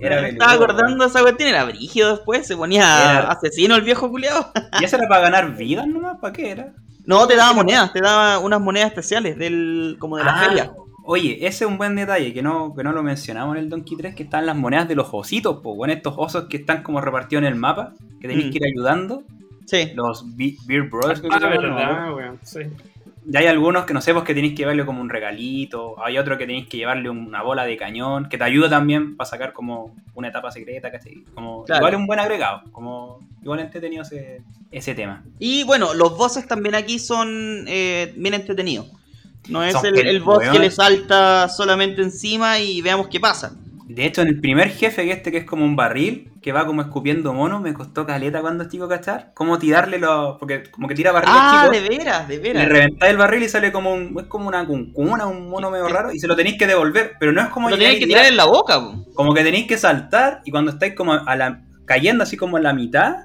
Era 0.00 0.20
me 0.22 0.28
estaba 0.30 0.52
acordando 0.52 1.04
de 1.04 1.10
esa 1.10 1.22
cuestión, 1.22 1.48
era 1.48 1.64
brígido 1.64 2.10
después, 2.10 2.46
se 2.46 2.56
ponía 2.56 2.82
Era- 2.82 3.30
asesino 3.32 3.74
el 3.76 3.82
viejo 3.82 4.08
culiado. 4.10 4.52
¿Y 4.80 4.84
eso 4.84 4.96
era 4.96 5.08
para 5.08 5.22
ganar 5.22 5.56
vidas 5.56 5.86
nomás? 5.86 6.18
¿Para 6.20 6.32
qué 6.32 6.50
era? 6.50 6.72
No, 7.06 7.26
te 7.26 7.36
daba 7.36 7.52
monedas, 7.52 7.92
te 7.92 8.00
daba 8.00 8.38
unas 8.38 8.60
monedas 8.60 8.88
especiales 8.88 9.36
del 9.38 9.96
como 9.98 10.16
de 10.18 10.24
la 10.24 10.32
Ah, 10.32 10.44
feria. 10.46 10.70
Oye, 11.06 11.46
ese 11.46 11.64
es 11.64 11.70
un 11.70 11.76
buen 11.76 11.94
detalle 11.96 12.32
que 12.32 12.42
no, 12.42 12.74
que 12.74 12.82
no 12.82 12.92
lo 12.92 13.02
mencionamos 13.02 13.56
en 13.56 13.64
el 13.64 13.68
Donkey 13.68 13.96
3, 13.96 14.14
que 14.14 14.22
están 14.22 14.46
las 14.46 14.56
monedas 14.56 14.88
de 14.88 14.94
los 14.94 15.08
ositos, 15.12 15.60
pues, 15.62 15.76
bueno, 15.76 15.92
estos 15.92 16.14
osos 16.16 16.44
que 16.48 16.56
están 16.56 16.82
como 16.82 17.00
repartidos 17.00 17.42
en 17.42 17.48
el 17.48 17.56
mapa, 17.56 17.92
que 18.20 18.28
tenéis 18.28 18.46
Mm. 18.46 18.50
que 18.50 18.56
ir 18.58 18.62
ayudando. 18.66 19.22
Sí. 19.66 19.92
Los 19.94 20.34
Be- 20.36 20.56
Beer 20.66 20.84
Brothers, 20.88 21.20
que 21.20 21.28
Ah, 21.30 21.38
¿no? 21.38 21.48
verdad, 21.50 22.14
weón. 22.14 22.38
Sí. 22.42 22.60
Y 23.26 23.36
hay 23.38 23.46
algunos 23.46 23.84
que 23.86 23.94
no 23.94 24.00
sé, 24.02 24.12
pues 24.12 24.24
que 24.24 24.34
tenéis 24.34 24.52
que 24.52 24.58
llevarle 24.58 24.84
como 24.84 25.00
un 25.00 25.08
regalito. 25.08 25.96
Hay 26.04 26.18
otro 26.18 26.36
que 26.36 26.46
tenéis 26.46 26.68
que 26.68 26.76
llevarle 26.76 27.08
una 27.08 27.42
bola 27.42 27.64
de 27.64 27.76
cañón, 27.78 28.28
que 28.28 28.36
te 28.36 28.44
ayuda 28.44 28.68
también 28.68 29.16
para 29.16 29.28
sacar 29.28 29.52
como 29.54 29.94
una 30.14 30.28
etapa 30.28 30.50
secreta, 30.50 30.90
¿cachai? 30.90 31.24
Como, 31.34 31.64
Claro. 31.64 31.80
Igual 31.80 31.94
es 31.94 31.98
un 32.00 32.06
buen 32.06 32.18
agregado, 32.20 32.62
como 32.72 33.20
igual 33.42 33.60
entretenido 33.60 34.02
ese, 34.02 34.42
ese 34.70 34.94
tema. 34.94 35.22
Y 35.38 35.64
bueno, 35.64 35.94
los 35.94 36.16
bosses 36.18 36.46
también 36.46 36.74
aquí 36.74 36.98
son 36.98 37.64
eh, 37.66 38.12
bien 38.16 38.34
entretenidos. 38.34 38.90
No 39.48 39.62
es 39.62 39.74
el, 39.84 39.98
el 40.06 40.20
boss 40.20 40.42
que 40.50 40.58
le 40.58 40.70
salta 40.70 41.48
solamente 41.48 42.02
encima 42.02 42.58
y 42.58 42.80
veamos 42.82 43.08
qué 43.08 43.20
pasa. 43.20 43.52
De 43.86 44.06
hecho, 44.06 44.22
en 44.22 44.28
el 44.28 44.40
primer 44.40 44.70
jefe, 44.70 45.04
que 45.04 45.12
este 45.12 45.30
que 45.30 45.38
es 45.38 45.44
como 45.44 45.64
un 45.64 45.76
barril, 45.76 46.32
que 46.40 46.52
va 46.52 46.64
como 46.66 46.80
escupiendo 46.80 47.34
monos, 47.34 47.60
me 47.60 47.74
costó 47.74 48.06
caleta 48.06 48.40
cuando 48.40 48.64
es 48.64 48.70
chico, 48.70 48.88
¿cachar? 48.88 49.32
Como 49.34 49.58
tirarle 49.58 49.98
los... 49.98 50.38
Porque 50.38 50.64
como 50.70 50.88
que 50.88 50.94
tira 50.94 51.12
barriles 51.12 51.36
Ah, 51.38 51.68
chicos, 51.70 51.82
de 51.82 51.88
veras, 51.98 52.26
de 52.28 52.36
le 52.38 52.42
veras. 52.42 52.68
reventáis 52.68 53.10
el 53.12 53.18
barril 53.18 53.42
y 53.42 53.48
sale 53.50 53.70
como 53.70 53.92
un... 53.92 54.16
Es 54.18 54.26
como 54.26 54.48
una 54.48 54.66
cuncuna, 54.66 55.26
un 55.26 55.50
mono 55.50 55.70
medio 55.70 55.86
raro, 55.88 56.12
y 56.12 56.18
se 56.18 56.26
lo 56.26 56.34
tenéis 56.34 56.56
que 56.58 56.66
devolver. 56.66 57.12
Pero 57.20 57.32
no 57.32 57.42
es 57.42 57.48
como... 57.48 57.68
Lo 57.68 57.76
tenéis 57.76 57.98
que 58.00 58.06
tirar- 58.06 58.22
tirar 58.22 58.32
en 58.32 58.36
la 58.38 58.46
boca, 58.46 58.80
po. 58.80 59.04
Como 59.14 59.34
que 59.34 59.44
tenéis 59.44 59.66
que 59.66 59.76
saltar 59.76 60.40
y 60.46 60.50
cuando 60.50 60.70
estáis 60.70 60.94
como 60.94 61.12
a 61.12 61.36
la, 61.36 61.62
cayendo 61.84 62.22
así 62.24 62.38
como 62.38 62.56
en 62.56 62.62
la 62.64 62.72
mitad, 62.72 63.16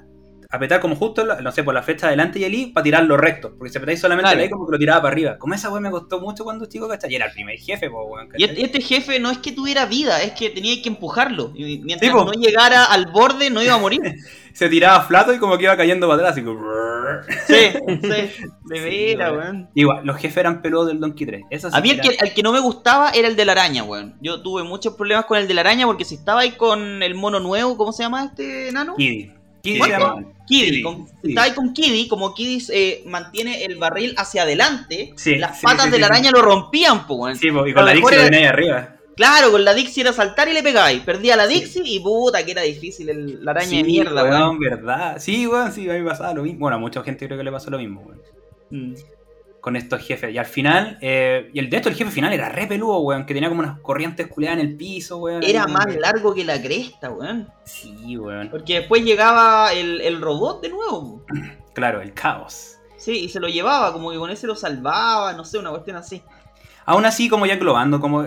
apretar 0.50 0.80
como 0.80 0.96
justo, 0.96 1.24
no 1.24 1.52
sé, 1.52 1.62
por 1.62 1.72
la 1.72 1.82
flecha 1.82 2.08
adelante 2.08 2.40
y 2.40 2.44
el 2.44 2.54
I 2.54 2.66
para 2.66 2.82
tirarlo 2.82 3.16
recto. 3.16 3.54
Porque 3.56 3.70
si 3.70 3.78
apretáis 3.78 4.00
solamente 4.00 4.32
el 4.32 4.40
I 4.40 4.50
como 4.50 4.66
que 4.66 4.72
lo 4.72 4.78
tiraba 4.78 5.02
para 5.02 5.12
arriba. 5.12 5.38
Como 5.38 5.54
esa 5.54 5.70
weá 5.70 5.80
me 5.80 5.90
costó 5.90 6.20
mucho 6.20 6.42
cuando 6.42 6.66
chico, 6.66 6.88
¿cachai? 6.88 7.12
Y 7.12 7.14
era 7.14 7.26
el 7.26 7.32
primer 7.32 7.56
jefe, 7.56 7.88
po, 7.88 8.04
weón, 8.04 8.28
Y 8.36 8.44
este, 8.44 8.62
este 8.62 8.80
jefe 8.80 9.20
no 9.20 9.30
es 9.30 9.38
que 9.38 9.52
tuviera 9.52 9.86
vida, 9.86 10.20
es 10.22 10.32
que 10.32 10.50
tenía 10.50 10.80
que 10.82 10.88
empujarlo. 10.88 11.52
Y 11.54 11.78
mientras 11.78 12.10
Sí, 12.10 12.16
no 12.16 12.32
llegara 12.32 12.84
al 12.84 13.06
borde, 13.06 13.50
no 13.50 13.62
iba 13.62 13.74
a 13.74 13.78
morir. 13.78 14.00
Se 14.52 14.68
tiraba 14.68 15.00
flato 15.02 15.32
y 15.32 15.38
como 15.38 15.56
que 15.56 15.64
iba 15.64 15.76
cayendo 15.76 16.08
para 16.08 16.28
atrás, 16.28 16.44
como... 16.44 16.60
Sí, 17.46 17.54
sí. 18.02 18.44
De 18.64 18.80
veras, 18.80 19.32
weón. 19.32 19.70
Igual, 19.74 20.04
los 20.04 20.16
jefes 20.16 20.38
eran 20.38 20.60
peludos 20.60 20.88
del 20.88 20.98
Donkey 20.98 21.26
3. 21.26 21.42
Eso 21.50 21.70
sí 21.70 21.76
A 21.76 21.80
mí 21.80 21.90
el 21.90 22.00
que, 22.00 22.16
el 22.20 22.34
que 22.34 22.42
no 22.42 22.52
me 22.52 22.58
gustaba 22.58 23.10
era 23.10 23.28
el 23.28 23.36
de 23.36 23.44
la 23.44 23.52
araña, 23.52 23.84
weón. 23.84 24.16
Yo 24.20 24.42
tuve 24.42 24.64
muchos 24.64 24.94
problemas 24.94 25.26
con 25.26 25.38
el 25.38 25.46
de 25.46 25.54
la 25.54 25.60
araña 25.60 25.86
porque 25.86 26.04
si 26.04 26.16
estaba 26.16 26.40
ahí 26.40 26.52
con 26.52 27.02
el 27.04 27.14
mono 27.14 27.38
nuevo, 27.38 27.76
¿cómo 27.76 27.92
se 27.92 28.02
llama 28.02 28.24
este 28.24 28.72
nano? 28.72 28.96
Kiddy. 28.96 29.39
Kiddy. 29.62 29.80
Kiddy. 30.46 30.82
Con- 30.82 31.06
sí. 31.06 31.28
estaba 31.28 31.46
ahí 31.46 31.52
con 31.52 31.72
Kiddy, 31.72 32.08
como 32.08 32.34
Kiddy 32.34 32.64
eh, 32.72 33.02
mantiene 33.06 33.64
el 33.64 33.76
barril 33.76 34.14
hacia 34.16 34.42
adelante, 34.42 35.12
Sí, 35.16 35.36
las 35.36 35.60
sí, 35.60 35.64
patas 35.66 35.90
de 35.90 35.98
la 35.98 36.06
araña 36.06 36.30
lo 36.30 36.42
rompían, 36.42 37.06
po. 37.06 37.32
Sí, 37.34 37.50
po, 37.50 37.66
y 37.66 37.72
con 37.74 37.84
la 37.84 37.92
Dixie 37.92 38.16
lo 38.16 38.22
tenía 38.24 38.38
ahí 38.40 38.46
arriba. 38.46 38.96
Claro, 39.16 39.50
con 39.52 39.64
la 39.64 39.74
Dixie 39.74 40.00
era 40.02 40.12
saltar 40.14 40.48
y 40.48 40.54
le 40.54 40.62
pegáis. 40.62 41.00
Perdía 41.02 41.36
la 41.36 41.46
Dixie 41.46 41.82
y 41.84 42.00
puta, 42.00 42.44
que 42.44 42.52
era 42.52 42.62
difícil 42.62 43.08
el- 43.10 43.44
la 43.44 43.50
araña 43.50 43.76
de 43.78 43.84
mierda, 43.84 44.22
weón. 44.24 44.40
weón, 44.42 44.58
verdad. 44.58 45.16
Sí, 45.20 45.46
weón, 45.46 45.70
sí, 45.72 45.88
a 45.90 45.92
mí 45.92 46.00
me 46.00 46.08
pasaba 46.08 46.32
lo 46.34 46.42
mismo. 46.42 46.60
Bueno, 46.60 46.76
a 46.76 46.80
mucha 46.80 47.02
gente 47.02 47.26
creo 47.26 47.36
que 47.36 47.44
le 47.44 47.52
pasó 47.52 47.70
lo 47.70 47.78
mismo, 47.78 48.00
weón. 48.02 48.20
Mm. 48.70 48.94
Con 49.60 49.76
estos 49.76 50.00
jefes. 50.06 50.32
Y 50.32 50.38
al 50.38 50.46
final, 50.46 50.98
eh, 51.00 51.50
y 51.52 51.58
el 51.58 51.68
de 51.70 51.76
esto, 51.76 51.88
el 51.88 51.94
jefe 51.94 52.10
final 52.10 52.32
era 52.32 52.48
re 52.48 52.66
peludo, 52.66 52.98
weón, 53.00 53.26
que 53.26 53.34
tenía 53.34 53.48
como 53.48 53.60
unas 53.60 53.78
corrientes 53.80 54.26
culeadas 54.26 54.60
en 54.60 54.66
el 54.68 54.76
piso, 54.76 55.18
weón. 55.18 55.42
Era 55.42 55.64
Ahí, 55.64 55.72
más 55.72 55.86
weón. 55.86 56.00
largo 56.00 56.34
que 56.34 56.44
la 56.44 56.60
cresta, 56.60 57.10
weón. 57.10 57.48
Sí, 57.64 58.16
weón. 58.16 58.48
Porque 58.50 58.74
después 58.80 59.04
llegaba 59.04 59.72
el, 59.72 60.00
el 60.00 60.20
robot 60.20 60.62
de 60.62 60.68
nuevo. 60.70 61.24
Claro, 61.72 62.00
el 62.02 62.12
caos. 62.12 62.76
Sí, 62.98 63.12
y 63.24 63.28
se 63.28 63.38
lo 63.38 63.46
llevaba, 63.48 63.92
como 63.92 64.10
que 64.10 64.18
con 64.18 64.28
ese 64.30 64.46
lo 64.48 64.56
salvaba, 64.56 65.32
no 65.34 65.44
sé, 65.44 65.56
una 65.56 65.70
cuestión 65.70 65.96
así. 65.96 66.20
Aún 66.84 67.04
así, 67.06 67.28
como 67.28 67.46
ya 67.46 67.54
englobando 67.54 68.00
como 68.00 68.26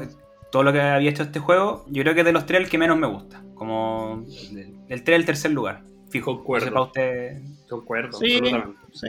todo 0.50 0.64
lo 0.64 0.72
que 0.72 0.80
había 0.82 1.10
hecho 1.10 1.24
este 1.24 1.40
juego, 1.40 1.84
yo 1.90 2.04
creo 2.04 2.16
que 2.16 2.24
de 2.24 2.32
los 2.32 2.46
tres 2.46 2.62
el 2.62 2.70
que 2.70 2.78
menos 2.78 2.98
me 2.98 3.06
gusta. 3.06 3.44
Como 3.54 4.24
el, 4.52 4.76
el 4.88 5.04
3 5.04 5.20
el 5.20 5.26
tercer 5.26 5.52
lugar. 5.52 5.84
Fijo, 6.10 6.38
Concuerdo. 6.38 6.66
sepa 6.68 6.82
usted. 6.84 7.42
Concuerdo, 7.70 8.18
Sí. 8.18 8.38
absolutamente. 8.38 8.80
Sí. 8.94 9.08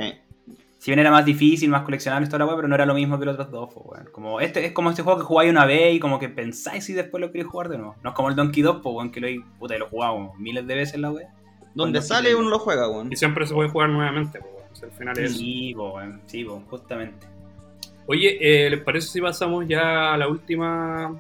Si 0.85 0.91
bien 0.91 0.99
era 0.99 1.11
más 1.11 1.25
difícil, 1.25 1.71
más 1.71 1.81
coleccionable 1.81 2.27
toda 2.27 2.41
la 2.41 2.45
weá, 2.45 2.57
pero 2.57 2.69
no 2.69 2.75
era 2.75 2.85
lo 2.85 2.93
mismo 2.93 3.19
que 3.19 3.25
los 3.25 3.37
otros 3.37 3.51
dos, 3.51 3.71
pues, 3.73 3.87
weón. 3.87 4.09
Como 4.13 4.39
este, 4.39 4.67
es 4.67 4.73
como 4.73 4.91
este 4.91 5.01
juego 5.01 5.19
que 5.19 5.25
jugáis 5.25 5.51
una 5.51 5.65
vez 5.65 5.95
y 5.95 5.99
como 5.99 6.19
que 6.19 6.29
pensáis 6.29 6.91
y 6.91 6.93
después 6.93 7.23
lo 7.23 7.33
queréis 7.33 7.49
jugar 7.49 7.71
de 7.71 7.79
nuevo. 7.79 7.97
No 8.03 8.11
es 8.11 8.15
como 8.15 8.29
el 8.29 8.37
Donkey 8.37 8.63
2, 8.63 8.83
pues, 8.83 8.95
weón, 8.95 9.11
que 9.11 9.19
lo, 9.19 9.29
puta, 9.59 9.79
lo 9.79 9.89
jugamos 9.89 10.39
miles 10.39 10.67
de 10.67 10.75
veces 10.75 11.01
la 11.01 11.11
weá. 11.11 11.33
Donde 11.75 12.03
sale 12.03 12.35
uno 12.35 12.51
lo 12.51 12.59
juega, 12.59 12.87
weón. 12.87 13.11
Y 13.11 13.17
siempre 13.17 13.47
se 13.47 13.55
puede 13.55 13.71
jugar 13.71 13.89
nuevamente, 13.89 14.41
po, 14.41 14.49
weón. 14.49 14.69
O 14.71 14.77
sea, 14.77 14.89
al 14.91 14.95
final 14.95 15.19
es... 15.19 15.39
Sí, 15.39 15.73
pues. 15.75 16.15
Sí, 16.27 16.45
pues, 16.45 16.63
justamente. 16.69 17.27
Oye, 18.07 18.37
eh, 18.43 18.69
¿les 18.69 18.81
parece 18.83 19.09
si 19.09 19.23
pasamos 19.23 19.67
ya 19.67 20.13
a 20.13 20.19
la 20.19 20.29
última... 20.29 21.19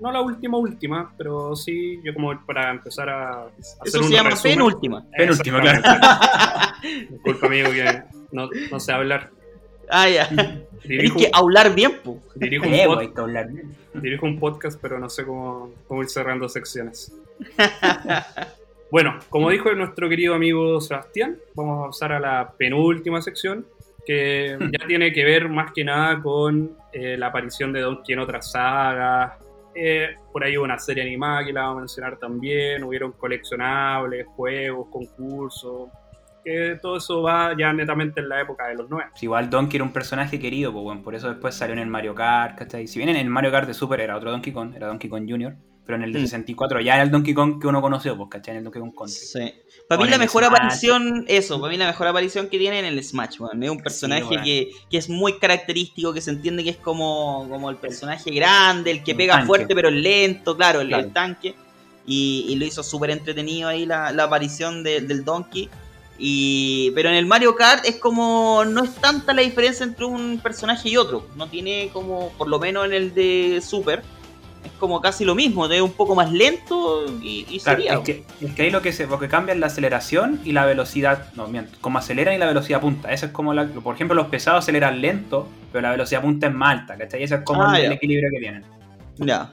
No 0.00 0.10
la 0.10 0.20
última 0.20 0.58
última, 0.58 1.12
pero 1.16 1.54
sí, 1.54 2.00
yo 2.02 2.12
como 2.14 2.32
para 2.44 2.70
empezar 2.70 3.08
a 3.08 3.44
hacer 3.44 3.76
Eso 3.84 3.98
un 4.00 4.04
se 4.08 4.12
llama 4.14 4.30
resumen. 4.30 4.54
penúltima. 4.56 5.04
Penúltima, 5.16 5.58
Exactamente. 5.62 7.08
Disculpa, 7.10 7.46
amigo, 7.46 7.70
que 7.70 8.02
no, 8.32 8.48
no 8.70 8.80
sé 8.80 8.92
hablar. 8.92 9.30
Ah, 9.88 10.08
ya. 10.08 10.26
Tienes 10.28 10.62
Dirijo, 10.84 11.18
que 11.18 11.30
hablar 11.32 11.74
bien, 11.74 11.92
po. 12.02 12.18
dirijo 12.34 12.66
un 12.66 12.74
Eh, 12.74 12.84
pod- 12.84 12.88
weón, 12.88 12.98
hay 13.00 13.12
que 13.12 13.20
hablar 13.20 13.48
bien. 13.52 13.76
Dirijo 13.94 14.26
un 14.26 14.38
podcast, 14.40 14.80
pero 14.80 14.98
no 14.98 15.08
sé 15.08 15.24
cómo, 15.24 15.70
cómo 15.86 16.02
ir 16.02 16.08
cerrando 16.08 16.48
secciones. 16.48 17.12
bueno, 18.90 19.18
como 19.28 19.50
dijo 19.50 19.72
nuestro 19.74 20.08
querido 20.08 20.34
amigo 20.34 20.80
Sebastián, 20.80 21.38
vamos 21.54 21.84
a 21.84 21.86
pasar 21.88 22.12
a 22.12 22.20
la 22.20 22.52
penúltima 22.56 23.22
sección, 23.22 23.66
que 24.04 24.56
ya 24.58 24.86
tiene 24.86 25.12
que 25.12 25.24
ver 25.24 25.48
más 25.48 25.72
que 25.72 25.84
nada 25.84 26.20
con 26.20 26.72
eh, 26.92 27.16
la 27.16 27.28
aparición 27.28 27.72
de 27.72 27.80
Donkey 27.80 28.14
en 28.14 28.18
otras 28.18 28.50
sagas. 28.50 29.32
Eh, 29.74 30.16
por 30.32 30.44
ahí 30.44 30.56
hubo 30.56 30.64
una 30.64 30.78
serie 30.78 31.02
animada 31.02 31.44
que 31.44 31.52
la 31.52 31.62
vamos 31.62 31.76
a 31.76 31.80
mencionar 31.80 32.18
también, 32.18 32.84
hubieron 32.84 33.12
coleccionables, 33.12 34.26
juegos, 34.26 34.88
concursos, 34.90 35.88
que 36.44 36.78
todo 36.80 36.96
eso 36.96 37.22
va 37.22 37.56
ya 37.56 37.72
netamente 37.72 38.20
en 38.20 38.28
la 38.28 38.40
época 38.40 38.66
de 38.66 38.74
los 38.74 38.90
90. 38.90 39.16
Sí, 39.16 39.26
igual 39.26 39.48
Donkey 39.48 39.76
era 39.76 39.84
un 39.84 39.92
personaje 39.92 40.38
querido, 40.38 40.72
pues, 40.72 40.84
weón. 40.84 41.02
Por 41.02 41.14
eso 41.14 41.28
después 41.28 41.54
salió 41.54 41.72
en 41.72 41.78
el 41.78 41.88
Mario 41.88 42.14
Kart, 42.14 42.58
¿cachai? 42.58 42.86
Si 42.86 42.98
bien 42.98 43.08
en 43.08 43.16
el 43.16 43.30
Mario 43.30 43.50
Kart 43.50 43.66
de 43.66 43.74
Super 43.74 44.00
era 44.00 44.16
otro 44.16 44.30
Donkey 44.30 44.52
Kong, 44.52 44.74
era 44.74 44.88
Donkey 44.88 45.08
Kong 45.08 45.26
Jr., 45.28 45.54
pero 45.84 45.96
en 45.96 46.04
el 46.04 46.12
de 46.12 46.20
Mm. 46.20 46.22
64 46.22 46.80
ya 46.80 46.94
era 46.94 47.02
el 47.02 47.10
Donkey 47.10 47.34
Kong 47.34 47.60
que 47.60 47.66
uno 47.66 47.80
conoció, 47.82 48.16
pues, 48.16 48.28
¿cachai? 48.30 48.52
En 48.52 48.58
el 48.58 48.64
Donkey 48.64 48.80
Kong 48.80 48.94
Country. 48.96 49.14
Sí. 49.14 49.52
Para 49.88 50.02
mí 50.02 50.08
la 50.08 50.18
mejor 50.18 50.44
Smash. 50.44 50.54
aparición, 50.56 51.24
eso, 51.28 51.60
para 51.60 51.70
mí 51.72 51.76
la 51.76 51.86
mejor 51.86 52.06
aparición 52.06 52.48
que 52.48 52.58
tiene 52.58 52.78
en 52.78 52.84
el 52.84 53.02
Smash. 53.04 53.38
Es 53.60 53.70
un 53.70 53.78
personaje 53.80 54.40
que, 54.44 54.70
que 54.90 54.96
es 54.96 55.08
muy 55.08 55.38
característico, 55.38 56.12
que 56.14 56.20
se 56.20 56.30
entiende 56.30 56.62
que 56.64 56.70
es 56.70 56.76
como, 56.76 57.46
como 57.50 57.68
el 57.68 57.76
personaje 57.76 58.30
grande, 58.30 58.90
el 58.92 59.02
que 59.02 59.12
Un 59.12 59.16
pega 59.18 59.34
tanque. 59.34 59.46
fuerte 59.46 59.74
pero 59.74 59.88
es 59.88 59.94
lento, 59.96 60.56
claro, 60.56 60.80
el, 60.80 60.88
Claro. 60.88 61.04
el 61.04 61.12
tanque. 61.12 61.54
Y, 62.06 62.46
y 62.48 62.56
lo 62.56 62.64
hizo 62.64 62.82
súper 62.82 63.10
entretenido 63.10 63.68
ahí 63.68 63.86
la, 63.86 64.10
la 64.12 64.24
aparición 64.24 64.82
de- 64.82 65.00
del 65.02 65.24
Donkey. 65.24 65.68
Y, 66.18 66.90
pero 66.94 67.08
en 67.08 67.14
el 67.16 67.26
Mario 67.26 67.54
Kart 67.56 67.84
es 67.84 67.96
como. 67.96 68.64
No 68.64 68.84
es 68.84 68.94
tanta 68.96 69.32
la 69.32 69.42
diferencia 69.42 69.84
entre 69.84 70.04
un 70.04 70.38
personaje 70.42 70.88
y 70.88 70.96
otro. 70.96 71.26
No 71.36 71.48
tiene 71.48 71.90
como. 71.92 72.30
Por 72.38 72.48
lo 72.48 72.58
menos 72.58 72.86
en 72.86 72.92
el 72.92 73.14
de 73.14 73.60
Super. 73.64 74.02
Es 74.64 74.70
como 74.78 75.00
casi 75.00 75.24
lo 75.24 75.34
mismo. 75.34 75.66
Es 75.66 75.80
un 75.80 75.92
poco 75.92 76.14
más 76.14 76.30
lento 76.32 77.04
y, 77.20 77.46
y 77.48 77.58
Claro, 77.60 77.78
sería. 77.78 77.94
es, 77.94 78.00
que, 78.00 78.24
es 78.40 78.54
que 78.54 78.62
ahí 78.62 78.70
lo 78.70 78.80
que 78.82 78.92
se 78.92 79.06
lo 79.06 79.18
que 79.18 79.28
cambia 79.28 79.54
es 79.54 79.60
la 79.60 79.66
aceleración 79.66 80.40
y 80.44 80.52
la 80.52 80.64
velocidad. 80.66 81.32
No, 81.34 81.46
miento. 81.48 81.76
Como 81.80 81.98
aceleran 81.98 82.34
y 82.34 82.38
la 82.38 82.46
velocidad 82.46 82.80
punta. 82.80 83.12
Eso 83.12 83.26
es 83.26 83.32
como 83.32 83.52
la. 83.54 83.66
Por 83.66 83.94
ejemplo, 83.94 84.14
los 84.14 84.26
pesados 84.28 84.64
aceleran 84.64 85.00
lento, 85.00 85.48
pero 85.72 85.82
la 85.82 85.90
velocidad 85.90 86.22
punta 86.22 86.46
es 86.46 86.54
más 86.54 86.80
alta, 86.80 86.96
¿cachai? 86.96 87.22
Eso 87.22 87.36
es 87.36 87.42
como 87.42 87.62
Ah, 87.64 87.78
el, 87.80 87.92
equilibrio 87.92 88.28
que 88.32 88.38
tienen. 88.40 88.64
Ya. 89.18 89.52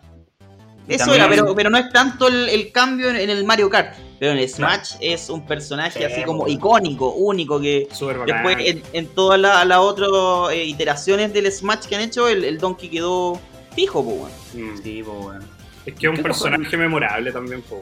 Y 0.88 0.96
Eso 0.96 1.06
también- 1.06 1.22
era, 1.22 1.30
pero, 1.30 1.56
pero 1.56 1.70
no 1.70 1.78
es 1.78 1.90
tanto 1.92 2.28
el, 2.28 2.50
el 2.50 2.72
cambio 2.72 3.10
en, 3.10 3.18
en 3.18 3.30
el 3.30 3.44
Mario 3.46 3.70
Kart. 3.70 3.96
Pero 4.20 4.32
en 4.34 4.40
el 4.40 4.50
Smash 4.50 4.96
es 5.00 5.30
un 5.30 5.46
personaje 5.46 6.00
Sí, 6.00 6.04
así 6.04 6.24
como 6.24 6.40
bueno. 6.40 6.54
icónico, 6.54 7.12
único, 7.14 7.60
que 7.62 7.88
después 8.26 8.58
en, 8.60 8.82
en 8.92 9.08
todas 9.08 9.40
las 9.40 9.78
otras 9.78 10.10
eh, 10.52 10.66
iteraciones 10.66 11.32
del 11.32 11.50
Smash 11.52 11.86
que 11.86 11.96
han 11.96 12.02
hecho, 12.02 12.28
el, 12.28 12.44
el 12.44 12.58
Donkey 12.58 12.90
quedó 12.90 13.40
fijo, 13.76 14.04
pues, 14.04 14.18
weón. 14.56 14.74
Mm. 14.74 14.84
Sí, 14.84 15.02
pues 15.06 15.18
bueno. 15.18 15.46
Es 15.86 15.94
que 15.96 16.06
es 16.06 16.10
un 16.10 16.18
¿Qué 16.18 16.24
personaje 16.24 16.78
memorable 16.78 17.32
también, 17.32 17.62
po. 17.64 17.82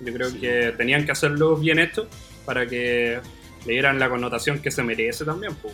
Yo 0.00 0.12
creo 0.12 0.28
que 0.40 0.74
tenían 0.76 1.04
que 1.04 1.12
hacerlo 1.12 1.56
bien 1.56 1.78
hecho 1.78 2.08
para 2.44 2.66
que 2.66 3.20
le 3.66 3.72
dieran 3.72 3.98
la 3.98 4.08
connotación 4.08 4.58
que 4.60 4.70
se 4.70 4.82
merece 4.82 5.24
también, 5.24 5.54
po. 5.54 5.70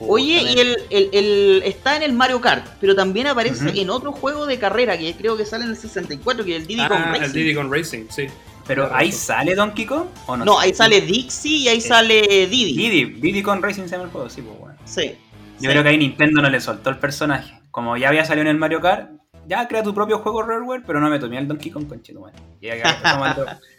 Oye, 0.00 0.42
y 0.42 0.60
el, 0.60 0.76
el- 0.90 1.10
el- 1.12 1.62
está 1.64 1.96
en 1.96 2.02
el 2.04 2.12
Mario 2.12 2.40
Kart, 2.40 2.64
pero 2.80 2.94
también 2.94 3.26
aparece 3.26 3.70
en 3.80 3.90
otro 3.90 4.12
juego 4.12 4.46
de 4.46 4.56
carrera 4.58 4.96
que 4.96 5.12
creo 5.14 5.36
que 5.36 5.44
sale 5.44 5.64
en 5.64 5.70
el 5.70 5.76
64, 5.76 6.44
que 6.44 6.54
es 6.54 6.62
el 6.62 6.68
Diddy 6.68 6.86
Kong 6.86 6.98
Ah, 7.04 7.12
el 7.16 7.20
Racing. 7.22 7.34
Diddy 7.34 7.54
con 7.54 7.72
Racing, 7.72 8.04
sí. 8.08 8.26
Pero 8.66 8.94
ahí 8.94 9.10
sale 9.10 9.54
Donkey 9.56 9.86
Kong 9.86 10.06
o 10.26 10.36
no? 10.36 10.44
No, 10.44 10.58
ahí 10.58 10.72
sale 10.72 11.00
Dixie 11.00 11.56
y 11.56 11.68
ahí 11.68 11.80
sale 11.80 12.46
Diddy. 12.46 12.76
Diddy, 12.76 13.04
Diddy 13.20 13.42
con 13.42 13.60
Racing 13.62 13.84
se 13.84 13.88
llama 13.90 14.04
el 14.04 14.10
juego, 14.10 14.30
sí, 14.30 14.42
pues 14.42 14.56
bueno. 14.58 14.76
Sí. 14.84 15.14
Yo 15.58 15.62
Sí. 15.62 15.66
creo 15.68 15.82
que 15.82 15.88
ahí 15.88 15.98
Nintendo 15.98 16.42
no 16.42 16.48
le 16.50 16.60
soltó 16.60 16.90
el 16.90 16.98
personaje. 16.98 17.58
Como 17.78 17.96
ya 17.96 18.08
había 18.08 18.24
salido 18.24 18.42
en 18.42 18.48
el 18.48 18.56
Mario 18.56 18.80
Kart, 18.80 19.08
ya 19.46 19.68
crea 19.68 19.84
tu 19.84 19.94
propio 19.94 20.18
juego 20.18 20.42
Rareware, 20.42 20.82
pero 20.84 20.98
no 20.98 21.08
me 21.08 21.20
tomé 21.20 21.38
el 21.38 21.46
Donkey 21.46 21.70
Kong 21.70 21.86
con 21.86 22.02
Chetumal. 22.02 22.32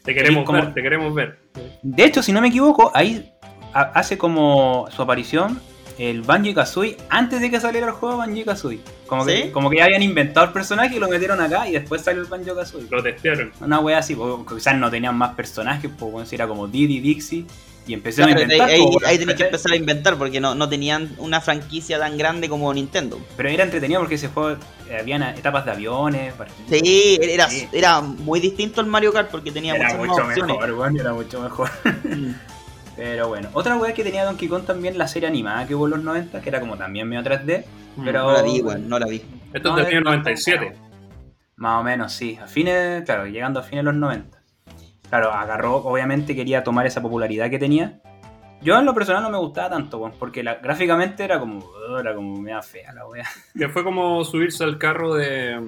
Te 0.06 0.14
queremos 0.14 0.46
como- 0.46 0.62
ver, 0.62 0.74
te 0.74 0.82
queremos 0.82 1.14
ver. 1.14 1.40
De 1.82 2.06
hecho, 2.06 2.24
si 2.24 2.32
no 2.32 2.40
me 2.40 2.48
equivoco, 2.48 2.94
ahí 2.96 3.30
ha- 3.74 3.92
hace 3.94 4.18
como 4.18 4.88
su 4.96 5.02
aparición 5.02 5.60
el 5.98 6.22
Banjo 6.22 6.54
Kazooie 6.54 6.96
antes 7.10 7.42
de 7.42 7.52
que 7.52 7.60
saliera 7.60 7.88
el 7.88 7.92
juego 7.94 8.16
Banjo 8.16 8.46
Kazooie. 8.46 8.80
Como 9.06 9.26
que, 9.26 9.44
¿Sí? 9.44 9.50
como 9.52 9.70
que 9.70 9.76
ya 9.80 9.84
habían 9.84 10.02
inventado 10.02 10.46
el 10.48 10.54
personaje 10.54 10.96
y 10.96 11.00
lo 11.00 11.10
metieron 11.10 11.42
acá 11.42 11.68
y 11.68 11.74
después 11.74 12.02
salió 12.02 12.22
el 12.22 12.28
Banjo 12.30 12.56
Kazooie. 12.56 12.88
Lo 12.90 13.04
testearon. 13.04 13.52
Una 13.60 13.82
wea 13.82 13.98
así, 13.98 14.16
porque 14.16 14.56
quizás 14.56 14.78
no 14.78 14.90
tenían 14.90 15.18
más 15.18 15.36
personajes, 15.36 15.92
pues 16.00 16.10
bueno, 16.10 16.26
si 16.26 16.36
era 16.36 16.48
como 16.48 16.70
Diddy, 16.70 17.02
Dixie, 17.02 17.46
y 17.90 17.94
empezaron 17.96 18.30
Claro, 18.32 18.40
a 18.42 18.44
inventar. 18.44 18.70
ahí, 18.70 18.86
pues, 18.94 19.08
ahí 19.08 19.18
tenés 19.18 19.36
que 19.36 19.44
empezar 19.44 19.72
a 19.72 19.76
inventar 19.76 20.18
porque 20.18 20.40
no, 20.40 20.54
no 20.56 20.70
tenían 20.70 21.10
una 21.18 21.42
franquicia 21.42 21.98
tan 22.00 22.18
grande 22.18 22.48
como 22.48 22.74
Nintendo. 22.74 23.20
Pero 23.36 23.50
era 23.50 23.64
entretenido 23.64 24.00
porque 24.00 24.16
ese 24.16 24.28
juego 24.28 24.58
eh, 24.90 24.98
habían 25.00 25.24
etapas 25.24 25.66
de 25.66 25.72
aviones. 25.72 26.34
Sí, 26.70 27.18
era, 27.22 27.50
Sí. 27.50 27.68
era 27.74 28.00
muy 28.02 28.40
distinto 28.40 28.80
al 28.82 28.88
Mario 28.88 29.12
Kart 29.12 29.30
porque 29.32 29.52
tenía 29.52 29.74
Era 29.76 29.86
muchas 29.86 30.00
mucho 30.00 30.12
más 30.20 30.28
opciones. 30.30 30.56
mejor, 30.56 30.74
weón, 30.74 31.00
era 31.00 31.14
mucho 31.14 31.42
mejor. 31.42 31.70
Mm. 32.04 32.32
Pero 32.96 33.28
bueno, 33.30 33.50
otra 33.54 33.78
wea 33.78 33.94
que 33.94 34.04
tenía 34.04 34.26
Donkey 34.26 34.48
Kong 34.50 34.64
también, 34.66 34.98
la 34.98 35.08
serie 35.08 35.28
animada 35.30 35.66
que 35.66 35.74
hubo 35.74 35.86
en 35.86 35.92
los 35.92 36.04
90, 36.04 36.42
que 36.42 36.50
era 36.50 36.60
como 36.60 36.78
también 36.78 37.08
medio 37.08 37.24
3D, 37.24 37.64
pero 38.04 38.24
No 38.24 38.34
la 38.34 38.42
vi, 38.44 38.62
weón, 38.62 38.90
no 38.90 39.00
la 39.00 39.06
vi. 39.08 39.22
Esto 39.54 39.70
No, 39.70 39.78
es 39.80 39.86
del 39.86 39.96
año 39.96 40.02
no, 40.04 40.10
97. 40.12 40.74
más 41.56 41.80
o 41.80 41.84
menos, 41.84 42.12
sí, 42.12 42.38
a 42.44 42.46
fines, 42.48 43.04
claro, 43.06 43.26
llegando 43.26 43.62
a 43.62 43.64
fines 43.64 43.86
de 43.86 43.92
los 43.92 43.96
90. 43.96 44.39
Claro, 45.10 45.32
agarró, 45.32 45.78
obviamente 45.78 46.36
quería 46.36 46.64
tomar 46.64 46.86
esa 46.86 47.02
popularidad 47.02 47.50
que 47.50 47.60
tenía. 47.60 48.00
Yo 48.62 48.78
en 48.78 48.86
lo 48.86 48.94
personal 48.94 49.24
no 49.24 49.30
me 49.30 49.38
gustaba 49.38 49.70
tanto, 49.70 50.12
porque 50.20 50.44
la- 50.44 50.56
gráficamente 50.56 51.24
era 51.24 51.40
como, 51.40 51.60
uh, 51.60 51.98
era 52.00 52.14
como 52.14 52.36
media 52.40 52.62
fea 52.62 52.92
la 52.94 53.06
wea. 53.08 53.24
Que 53.58 53.70
fue 53.70 53.84
como 53.84 54.24
subirse 54.26 54.64
al 54.64 54.78
carro 54.78 55.14
de, 55.16 55.66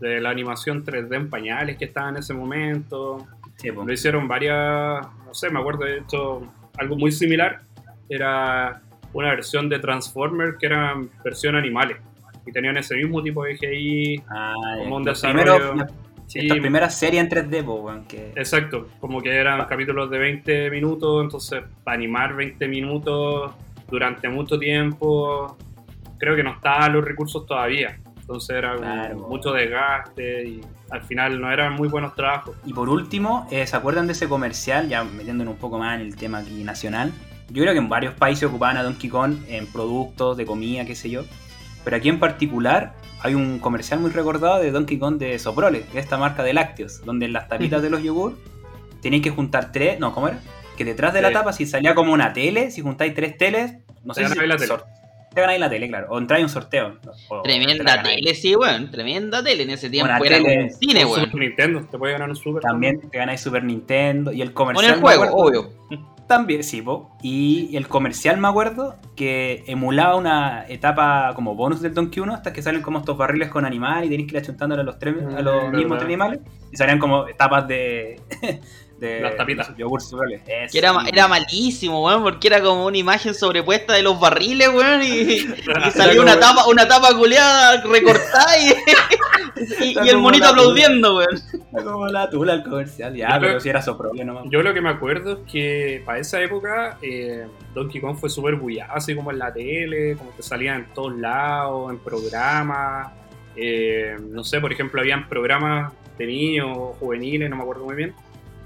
de 0.00 0.20
la 0.20 0.30
animación 0.30 0.84
3D 0.84 1.14
en 1.16 1.28
pañales 1.30 1.76
que 1.76 1.84
estaba 1.86 2.08
en 2.10 2.16
ese 2.16 2.32
momento. 2.32 3.26
Sí, 3.56 3.70
po. 3.72 3.84
Lo 3.84 3.92
hicieron 3.92 4.26
varias, 4.28 5.04
no 5.26 5.34
sé, 5.34 5.50
me 5.50 5.60
acuerdo 5.60 5.84
de 5.84 5.98
hecho 5.98 6.42
algo 6.78 6.96
muy 6.96 7.10
similar. 7.12 7.60
Era 8.08 8.80
una 9.12 9.30
versión 9.30 9.68
de 9.68 9.78
Transformers 9.80 10.56
que 10.58 10.66
eran 10.66 11.10
versión 11.24 11.56
animales. 11.56 11.98
Y 12.46 12.52
tenían 12.52 12.76
ese 12.76 12.96
mismo 12.96 13.22
tipo 13.22 13.44
de 13.44 13.56
GI. 13.56 14.22
Ah, 14.30 14.54
como 14.78 14.96
un 14.96 15.04
desarrollo- 15.04 15.70
primeros- 15.70 15.92
Sí, 16.32 16.38
Estas 16.38 16.60
primeras 16.60 16.98
series 16.98 17.22
en 17.22 17.28
3D, 17.28 17.62
po, 17.62 17.90
que... 18.08 18.32
Exacto, 18.36 18.88
como 19.00 19.20
que 19.20 19.36
eran 19.36 19.62
capítulos 19.66 20.10
de 20.10 20.18
20 20.18 20.70
minutos, 20.70 21.22
entonces 21.22 21.62
para 21.84 21.94
animar 21.94 22.34
20 22.34 22.68
minutos 22.68 23.52
durante 23.90 24.30
mucho 24.30 24.58
tiempo, 24.58 25.58
creo 26.16 26.34
que 26.34 26.42
no 26.42 26.54
estaban 26.54 26.94
los 26.94 27.04
recursos 27.04 27.44
todavía. 27.44 27.98
Entonces 28.18 28.56
era 28.56 29.12
mucho 29.14 29.52
desgaste 29.52 30.48
y 30.48 30.60
al 30.88 31.02
final 31.02 31.38
no 31.38 31.52
eran 31.52 31.74
muy 31.74 31.88
buenos 31.88 32.14
trabajos. 32.14 32.56
Y 32.64 32.72
por 32.72 32.88
último, 32.88 33.46
eh, 33.50 33.66
¿se 33.66 33.76
acuerdan 33.76 34.06
de 34.06 34.14
ese 34.14 34.26
comercial? 34.26 34.88
Ya 34.88 35.04
metiéndonos 35.04 35.52
un 35.52 35.60
poco 35.60 35.78
más 35.78 36.00
en 36.00 36.06
el 36.06 36.16
tema 36.16 36.38
aquí 36.38 36.64
nacional. 36.64 37.12
Yo 37.50 37.62
creo 37.62 37.74
que 37.74 37.78
en 37.80 37.90
varios 37.90 38.14
países 38.14 38.44
ocupaban 38.44 38.78
a 38.78 38.82
Donkey 38.82 39.10
Kong 39.10 39.34
en 39.48 39.66
productos 39.66 40.38
de 40.38 40.46
comida, 40.46 40.86
qué 40.86 40.94
sé 40.94 41.10
yo. 41.10 41.24
Pero 41.84 41.94
aquí 41.94 42.08
en 42.08 42.18
particular 42.18 42.94
hay 43.22 43.34
un 43.34 43.58
comercial 43.58 44.00
muy 44.00 44.10
recordado 44.10 44.60
de 44.60 44.70
Donkey 44.70 44.98
Kong 44.98 45.16
de 45.18 45.38
Soprole, 45.38 45.84
de 45.92 46.00
esta 46.00 46.16
marca 46.18 46.42
de 46.42 46.52
lácteos, 46.54 47.04
donde 47.04 47.26
en 47.26 47.32
las 47.32 47.48
tapitas 47.48 47.82
de 47.82 47.90
los 47.90 48.02
yogur 48.02 48.36
tenéis 49.00 49.22
que 49.22 49.30
juntar 49.30 49.72
tres, 49.72 49.98
no, 50.00 50.12
¿cómo 50.14 50.28
era? 50.28 50.40
Que 50.76 50.84
detrás 50.84 51.12
de 51.14 51.22
la 51.22 51.32
tapa, 51.32 51.52
si 51.52 51.66
salía 51.66 51.94
como 51.94 52.12
una 52.12 52.32
tele, 52.32 52.70
si 52.70 52.80
juntáis 52.80 53.14
tres 53.14 53.36
teles, 53.36 53.74
no 54.04 54.14
sé 54.14 54.22
Te 54.22 54.28
si 54.28 54.34
ganáis 54.34 54.48
la 54.48 54.56
tele. 54.56 54.82
te 55.34 55.40
ganáis 55.40 55.60
la 55.60 55.70
tele, 55.70 55.88
claro. 55.88 56.06
O 56.10 56.18
entráis 56.18 56.42
un 56.44 56.48
sorteo. 56.50 56.98
o- 57.28 57.42
te 57.42 57.48
Tremenda 57.50 58.02
tele, 58.02 58.34
sí, 58.34 58.56
weón. 58.56 58.90
Tremenda 58.90 59.42
tele. 59.42 59.62
En 59.64 59.70
ese 59.70 59.88
tiempo 59.90 60.06
Una 60.12 60.18
era 60.26 60.36
tele- 60.38 60.62
un 60.64 60.70
cine, 60.70 61.04
weón. 61.04 61.24
Super 61.26 61.40
Nintendo, 61.40 61.80
te 61.90 61.98
puede 61.98 62.12
ganar 62.14 62.28
un 62.30 62.36
Super. 62.36 62.62
También 62.62 63.00
te 63.08 63.16
ganáis 63.18 63.40
Super 63.40 63.62
Nintendo 63.64 64.32
y 64.32 64.42
el 64.42 64.52
Con 64.52 64.66
comercial. 64.66 64.94
el 64.94 65.00
me 65.00 65.02
juego, 65.02 65.22
acuerdo- 65.24 65.36
obvio. 65.68 65.72
También, 66.32 66.64
sí, 66.64 66.80
po. 66.80 67.10
Y 67.22 67.76
el 67.76 67.88
comercial 67.88 68.38
me 68.38 68.48
acuerdo 68.48 68.96
que 69.16 69.64
emulaba 69.66 70.16
una 70.16 70.64
etapa 70.66 71.32
como 71.34 71.54
bonus 71.54 71.82
del 71.82 71.92
Donkey 71.92 72.22
1, 72.22 72.32
hasta 72.32 72.54
que 72.54 72.62
salen 72.62 72.80
como 72.80 73.00
estos 73.00 73.18
barriles 73.18 73.50
con 73.50 73.66
animales 73.66 74.06
y 74.06 74.10
tenéis 74.10 74.30
que 74.30 74.36
ir 74.38 74.42
achuntándole 74.42 74.80
a 74.80 74.84
los, 74.84 74.98
tres, 74.98 75.14
a 75.36 75.42
los 75.42 75.64
Mm, 75.64 75.76
mismos 75.76 75.90
verdad. 75.90 75.96
tres 75.98 76.04
animales. 76.04 76.40
Y 76.72 76.76
salían 76.78 76.98
como 76.98 77.28
etapas 77.28 77.68
de. 77.68 78.18
De 79.02 79.20
Las 79.20 79.36
tapitas. 79.36 79.76
Yogur. 79.76 80.00
Que 80.70 80.78
era, 80.78 80.92
ma- 80.92 81.08
era 81.08 81.26
malísimo, 81.26 82.04
weón, 82.04 82.22
porque 82.22 82.46
era 82.46 82.62
como 82.62 82.86
una 82.86 82.96
imagen 82.96 83.34
sobrepuesta 83.34 83.92
de 83.94 84.02
los 84.02 84.18
barriles, 84.20 84.68
weón, 84.68 85.02
y, 85.02 85.08
y 85.32 85.46
como- 85.46 86.22
una 86.22 86.38
tapa, 86.38 86.66
una 86.68 86.86
tapa 86.86 87.16
culeada 87.16 87.82
recortada 87.82 88.58
y, 88.58 88.68
y- 89.84 89.86
y 89.88 89.98
Era 89.98 90.10
el 90.10 90.18
monito 90.18 90.44
la 90.44 90.50
aplaudiendo, 90.50 91.16
weón. 91.16 91.40
Era 91.72 91.82
como 91.84 92.06
la 92.06 92.30
tula 92.30 92.54
el 92.54 92.62
comercial. 92.62 93.14
Ya, 93.16 93.28
Yo 93.28 93.34
pero 93.34 93.46
creo- 93.48 93.60
si 93.60 93.68
era 93.68 93.82
Soprole 93.82 94.24
nomás. 94.24 94.44
Yo 94.50 94.62
lo 94.62 94.72
que 94.72 94.80
me 94.80 94.90
acuerdo 94.90 95.32
es 95.32 95.38
que 95.52 96.02
para 96.06 96.18
esa 96.18 96.40
época 96.40 96.98
eh, 97.02 97.46
Donkey 97.74 98.00
Kong 98.00 98.16
fue 98.18 98.30
súper 98.30 98.54
bullado, 98.54 98.92
así 98.94 99.14
como 99.16 99.30
en 99.32 99.38
la 99.40 99.52
tele, 99.52 100.16
como 100.16 100.34
que 100.36 100.42
salía 100.42 100.76
en 100.76 100.86
todos 100.94 101.16
lados, 101.18 101.90
en 101.90 101.98
programas. 101.98 103.12
eh, 103.56 104.16
no 104.30 104.44
sé, 104.44 104.60
por 104.60 104.72
ejemplo, 104.72 105.00
habían 105.00 105.28
programas 105.28 105.92
de 106.18 106.26
niños, 106.26 106.96
juveniles, 107.00 107.50
no 107.50 107.56
me 107.56 107.62
acuerdo 107.62 107.84
muy 107.84 107.96
bien, 107.96 108.14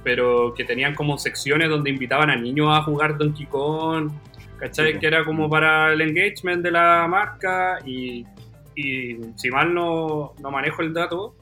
pero 0.06 0.54
que 0.54 0.62
tenían 0.62 0.94
como 0.94 1.18
secciones 1.18 1.68
donde 1.68 1.90
invitaban 1.90 2.30
a 2.30 2.36
niños 2.36 2.68
a 2.70 2.80
jugar 2.82 3.18
Donkey 3.18 3.44
Kong, 3.46 4.12
¿cachai? 4.56 4.92
Sí. 4.92 4.98
Que 5.00 5.08
era 5.08 5.24
como 5.24 5.50
para 5.50 5.92
el 5.92 6.00
engagement 6.00 6.62
de 6.62 6.70
la 6.70 7.08
marca 7.08 7.80
y, 7.84 8.24
y 8.76 9.18
si 9.34 9.50
mal 9.50 9.74
no, 9.74 10.34
no 10.40 10.50
manejo 10.52 10.82
el 10.82 10.94
dato, 10.94 11.34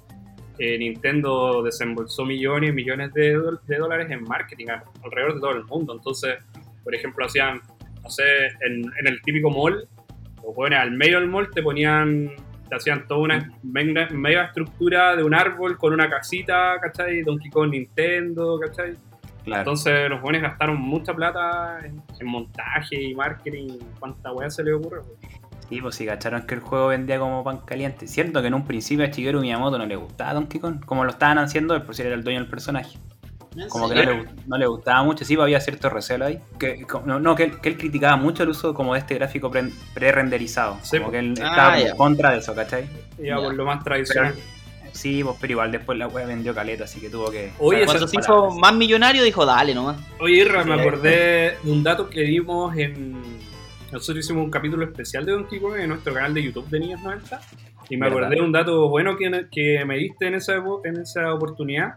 eh, 0.59 0.79
Nintendo 0.79 1.63
desembolsó 1.63 2.25
millones 2.25 2.71
y 2.71 2.73
millones 2.73 3.13
de, 3.13 3.39
de 3.67 3.77
dólares 3.77 4.11
en 4.11 4.25
marketing 4.25 4.69
alrededor 5.05 5.35
de 5.35 5.41
todo 5.41 5.51
el 5.51 5.65
mundo. 5.65 5.93
Entonces, 5.93 6.39
por 6.83 6.95
ejemplo, 6.95 7.27
hacían, 7.27 7.61
no 8.03 8.09
sé, 8.09 8.47
en, 8.67 8.83
en 8.99 9.07
el 9.09 9.21
típico 9.21 9.51
mall, 9.51 9.87
o 10.43 10.55
bueno, 10.55 10.79
al 10.79 10.91
medio 10.93 11.21
del 11.21 11.29
mall 11.29 11.51
te 11.51 11.63
ponían, 11.63 12.31
te 12.75 12.79
hacían 12.79 13.07
toda 13.07 13.21
una 13.21 13.53
mega, 13.63 14.09
mega 14.11 14.45
estructura 14.47 15.15
de 15.15 15.23
un 15.23 15.35
árbol 15.35 15.79
con 15.79 15.93
una 15.93 16.11
casita, 16.11 16.77
¿cachai? 16.81 17.23
Donkey 17.23 17.51
Kong 17.51 17.71
Nintendo, 17.71 18.59
¿cachai? 18.59 18.95
Claro. 19.45 19.61
Entonces 19.61 20.11
los 20.11 20.21
buenos 20.21 20.43
gastaron 20.43 20.81
mucha 20.81 21.15
plata 21.15 21.79
en, 21.85 22.03
en 22.19 22.27
montaje 22.27 23.01
y 23.01 23.15
marketing, 23.15 23.79
cuánta 24.01 24.33
weá 24.33 24.51
se 24.51 24.65
les 24.65 24.75
ocurre. 24.75 25.03
Sí, 25.69 25.81
pues 25.81 25.95
si 25.95 26.07
cacharon 26.07 26.47
que 26.47 26.55
el 26.55 26.61
juego 26.61 26.89
vendía 26.89 27.19
como 27.19 27.45
pan 27.45 27.59
caliente. 27.59 28.07
Cierto 28.07 28.41
que 28.41 28.49
en 28.49 28.55
un 28.55 28.65
principio 28.65 29.05
a 29.05 29.09
Shigeru 29.09 29.41
Miyamoto 29.41 29.79
no 29.79 29.87
le 29.87 29.97
gustaba 29.97 30.35
Donkey 30.35 30.61
Kong, 30.61 30.85
como 30.85 31.05
lo 31.05 31.11
estaban 31.11 31.39
haciendo 31.39 31.75
él, 31.75 31.83
por 31.83 31.95
si 31.95 32.03
era 32.03 32.15
el 32.15 32.25
dueño 32.25 32.41
del 32.41 32.49
personaje. 32.49 32.99
Como 33.69 33.89
que 33.89 33.95
no 33.95 34.03
le, 34.03 34.25
no 34.47 34.59
le 34.59 34.67
gustaba 34.67 35.03
mucho, 35.05 35.25
sí, 35.25 35.37
pues 35.37 35.45
había 35.45 35.61
cierto 35.61 35.89
recelo 35.89 36.25
ahí. 36.27 36.41
Que, 36.59 36.85
no, 37.05 37.21
no, 37.21 37.35
que, 37.37 37.45
él, 37.45 37.61
que 37.61 37.69
él 37.69 37.77
criticaba 37.79 38.17
mucho 38.17 38.43
el 38.43 38.49
uso 38.49 38.75
como 38.75 38.95
de 38.95 39.01
este 39.01 39.15
gráfico 39.15 39.51
pre- 39.51 39.71
pre-renderizado. 39.95 40.79
Sí, 40.83 40.99
como 40.99 41.11
pues. 41.11 41.13
que 41.13 41.19
él 41.29 41.35
Ah, 41.43 41.49
estaba 41.51 41.79
ya. 41.81 41.89
en 41.91 41.97
contra 41.97 42.31
de 42.33 42.39
eso, 42.39 42.55
¿cachai? 42.55 42.87
Ya 43.19 43.37
por 43.37 43.55
lo 43.55 43.65
más 43.65 43.83
tradicional. 43.85 44.35
Sí, 44.93 45.25
pues, 45.25 45.37
pero 45.41 45.53
igual 45.53 45.73
después 45.73 45.99
la 45.99 46.07
wea 46.07 46.25
vendió 46.27 46.55
caleta, 46.55 46.85
así 46.85 47.01
que 47.01 47.11
tuvo 47.11 47.31
que. 47.31 47.51
Oye, 47.59 47.85
Cuando 47.85 48.07
se 48.07 48.17
hizo 48.19 48.51
más 48.53 48.75
millonario 48.75 49.23
dijo, 49.25 49.45
dale 49.45 49.75
nomás. 49.75 49.97
Oye, 50.21 50.37
Irra, 50.37 50.63
me 50.65 50.75
acordé 50.81 51.57
de 51.63 51.71
un 51.71 51.83
dato 51.83 52.09
que 52.09 52.23
vimos 52.23 52.77
en. 52.77 53.23
Nosotros 53.93 54.25
hicimos 54.25 54.45
un 54.45 54.51
capítulo 54.51 54.85
especial 54.85 55.25
de 55.25 55.33
Donkey 55.33 55.61
Kong 55.61 55.77
en 55.79 55.89
nuestro 55.89 56.13
canal 56.15 56.35
de 56.35 56.43
YouTube 56.43 56.69
de 56.69 56.81
Niños 56.81 57.01
90. 57.03 57.41
Y 57.91 57.97
me 57.97 58.07
¿Verdad? 58.07 58.19
acordé 58.25 58.37
de 58.37 58.43
un 58.43 58.53
dato 58.53 58.89
bueno 58.89 59.17
que, 59.17 59.47
que 59.53 59.85
me 59.85 59.97
diste 59.97 60.27
en 60.27 60.35
esa, 60.35 60.55
en 60.85 61.01
esa 61.01 61.33
oportunidad, 61.35 61.95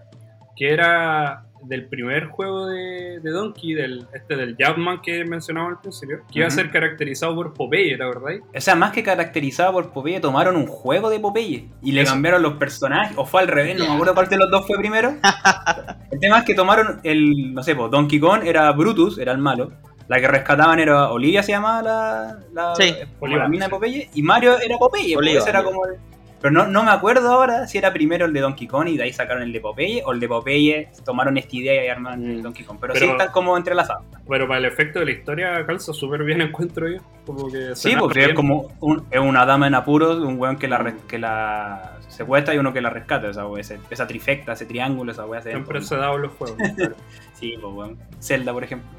que 0.55 0.71
era 0.73 1.45
del 1.63 1.87
primer 1.87 2.27
juego 2.27 2.67
de, 2.67 3.19
de 3.21 3.29
Donkey, 3.31 3.73
del, 3.73 4.07
este 4.13 4.35
del 4.35 4.55
Jackman 4.57 5.01
que 5.01 5.25
mencionaba 5.25 5.69
al 5.69 5.79
principio, 5.81 6.19
que 6.31 6.39
iba 6.39 6.47
a 6.47 6.51
ser 6.51 6.71
caracterizado 6.71 7.35
por 7.35 7.53
Popeye, 7.53 7.97
¿te 7.97 8.03
acordáis? 8.03 8.41
O 8.55 8.61
sea, 8.61 8.75
más 8.75 8.91
que 8.91 9.03
caracterizado 9.03 9.73
por 9.73 9.91
Popeye, 9.91 10.19
tomaron 10.19 10.55
un 10.55 10.67
juego 10.67 11.09
de 11.09 11.19
Popeye 11.19 11.69
y 11.81 11.91
le 11.91 12.01
Eso. 12.01 12.11
cambiaron 12.13 12.41
los 12.41 12.53
personajes, 12.53 13.17
o 13.17 13.25
fue 13.25 13.41
al 13.41 13.47
revés, 13.47 13.77
no 13.77 13.85
me 13.87 13.93
acuerdo 13.93 14.13
cuál 14.13 14.27
de 14.29 14.37
los 14.37 14.49
dos 14.51 14.65
fue 14.67 14.77
primero. 14.77 15.15
el 16.11 16.19
tema 16.19 16.39
es 16.39 16.45
que 16.45 16.53
tomaron 16.53 16.99
el, 17.03 17.53
no 17.53 17.63
sé, 17.63 17.75
pues 17.75 17.91
Donkey 17.91 18.19
Kong 18.19 18.41
era 18.45 18.71
Brutus, 18.71 19.17
era 19.17 19.31
el 19.31 19.37
malo. 19.39 19.71
La 20.07 20.21
que 20.21 20.27
rescataban 20.29 20.79
era 20.79 21.11
Olivia, 21.11 21.43
se 21.43 21.51
llamaba 21.51 21.81
la, 21.81 22.39
la, 22.53 22.75
Sí. 22.75 22.93
la 23.21 23.47
mina 23.49 23.65
de. 23.65 23.69
Popeye, 23.69 24.09
y 24.13 24.21
Mario 24.23 24.57
era 24.57 24.77
Popeye, 24.77 25.15
pues, 25.15 25.17
Oliva, 25.27 25.39
ese 25.41 25.49
era 25.49 25.63
como 25.63 25.85
el- 25.85 25.95
Pero 26.39 26.51
no, 26.53 26.67
no 26.67 26.83
me 26.83 26.91
acuerdo 26.91 27.31
ahora 27.31 27.65
si 27.67 27.79
era 27.79 27.91
primero 27.91 28.25
el 28.25 28.33
de 28.33 28.41
Donkey 28.41 28.67
Kong 28.67 28.87
y 28.89 28.97
de 28.97 29.03
ahí 29.03 29.13
sacaron 29.13 29.41
el 29.41 29.51
de 29.51 29.59
Popeye, 29.59 30.03
o 30.05 30.11
el 30.11 30.19
de 30.19 30.27
Popeye 30.27 30.89
tomaron 31.03 31.35
esta 31.37 31.55
idea 31.55 31.83
y 31.85 31.87
armaron 31.87 32.23
el 32.29 32.37
Mm. 32.39 32.41
Donkey 32.43 32.63
Kong. 32.65 32.77
Pero, 32.79 32.93
Pero- 32.93 33.05
sí 33.05 33.11
están 33.11 33.31
como 33.31 33.57
entrelazados. 33.57 34.03
Pero 34.29 34.47
para 34.47 34.59
el 34.59 34.65
efecto 34.65 34.99
de 34.99 35.05
la 35.05 35.11
historia 35.11 35.65
calza 35.65 35.93
súper 35.93 36.23
bien, 36.23 36.41
encuentro 36.41 36.87
yo. 36.87 36.99
Como 37.25 37.51
que 37.51 37.75
Sí, 37.75 37.95
porque 37.97 38.25
es 38.25 38.33
como 38.33 38.71
un- 38.79 39.05
es 39.09 39.19
una 39.19 39.45
dama 39.45 39.67
en 39.67 39.73
apuros, 39.75 40.19
un 40.19 40.39
weón 40.39 40.57
que 40.57 40.67
la, 40.67 40.77
res- 40.77 41.01
que 41.07 41.17
la 41.17 41.97
secuestra 42.07 42.53
y 42.53 42.57
uno 42.59 42.71
que 42.71 42.81
la 42.81 42.89
rescata. 42.91 43.29
Esa, 43.29 43.47
wea, 43.47 43.61
ese- 43.61 43.79
esa 43.89 44.05
trifecta, 44.07 44.53
ese 44.53 44.65
triángulo, 44.65 45.11
esa 45.11 45.25
weá 45.25 45.41
Siempre 45.41 45.81
se 45.81 45.95
en 45.95 46.21
los 46.21 46.31
juegos. 46.33 46.57
Sí, 47.33 47.55
pues 47.61 47.73
weón. 47.73 47.97
Zelda, 48.21 48.53
por 48.53 48.63
ejemplo. 48.63 48.89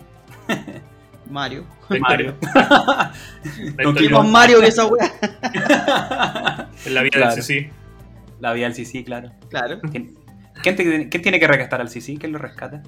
Mario. 1.31 1.65
La 1.89 1.99
Mario. 2.01 2.35
Mario 4.25 4.61
que 4.61 4.67
esa 4.67 4.87
weá. 4.87 5.11
En 6.85 6.95
la 6.95 7.03
vida 7.03 7.11
Claro. 7.13 7.35
del 7.35 7.43
CC. 7.43 7.71
La 8.41 8.53
vida 8.53 8.67
al 8.67 8.75
CC, 8.75 9.05
claro. 9.05 9.31
Claro. 9.51 9.81
¿Quién, 9.91 10.15
quién 10.63 10.77
te- 10.77 11.09
quién 11.09 11.23
tiene 11.23 11.41
que 11.41 11.47
rescatar 11.47 11.81
al 11.81 11.89
CC? 11.89 12.17
¿Quién 12.19 12.33
lo 12.33 12.39
rescata? 12.39 12.83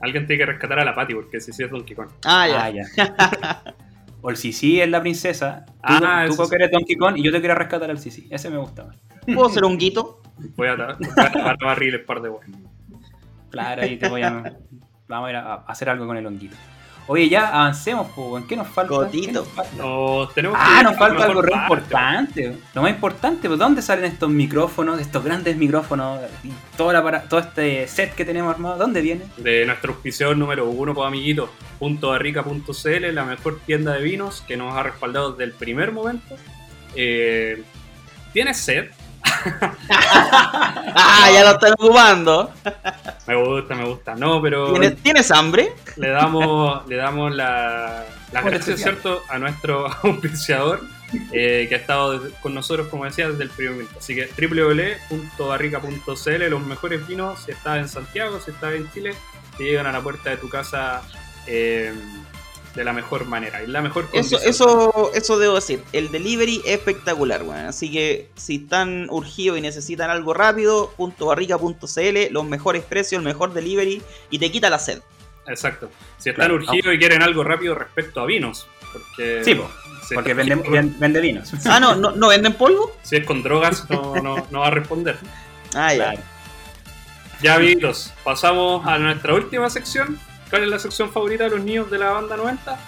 Alguien 0.00 0.26
tiene 0.26 0.44
que 0.44 0.46
rescatar 0.52 0.78
a 0.78 0.84
la 0.84 0.94
Patty 0.94 1.14
porque 1.14 1.40
CC 1.40 1.64
es 1.64 1.70
Donkey 1.70 1.94
Kong. 1.96 2.08
Ah, 2.24 2.48
ya. 2.48 2.64
Ah, 2.64 2.70
ya. 2.70 3.74
o 4.22 4.30
el 4.30 4.36
CC 4.36 4.82
es 4.82 4.88
la 4.88 5.00
princesa. 5.00 5.64
Tú, 5.66 5.72
Ah, 5.82 6.24
tú 6.28 6.44
sí. 6.46 6.54
eres 6.54 6.70
Donkey 6.70 6.96
Kong 6.96 7.16
y 7.18 7.22
yo 7.22 7.30
te 7.32 7.40
quiero 7.40 7.54
rescatar 7.54 7.90
al 7.90 7.98
CC. 7.98 8.26
Ese 8.30 8.50
me 8.50 8.56
gusta 8.58 8.84
más. 8.84 8.96
¿Puedo 9.26 9.46
hacer 9.46 9.64
un 9.64 9.76
guito? 9.78 10.20
Voy 10.56 10.68
a, 10.68 10.76
tapar 10.76 11.56
a 11.60 11.64
barril 11.64 11.94
el 11.94 12.04
par 12.04 12.20
de 12.20 12.28
huevos. 12.28 12.44
Claro, 13.50 13.82
ahí 13.82 13.96
te 13.98 14.08
voy 14.08 14.22
a. 14.22 14.56
Vamos 15.06 15.28
a 15.28 15.30
ir 15.30 15.36
a 15.36 15.54
hacer 15.66 15.88
algo 15.90 16.06
con 16.06 16.16
el 16.16 16.26
honguito. 16.26 16.56
Oye, 17.06 17.28
ya 17.28 17.48
avancemos, 17.48 18.08
weón. 18.16 18.46
¿Qué 18.46 18.56
nos 18.56 18.66
falta? 18.68 18.94
Gotito. 18.94 19.26
¿Qué 19.26 19.32
nos 19.32 19.48
falta? 19.48 19.76
Nos 19.76 20.34
tenemos 20.34 20.58
Ah, 20.60 20.82
nos 20.82 20.96
falta 20.96 21.24
algo 21.24 21.42
re 21.42 21.52
importante. 21.54 22.56
Lo 22.74 22.80
más 22.82 22.90
importante, 22.92 23.46
pues, 23.48 23.58
¿dónde 23.58 23.82
salen 23.82 24.06
estos 24.06 24.30
micrófonos, 24.30 24.98
estos 25.00 25.22
grandes 25.22 25.56
micrófonos 25.56 26.20
y 26.42 26.50
todo, 26.78 26.92
la 26.94 27.02
para- 27.02 27.22
todo 27.24 27.40
este 27.40 27.86
set 27.88 28.14
que 28.14 28.24
tenemos 28.24 28.54
armado? 28.54 28.78
¿Dónde 28.78 29.02
viene? 29.02 29.24
De 29.36 29.66
nuestro 29.66 29.92
auspiciador 29.92 30.34
número 30.36 30.66
uno, 30.70 30.94
pues 30.94 31.06
amiguitos, 31.06 31.50
.barrica.cl, 31.80 33.12
la 33.14 33.24
mejor 33.24 33.60
tienda 33.66 33.92
de 33.92 34.02
vinos 34.02 34.42
que 34.46 34.56
nos 34.56 34.74
ha 34.74 34.82
respaldado 34.82 35.32
desde 35.32 35.44
el 35.44 35.52
primer 35.52 35.92
momento. 35.92 36.36
Eh, 36.94 37.62
¿Tienes 38.32 38.56
sed? 38.58 38.86
Ah, 40.96 41.28
ya 41.32 41.44
lo 41.44 41.52
están 41.52 41.72
ocupando. 41.72 42.50
Me 43.26 43.34
gusta, 43.34 43.74
me 43.74 43.84
gusta. 43.84 44.14
No, 44.14 44.40
pero 44.40 44.72
¿Tienes, 44.72 44.96
¿tienes 45.02 45.30
hambre? 45.30 45.72
le 45.96 46.10
damos, 46.10 46.86
le 46.86 46.96
damos 46.96 47.34
la, 47.34 48.04
las 48.32 48.44
gracias. 48.44 48.80
¿cierto?, 48.80 49.22
a 49.28 49.38
nuestro 49.38 49.86
auspiciador 50.02 50.80
eh, 51.32 51.66
que 51.68 51.74
ha 51.74 51.78
estado 51.78 52.20
con 52.40 52.54
nosotros, 52.54 52.88
como 52.88 53.04
decía, 53.04 53.28
desde 53.28 53.44
el 53.44 53.50
primer 53.50 53.72
momento. 53.72 53.98
Así 53.98 54.14
que 54.14 54.26
www.barrica.cl, 54.26 56.50
los 56.50 56.66
mejores 56.66 57.06
vinos, 57.06 57.40
si 57.44 57.52
estás 57.52 57.78
en 57.78 57.88
Santiago, 57.88 58.40
si 58.40 58.50
estás 58.50 58.74
en 58.74 58.90
Chile, 58.92 59.14
te 59.56 59.64
llegan 59.64 59.86
a 59.86 59.92
la 59.92 60.00
puerta 60.00 60.30
de 60.30 60.36
tu 60.36 60.48
casa 60.48 61.02
eh, 61.46 61.92
de 62.74 62.84
la 62.84 62.92
mejor 62.92 63.24
manera 63.26 63.62
y 63.62 63.66
la 63.68 63.80
mejor 63.82 64.04
Eso, 64.12 64.36
condición. 64.36 64.40
eso, 64.44 65.10
eso 65.14 65.38
debo 65.38 65.54
decir. 65.54 65.82
El 65.92 66.10
delivery 66.10 66.60
es 66.64 66.72
espectacular, 66.78 67.42
weón. 67.42 67.66
Así 67.66 67.90
que 67.90 68.28
si 68.34 68.56
están 68.56 69.06
urgidos 69.10 69.58
y 69.58 69.60
necesitan 69.60 70.10
algo 70.10 70.34
rápido, 70.34 70.92
.barrica.cl, 71.20 72.32
los 72.32 72.44
mejores 72.44 72.82
precios, 72.82 73.20
el 73.20 73.24
mejor 73.24 73.52
delivery 73.52 74.02
y 74.30 74.38
te 74.38 74.50
quita 74.50 74.70
la 74.70 74.78
sed. 74.78 75.00
Exacto. 75.46 75.90
Si 76.18 76.30
están 76.30 76.46
Claro. 76.48 76.54
urgidos 76.56 76.94
y 76.94 76.98
quieren 76.98 77.22
algo 77.22 77.44
rápido 77.44 77.74
respecto 77.74 78.20
a 78.20 78.26
vinos, 78.26 78.66
porque, 78.92 79.42
Sí, 79.44 79.54
porque 80.14 80.30
es- 80.32 80.36
vende, 80.36 80.54
ven- 80.56 80.96
vende 80.98 81.20
vinos. 81.20 81.52
Ah, 81.66 81.78
no, 81.78 81.94
no, 81.94 82.10
¿no 82.12 82.28
venden 82.28 82.54
polvo? 82.54 82.96
si 83.02 83.16
es 83.16 83.24
con 83.26 83.42
drogas, 83.42 83.88
no, 83.90 84.16
no, 84.16 84.46
no 84.50 84.60
va 84.60 84.66
a 84.68 84.70
responder. 84.70 85.16
Ah, 85.74 85.92
ya. 85.92 85.96
Claro. 86.12 86.20
Ya, 87.42 87.54
amiguitos, 87.56 88.12
pasamos 88.24 88.86
a 88.86 88.96
nuestra 88.98 89.34
última 89.34 89.68
sección. 89.68 90.18
¿Cuál 90.54 90.62
es 90.62 90.70
la 90.70 90.78
sección 90.78 91.10
favorita 91.10 91.42
de 91.42 91.50
los 91.50 91.64
niños 91.64 91.90
de 91.90 91.98
la 91.98 92.10
banda 92.12 92.36
90? 92.36 92.78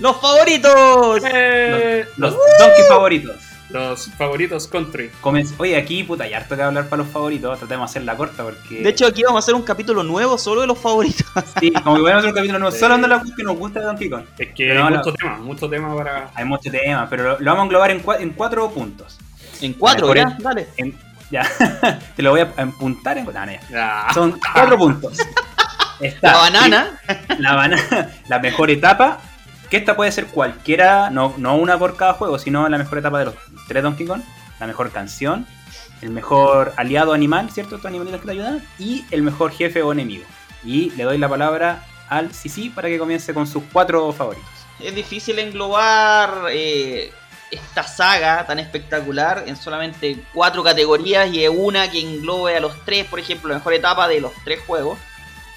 ¡Los 0.00 0.20
favoritos! 0.20 1.22
Eh, 1.32 2.04
Los 2.18 2.34
los, 2.34 2.40
donkey 2.58 2.84
favoritos. 2.90 3.36
los 3.70 4.10
favoritos 4.18 4.68
country. 4.68 5.10
Comenz- 5.22 5.54
Oye, 5.56 5.78
aquí, 5.78 6.02
puta, 6.04 6.24
hay 6.24 6.34
harto 6.34 6.54
que 6.54 6.62
hablar 6.62 6.90
para 6.90 7.02
los 7.04 7.10
favoritos. 7.10 7.58
Tratemos 7.58 7.88
de 7.88 7.90
hacerla 7.92 8.18
corta 8.18 8.42
porque. 8.42 8.82
De 8.82 8.90
hecho, 8.90 9.06
aquí 9.06 9.22
vamos 9.22 9.36
a 9.36 9.44
hacer 9.44 9.54
un 9.54 9.62
capítulo 9.62 10.02
nuevo 10.02 10.36
solo 10.36 10.60
de 10.60 10.66
los 10.66 10.78
favoritos. 10.78 11.24
sí, 11.58 11.70
como 11.72 11.96
que 11.96 12.02
podemos 12.02 12.18
hacer 12.18 12.28
un 12.28 12.34
capítulo 12.34 12.58
nuevo 12.58 12.72
Sí. 12.74 12.80
solo 12.80 12.94
hablando 12.96 13.08
de 13.08 13.14
la 13.14 13.22
cosa 13.22 13.34
que 13.34 13.42
nos 13.44 13.56
gusta 13.56 13.80
de 13.80 13.86
Donkey 13.86 14.10
Kong. 14.10 14.24
Es 14.38 14.48
que 14.48 14.66
Pero 14.66 14.84
hay 14.84 14.92
no, 14.92 14.98
mucho 14.98 15.12
tema, 15.14 15.38
mucho 15.38 15.70
tema 15.70 15.96
para. 15.96 16.30
Hay 16.34 16.44
muchos 16.44 16.70
temas, 16.70 17.06
pero 17.08 17.22
lo, 17.22 17.38
lo 17.40 17.44
vamos 17.46 17.60
a 17.60 17.64
englobar 17.64 17.90
en, 17.92 18.04
cua- 18.04 18.20
en 18.20 18.30
cuatro 18.34 18.70
puntos. 18.70 19.16
En 19.62 19.72
cuatro, 19.72 20.08
¿verdad? 20.08 20.36
Dale. 20.38 20.68
En- 20.76 20.94
ya, 21.30 21.50
te 22.14 22.22
lo 22.22 22.32
voy 22.32 22.40
a 22.40 22.52
empuntar 22.58 23.16
en. 23.16 23.24
No, 23.24 23.32
no, 23.46 23.52
ya. 23.70 24.06
Son 24.12 24.38
cuatro 24.52 24.76
puntos. 24.76 25.16
Está 26.00 26.32
La 26.32 26.38
banana. 26.38 27.00
La 27.38 27.54
banana, 27.54 28.10
la 28.28 28.38
mejor 28.38 28.70
etapa. 28.70 29.20
Que 29.70 29.78
esta 29.78 29.96
puede 29.96 30.12
ser 30.12 30.26
cualquiera, 30.26 31.10
no, 31.10 31.34
no 31.38 31.56
una 31.56 31.76
por 31.76 31.96
cada 31.96 32.12
juego, 32.12 32.38
sino 32.38 32.68
la 32.68 32.78
mejor 32.78 32.98
etapa 32.98 33.18
de 33.18 33.24
los 33.26 33.34
tres 33.66 33.82
Donkey 33.82 34.06
Kong. 34.06 34.22
La 34.60 34.66
mejor 34.66 34.92
canción, 34.92 35.46
el 36.02 36.10
mejor 36.10 36.72
aliado 36.76 37.12
animal, 37.12 37.50
¿cierto? 37.50 37.76
Estos 37.76 37.88
animalitos 37.88 38.20
que 38.20 38.26
te 38.26 38.32
ayudan. 38.32 38.62
Y 38.78 39.04
el 39.10 39.22
mejor 39.22 39.52
jefe 39.52 39.82
o 39.82 39.92
enemigo. 39.92 40.24
Y 40.64 40.90
le 40.90 41.04
doy 41.04 41.18
la 41.18 41.28
palabra 41.28 41.84
al 42.08 42.32
Sisi 42.32 42.70
para 42.70 42.88
que 42.88 42.98
comience 42.98 43.34
con 43.34 43.46
sus 43.46 43.64
cuatro 43.72 44.12
favoritos. 44.12 44.48
Es 44.80 44.94
difícil 44.94 45.38
englobar 45.38 46.46
eh, 46.50 47.12
esta 47.50 47.82
saga 47.82 48.46
tan 48.46 48.58
espectacular 48.58 49.44
en 49.46 49.56
solamente 49.56 50.22
cuatro 50.34 50.62
categorías 50.62 51.32
y 51.32 51.46
una 51.48 51.90
que 51.90 52.00
englobe 52.00 52.56
a 52.56 52.60
los 52.60 52.84
tres, 52.84 53.06
por 53.06 53.18
ejemplo, 53.18 53.48
la 53.48 53.56
mejor 53.56 53.74
etapa 53.74 54.08
de 54.08 54.20
los 54.20 54.32
tres 54.44 54.60
juegos. 54.66 54.98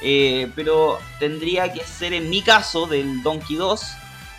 Eh, 0.02 0.50
pero 0.56 1.00
tendría 1.20 1.72
que 1.74 1.84
ser 1.84 2.14
en 2.14 2.30
mi 2.30 2.42
caso 2.42 2.88
del 2.88 3.22
Donkey 3.22 3.56
2 3.58 3.82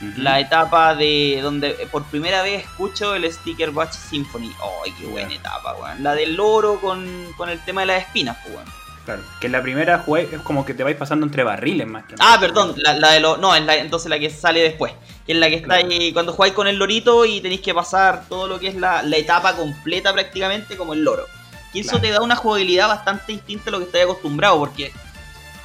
Ujú. 0.02 0.22
la 0.22 0.40
etapa 0.40 0.94
de 0.94 1.40
donde 1.42 1.72
por 1.92 2.04
primera 2.04 2.42
vez 2.42 2.64
escucho 2.64 3.14
el 3.14 3.30
Sticker 3.30 3.70
Batch 3.70 3.92
Symphony. 3.92 4.50
¡Ay, 4.84 4.92
qué 4.98 5.04
buena 5.06 5.34
etapa, 5.34 5.74
weón! 5.74 6.02
La 6.02 6.14
del 6.14 6.34
loro 6.36 6.80
con, 6.80 7.06
con 7.36 7.50
el 7.50 7.62
tema 7.64 7.82
de 7.82 7.88
las 7.88 8.02
espinas, 8.04 8.38
pues, 8.42 8.54
weón. 8.54 8.66
Claro, 9.04 9.22
que 9.40 9.46
en 9.46 9.52
la 9.52 9.62
primera 9.62 9.98
jugué, 9.98 10.28
es 10.32 10.40
como 10.40 10.64
que 10.64 10.72
te 10.72 10.84
vais 10.84 10.96
pasando 10.96 11.26
entre 11.26 11.42
barriles 11.42 11.86
más 11.86 12.04
que 12.04 12.16
nada. 12.16 12.34
Ah, 12.34 12.40
perdón, 12.40 12.74
la, 12.78 12.94
la 12.94 13.12
de 13.12 13.20
los. 13.20 13.38
No, 13.38 13.54
es 13.54 13.62
la, 13.64 13.76
entonces 13.76 14.08
la 14.08 14.18
que 14.18 14.30
sale 14.30 14.60
después. 14.62 14.92
Que 15.26 15.32
es 15.32 15.38
la 15.38 15.48
que 15.50 15.56
está 15.56 15.66
Claro. 15.78 15.88
ahí 15.90 16.12
cuando 16.14 16.32
jugáis 16.32 16.54
con 16.54 16.66
el 16.68 16.76
lorito 16.76 17.24
y 17.26 17.40
tenéis 17.42 17.60
que 17.60 17.74
pasar 17.74 18.24
todo 18.28 18.46
lo 18.46 18.58
que 18.58 18.68
es 18.68 18.76
la, 18.76 19.02
la 19.02 19.16
etapa 19.18 19.54
completa 19.54 20.12
prácticamente 20.14 20.76
como 20.78 20.94
el 20.94 21.02
loro. 21.04 21.26
Y 21.74 21.80
eso 21.80 21.90
Claro. 21.90 22.02
te 22.02 22.10
da 22.12 22.20
una 22.22 22.36
jugabilidad 22.36 22.88
bastante 22.88 23.32
distinta 23.32 23.68
a 23.68 23.72
lo 23.72 23.78
que 23.80 23.84
estás 23.84 24.02
acostumbrado, 24.02 24.58
porque 24.58 24.92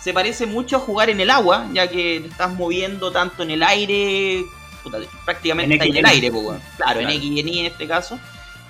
se 0.05 0.13
parece 0.13 0.45
mucho 0.45 0.75
a 0.77 0.79
jugar 0.79 1.09
en 1.09 1.19
el 1.19 1.31
agua, 1.31 1.67
ya 1.73 1.87
que 1.89 2.19
te 2.21 2.27
estás 2.27 2.53
moviendo 2.53 3.11
tanto 3.11 3.41
en 3.41 3.49
el 3.49 3.63
aire, 3.63 4.45
puta, 4.83 4.99
prácticamente 5.25 5.73
En 5.73 5.81
está 5.81 5.99
el 5.99 6.05
aire, 6.05 6.31
pues, 6.31 6.61
claro, 6.77 6.99
en. 6.99 7.09
X 7.09 7.23
y 7.23 7.39
en 7.39 7.47
Y 7.49 7.59
en 7.61 7.65
este 7.65 7.87
caso. 7.87 8.19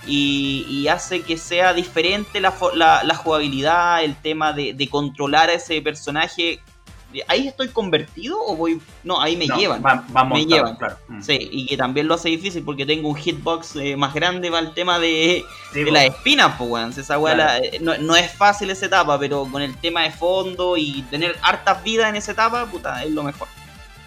Y, 0.08 0.66
y 0.70 0.88
hace 0.88 1.24
que 1.24 1.36
sea 1.36 1.74
diferente 1.74 2.40
la, 2.40 2.54
la- 2.76 3.04
la 3.04 3.16
jugabilidad, 3.16 4.02
el 4.02 4.16
tema 4.16 4.54
de, 4.54 4.74
de 4.74 4.88
controlar 4.88 5.50
a 5.50 5.54
ese 5.56 5.82
personaje. 5.82 6.62
¿Ahí 7.28 7.48
estoy 7.48 7.68
convertido 7.70 8.38
o 8.40 8.56
voy.? 8.56 8.82
No, 9.04 9.22
ahí 9.22 9.36
me 9.38 9.46
No, 9.48 9.58
llevan. 9.58 9.84
va- 9.84 10.04
va 10.16 10.24
Me 10.24 10.30
montado, 10.30 10.46
llevan. 10.46 10.76
claro. 10.76 10.98
Mm. 11.08 11.22
Sí, 11.22 11.38
y 11.52 11.66
que 11.68 11.78
también 11.78 12.08
lo 12.08 12.16
hace 12.16 12.30
difícil 12.30 12.64
porque 12.64 12.86
tengo 12.86 13.10
un 13.10 13.16
hitbox 13.16 13.76
eh, 13.78 13.96
más 13.96 14.14
grande 14.14 14.50
para 14.52 14.68
el 14.68 14.74
tema 14.74 15.00
de, 15.00 15.44
Sí, 15.74 15.84
de 15.84 15.92
las 15.92 16.06
espinas, 16.06 16.56
pues, 16.58 16.70
weón. 16.70 16.92
Esa 16.98 17.18
weá 17.20 17.36
Claro. 17.36 17.64
eh, 17.64 17.80
no, 17.82 17.98
no 17.98 18.16
es 18.16 18.32
fácil 18.32 18.70
esa 18.70 18.86
etapa, 18.88 19.18
pero 19.20 19.48
con 19.52 19.62
el 19.62 19.76
tema 19.78 20.04
de 20.04 20.12
fondo 20.12 20.78
y 20.78 21.02
tener 21.10 21.38
hartas 21.42 21.84
vidas 21.84 22.10
en 22.10 22.16
esa 22.18 22.32
etapa, 22.34 22.66
puta, 22.66 23.04
es 23.04 23.12
lo 23.12 23.24
mejor. 23.24 23.48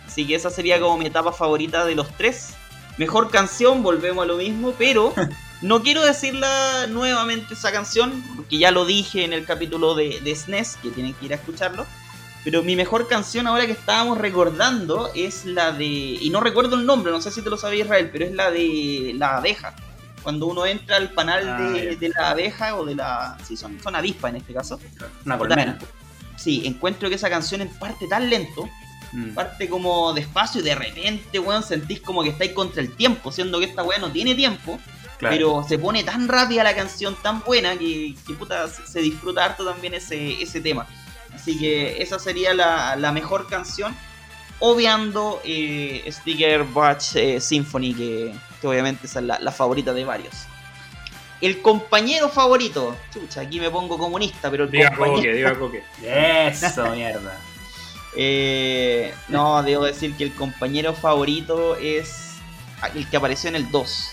Así 0.06 0.26
que 0.26 0.34
esa 0.34 0.50
sería 0.50 0.80
como 0.80 0.98
mi 0.98 1.06
etapa 1.06 1.32
favorita 1.32 1.84
de 1.84 1.94
los 1.94 2.08
tres. 2.16 2.54
Mejor 2.96 3.30
canción, 3.30 3.82
volvemos 3.82 4.24
a 4.24 4.26
lo 4.26 4.36
mismo, 4.36 4.72
pero 4.76 5.14
No 5.60 5.82
quiero 5.82 6.04
decirla 6.04 6.86
nuevamente 6.88 7.54
esa 7.54 7.72
canción, 7.72 8.22
porque 8.36 8.58
ya 8.58 8.70
lo 8.70 8.84
dije 8.84 9.24
en 9.24 9.32
el 9.32 9.44
capítulo 9.44 9.96
de, 9.96 10.20
de 10.20 10.36
SNES, 10.36 10.76
que 10.80 10.90
tienen 10.90 11.14
que 11.14 11.26
ir 11.26 11.32
a 11.32 11.34
escucharlo. 11.34 11.84
Pero 12.50 12.62
mi 12.62 12.76
mejor 12.76 13.08
canción 13.08 13.46
ahora 13.46 13.66
que 13.66 13.72
estábamos 13.72 14.16
recordando 14.16 15.10
es 15.14 15.44
la 15.44 15.70
de. 15.70 15.84
Y 15.84 16.30
no 16.30 16.40
recuerdo 16.40 16.76
el 16.76 16.86
nombre, 16.86 17.12
no 17.12 17.20
sé 17.20 17.30
si 17.30 17.42
te 17.42 17.50
lo 17.50 17.58
sabía 17.58 17.84
Israel, 17.84 18.08
pero 18.10 18.24
es 18.24 18.32
la 18.32 18.50
de 18.50 19.12
la 19.16 19.36
abeja. 19.36 19.76
Cuando 20.22 20.46
uno 20.46 20.64
entra 20.64 20.96
al 20.96 21.10
panal 21.10 21.46
Ah, 21.46 21.60
de, 21.60 22.08
la 22.16 22.30
abeja 22.30 22.74
o 22.76 22.86
de 22.86 22.94
la. 22.94 23.36
Sí, 23.46 23.54
son, 23.54 23.78
son 23.82 23.94
avispas 23.94 24.30
en 24.30 24.36
este 24.36 24.54
caso. 24.54 24.80
Una 25.26 25.36
colmena. 25.36 25.78
Sí, 26.38 26.62
encuentro 26.64 27.10
que 27.10 27.16
esa 27.16 27.28
canción 27.28 27.60
en 27.60 27.68
parte 27.68 28.08
tan 28.08 28.30
lento, 28.30 28.66
Mm. 29.12 29.34
parte 29.34 29.68
como 29.68 30.12
despacio 30.14 30.60
y 30.60 30.64
de 30.64 30.74
repente, 30.74 31.38
weón, 31.38 31.62
sentís 31.62 32.00
como 32.00 32.22
que 32.22 32.30
estáis 32.30 32.52
contra 32.52 32.82
el 32.82 32.92
tiempo, 32.92 33.30
siendo 33.30 33.58
que 33.58 33.66
esta 33.66 33.82
weá 33.82 33.98
no 33.98 34.10
tiene 34.10 34.34
tiempo. 34.34 34.78
Claro. 35.18 35.34
Pero 35.34 35.64
se 35.68 35.78
pone 35.78 36.04
tan 36.04 36.28
rápida 36.28 36.62
la 36.62 36.74
canción, 36.74 37.16
tan 37.22 37.42
buena, 37.42 37.76
que, 37.76 38.14
que 38.26 38.34
puta, 38.34 38.68
se, 38.68 38.86
se 38.86 39.00
disfruta 39.00 39.44
harto 39.44 39.66
también 39.66 39.94
ese, 39.94 40.40
ese 40.40 40.60
tema. 40.60 40.86
Así 41.38 41.56
que 41.56 42.02
esa 42.02 42.18
sería 42.18 42.52
la, 42.52 42.96
la 42.96 43.12
mejor 43.12 43.46
canción. 43.48 43.94
Obviando 44.58 45.40
eh, 45.44 46.04
Sticker 46.10 46.64
Batch 46.64 47.14
eh, 47.14 47.40
Symphony, 47.40 47.94
que, 47.94 48.34
que 48.60 48.66
obviamente 48.66 49.06
esa 49.06 49.20
es 49.20 49.26
la, 49.26 49.38
la 49.38 49.52
favorita 49.52 49.92
de 49.92 50.04
varios. 50.04 50.34
El 51.40 51.62
compañero 51.62 52.28
favorito. 52.28 52.96
Chucha, 53.12 53.42
aquí 53.42 53.60
me 53.60 53.70
pongo 53.70 53.96
comunista, 53.96 54.50
pero 54.50 54.64
el 54.64 54.70
Diga 54.70 54.90
compañero. 54.90 55.16
Coque, 55.16 55.32
diga 55.32 55.58
Coque. 55.58 55.82
Eso, 56.48 56.90
mierda. 56.90 57.38
Eh, 58.16 59.14
no, 59.28 59.62
debo 59.62 59.84
decir 59.84 60.16
que 60.16 60.24
el 60.24 60.34
compañero 60.34 60.92
favorito 60.94 61.76
es 61.76 62.32
el 62.96 63.08
que 63.08 63.16
apareció 63.16 63.48
en 63.48 63.56
el 63.56 63.70
2. 63.70 64.10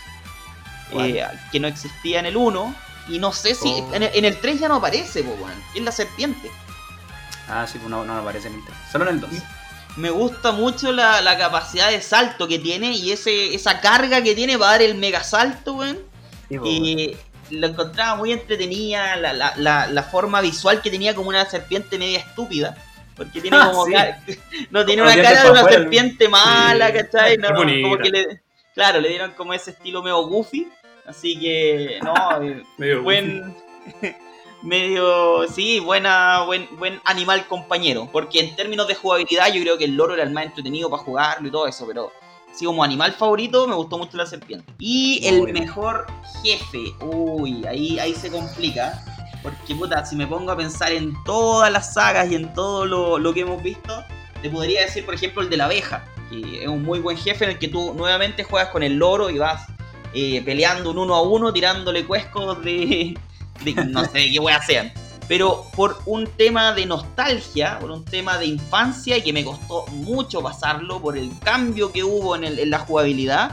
¿Cuál? 0.92 1.10
Eh, 1.10 1.26
que 1.52 1.60
no 1.60 1.68
existía 1.68 2.20
en 2.20 2.28
el 2.28 2.38
1. 2.38 2.76
Y 3.10 3.18
no 3.18 3.32
sé 3.32 3.56
si. 3.56 3.70
Oh. 3.70 3.94
En, 3.96 4.04
el, 4.04 4.12
en 4.14 4.26
el 4.26 4.40
3 4.40 4.60
ya 4.60 4.68
no 4.68 4.76
aparece, 4.76 5.24
po. 5.24 5.36
Es 5.74 5.82
la 5.82 5.92
serpiente. 5.92 6.52
Ah, 7.48 7.68
sí, 7.68 7.78
pues 7.78 7.90
no, 7.90 8.02
aparece 8.02 8.48
en 8.48 8.56
el 8.56 8.66
3. 8.66 8.78
Solo 8.92 9.10
en 9.10 9.16
el 9.16 9.22
2. 9.22 9.30
Me 9.98 10.10
gusta 10.10 10.52
mucho 10.52 10.92
la, 10.92 11.22
la 11.22 11.38
capacidad 11.38 11.90
de 11.90 12.02
salto 12.02 12.48
que 12.48 12.60
tiene 12.60 12.92
y 12.92 13.12
ese, 13.12 13.56
esa 13.56 13.80
carga 13.80 14.22
que 14.22 14.36
tiene 14.36 14.58
para 14.58 14.72
dar 14.72 14.82
el 14.82 14.96
mega 14.96 15.24
salto, 15.24 15.76
weón. 15.76 16.00
Sí, 16.50 16.58
Y 16.64 17.18
lo 17.56 17.68
encontraba 17.68 18.16
muy 18.16 18.32
entretenida, 18.32 19.16
la, 19.16 19.34
la, 19.34 19.54
la, 19.56 19.88
la 19.88 20.04
forma 20.04 20.42
visual 20.42 20.82
que 20.82 20.90
tenía 20.92 21.16
como 21.16 21.30
una 21.30 21.46
serpiente 21.46 21.98
media 21.98 22.20
estúpida. 22.20 22.76
Porque 23.16 23.40
tiene 23.40 23.58
Ah, 23.62 23.72
como 23.72 23.86
sí. 23.86 23.94
no 24.72 24.86
tiene 24.86 25.02
una 25.02 25.16
cara 25.16 25.44
de 25.44 25.52
una 25.52 25.60
afuera, 25.62 25.78
serpiente 25.80 26.28
mala, 26.28 26.88
Sí. 26.88 26.94
¿cachai? 26.94 27.34
Es 27.34 27.40
No, 27.40 27.54
como 27.56 27.98
que 27.98 28.10
le, 28.10 28.42
claro, 28.74 29.00
le 29.00 29.10
dieron 29.10 29.32
como 29.32 29.54
ese 29.54 29.72
estilo 29.72 30.04
medio 30.04 30.26
goofy. 30.28 30.68
Así 31.06 31.40
que, 31.40 32.00
no, 32.04 32.14
eh, 32.80 32.96
buen. 32.96 33.56
Medio. 34.66 35.48
Sí, 35.48 35.80
buena, 35.80 36.44
buen, 36.44 36.68
buen 36.78 37.00
animal 37.06 37.48
compañero. 37.48 38.10
Porque 38.12 38.40
en 38.40 38.56
términos 38.56 38.88
de 38.88 38.96
jugabilidad, 38.96 39.54
yo 39.54 39.62
creo 39.62 39.78
que 39.78 39.86
el 39.86 39.96
loro 39.96 40.14
era 40.14 40.24
el 40.24 40.32
más 40.32 40.46
entretenido 40.46 40.90
para 40.90 41.04
jugarlo 41.04 41.48
y 41.48 41.52
todo 41.52 41.68
eso, 41.68 41.86
pero. 41.88 42.12
Así 42.54 42.64
como 42.64 42.86
animal 42.86 43.12
favorito, 43.12 43.68
me 43.68 43.76
gustó 43.76 43.98
mucho 43.98 44.16
la 44.16 44.26
serpiente. 44.26 44.72
Y 44.80 45.20
Muy 45.24 45.50
el 45.50 45.54
mejor 45.54 46.08
jefe. 46.42 46.94
Uy, 47.02 47.66
ahí, 47.66 48.00
ahí 48.00 48.14
se 48.14 48.32
complica. 48.32 49.04
Porque, 49.44 49.76
puta, 49.76 50.06
si 50.06 50.16
me 50.16 50.26
pongo 50.26 50.52
a 50.52 50.58
pensar 50.58 50.94
en 50.94 51.14
todas 51.26 51.70
las 51.70 51.94
sagas 51.94 52.32
y 52.32 52.36
en 52.36 52.54
todo 52.54 52.86
lo, 52.86 53.20
lo 53.20 53.34
que 53.34 53.42
hemos 53.42 53.62
visto, 53.62 54.02
te 54.42 54.50
podría 54.50 54.82
decir, 54.82 55.06
por 55.06 55.16
ejemplo, 55.16 55.42
el 55.42 55.50
de 55.50 55.58
la 55.58 55.66
abeja. 55.66 56.06
Que 56.30 56.64
es 56.64 56.68
un 56.70 56.84
muy 56.84 57.00
buen 57.00 57.18
jefe 57.18 57.44
en 57.44 57.52
el 57.52 57.60
que 57.60 57.68
tú 57.68 57.94
nuevamente 57.94 58.46
juegas 58.46 58.70
con 58.70 58.84
el 58.84 58.96
loro 58.96 59.30
y 59.30 59.38
vas 59.38 59.68
eh, 60.14 60.42
peleando 60.46 60.92
un 60.92 60.98
uno 60.98 61.14
a 61.14 61.22
uno, 61.24 61.52
tirándole 61.52 62.06
cuescos 62.06 62.64
de 62.64 63.18
no 63.88 64.06
sé 64.06 64.32
qué 64.32 64.40
wea 64.40 64.62
sean. 64.62 64.92
Pero 65.28 65.66
por 65.76 66.00
un 66.06 66.28
tema 66.28 66.74
de 66.74 66.86
nostalgia, 66.86 67.80
por 67.80 67.90
un 67.90 68.06
tema 68.06 68.38
de 68.38 68.46
infancia 68.46 69.18
y 69.18 69.22
que 69.24 69.34
me 69.34 69.44
costó 69.44 69.86
mucho 69.88 70.42
pasarlo 70.42 71.02
por 71.02 71.18
el 71.18 71.32
cambio 71.40 71.92
que 71.92 72.04
hubo 72.04 72.36
en, 72.36 72.44
el- 72.44 72.60
en 72.60 72.70
la 72.70 72.80
jugabilidad, 72.80 73.52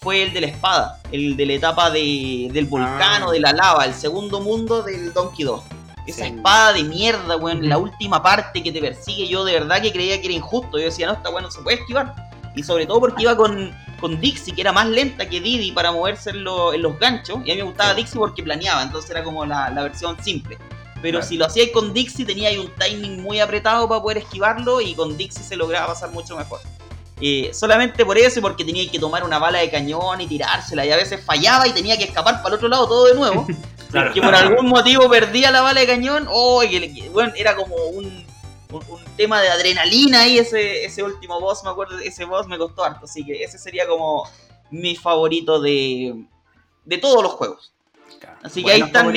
fue 0.00 0.22
el 0.24 0.32
de 0.34 0.40
la 0.42 0.46
espada, 0.48 1.00
el 1.12 1.36
de 1.36 1.46
la 1.46 1.52
etapa 1.54 1.90
de, 1.90 2.48
del 2.52 2.66
volcán 2.66 3.22
Ah. 3.22 3.26
o 3.28 3.30
de 3.30 3.40
la 3.40 3.52
lava, 3.52 3.84
el 3.84 3.94
segundo 3.94 4.40
mundo 4.40 4.82
del 4.82 5.12
Donkey 5.12 5.44
2. 5.44 5.62
Esa 6.06 6.24
Sí. 6.26 6.32
espada 6.34 6.72
de 6.74 6.82
mierda, 6.82 7.36
weón, 7.36 7.66
la 7.66 7.78
última 7.78 8.22
parte 8.22 8.62
que 8.62 8.70
te 8.72 8.80
persigue, 8.80 9.26
yo 9.28 9.44
de 9.44 9.52
verdad 9.54 9.80
que 9.80 9.92
creía 9.92 10.20
que 10.20 10.26
era 10.26 10.34
injusto. 10.34 10.76
Yo 10.78 10.84
decía, 10.86 11.06
no, 11.06 11.14
esta 11.14 11.30
weón 11.30 11.44
no 11.44 11.50
se 11.50 11.62
puede 11.62 11.78
esquivar. 11.78 12.14
Y 12.54 12.62
sobre 12.62 12.84
todo 12.86 13.00
porque 13.00 13.22
iba 13.22 13.34
con, 13.36 13.74
con 14.04 14.20
Dixie, 14.20 14.54
que 14.54 14.60
era 14.60 14.70
más 14.70 14.86
lenta 14.86 15.26
que 15.30 15.40
Didi 15.40 15.72
para 15.72 15.90
moverse 15.90 16.28
en, 16.28 16.44
lo- 16.44 16.74
en 16.74 16.82
los 16.82 16.98
ganchos. 16.98 17.38
Y 17.46 17.50
a 17.50 17.54
mí 17.54 17.62
me 17.62 17.68
gustaba 17.68 17.90
Sí. 17.94 17.96
Dixie 18.02 18.18
porque 18.18 18.42
planeaba, 18.42 18.82
entonces 18.82 19.10
era 19.10 19.24
como 19.24 19.46
la, 19.46 19.70
la 19.70 19.82
versión 19.82 20.22
simple. 20.22 20.58
Pero 21.00 21.18
Claro. 21.20 21.26
si 21.26 21.38
lo 21.38 21.46
hacíais 21.46 21.70
con 21.72 21.94
Dixie, 21.94 22.26
tenía 22.26 22.50
ahí 22.50 22.58
un 22.58 22.70
timing 22.78 23.22
muy 23.22 23.40
apretado 23.40 23.88
para 23.88 24.02
poder 24.02 24.18
esquivarlo 24.18 24.82
y 24.82 24.94
con 24.94 25.16
Dixie 25.16 25.42
se 25.42 25.56
lograba 25.56 25.86
pasar 25.86 26.10
mucho 26.10 26.36
mejor. 26.36 26.60
Eh, 27.20 27.50
solamente 27.54 28.04
por 28.04 28.18
eso 28.18 28.40
y 28.40 28.42
porque 28.42 28.62
tenía 28.64 28.90
que 28.90 28.98
tomar 28.98 29.24
una 29.24 29.38
bala 29.38 29.60
de 29.60 29.70
cañón 29.70 30.20
y 30.20 30.26
tirársela 30.26 30.84
y 30.84 30.90
a 30.90 30.96
veces 30.96 31.24
fallaba 31.24 31.66
y 31.66 31.72
tenía 31.72 31.96
que 31.96 32.04
escapar 32.04 32.36
para 32.42 32.48
el 32.48 32.54
otro 32.56 32.68
lado 32.68 32.86
todo 32.86 33.06
de 33.06 33.14
nuevo. 33.14 33.46
Claro. 33.90 34.12
que 34.12 34.20
por 34.20 34.34
algún 34.34 34.66
motivo 34.66 35.08
perdía 35.08 35.52
la 35.52 35.60
bala 35.60 35.78
de 35.80 35.86
cañón, 35.86 36.26
oh, 36.28 36.62
que, 36.62 37.08
bueno, 37.12 37.32
era 37.36 37.54
como 37.54 37.76
un, 37.76 38.23
un, 38.74 38.82
un 38.88 39.04
tema 39.16 39.40
de 39.40 39.48
adrenalina 39.48 40.20
ahí 40.20 40.38
ese, 40.38 40.84
ese 40.84 41.02
último 41.02 41.40
boss, 41.40 41.62
me 41.64 41.70
acuerdo, 41.70 41.98
ese 41.98 42.24
boss 42.24 42.46
me 42.46 42.58
costó 42.58 42.84
harto, 42.84 43.04
así 43.06 43.24
que 43.24 43.42
ese 43.44 43.58
sería 43.58 43.86
como 43.86 44.28
mi 44.70 44.96
favorito 44.96 45.60
de, 45.60 46.24
de 46.84 46.98
todos 46.98 47.22
los 47.22 47.32
juegos. 47.32 47.72
Así 48.42 48.62
que 48.64 48.72
ahí 48.72 48.80
están 48.82 49.10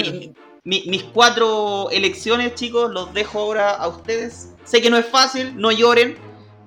mi- 0.63 0.83
mis 0.87 1.03
cuatro 1.03 1.89
elecciones, 1.91 2.53
chicos, 2.55 2.91
los 2.91 3.13
dejo 3.13 3.39
ahora 3.39 3.71
a 3.71 3.87
ustedes. 3.87 4.53
Sé 4.65 4.81
que 4.81 4.89
no 4.89 4.97
es 4.97 5.05
fácil, 5.05 5.55
no 5.57 5.71
lloren, 5.71 6.17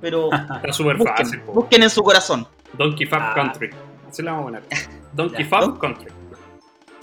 pero 0.01 0.31
Está 0.33 0.61
busquen, 0.67 1.05
fácil, 1.07 1.41
po. 1.43 1.53
busquen 1.53 1.83
en 1.83 1.91
su 1.91 2.03
corazón. 2.03 2.47
Donkey 2.73 3.07
Fab 3.07 3.21
Ah. 3.23 3.35
Country. 3.35 3.71
Esa 4.11 4.23
la 4.23 4.33
vamos 4.33 4.55
a 4.55 4.61
poner. 4.61 4.89
Donkey. 5.13 5.45
Fab 5.45 5.79
Country. 5.79 6.09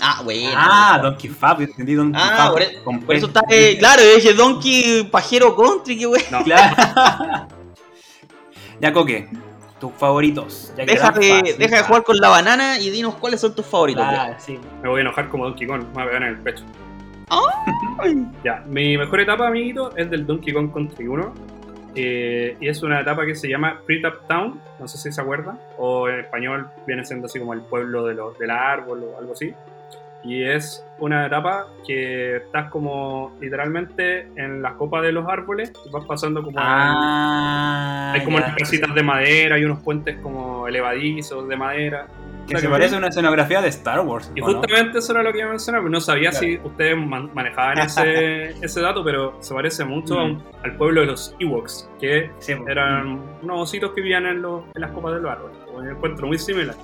Ah, 0.02 0.22
bueno. 0.24 0.52
Ah, 0.56 1.00
Donkey 1.02 1.30
Fab, 1.30 1.62
entendí 1.62 1.96
Donkey 1.96 2.22
Ah, 2.24 2.36
Fab. 2.38 2.54
por, 2.54 2.62
e- 2.62 3.00
por 3.06 3.16
eso 3.16 3.28
está, 3.28 3.42
eh, 3.50 3.78
claro, 3.80 4.02
yo 4.04 4.16
dije 4.16 4.34
Donkey 4.34 5.04
Pajero 5.12 5.56
Country, 5.56 5.98
qué 5.98 6.06
wey. 6.08 6.22
No, 6.32 6.44
Claro. 6.44 6.76
ya, 8.80 8.94
Coque, 8.94 9.28
tus 9.80 9.92
favoritos. 9.94 10.72
Ya 10.78 10.86
Deja 10.86 11.12
de, 11.12 11.30
fácil. 11.40 11.58
deja 11.58 11.78
de 11.78 11.84
jugar 11.84 12.04
con 12.04 12.18
la 12.18 12.30
banana 12.30 12.80
y 12.80 12.90
dinos 12.90 13.16
cuáles 13.16 13.42
son 13.42 13.56
tus 13.56 13.66
favoritos. 13.66 14.06
Claro, 14.08 14.36
sí. 14.40 14.60
me 14.84 14.90
voy 14.90 15.00
a 15.00 15.02
enojar 15.02 15.30
como 15.30 15.46
Donkey 15.46 15.66
Kong. 15.68 15.84
Me 15.88 15.94
voy 15.94 16.04
a 16.04 16.06
pegar 16.06 16.24
en 16.24 16.30
el 16.30 16.38
pecho. 16.38 16.64
Ay. 17.30 18.26
Ya, 18.44 18.64
mi 18.68 18.98
mejor 18.98 19.20
etapa, 19.20 19.48
amiguito, 19.48 19.96
es 19.98 20.10
del 20.10 20.26
Donkey 20.26 20.54
Kong 20.54 20.72
Country 20.72 21.08
1. 21.08 21.34
eh, 21.96 22.56
y 22.62 22.68
es 22.70 22.84
una 22.84 23.02
etapa 23.02 23.26
que 23.26 23.34
se 23.36 23.50
llama 23.50 23.82
Pretap 23.86 24.28
Town, 24.28 24.62
no 24.80 24.88
sé 24.88 25.00
si 25.00 25.12
se 25.12 25.20
acuerda, 25.20 25.58
o 25.80 26.08
en 26.08 26.20
español 26.20 26.70
viene 26.86 27.04
siendo 27.04 27.26
así 27.26 27.40
como 27.40 27.54
el 27.54 27.62
pueblo 27.62 28.06
de 28.06 28.14
los, 28.14 28.38
del 28.38 28.52
árbol 28.52 29.04
o 29.04 29.18
algo 29.18 29.34
así. 29.34 29.52
Y 30.28 30.44
es 30.44 30.86
una 31.00 31.26
etapa 31.28 31.68
que 31.86 32.38
estás 32.38 32.70
como 32.70 33.36
literalmente 33.40 34.28
en 34.36 34.62
las 34.62 34.74
copas 34.74 35.04
de 35.04 35.12
los 35.14 35.26
árboles 35.28 35.72
vas 35.92 36.04
pasando 36.06 36.44
como... 36.44 36.60
en- 36.60 36.66
Ah. 36.68 38.12
hay 38.14 38.24
como 38.26 38.38
unas 38.38 38.56
casitas 38.56 38.94
de 38.94 39.04
madera 39.04 39.58
y 39.58 39.64
unos 39.64 39.80
puentes 39.80 40.18
como 40.18 40.68
elevadizos 40.68 41.48
de 41.48 41.56
madera. 41.56 42.08
Que 42.48 42.58
se 42.60 42.70
parece 42.70 42.96
a 42.96 42.98
una 43.00 43.08
escenografía 43.10 43.62
de 43.62 43.68
Star 43.70 44.00
Wars. 44.02 44.32
Y 44.36 44.40
justamente 44.42 45.00
eso 45.00 45.12
era 45.12 45.22
lo 45.24 45.32
que 45.34 45.40
iba 45.40 45.48
a 45.48 45.50
mencionar, 45.52 45.82
pero 45.82 45.92
no 45.92 46.00
sabía 46.00 46.30
Claro. 46.32 46.46
si 46.46 46.58
ustedes 46.64 46.98
man- 46.98 47.30
manejaban 47.34 47.78
ese, 47.80 48.50
ese 48.66 48.82
dato, 48.82 49.04
pero 49.04 49.36
se 49.42 49.54
parece 49.54 49.84
mucho 49.86 50.18
a 50.20 50.24
un- 50.26 50.42
al 50.64 50.76
pueblo 50.78 51.02
de 51.02 51.08
los 51.08 51.36
Ewoks, 51.40 51.90
que 52.00 52.32
Sí, 52.40 52.56
pues. 52.56 52.70
eran 52.70 53.20
unos 53.44 53.62
ositos 53.62 53.92
que 53.92 54.02
vivían 54.02 54.26
en, 54.26 54.42
los- 54.42 54.64
en 54.76 54.82
las 54.82 54.92
copas 54.92 55.14
de 55.16 55.22
los 55.22 55.32
árboles. 55.32 55.58
Me 55.82 55.92
encuentro 55.92 56.28
muy 56.28 56.38
similar. 56.40 56.76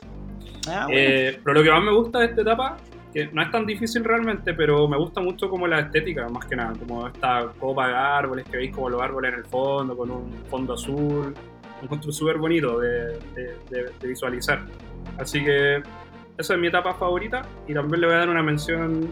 Ah, 0.68 0.84
bueno. 0.86 0.90
Eh, 0.98 1.40
pero 1.44 1.54
lo 1.56 1.64
que 1.64 1.72
más 1.72 1.84
me 1.84 1.92
gusta 1.94 2.20
de 2.20 2.26
esta 2.26 2.42
etapa, 2.42 2.78
que 3.14 3.28
no 3.32 3.42
es 3.42 3.52
tan 3.52 3.66
difícil 3.66 4.04
realmente, 4.04 4.54
pero 4.54 4.88
me 4.88 4.98
gusta 4.98 5.22
mucho 5.22 5.50
como 5.50 5.68
la 5.68 5.80
estética, 5.82 6.28
más 6.30 6.46
que 6.46 6.56
nada, 6.56 6.74
como 6.80 7.08
esta 7.08 7.48
copa 7.60 7.88
de 7.88 7.94
árboles, 7.96 8.46
que 8.50 8.58
veis 8.58 8.74
como 8.76 8.90
los 8.90 9.02
árboles 9.02 9.34
en 9.34 9.40
el 9.40 9.46
fondo, 9.46 9.96
con 9.96 10.10
un 10.12 10.32
fondo 10.50 10.74
azul. 10.74 11.34
Un 11.80 11.84
encuentro 11.84 12.12
súper 12.12 12.38
bonito 12.38 12.80
de, 12.80 13.18
de- 13.36 13.58
de- 13.70 13.92
de 14.00 14.08
visualizar. 14.08 14.62
Así 15.20 15.44
que 15.44 15.84
esa 16.38 16.54
es 16.54 16.60
mi 16.60 16.68
etapa 16.68 16.94
favorita 16.96 17.44
y 17.68 17.74
también 17.74 18.02
le 18.02 18.08
voy 18.08 18.16
a 18.16 18.20
dar 18.20 18.30
una 18.30 18.42
mención 18.42 19.12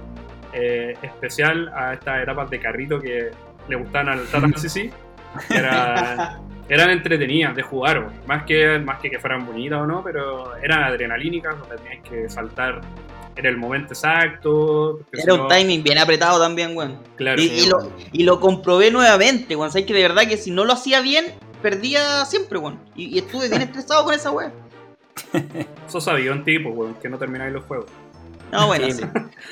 eh, 0.53 0.95
especial 1.02 1.69
a 1.76 1.94
estas 1.94 2.23
etapas 2.23 2.49
de 2.49 2.60
carrito 2.60 2.99
que 2.99 3.30
le 3.68 3.76
gustan 3.76 4.10
al 4.10 4.26
Tata 4.28 4.48
que 5.48 5.57
era- 5.57 6.40
eran 6.69 6.90
entretenidas 6.90 7.56
de 7.56 7.61
jugar, 7.61 8.07
más 8.26 8.44
que, 8.44 8.80
más 8.80 8.99
que 8.99 9.10
que 9.10 9.19
fueran 9.19 9.45
bonitas 9.45 9.82
o 9.82 9.86
no, 9.86 10.02
pero 10.03 10.56
eran 10.57 10.84
adrenalínicas, 10.84 11.60
donde 11.60 11.76
tenías 11.78 12.03
que 12.10 12.30
saltar 12.30 12.80
en 13.35 13.45
el 13.45 13.57
momento 13.57 13.93
exacto. 13.93 14.99
Era 15.11 15.33
un 15.33 15.39
no- 15.41 15.47
timing 15.47 15.83
bien 15.83 15.97
apretado 15.97 16.39
también, 16.39 16.75
weón. 16.75 16.99
Claro, 17.15 17.41
Y, 17.41 17.47
sí, 17.49 17.65
y 17.65 17.69
lo, 17.69 17.91
y 18.11 18.23
lo 18.23 18.39
comprobé 18.39 18.91
nuevamente, 18.91 19.55
weón. 19.55 19.71
Sabes 19.71 19.85
que 19.87 19.93
de 19.93 20.01
verdad 20.03 20.23
que 20.27 20.37
si 20.37 20.51
no 20.51 20.65
lo 20.65 20.73
hacía 20.73 21.01
bien, 21.01 21.25
perdía 21.61 22.25
siempre, 22.25 22.57
weón. 22.59 22.79
Y, 22.95 23.05
y 23.15 23.19
estuve 23.19 23.49
bien 23.49 23.61
estresado 23.61 24.03
con 24.03 24.13
esa 24.13 24.31
weón. 24.31 24.51
Eso 25.87 26.01
sabía 26.01 26.31
un 26.31 26.43
tipo, 26.43 26.69
weón, 26.69 26.95
que 26.95 27.09
no 27.09 27.17
termináis 27.17 27.53
los 27.53 27.63
juegos. 27.65 27.87
No, 28.51 28.67
bueno, 28.67 28.85
Sí, 28.87 28.93
sí. 28.93 29.01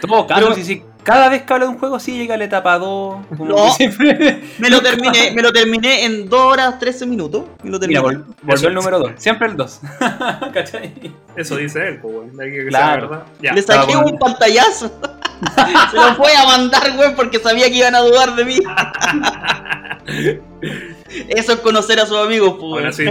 Todo 0.02 0.26
Pero- 0.26 0.28
caro, 0.28 0.54
sí, 0.56 0.64
sí. 0.64 0.84
Cada 1.04 1.30
vez 1.30 1.44
que 1.44 1.54
hablo 1.54 1.66
de 1.68 1.72
un 1.74 1.80
juego, 1.80 2.00
sí 2.00 2.18
llega 2.18 2.36
a 2.36 2.38
la 2.38 2.44
etapa 2.44 2.78
2. 2.78 3.26
Como 3.30 3.46
No. 3.46 3.72
siempre. 3.72 4.42
Me 4.60 4.70
lo 4.70 4.82
terminé, 4.82 5.32
me 5.32 5.42
lo 5.42 5.52
terminé 5.52 6.04
en 6.06 6.28
2 6.30 6.40
horas 6.40 6.78
13 6.78 7.06
minutos. 7.08 7.46
Me 7.64 7.72
lo 7.72 7.80
Mira, 7.80 8.02
terminé. 8.02 8.24
vol- 8.24 8.36
volvió 8.44 8.68
el 8.68 8.74
número 8.76 9.00
2. 9.00 9.12
Siempre 9.18 9.48
el 9.48 9.56
2. 9.58 9.82
¿Cachai? 10.54 10.94
Eso 11.36 11.56
dice 11.56 11.88
él, 11.88 12.00
pues, 12.02 12.14
que 12.38 12.68
Claro. 12.68 13.10
verdad. 13.10 13.24
Ya. 13.42 13.54
Le 13.54 13.62
saqué 13.62 13.96
un 13.96 14.18
pantallazo. 14.20 14.92
Se 15.92 15.96
lo 15.96 16.16
fue 16.16 16.36
a 16.36 16.46
mandar, 16.46 16.96
güey, 16.98 17.16
porque 17.16 17.40
sabía 17.40 17.68
que 17.70 17.76
iban 17.78 17.96
a 17.96 18.00
dudar 18.00 18.36
de 18.36 18.44
mí. 18.46 18.58
Eso 21.30 21.54
es 21.54 21.60
conocer 21.60 22.00
a 22.00 22.06
sus 22.06 22.18
amigos, 22.18 22.58
pues. 22.60 22.84
Ahora 22.84 22.92
sí, 22.92 23.06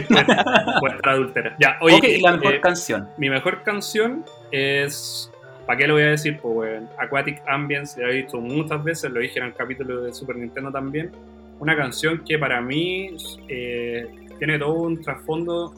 vuestra 0.80 1.12
adúltera. 1.12 1.56
Ya, 1.58 1.78
oye, 1.80 1.96
ok, 1.96 2.04
y 2.04 2.20
la 2.20 2.32
mejor 2.32 2.54
eh, 2.54 2.60
canción. 2.60 3.08
mi 3.16 3.30
mejor 3.30 3.62
canción 3.62 4.24
es. 4.52 5.30
¿Para 5.68 5.80
qué 5.80 5.86
lo 5.86 5.94
voy 5.94 6.04
a 6.04 6.06
decir? 6.06 6.38
Pues, 6.40 6.56
weón. 6.56 6.88
Aquatic 6.96 7.42
Ambience, 7.46 8.00
lo 8.00 8.08
he 8.08 8.22
visto 8.22 8.40
muchas 8.40 8.82
veces, 8.82 9.10
lo 9.10 9.20
dije 9.20 9.38
en 9.38 9.44
el 9.44 9.52
capítulo 9.54 10.00
de 10.00 10.14
Super 10.14 10.36
Nintendo 10.36 10.72
también. 10.72 11.10
Una 11.58 11.76
canción 11.76 12.24
que 12.26 12.38
para 12.38 12.62
mí 12.62 13.14
eh, 13.48 14.06
tiene 14.38 14.58
todo 14.58 14.72
un 14.72 15.02
trasfondo 15.02 15.74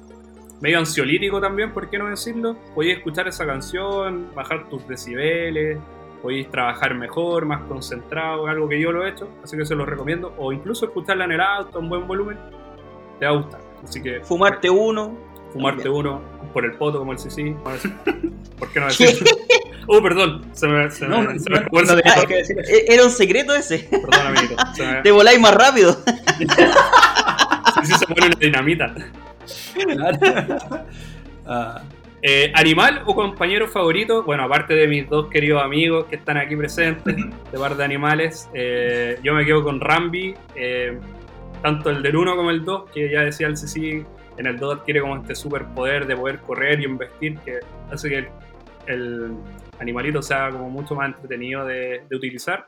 medio 0.61 0.79
ansiolítico 0.79 1.41
también, 1.41 1.73
¿por 1.73 1.91
qué 1.91 1.99
no 1.99 2.09
decirlo? 2.09 2.57
Podéis 2.73 2.99
escuchar 2.99 3.27
esa 3.27 3.45
canción, 3.45 4.33
bajar 4.33 4.69
tus 4.69 4.87
decibeles, 4.87 5.77
podéis 6.23 6.49
trabajar 6.49 6.95
mejor, 6.95 7.45
más 7.45 7.63
concentrado, 7.63 8.47
algo 8.47 8.69
que 8.69 8.81
yo 8.81 8.93
lo 8.93 9.05
he 9.05 9.11
hecho, 9.11 9.29
así 9.43 9.57
que 9.57 9.67
se 9.67 9.75
lo 9.75 9.85
recomiendo. 9.87 10.33
O 10.39 10.53
incluso 10.53 10.87
escucharla 10.87 11.25
en 11.25 11.33
el 11.33 11.41
auto, 11.41 11.81
un 11.81 11.89
buen 11.89 12.07
volumen, 12.07 12.39
te 13.19 13.27
va 13.27 13.33
a 13.33 13.35
gustar. 13.35 13.61
Así 13.83 14.01
que 14.01 14.21
Fumarte 14.21 14.71
uno. 14.71 15.30
Fumarte 15.53 15.83
También. 15.85 16.07
uno 16.07 16.21
por 16.53 16.65
el 16.65 16.73
poto 16.73 16.99
como 16.99 17.13
el 17.13 17.19
CC. 17.19 17.55
¿Por 18.59 18.71
qué 18.73 18.81
no 18.81 18.87
decirlo? 18.87 19.31
Oh, 19.87 20.03
perdón, 20.03 20.45
se 20.53 20.67
me, 20.69 20.91
se 20.91 21.07
me, 21.07 21.17
no, 21.17 21.23
no 21.25 21.31
eso. 21.33 21.99
E- 21.99 22.85
Era 22.89 23.05
un 23.05 23.11
secreto 23.11 23.55
ese. 23.55 23.79
Perdón, 23.91 24.27
amiguito. 24.27 24.55
Se 24.75 24.87
me, 24.87 24.95
Te 25.03 25.11
voláis 25.11 25.41
más 25.41 25.55
rápido. 25.55 25.93
sí, 27.85 27.93
se 27.99 28.07
pone 28.07 28.27
una 28.27 28.37
dinamita. 28.39 28.95
Claro. 29.75 30.19
Ah, 31.47 31.83
Eh, 32.23 32.53
¿Animal 32.55 33.03
o 33.07 33.15
compañero 33.15 33.67
favorito? 33.67 34.23
Bueno, 34.25 34.43
aparte 34.45 34.75
de 34.75 34.87
mis 34.87 35.09
dos 35.09 35.29
queridos 35.31 35.63
amigos 35.63 36.05
que 36.05 36.17
están 36.17 36.37
aquí 36.37 36.55
presentes, 36.55 37.17
de 37.17 37.59
par 37.59 37.75
de 37.79 37.83
animales, 37.83 38.47
eh, 38.53 39.19
yo 39.23 39.33
me 39.33 39.47
quedo 39.47 39.65
con 39.65 39.81
Rambi, 39.81 40.35
eh, 40.55 40.99
tanto 41.63 41.89
el 41.89 42.03
del 42.03 42.15
1 42.17 42.37
como 42.37 42.51
el 42.51 42.63
2, 42.63 42.91
que 42.93 43.11
ya 43.11 43.21
decía 43.23 43.47
el 43.47 43.57
CC, 43.57 44.05
en 44.41 44.47
el 44.47 44.59
2 44.59 44.81
adquiere 44.81 45.01
como 45.03 45.17
este 45.17 45.35
superpoder 45.35 46.07
de 46.07 46.17
poder 46.17 46.39
correr 46.39 46.81
y 46.81 46.85
investir, 46.85 47.39
que 47.41 47.61
hace 47.93 48.09
que 48.09 48.19
el, 48.19 48.27
el 48.87 49.33
animalito 49.79 50.23
sea 50.23 50.51
como 50.51 50.71
mucho 50.71 50.95
más 50.95 51.09
entretenido 51.15 51.67
de, 51.67 52.03
de 52.09 52.17
utilizar. 52.17 52.67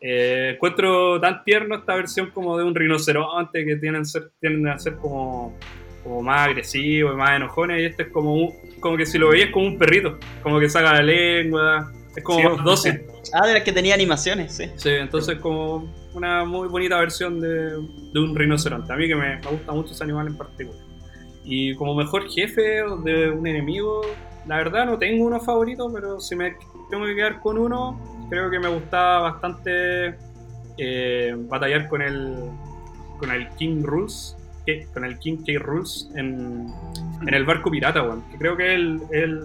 Eh, 0.00 0.52
encuentro 0.54 1.20
tan 1.20 1.44
tierno 1.44 1.76
esta 1.76 1.94
versión 1.94 2.30
como 2.30 2.56
de 2.58 2.64
un 2.64 2.74
rinoceronte 2.74 3.64
que 3.64 3.76
tienen, 3.76 4.04
ser, 4.06 4.30
tienden 4.40 4.68
a 4.72 4.78
ser 4.78 4.96
como, 4.96 5.56
como 6.02 6.22
más 6.22 6.48
agresivos 6.48 7.12
y 7.14 7.16
más 7.16 7.36
enojones 7.36 7.80
y 7.82 7.84
este 7.84 8.04
es 8.04 8.08
como 8.08 8.34
un- 8.34 8.52
como 8.80 8.96
que 8.96 9.06
si 9.06 9.18
lo 9.18 9.28
veías 9.28 9.50
como 9.50 9.66
un 9.66 9.78
perrito, 9.78 10.18
como 10.42 10.58
que 10.58 10.68
saca 10.68 10.94
la 10.94 11.02
lengua, 11.02 11.92
es 12.16 12.24
como 12.24 12.38
Sí, 12.40 12.46
más 12.56 12.64
dócil. 12.64 13.02
Ah, 13.34 13.46
de 13.46 13.54
las 13.54 13.62
que 13.62 13.72
tenía 13.72 13.94
animaciones, 13.94 14.52
sí. 14.52 14.68
Sí, 14.76 14.90
entonces 14.90 15.38
como 15.38 15.90
una 16.12 16.44
muy 16.44 16.68
bonita 16.68 16.98
versión 16.98 17.40
de, 17.40 17.70
de 17.70 18.20
un 18.20 18.34
rinoceronte. 18.36 18.92
A 18.92 18.96
mí 18.96 19.06
que 19.08 19.14
me, 19.14 19.36
me 19.36 19.46
gusta 19.46 19.72
mucho 19.72 19.92
ese 19.94 20.02
animal 20.04 20.26
en 20.26 20.36
particular. 20.36 20.81
Y 21.44 21.74
como 21.76 21.94
mejor 21.94 22.28
jefe 22.28 22.82
de 23.04 23.30
un 23.30 23.46
enemigo, 23.46 24.02
la 24.46 24.56
verdad 24.58 24.86
no 24.86 24.98
tengo 24.98 25.24
uno 25.26 25.40
favorito, 25.40 25.90
pero 25.92 26.20
si 26.20 26.36
me 26.36 26.56
tengo 26.90 27.04
que 27.06 27.14
quedar 27.14 27.40
con 27.40 27.58
uno, 27.58 27.98
creo 28.30 28.50
que 28.50 28.58
me 28.60 28.68
gustaba 28.68 29.30
bastante 29.32 30.14
eh, 30.78 31.34
batallar 31.36 31.88
con 31.88 32.02
el 32.02 32.36
con 33.18 33.30
el 33.30 33.48
King 33.50 33.82
Rules, 33.84 34.36
que- 34.66 34.86
con 34.92 35.04
el 35.04 35.16
King 35.20 35.36
K 35.46 35.52
Rules 35.60 36.10
en, 36.16 36.66
en 37.26 37.34
el 37.34 37.44
barco 37.44 37.70
pirata, 37.70 38.02
weón. 38.02 38.22
Que 38.32 38.38
creo 38.38 38.56
que 38.56 38.66
es 38.66 38.74
el, 38.80 39.00
el, 39.12 39.44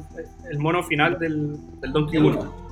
el 0.49 0.57
mono 0.59 0.81
final 0.83 1.19
del, 1.19 1.57
del 1.79 1.91
Donkey 1.93 2.19
Kong. 2.19 2.37
uno. 2.39 2.67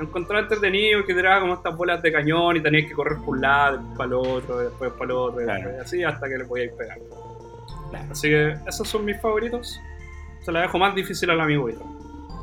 Encontré 0.00 0.40
entretenido 0.40 1.04
que 1.04 1.14
tiraba 1.14 1.40
como 1.40 1.54
estas 1.54 1.76
bolas 1.76 2.02
de 2.02 2.10
cañón 2.12 2.56
y 2.56 2.60
tenías 2.60 2.86
que 2.86 2.92
correr 2.92 3.18
por 3.18 3.36
un 3.36 3.40
lado, 3.40 3.78
después 3.78 3.96
para 3.96 4.06
el 4.08 4.14
otro, 4.14 4.58
después 4.58 4.92
para 4.92 5.04
el 5.04 5.10
otro, 5.12 5.40
y 5.40 5.44
Claro. 5.44 5.62
después 5.68 5.86
así 5.86 6.02
hasta 6.04 6.28
que 6.28 6.38
le 6.38 6.44
podíais 6.44 6.72
pegar. 6.72 6.98
Claro. 7.92 8.06
Así 8.10 8.28
que 8.28 8.56
esos 8.66 8.88
son 8.88 9.04
mis 9.04 9.20
favoritos. 9.20 9.80
Se 10.40 10.50
la 10.50 10.62
dejo 10.62 10.78
más 10.78 10.94
difícil 10.94 11.30
al 11.30 11.40
amigo. 11.40 11.68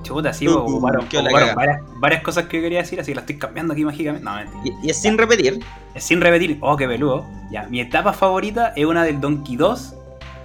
Chuta, 0.03 0.31
sí, 0.31 0.47
Uh, 0.47 0.59
ocuparon, 0.59 1.05
ocuparon 1.05 1.55
varias, 1.55 1.81
varias 1.99 2.21
cosas 2.21 2.45
que 2.45 2.57
yo 2.57 2.63
quería 2.63 2.79
decir, 2.79 2.99
así 2.99 3.11
que 3.11 3.15
las 3.15 3.23
estoy 3.23 3.37
cambiando 3.37 3.73
aquí 3.73 3.83
mágicamente. 3.83 4.23
No, 4.23 4.35
mentira. 4.35 4.61
Y, 4.63 4.87
y 4.87 4.89
es 4.91 5.01
sin 5.01 5.17
repetir. 5.17 5.59
Es 5.93 6.03
Sin 6.05 6.21
repetir, 6.21 6.57
oh, 6.61 6.77
qué 6.77 6.87
peludo. 6.87 7.25
Ya, 7.51 7.63
mi 7.63 7.81
etapa 7.81 8.13
favorita 8.13 8.73
es 8.75 8.85
una 8.85 9.03
del 9.03 9.19
Donkey 9.19 9.55
2, 9.57 9.95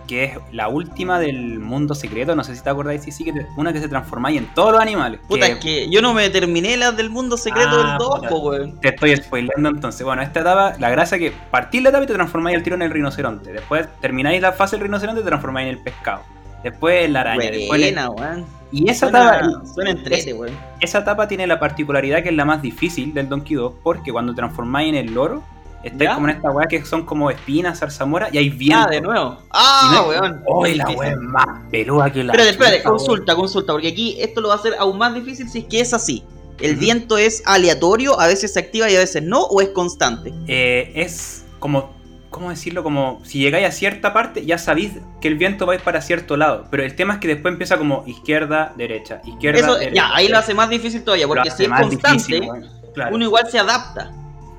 que 0.06 0.24
es 0.24 0.38
la 0.52 0.68
última 0.68 1.18
del 1.18 1.58
mundo 1.58 1.94
secreto. 1.94 2.34
No 2.36 2.44
sé 2.44 2.54
si 2.54 2.62
te 2.62 2.70
acordáis, 2.70 3.02
sí, 3.02 3.10
sí, 3.12 3.24
que 3.24 3.32
te- 3.32 3.46
una 3.56 3.72
que 3.72 3.80
se 3.80 3.88
transformáis 3.88 4.38
en 4.38 4.46
todos 4.54 4.72
los 4.72 4.80
animales. 4.80 5.20
Puta, 5.28 5.46
que- 5.46 5.52
es 5.52 5.58
que 5.58 5.90
yo 5.90 6.02
no 6.02 6.14
me 6.14 6.28
terminé 6.30 6.76
las 6.76 6.96
del 6.96 7.10
mundo 7.10 7.36
secreto 7.36 7.70
Ah, 7.72 7.88
del 7.90 7.98
2, 7.98 8.16
puta. 8.16 8.28
po, 8.28 8.38
weón. 8.40 8.80
Te 8.80 8.88
estoy 8.88 9.16
spoileando 9.16 9.68
entonces. 9.68 10.04
Bueno, 10.04 10.22
esta 10.22 10.40
etapa, 10.40 10.74
la 10.78 10.90
gracia 10.90 11.16
es 11.16 11.20
que 11.22 11.32
partís 11.50 11.82
la 11.82 11.88
etapa 11.90 12.04
y 12.04 12.06
te 12.06 12.14
transformáis 12.14 12.56
al 12.56 12.62
tiro 12.62 12.76
en 12.76 12.82
el 12.82 12.90
rinoceronte. 12.90 13.52
Después 13.52 13.86
termináis 14.00 14.40
la 14.40 14.52
fase 14.52 14.76
del 14.76 14.84
rinoceronte 14.84 15.20
y 15.20 15.24
te 15.24 15.28
transformáis 15.28 15.68
en 15.68 15.76
el 15.76 15.82
pescado. 15.82 16.22
Después 16.62 17.04
en 17.04 17.12
la 17.12 17.20
araña. 17.22 17.50
después 17.50 17.80
en 17.82 17.88
el- 17.88 17.94
Buena, 17.94 18.10
weón. 18.10 18.46
Y 18.72 18.90
esa 18.90 19.08
Suena, 19.08 19.36
etapa, 19.36 19.66
suena 19.72 19.90
entrete, 19.90 20.32
weón. 20.34 20.52
esa 20.80 20.98
etapa 20.98 21.28
tiene 21.28 21.46
la 21.46 21.60
particularidad 21.60 22.22
que 22.24 22.30
es 22.30 22.34
la 22.34 22.44
más 22.44 22.60
difícil 22.60 23.14
del 23.14 23.28
Donkey 23.28 23.54
2 23.54 23.72
porque 23.84 24.10
cuando 24.10 24.34
transformáis 24.34 24.88
en 24.88 24.94
el 24.96 25.14
loro, 25.14 25.44
estáis 25.84 26.10
como 26.10 26.28
en 26.28 26.36
esta 26.36 26.50
weá 26.50 26.66
que 26.66 26.84
son 26.84 27.04
como 27.04 27.30
espinas, 27.30 27.78
zarzamora 27.78 28.28
y 28.32 28.38
hay 28.38 28.50
viento. 28.50 28.86
Ah, 28.86 28.90
de 28.90 29.00
nuevo. 29.00 29.38
Ah, 29.50 29.90
no- 29.94 30.08
weón. 30.08 30.42
¡Uy, 30.46 30.74
la 30.74 30.88
weá 30.90 31.10
es 31.10 31.16
más 31.18 31.46
peluda 31.70 32.10
que 32.12 32.24
la. 32.24 32.32
Espérate, 32.32 32.50
espérate, 32.50 32.82
consulta, 32.82 33.34
consulta, 33.34 33.72
porque 33.72 33.88
aquí 33.88 34.16
esto 34.20 34.40
lo 34.40 34.48
va 34.48 34.54
a 34.54 34.58
hacer 34.58 34.74
aún 34.78 34.98
más 34.98 35.14
difícil 35.14 35.48
si 35.48 35.60
es 35.60 35.64
que 35.66 35.80
es 35.80 35.94
así. 35.94 36.24
¿El 36.60 36.72
Ujú. 36.72 36.80
viento 36.80 37.18
es 37.18 37.42
aleatorio, 37.46 38.18
a 38.20 38.26
veces 38.28 38.52
se 38.52 38.60
activa 38.60 38.88
y 38.88 38.94
a 38.96 39.00
veces 39.00 39.22
no, 39.22 39.42
o 39.42 39.60
es 39.60 39.68
constante? 39.70 40.32
Eh, 40.46 40.92
es 40.94 41.44
como. 41.58 41.92
¿Cómo 42.30 42.50
decirlo? 42.50 42.82
Como 42.82 43.20
si 43.24 43.38
llegáis 43.38 43.64
a 43.64 43.70
cierta 43.70 44.12
parte, 44.12 44.44
ya 44.44 44.58
sabéis 44.58 44.94
que 45.20 45.28
el 45.28 45.36
viento 45.36 45.66
va 45.66 45.74
a 45.74 45.76
ir 45.76 45.82
para 45.82 46.00
cierto 46.00 46.36
lado. 46.36 46.66
Pero 46.68 46.82
el 46.82 46.96
tema 46.96 47.14
es 47.14 47.20
que 47.20 47.28
después 47.28 47.52
empieza 47.52 47.78
como 47.78 48.02
izquierda, 48.08 48.72
derecha, 48.76 49.20
izquierda, 49.24 49.60
Eso, 49.60 49.74
derecha. 49.76 49.94
ya, 49.94 50.16
ahí 50.16 50.26
lo 50.26 50.38
hace 50.38 50.52
más 50.52 50.68
difícil 50.68 51.04
todavía, 51.04 51.28
porque 51.28 51.48
si 51.52 51.62
es 51.62 51.68
constante, 51.68 52.08
difícil, 52.24 52.40
weón. 52.50 52.68
Claro. 52.92 53.14
uno 53.14 53.24
igual 53.24 53.48
se 53.48 53.58
adapta. 53.60 54.10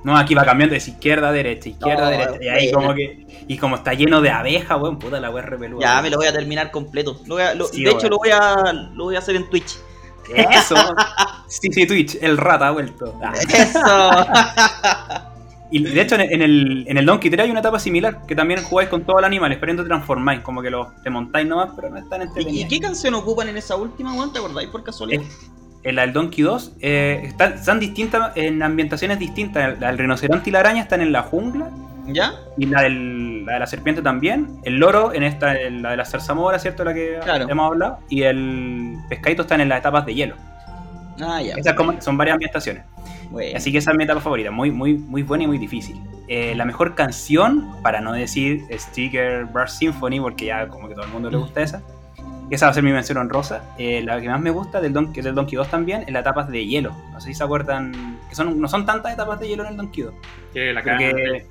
No, 0.05 0.15
aquí 0.15 0.35
va 0.35 0.45
cambiando 0.45 0.73
de 0.73 0.77
izquierda 0.77 1.29
a 1.29 1.31
derecha, 1.31 1.69
izquierda 1.69 2.01
No, 2.01 2.07
a 2.07 2.09
derecha. 2.11 2.37
Y 2.43 2.47
ahí 2.47 2.71
como 2.71 2.93
que. 2.93 3.25
Y 3.47 3.57
como 3.57 3.75
está 3.75 3.93
lleno 3.93 4.21
de 4.21 4.29
abejas, 4.29 4.79
weón, 4.79 4.99
puta 4.99 5.19
la 5.19 5.31
weá 5.31 5.43
es 5.43 5.49
re 5.49 5.57
peluda, 5.57 5.81
Ya, 5.81 5.91
weón. 5.93 6.03
me 6.03 6.09
lo 6.11 6.17
voy 6.17 6.27
a 6.27 6.33
terminar 6.33 6.71
completo. 6.71 7.19
Lo 7.25 7.35
voy 7.35 7.43
a- 7.43 7.55
lo- 7.55 7.67
Sí, 7.67 7.83
de 7.83 7.89
hecho, 7.89 8.07
weón. 8.07 8.09
lo 8.11 8.17
voy, 8.17 8.29
a, 8.31 8.73
lo 8.93 9.03
voy 9.05 9.15
a 9.15 9.19
hacer 9.19 9.35
en 9.35 9.49
Twitch. 9.49 9.77
Eso. 10.33 10.75
sí, 11.47 11.69
sí, 11.71 11.85
Twitch, 11.85 12.17
el 12.21 12.37
rata 12.37 12.67
ha 12.67 12.71
vuelto. 12.71 13.19
Ah. 13.23 13.33
Eso. 13.35 15.31
Y 15.71 15.83
de 15.83 15.99
hecho, 15.99 16.15
en 16.15 16.41
el, 16.41 16.85
en 16.87 16.97
el 16.97 17.05
Donkey 17.05 17.29
3 17.31 17.43
hay 17.45 17.51
una 17.51 17.59
etapa 17.59 17.79
similar, 17.79 18.25
que 18.27 18.35
también 18.35 18.61
jugáis 18.63 18.87
con 18.87 19.03
animales, 19.25 19.57
pero 19.59 19.73
no 19.73 19.81
te 19.81 19.87
transformáis, 19.87 20.41
como 20.41 20.61
que 20.61 20.69
los, 20.69 20.87
te 21.01 21.09
montáis 21.09 21.47
nomás, 21.47 21.69
pero 21.75 21.89
no 21.89 21.97
es 21.97 22.07
tan 22.07 22.29
¿Y, 22.47 22.67
qué 22.67 22.79
canción 22.79 23.15
ocupan 23.15 23.49
en 23.49 23.57
esa 23.57 23.75
última, 23.75 24.13
weón? 24.13 24.31
¿Te 24.31 24.39
acordáis 24.39 24.69
por 24.69 24.83
casualidad? 24.83 25.23
La 25.93 26.01
del 26.03 26.13
Donkey 26.13 26.43
2 26.43 26.73
eh, 26.81 27.21
están, 27.25 27.53
están 27.53 27.79
distintas, 27.79 28.31
en 28.35 28.61
ambientaciones 28.63 29.19
distintas. 29.19 29.79
La 29.79 29.87
del 29.87 29.97
rinoceronte 29.99 30.49
y 30.49 30.53
la 30.53 30.59
araña 30.61 30.81
están 30.81 31.01
en 31.01 31.11
la 31.11 31.21
jungla, 31.23 31.69
¿Ya? 32.07 32.33
y 32.57 32.65
la, 32.65 32.81
del- 32.83 33.45
la 33.45 33.53
de 33.53 33.59
la 33.59 33.67
serpiente 33.67 34.01
también. 34.01 34.59
El 34.63 34.77
loro 34.77 35.13
en 35.13 35.23
esta, 35.23 35.59
en 35.59 35.81
la 35.81 35.91
de 35.91 35.97
la 35.97 36.05
zarzamora, 36.05 36.57
¿cierto? 36.59 36.83
La 36.83 36.93
que 36.93 37.19
Claro. 37.23 37.47
hemos 37.49 37.71
hablado. 37.71 37.99
Y 38.09 38.23
el 38.23 38.95
pescadito 39.09 39.43
están 39.43 39.61
en 39.61 39.69
las 39.69 39.79
etapas 39.79 40.05
de 40.05 40.13
hielo. 40.15 40.35
Ah, 41.21 41.41
ya. 41.41 41.53
Esas 41.55 41.73
como- 41.75 42.01
son 42.01 42.17
varias 42.17 42.33
ambientaciones. 42.35 42.83
Bueno. 43.31 43.57
Así 43.57 43.71
que 43.71 43.79
esa 43.79 43.91
es 43.91 43.97
mi 43.97 44.03
etapa 44.03 44.21
favorita, 44.21 44.51
muy, 44.51 44.69
muy, 44.71 44.93
muy 44.95 45.23
buena 45.23 45.45
y 45.45 45.47
muy 45.47 45.57
difícil. 45.57 45.99
Eh, 46.27 46.53
la 46.55 46.65
mejor 46.65 46.95
canción, 46.95 47.71
para 47.83 48.01
no 48.01 48.13
decir 48.13 48.61
Sticker 48.71 49.45
Brush 49.45 49.69
Symphony, 49.69 50.19
porque 50.19 50.45
ya 50.45 50.67
como 50.67 50.87
que 50.87 50.93
todo 50.95 51.05
el 51.05 51.11
mundo 51.11 51.29
le 51.29 51.37
gusta 51.37 51.61
esa, 51.61 51.81
esa 52.49 52.65
va 52.67 52.71
a 52.71 52.73
ser 52.73 52.83
mi 52.83 52.91
mención 52.91 53.17
honrosa. 53.17 53.63
Eh, 53.77 54.01
la 54.03 54.19
que 54.21 54.29
más 54.29 54.39
me 54.41 54.51
gusta 54.51 54.79
del 54.81 54.93
Donkey, 54.93 55.23
del 55.23 55.35
Donkey 55.35 55.55
2 55.55 55.67
también 55.69 56.03
es 56.05 56.11
las 56.11 56.21
etapas 56.21 56.47
de 56.49 56.65
hielo. 56.65 56.91
No 57.11 57.19
sé 57.19 57.27
si 57.29 57.33
se 57.35 57.43
acuerdan, 57.43 58.19
que 58.29 58.35
son, 58.35 58.59
no 58.61 58.67
son 58.67 58.85
tantas 58.85 59.13
etapas 59.13 59.39
de 59.39 59.47
hielo 59.47 59.63
en 59.63 59.69
el 59.71 59.77
Donkey 59.77 60.03
2. 60.03 60.13
Que 60.53 60.73
la 60.73 60.83
Pero 60.83 60.97
cara. 60.97 61.11
que, 61.15 61.45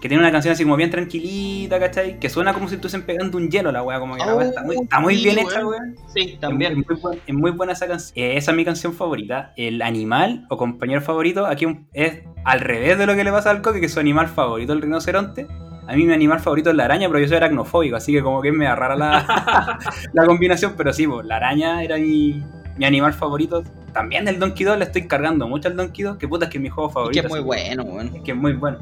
que 0.00 0.08
tiene 0.08 0.22
una 0.22 0.30
canción 0.32 0.52
así 0.52 0.64
como 0.64 0.76
bien 0.76 0.90
tranquilita, 0.90 1.80
¿cachai? 1.80 2.20
Que 2.20 2.28
suena 2.28 2.52
como 2.52 2.68
si 2.68 2.74
estuviesen 2.74 3.06
pegando 3.06 3.38
un 3.38 3.50
hielo 3.50 3.72
la 3.72 3.82
weá, 3.82 3.98
como 3.98 4.14
que 4.16 4.24
la 4.24 4.34
weá 4.36 4.48
está 4.48 4.62
muy, 4.62 4.76
está 4.76 5.00
muy 5.00 5.16
sí, 5.16 5.24
bien 5.24 5.38
hecha, 5.38 5.66
weón. 5.66 5.96
Sí, 6.14 6.36
también. 6.40 6.72
Es 6.72 6.86
muy, 6.88 6.96
buen- 7.00 7.20
es 7.26 7.34
muy 7.34 7.50
buena 7.52 7.72
esa 7.72 7.86
canción. 7.88 8.12
Eh, 8.16 8.36
esa 8.36 8.50
es 8.50 8.56
mi 8.56 8.64
canción 8.66 8.92
favorita. 8.92 9.52
El 9.56 9.80
animal 9.82 10.46
o 10.50 10.56
compañero 10.58 11.00
favorito 11.00 11.46
aquí 11.46 11.64
un- 11.64 11.88
es 11.94 12.20
al 12.44 12.60
revés 12.60 12.98
de 12.98 13.06
lo 13.06 13.14
que 13.14 13.24
le 13.24 13.32
pasa 13.32 13.50
al 13.50 13.62
coque, 13.62 13.80
que 13.80 13.88
su 13.88 13.98
animal 13.98 14.28
favorito, 14.28 14.74
el 14.74 14.82
rinoceronte. 14.82 15.46
A 15.86 15.94
mí 15.94 16.04
mi 16.04 16.14
animal 16.14 16.40
favorito 16.40 16.70
es 16.70 16.76
la 16.76 16.84
araña, 16.86 17.08
pero 17.08 17.20
yo 17.20 17.28
soy 17.28 17.36
aracnofóbico, 17.36 17.96
así 17.96 18.12
que 18.12 18.22
como 18.22 18.40
que 18.40 18.52
me 18.52 18.72
rara 18.74 18.96
la, 18.96 19.78
la 20.12 20.26
combinación, 20.26 20.74
pero 20.76 20.92
sí, 20.92 21.06
pues, 21.06 21.26
la 21.26 21.36
araña 21.36 21.82
era 21.82 21.96
mi, 21.98 22.42
mi 22.76 22.84
animal 22.84 23.12
favorito. 23.12 23.62
También 23.92 24.24
del 24.24 24.38
Donkey 24.38 24.64
2 24.64 24.78
le 24.78 24.84
estoy 24.84 25.06
cargando 25.06 25.46
mucho 25.46 25.68
al 25.68 25.76
Donkey 25.76 26.04
2, 26.04 26.16
que 26.16 26.26
puta 26.26 26.46
es 26.46 26.50
que 26.50 26.58
es 26.58 26.62
mi 26.62 26.68
juego 26.68 26.88
Es 26.88 26.94
favorito. 26.94 27.20
que 27.20 27.26
es 27.26 27.32
muy 27.32 27.40
bueno, 27.40 27.84
que 28.24 28.30
es 28.32 28.36
muy 28.36 28.52
bueno. 28.54 28.78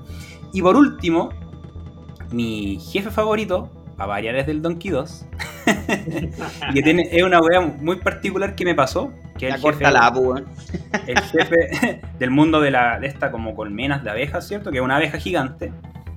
Y 0.53 0.63
por 0.63 0.77
último, 0.77 1.31
mi 2.31 2.79
jefe 2.81 3.11
favorito, 3.11 3.71
a 3.99 4.07
variar 4.07 4.37
es 4.37 4.47
del 4.47 4.63
Donkey 4.63 4.91
2, 4.91 5.27
y 6.71 6.75
que 6.75 6.83
tiene, 6.83 7.09
es 7.11 7.23
una 7.23 7.41
wea 7.41 7.61
muy 7.61 7.97
particular 7.97 8.55
que 8.55 8.65
me 8.65 8.75
pasó, 8.75 9.13
que 9.39 9.49
es 9.49 9.51
La 9.51 9.57
el 9.57 9.63
jefe, 9.63 9.63
corta 9.63 9.91
la, 9.91 10.43
el 11.07 11.21
jefe 11.21 12.01
del 12.19 12.31
mundo 12.31 12.61
de, 12.61 12.71
la, 12.71 12.99
de 13.01 13.07
esta 13.09 13.31
como 13.31 13.55
colmenas 13.55 14.03
de 14.05 14.11
abejas, 14.11 14.47
¿cierto? 14.47 14.71
Que 14.71 14.79
es 14.79 14.85
una 14.85 14.97
abeja 14.97 15.19
gigante. 15.19 15.73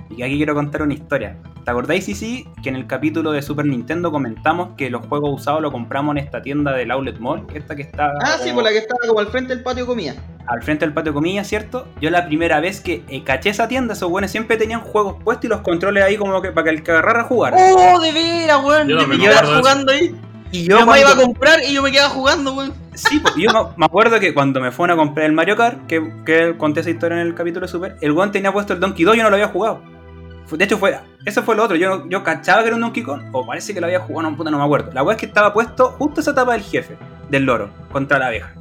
Y 0.10 0.18
que 0.18 0.24
aquí 0.24 0.38
quiero 0.38 0.54
contar 0.54 0.82
una 0.84 0.94
historia. 0.94 1.38
¿Te 1.64 1.72
acordáis, 1.72 2.06
sí, 2.06 2.14
sí, 2.14 2.48
que 2.62 2.70
en 2.70 2.76
el 2.76 2.86
capítulo 2.86 3.32
de 3.32 3.42
Super 3.42 3.66
Nintendo 3.66 4.12
comentamos 4.12 4.76
que 4.78 4.92
los 4.92 5.04
juegos 5.08 5.32
usados 5.42 5.62
los 5.64 5.72
compramos 5.72 6.16
en 6.16 6.24
esta 6.24 6.42
tienda 6.44 6.72
del 6.74 6.92
Outlet 6.92 7.18
Mall, 7.18 7.44
esta 7.56 7.76
que 7.76 7.82
está 7.82 8.14
Ah, 8.22 8.38
sí, 8.44 8.52
por 8.52 8.64
la 8.64 8.70
que 8.70 8.78
estaba 8.78 9.00
como 9.08 9.20
al 9.20 9.28
frente 9.28 9.56
del 9.56 9.64
patio 9.64 9.84
de 9.84 9.88
comida. 9.88 10.14
al 10.46 10.62
frente 10.62 10.86
del 10.86 10.94
patio 10.94 11.12
de 11.12 11.16
comida, 11.16 11.44
¿cierto? 11.44 11.88
Yo 12.00 12.12
la 12.12 12.28
primera 12.28 12.60
vez 12.60 12.82
que 12.82 13.04
eh, 13.10 13.24
caché 13.24 13.50
esa 13.50 13.68
tienda, 13.68 13.94
esos 13.94 14.12
buenos 14.12 14.30
siempre 14.30 14.58
tenían 14.58 14.82
juegos 14.82 15.16
puestos 15.24 15.46
y 15.46 15.48
los 15.48 15.62
controles 15.62 16.04
ahí 16.04 16.18
como 16.18 16.40
que 16.40 16.52
para 16.52 16.66
que 16.66 16.70
el 16.70 16.84
que 16.84 16.92
agarrara 16.92 17.24
jugara. 17.24 17.58
¡Oh, 17.60 18.00
de 18.00 18.12
veras, 18.12 18.64
weón! 18.64 18.88
Yo 18.88 19.08
me 19.08 19.18
me 19.18 19.28
jugando 19.28 19.92
ahí. 19.92 20.16
y 20.52 20.66
yo 20.70 20.80
mamá 20.82 21.00
iba 21.00 21.14
a 21.14 21.16
comprar 21.16 21.60
y 21.68 21.74
yo 21.74 21.82
me 21.82 21.92
quedaba 21.92 22.10
jugando, 22.10 22.54
weón. 22.54 22.74
Sí, 22.94 23.20
pues, 23.20 23.34
yo 23.36 23.52
me- 23.52 23.70
me 23.76 23.86
acuerdo 23.88 24.20
que 24.20 24.36
cuando 24.36 24.62
me 24.62 24.72
fueron 24.72 25.00
a 25.00 25.02
comprar 25.02 25.26
el 25.26 25.34
Mario 25.34 25.56
Kart, 25.58 25.88
que, 25.88 26.14
que 26.28 26.56
conté 26.60 26.82
esa 26.82 26.92
historia 26.92 27.20
en 27.20 27.26
el 27.26 27.34
capítulo 27.34 27.66
de 27.66 27.72
Super, 27.72 27.98
el 28.02 28.12
weón 28.12 28.32
tenía 28.32 28.54
puesto 28.54 28.74
el 28.74 28.80
Donkey 28.80 29.04
2 29.04 29.16
y 29.16 29.18
yo 29.18 29.24
no 29.24 29.32
lo 29.32 29.36
había 29.36 29.48
jugado. 29.48 29.82
De 30.52 30.64
hecho, 30.64 30.78
fue, 30.78 30.98
eso 31.26 31.42
fue 31.44 31.56
lo 31.56 31.64
otro. 31.64 31.76
Yo, 31.76 31.90
no- 31.98 32.10
yo 32.10 32.24
cachaba 32.24 32.62
que 32.62 32.68
era 32.68 32.76
un 32.76 32.82
Donkey 32.82 33.04
Kong, 33.04 33.24
o 33.32 33.46
parece 33.46 33.74
que 33.74 33.80
lo 33.82 33.88
había 33.88 34.00
jugado, 34.00 34.30
no, 34.30 34.38
puta, 34.38 34.52
no 34.52 34.58
me 34.60 34.64
acuerdo. 34.64 34.92
La 34.94 35.04
weá 35.04 35.16
es 35.16 35.20
que 35.20 35.26
estaba 35.26 35.54
puesto 35.54 35.92
justo 35.98 36.22
esa 36.22 36.32
etapa 36.32 36.54
del 36.54 36.62
jefe, 36.62 36.96
del 37.30 37.44
loro, 37.44 37.70
contra 37.92 38.20
la 38.20 38.28
abeja. 38.28 38.54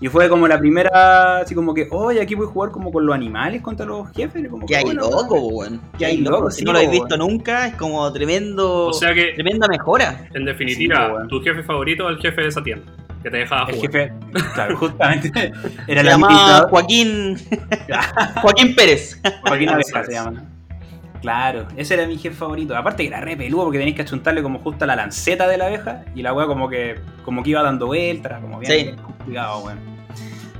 Y 0.00 0.08
fue 0.08 0.28
como 0.28 0.46
la 0.46 0.58
primera, 0.58 1.38
así 1.38 1.54
como 1.54 1.72
que, 1.72 1.88
oye, 1.90 2.20
aquí 2.20 2.34
voy 2.34 2.46
a 2.46 2.50
jugar 2.50 2.70
como 2.70 2.92
con 2.92 3.06
los 3.06 3.14
animales 3.14 3.62
contra 3.62 3.86
los 3.86 4.10
jefes. 4.12 4.46
Como 4.50 4.66
Que 4.66 4.74
que, 4.74 4.76
hay 4.78 4.84
bueno, 4.84 5.02
loco, 5.10 5.38
weón. 5.38 5.80
Que 5.98 6.04
hay 6.06 6.18
loco. 6.18 6.50
Si 6.50 6.58
sí, 6.58 6.64
no 6.64 6.72
lo 6.72 6.78
habéis 6.78 6.90
visto 6.92 7.16
nunca, 7.16 7.68
es 7.68 7.74
como 7.76 8.12
tremendo. 8.12 8.86
O 8.88 8.92
sea 8.92 9.14
que, 9.14 9.32
tremenda 9.34 9.66
mejora. 9.66 10.28
en 10.34 10.44
definitiva, 10.44 11.22
Sí, 11.22 11.28
tu 11.28 11.40
jefe 11.40 11.62
favorito 11.62 12.08
es 12.10 12.16
el 12.16 12.22
jefe 12.22 12.42
de 12.42 12.48
esa 12.48 12.62
tienda, 12.62 12.84
que 13.22 13.30
te 13.30 13.36
dejaba 13.38 13.66
El 13.70 13.76
jugar. 13.76 13.90
jefe, 13.92 14.12
claro, 14.54 14.76
justamente, 14.76 15.52
era 15.88 16.00
Se 16.02 16.06
el 16.06 16.06
llama. 16.06 16.66
Joaquín. 16.68 17.38
Joaquín 18.42 18.74
Pérez. 18.74 19.20
Joaquín 19.42 19.68
Abeja 19.70 20.04
se 20.04 20.12
llama. 20.12 20.44
Claro, 21.24 21.66
ese 21.76 21.94
era 21.94 22.06
mi 22.06 22.18
jefe 22.18 22.36
favorito. 22.36 22.76
Aparte 22.76 23.02
que 23.02 23.08
era 23.08 23.20
re 23.20 23.34
peludo 23.36 23.64
porque 23.64 23.78
tenéis 23.78 23.96
que 23.96 24.02
achuntarle 24.02 24.42
como 24.42 24.58
justo 24.58 24.84
a 24.84 24.86
la 24.86 24.94
lanceta 24.94 25.48
de 25.48 25.56
la 25.56 25.66
abeja 25.68 26.04
y 26.14 26.20
la 26.22 26.34
weá 26.34 26.46
como 26.46 26.68
que 26.68 27.00
como 27.24 27.42
que 27.42 27.50
iba 27.50 27.62
dando 27.62 27.86
vueltas, 27.86 28.40
como 28.42 28.58
bien, 28.58 28.70
Sí. 28.72 28.82
bien 28.84 28.96
complicado, 28.96 29.60
weón. 29.64 29.78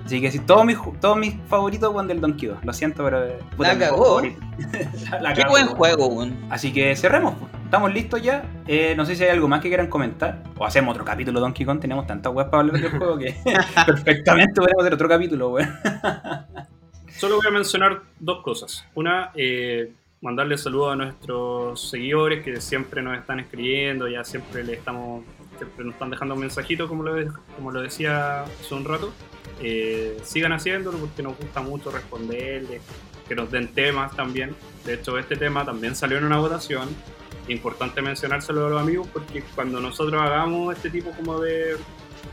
Así 0.06 0.20
que 0.20 0.30
sí, 0.30 0.38
todos 0.38 0.64
mis, 0.66 0.78
todos 1.00 1.16
mis 1.18 1.34
favoritos 1.48 1.92
weón 1.92 2.08
del 2.08 2.20
Donkey 2.20 2.48
2. 2.48 2.64
Lo 2.64 2.72
siento, 2.72 3.04
pero. 3.04 3.24
eh, 3.26 3.38
puta, 3.56 3.72
La 3.74 3.78
cagó. 3.78 4.20
La- 4.22 5.20
la 5.20 5.34
Qué 5.34 5.42
cagó, 5.42 5.52
buen 5.52 5.66
juego, 5.66 6.06
weón. 6.08 6.36
Así 6.50 6.72
que 6.72 6.94
cerremos, 6.96 7.34
pues. 7.38 7.50
estamos 7.64 7.92
listos 7.92 8.22
ya. 8.22 8.44
Eh, 8.66 8.94
no 8.96 9.04
sé 9.06 9.16
si 9.16 9.24
hay 9.24 9.30
algo 9.30 9.48
más 9.48 9.60
que 9.60 9.68
quieran 9.68 9.86
comentar. 9.88 10.42
O 10.58 10.64
hacemos 10.64 10.92
otro 10.94 11.04
capítulo 11.04 11.40
Donkey 11.40 11.64
Kong. 11.66 11.78
Tenemos 11.80 12.06
tantas 12.06 12.32
weas 12.34 12.48
para 12.48 12.60
hablar 12.60 12.80
del 12.80 12.90
juego 12.98 13.18
que 13.18 13.34
perfectamente 13.86 14.54
podemos 14.60 14.80
hacer 14.82 14.94
otro 14.94 15.08
capítulo, 15.08 15.50
weón. 15.50 15.74
Solo 17.16 17.36
voy 17.36 17.46
a 17.46 17.50
mencionar 17.50 18.00
dos 18.18 18.42
cosas. 18.42 18.84
Una, 18.94 19.30
eh, 19.34 19.92
mandarle 20.24 20.56
saludos 20.56 20.94
a 20.94 20.96
nuestros 20.96 21.90
seguidores 21.90 22.42
que 22.42 22.58
siempre 22.58 23.02
nos 23.02 23.18
están 23.18 23.40
escribiendo, 23.40 24.08
ya 24.08 24.24
siempre 24.24 24.64
le 24.64 24.72
estamos, 24.72 25.22
siempre 25.58 25.84
nos 25.84 25.92
están 25.92 26.08
dejando 26.08 26.34
un 26.34 26.40
mensajito, 26.40 26.88
como 26.88 27.02
lo, 27.02 27.14
como 27.54 27.70
lo 27.70 27.82
decía 27.82 28.44
hace 28.44 28.74
un 28.74 28.86
rato. 28.86 29.12
Eh, 29.60 30.16
sigan 30.24 30.52
haciéndolo 30.52 30.96
porque 30.96 31.22
nos 31.22 31.36
gusta 31.36 31.60
mucho 31.60 31.90
responderles, 31.90 32.80
que 33.28 33.34
nos 33.34 33.50
den 33.50 33.68
temas 33.68 34.16
también. 34.16 34.56
De 34.86 34.94
hecho, 34.94 35.18
este 35.18 35.36
tema 35.36 35.62
también 35.66 35.94
salió 35.94 36.16
en 36.16 36.24
una 36.24 36.38
votación. 36.38 36.88
Importante 37.46 38.00
mencionárselo 38.00 38.66
a 38.66 38.70
los 38.70 38.80
amigos 38.80 39.06
porque 39.12 39.42
cuando 39.54 39.78
nosotros 39.78 40.22
hagamos 40.22 40.74
este 40.74 40.88
tipo 40.88 41.10
como 41.10 41.38
de, 41.40 41.76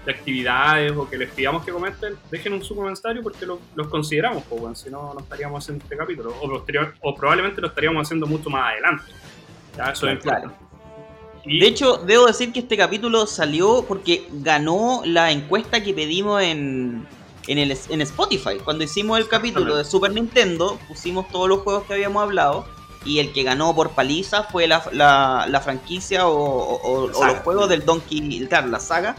de 0.05 0.11
actividades 0.11 0.91
o 0.95 1.07
que 1.09 1.17
les 1.17 1.29
pidamos 1.31 1.63
que 1.63 1.71
comenten, 1.71 2.15
dejen 2.31 2.53
un 2.53 2.63
su 2.63 2.75
comentario 2.75 3.21
porque 3.21 3.45
lo- 3.45 3.59
los 3.75 3.87
consideramos, 3.87 4.43
pues, 4.49 4.59
bueno, 4.61 4.75
si 4.75 4.89
no, 4.89 5.13
no 5.13 5.19
estaríamos 5.19 5.63
haciendo 5.63 5.83
este 5.83 5.95
capítulo. 5.95 6.33
O, 6.41 6.47
posterior- 6.49 6.93
o 7.01 7.13
probablemente 7.15 7.61
lo 7.61 7.67
estaríamos 7.67 8.07
haciendo 8.07 8.25
mucho 8.27 8.49
más 8.49 8.71
adelante. 8.71 9.03
Ya, 9.77 9.85
eso 9.91 10.07
es 10.09 10.19
Claro. 10.19 10.43
importante. 10.45 10.65
Y- 11.45 11.59
De 11.59 11.67
hecho, 11.67 11.97
debo 11.97 12.25
decir 12.27 12.51
que 12.53 12.59
este 12.59 12.77
capítulo 12.77 13.25
salió 13.25 13.83
porque 13.87 14.27
ganó 14.31 15.01
la 15.05 15.31
encuesta 15.31 15.81
que 15.83 15.93
pedimos 15.93 16.41
en, 16.43 17.07
en, 17.47 17.57
el, 17.57 17.75
en 17.89 18.01
Spotify. 18.01 18.57
Cuando 18.63 18.83
hicimos 18.83 19.17
el 19.17 19.27
capítulo 19.27 19.75
de 19.75 19.83
Super 19.85 20.11
Nintendo, 20.11 20.77
pusimos 20.87 21.27
todos 21.29 21.49
los 21.49 21.59
juegos 21.61 21.83
que 21.85 21.93
habíamos 21.93 22.21
hablado. 22.23 22.65
Y 23.03 23.17
el 23.17 23.33
que 23.33 23.41
ganó 23.41 23.73
por 23.73 23.89
paliza 23.91 24.43
fue 24.43 24.67
la, 24.67 24.83
la- 24.91 25.47
la 25.49 25.59
franquicia 25.61 26.27
o, 26.27 27.07
los 27.07 27.17
juegos 27.43 27.67
del 27.67 27.83
Donkey, 27.83 28.45
claro, 28.47 28.67
la 28.67 28.79
saga 28.79 29.15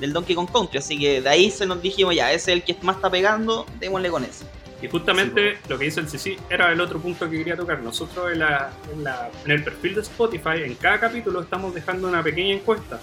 del 0.00 0.12
Donkey 0.12 0.34
Kong 0.34 0.48
Country. 0.52 0.78
Así 0.78 0.98
que 0.98 1.20
de 1.20 1.28
ahí 1.28 1.50
se 1.50 1.66
nos 1.66 1.80
dijimos, 1.82 2.14
ya, 2.14 2.32
ese 2.32 2.52
es 2.52 2.58
el 2.58 2.62
que 2.64 2.76
más 2.82 2.96
está 2.96 3.10
pegando, 3.10 3.66
démosle 3.80 4.10
con 4.10 4.24
ese. 4.24 4.44
Y 4.82 4.88
justamente 4.88 5.58
lo 5.68 5.78
que 5.78 5.86
dice 5.86 6.00
el 6.00 6.08
CC 6.08 6.36
era 6.50 6.70
el 6.70 6.80
otro 6.80 6.98
punto 7.00 7.30
que 7.30 7.38
quería 7.38 7.56
tocar. 7.56 7.80
Nosotros 7.80 8.32
en, 8.32 8.40
la- 8.40 8.70
en 8.92 9.02
la- 9.04 9.30
en 9.44 9.50
el 9.50 9.64
perfil 9.64 9.94
de 9.94 10.00
Spotify, 10.02 10.62
en 10.64 10.74
cada 10.74 11.00
capítulo 11.00 11.40
estamos 11.40 11.72
dejando 11.74 12.06
una 12.08 12.22
pequeña 12.22 12.54
encuesta. 12.54 13.00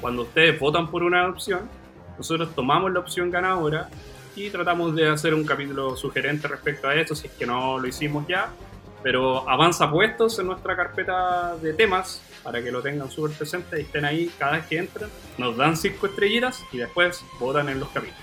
Cuando 0.00 0.22
ustedes 0.22 0.58
votan 0.58 0.90
por 0.90 1.02
una 1.02 1.26
opción, 1.28 1.60
nosotros 2.18 2.54
tomamos 2.54 2.92
la 2.92 3.00
opción 3.00 3.30
ganadora 3.30 3.88
y 4.36 4.50
tratamos 4.50 4.94
de 4.94 5.08
hacer 5.08 5.32
un 5.32 5.44
capítulo 5.44 5.96
sugerente 5.96 6.48
respecto 6.48 6.88
a 6.88 6.94
esto, 6.96 7.14
si 7.14 7.28
es 7.28 7.32
que 7.32 7.46
no 7.46 7.78
lo 7.78 7.86
hicimos 7.86 8.26
ya. 8.28 8.50
Pero 9.02 9.48
avanza 9.48 9.90
puestos 9.90 10.38
en 10.38 10.46
nuestra 10.48 10.76
carpeta 10.76 11.56
de 11.62 11.72
temas 11.72 12.20
para 12.42 12.62
que 12.62 12.70
lo 12.72 12.82
tengan 12.82 13.10
súper 13.10 13.36
presente 13.36 13.78
y 13.78 13.82
estén 13.82 14.04
ahí 14.04 14.30
cada 14.38 14.52
vez 14.52 14.66
que 14.66 14.78
entran. 14.78 15.10
Nos 15.38 15.56
dan 15.56 15.76
cinco 15.76 16.06
estrellitas 16.06 16.60
y 16.72 16.78
después 16.78 17.24
votan 17.38 17.68
en 17.68 17.80
los 17.80 17.88
capítulos. 17.90 18.20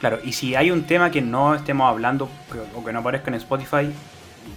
Claro, 0.00 0.20
y 0.24 0.32
si 0.32 0.54
hay 0.54 0.70
un 0.70 0.84
tema 0.86 1.10
que 1.10 1.20
no 1.20 1.54
estemos 1.54 1.88
hablando 1.90 2.28
o 2.74 2.84
que 2.84 2.92
no 2.92 3.00
aparezca 3.00 3.28
en 3.30 3.34
Spotify, 3.34 3.90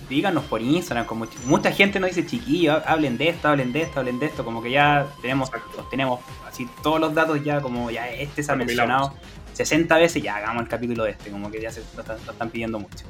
díganos 0.07 0.43
por 0.45 0.61
Instagram. 0.61 1.05
Como 1.05 1.25
ch- 1.25 1.37
mucha 1.45 1.71
gente 1.71 1.99
nos 1.99 2.09
dice, 2.15 2.25
chiquillos, 2.27 2.81
hablen 2.85 3.17
de 3.17 3.29
esto, 3.29 3.47
hablen 3.47 3.73
de 3.73 3.81
esto, 3.81 3.99
hablen 3.99 4.19
de 4.19 4.27
esto. 4.27 4.45
Como 4.45 4.61
que 4.61 4.71
ya 4.71 5.07
tenemos, 5.21 5.49
tenemos 5.89 6.19
así 6.47 6.67
todos 6.83 6.99
los 6.99 7.13
datos 7.15 7.43
ya, 7.43 7.59
como 7.59 7.89
ya 7.89 8.07
este 8.09 8.43
se 8.43 8.51
ha 8.51 8.55
mencionado 8.55 9.15
60 9.53 9.97
veces, 9.97 10.21
ya 10.21 10.35
hagamos 10.37 10.63
el 10.63 10.69
capítulo 10.69 11.03
de 11.05 11.11
este. 11.11 11.31
Como 11.31 11.49
que 11.51 11.59
ya 11.59 11.71
se 11.71 11.81
lo 11.95 12.01
están, 12.01 12.17
lo 12.25 12.31
están 12.33 12.49
pidiendo 12.51 12.79
mucho. 12.79 13.05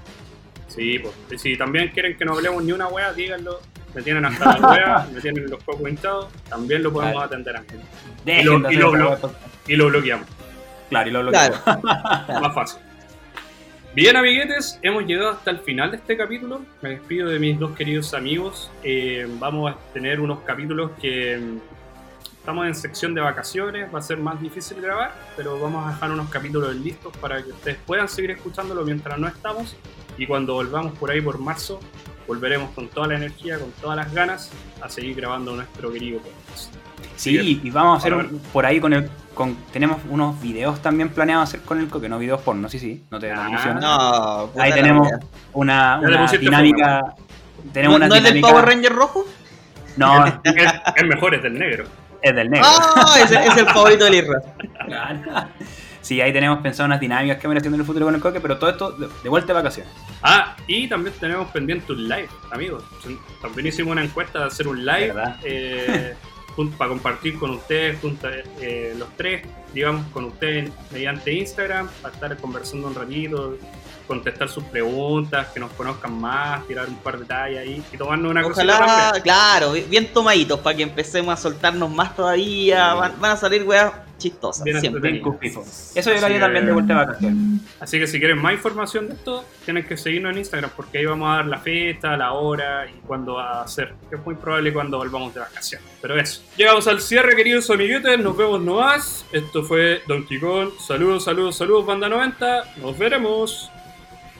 Sí, 0.70 1.00
pues. 1.00 1.42
Si 1.42 1.58
también 1.58 1.90
quieren 1.90 2.16
que 2.18 2.24
no 2.24 2.32
hablemos 2.34 2.64
ni 2.64 2.72
una 2.72 2.88
wea, 2.88 3.12
díganlo. 3.12 3.60
Me 3.94 4.02
tienen 4.02 4.24
hasta 4.26 4.58
la 4.58 4.70
wea, 4.72 5.08
me 5.14 5.20
tienen 5.22 5.50
los 5.50 5.62
cocos 5.64 5.90
hinchados, 5.90 6.28
también 6.50 6.82
lo 6.84 6.92
podemos 6.94 7.14
Claro. 7.14 7.28
atender 7.28 7.58
a 7.58 7.62
mí. 7.62 7.68
Lo- 8.44 8.72
y 8.72 8.76
lo 8.76 9.20
Y 9.68 9.76
lo 9.76 9.88
bloqueamos, 9.90 10.28
Claro, 10.90 11.10
y 11.10 11.12
lo 11.12 11.30
Claro. 11.30 11.56
bloqueo. 11.66 12.42
más 12.42 12.54
fácil. 12.56 12.80
Bien, 13.94 14.16
amiguetes, 14.16 14.80
hemos 14.82 15.06
llegado 15.06 15.32
hasta 15.32 15.52
el 15.52 15.60
final 15.60 15.92
de 15.92 15.98
este 15.98 16.16
capítulo. 16.16 16.62
Me 16.82 16.92
despido 16.92 17.28
de 17.30 17.40
mis 17.40 17.60
dos 17.60 17.72
queridos 17.76 18.14
amigos. 18.14 18.72
Eh, 18.84 19.28
vamos 19.40 19.70
a 19.74 19.78
tener 19.94 20.22
unos 20.22 20.40
capítulos 20.42 20.92
que 21.02 21.38
mm, 21.38 21.58
estamos 22.40 22.68
en 22.68 22.76
sección 22.76 23.14
de 23.14 23.20
vacaciones, 23.20 23.94
va 23.94 24.00
a 24.00 24.02
ser 24.02 24.18
más 24.18 24.40
difícil 24.42 24.80
grabar, 24.82 25.14
pero 25.36 25.60
vamos 25.60 25.86
a 25.86 25.90
dejar 25.92 26.10
unos 26.12 26.30
capítulos 26.30 26.74
listos 26.78 27.16
para 27.18 27.44
que 27.44 27.50
ustedes 27.52 27.78
puedan 27.86 28.08
seguir 28.08 28.32
escuchándolo 28.32 28.84
mientras 28.86 29.20
no 29.20 29.28
estamos. 29.28 29.76
Y 30.18 30.26
cuando 30.26 30.54
volvamos 30.54 30.98
por 30.98 31.12
ahí 31.12 31.20
por 31.20 31.38
marzo, 31.40 31.80
volveremos 32.32 32.70
con 32.72 32.88
toda 32.88 33.08
la 33.08 33.16
energía, 33.16 33.60
con 33.60 33.72
todas 33.82 33.98
las 33.98 34.14
ganas, 34.14 34.50
a 34.82 34.88
seguir 34.88 35.18
grabando 35.18 35.54
nuestro 35.54 35.92
querido 35.92 36.22
podcast. 36.22 36.74
Sí, 37.18 37.60
y 37.62 37.70
vamos 37.72 37.96
a 37.96 37.98
hacer 37.98 38.14
un- 38.14 38.40
por 38.54 38.66
ahí 38.66 38.80
con 38.80 38.94
el. 38.94 39.10
Con, 39.34 39.56
tenemos 39.74 39.98
unos 40.10 40.42
videos 40.42 40.82
también 40.82 41.10
planeados 41.10 41.50
hacer 41.50 41.60
con 41.62 41.80
el 41.80 41.90
coque, 41.90 42.08
no 42.08 42.18
videos 42.20 42.40
porno, 42.42 42.70
sí, 42.70 42.80
sí, 42.80 43.04
no 43.12 43.20
te 43.20 43.30
no 43.30 43.36
te 43.36 43.42
Ah. 43.42 43.50
ilusiones. 43.50 43.84
No, 43.84 44.50
puta 44.54 44.64
Ahí 44.64 44.72
tenemos 44.72 45.10
una, 45.54 46.00
dinámica. 46.40 47.02
Tenemos 47.74 48.00
¿No, 48.00 48.06
una 48.06 48.08
no 48.08 48.16
es 48.16 48.24
del. 48.24 48.42
Power 48.42 48.66
Ranger 48.66 48.94
rojo? 48.94 49.26
No, 49.98 50.26
es, 50.46 50.56
es 50.96 51.06
mejor, 51.06 51.36
es 51.36 51.44
del 51.44 51.60
negro. 51.60 51.84
es 52.22 52.34
del 52.34 52.50
negro. 52.50 52.66
Ah, 52.70 53.16
es 53.22 53.32
el 53.58 53.66
favorito 53.66 54.06
del 54.06 54.16
Isra. 54.16 54.42
Sí, 56.12 56.20
ahí 56.20 56.34
tenemos 56.34 56.60
pensado 56.60 56.88
unas 56.88 57.00
dinámicas 57.00 57.38
que 57.38 57.48
ir 57.48 57.56
haciendo 57.56 57.78
en 57.78 57.80
el 57.80 57.88
futuro 57.88 58.06
con 58.06 58.14
el 58.14 58.20
coque, 58.20 58.42
pero 58.42 58.58
todo 58.58 58.70
esto 58.70 58.92
de, 58.92 59.08
de 59.24 59.30
vuelta 59.30 59.48
de 59.48 59.54
vacaciones. 59.54 59.94
Ah, 60.22 60.58
y 60.68 60.86
también 60.90 61.16
tenemos 61.18 61.50
pendiente 61.52 61.94
un 61.94 62.10
live, 62.10 62.28
amigos. 62.52 62.84
También 63.42 63.68
hicimos 63.68 63.94
una 63.94 64.04
encuesta 64.04 64.40
de 64.40 64.46
hacer 64.48 64.68
un 64.68 64.86
live 64.86 65.14
eh, 65.46 66.14
para 66.78 66.90
compartir 66.90 67.40
con 67.40 67.52
ustedes, 67.52 67.98
junto, 68.02 68.28
eh, 68.30 68.94
los 68.98 69.08
tres, 69.16 69.48
digamos, 69.74 70.06
con 70.08 70.26
ustedes 70.26 70.70
mediante 70.92 71.32
Instagram, 71.32 71.88
para 72.02 72.14
estar 72.14 72.38
conversando 72.40 72.90
un 72.90 72.96
ratito, 72.96 73.58
contestar 74.08 74.50
sus 74.50 74.64
preguntas, 74.66 75.48
que 75.54 75.60
nos 75.60 75.72
conozcan 75.72 76.20
más, 76.20 76.66
tirar 76.68 76.88
un 76.88 76.98
par 76.98 77.20
de 77.20 77.26
tallas 77.26 77.60
ahí 77.60 77.84
y 77.92 77.98
tomarnos 77.98 78.32
una 78.32 78.44
cosita 78.44 78.64
Ojalá, 78.64 79.22
claro, 79.22 79.74
bien 79.74 80.12
tomaditos 80.14 80.60
para 80.60 80.76
que 80.76 80.84
empecemos 80.84 81.34
a 81.34 81.38
soltarnos 81.42 81.90
más 81.90 82.16
todavía. 82.16 82.94
Van, 82.94 83.20
van 83.20 83.32
a 83.32 83.38
salir 83.38 83.64
weas 83.64 83.92
chistosas, 84.22 84.64
Bien 84.64 84.80
siempre. 84.80 85.12
Bien. 85.12 85.24
Eso 85.96 86.14
yo 86.14 86.20
lo 86.20 86.26
haría 86.26 86.40
también 86.40 86.66
de 86.66 86.72
vuelta 86.72 86.94
de 86.94 87.06
vacaciones. 87.06 87.62
Así 87.80 88.00
que 88.00 88.08
si 88.08 88.20
quieren 88.20 88.38
más 88.38 88.54
información 88.54 89.08
de 89.08 89.16
esto, 89.16 89.44
tienen 89.66 89.86
que 89.86 89.98
seguirnos 89.98 90.32
en 90.34 90.40
Instagram 90.40 90.72
porque 90.76 91.00
ahí 91.00 91.06
vamos 91.06 91.30
a 91.30 91.38
dar 91.38 91.46
la 91.48 91.58
fecha, 91.58 92.16
la 92.16 92.34
hora 92.34 92.88
y 92.88 93.00
cuándo 93.08 93.34
va 93.34 93.62
a 93.62 93.68
ser. 93.68 93.94
Que 94.10 94.16
es 94.16 94.26
muy 94.26 94.36
probable 94.36 94.72
cuando 94.72 94.98
volvamos 94.98 95.34
de 95.34 95.40
vacaciones. 95.40 95.88
Pero 96.02 96.18
eso. 96.18 96.42
Llegamos 96.56 96.88
al 96.88 97.02
cierre, 97.02 97.36
queridos 97.36 97.70
amiguetes. 97.70 98.20
Nos 98.20 98.38
vemos 98.38 98.62
nomás. 98.62 99.26
Esto 99.32 99.64
fue 99.64 100.02
Donkey 100.08 100.40
Kong. 100.40 100.70
Saludos, 100.80 101.24
saludos, 101.26 101.58
saludos, 101.58 101.86
banda 101.86 102.08
90. 102.08 102.76
Nos 102.78 102.98
veremos. 102.98 103.72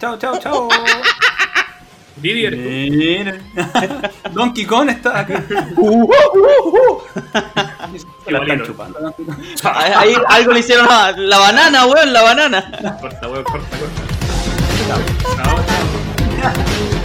Chao, 0.02 0.18
chao, 0.18 0.36
chao. 0.40 0.68
Didi, 2.16 2.46
eres 2.46 2.60
tú. 2.60 2.70
Miren. 2.98 3.44
Donkey 4.34 4.66
Kong 4.66 4.90
está 4.90 5.20
aquí. 5.20 5.34
Se 8.26 8.32
la 8.32 8.40
están 8.40 8.64
chupando. 8.64 9.16
Ahí, 9.64 9.94
ahí 9.96 10.16
algo 10.28 10.54
le 10.54 10.60
hicieron 10.60 10.88
a 10.90 11.12
la 11.12 11.38
banana, 11.38 11.86
weón, 11.86 12.12
la 12.14 12.24
banana. 12.24 12.98
Corta, 13.00 13.28
weón, 13.28 13.44
corta, 13.44 13.78
corta. 13.78 14.02
Chao. 16.42 17.01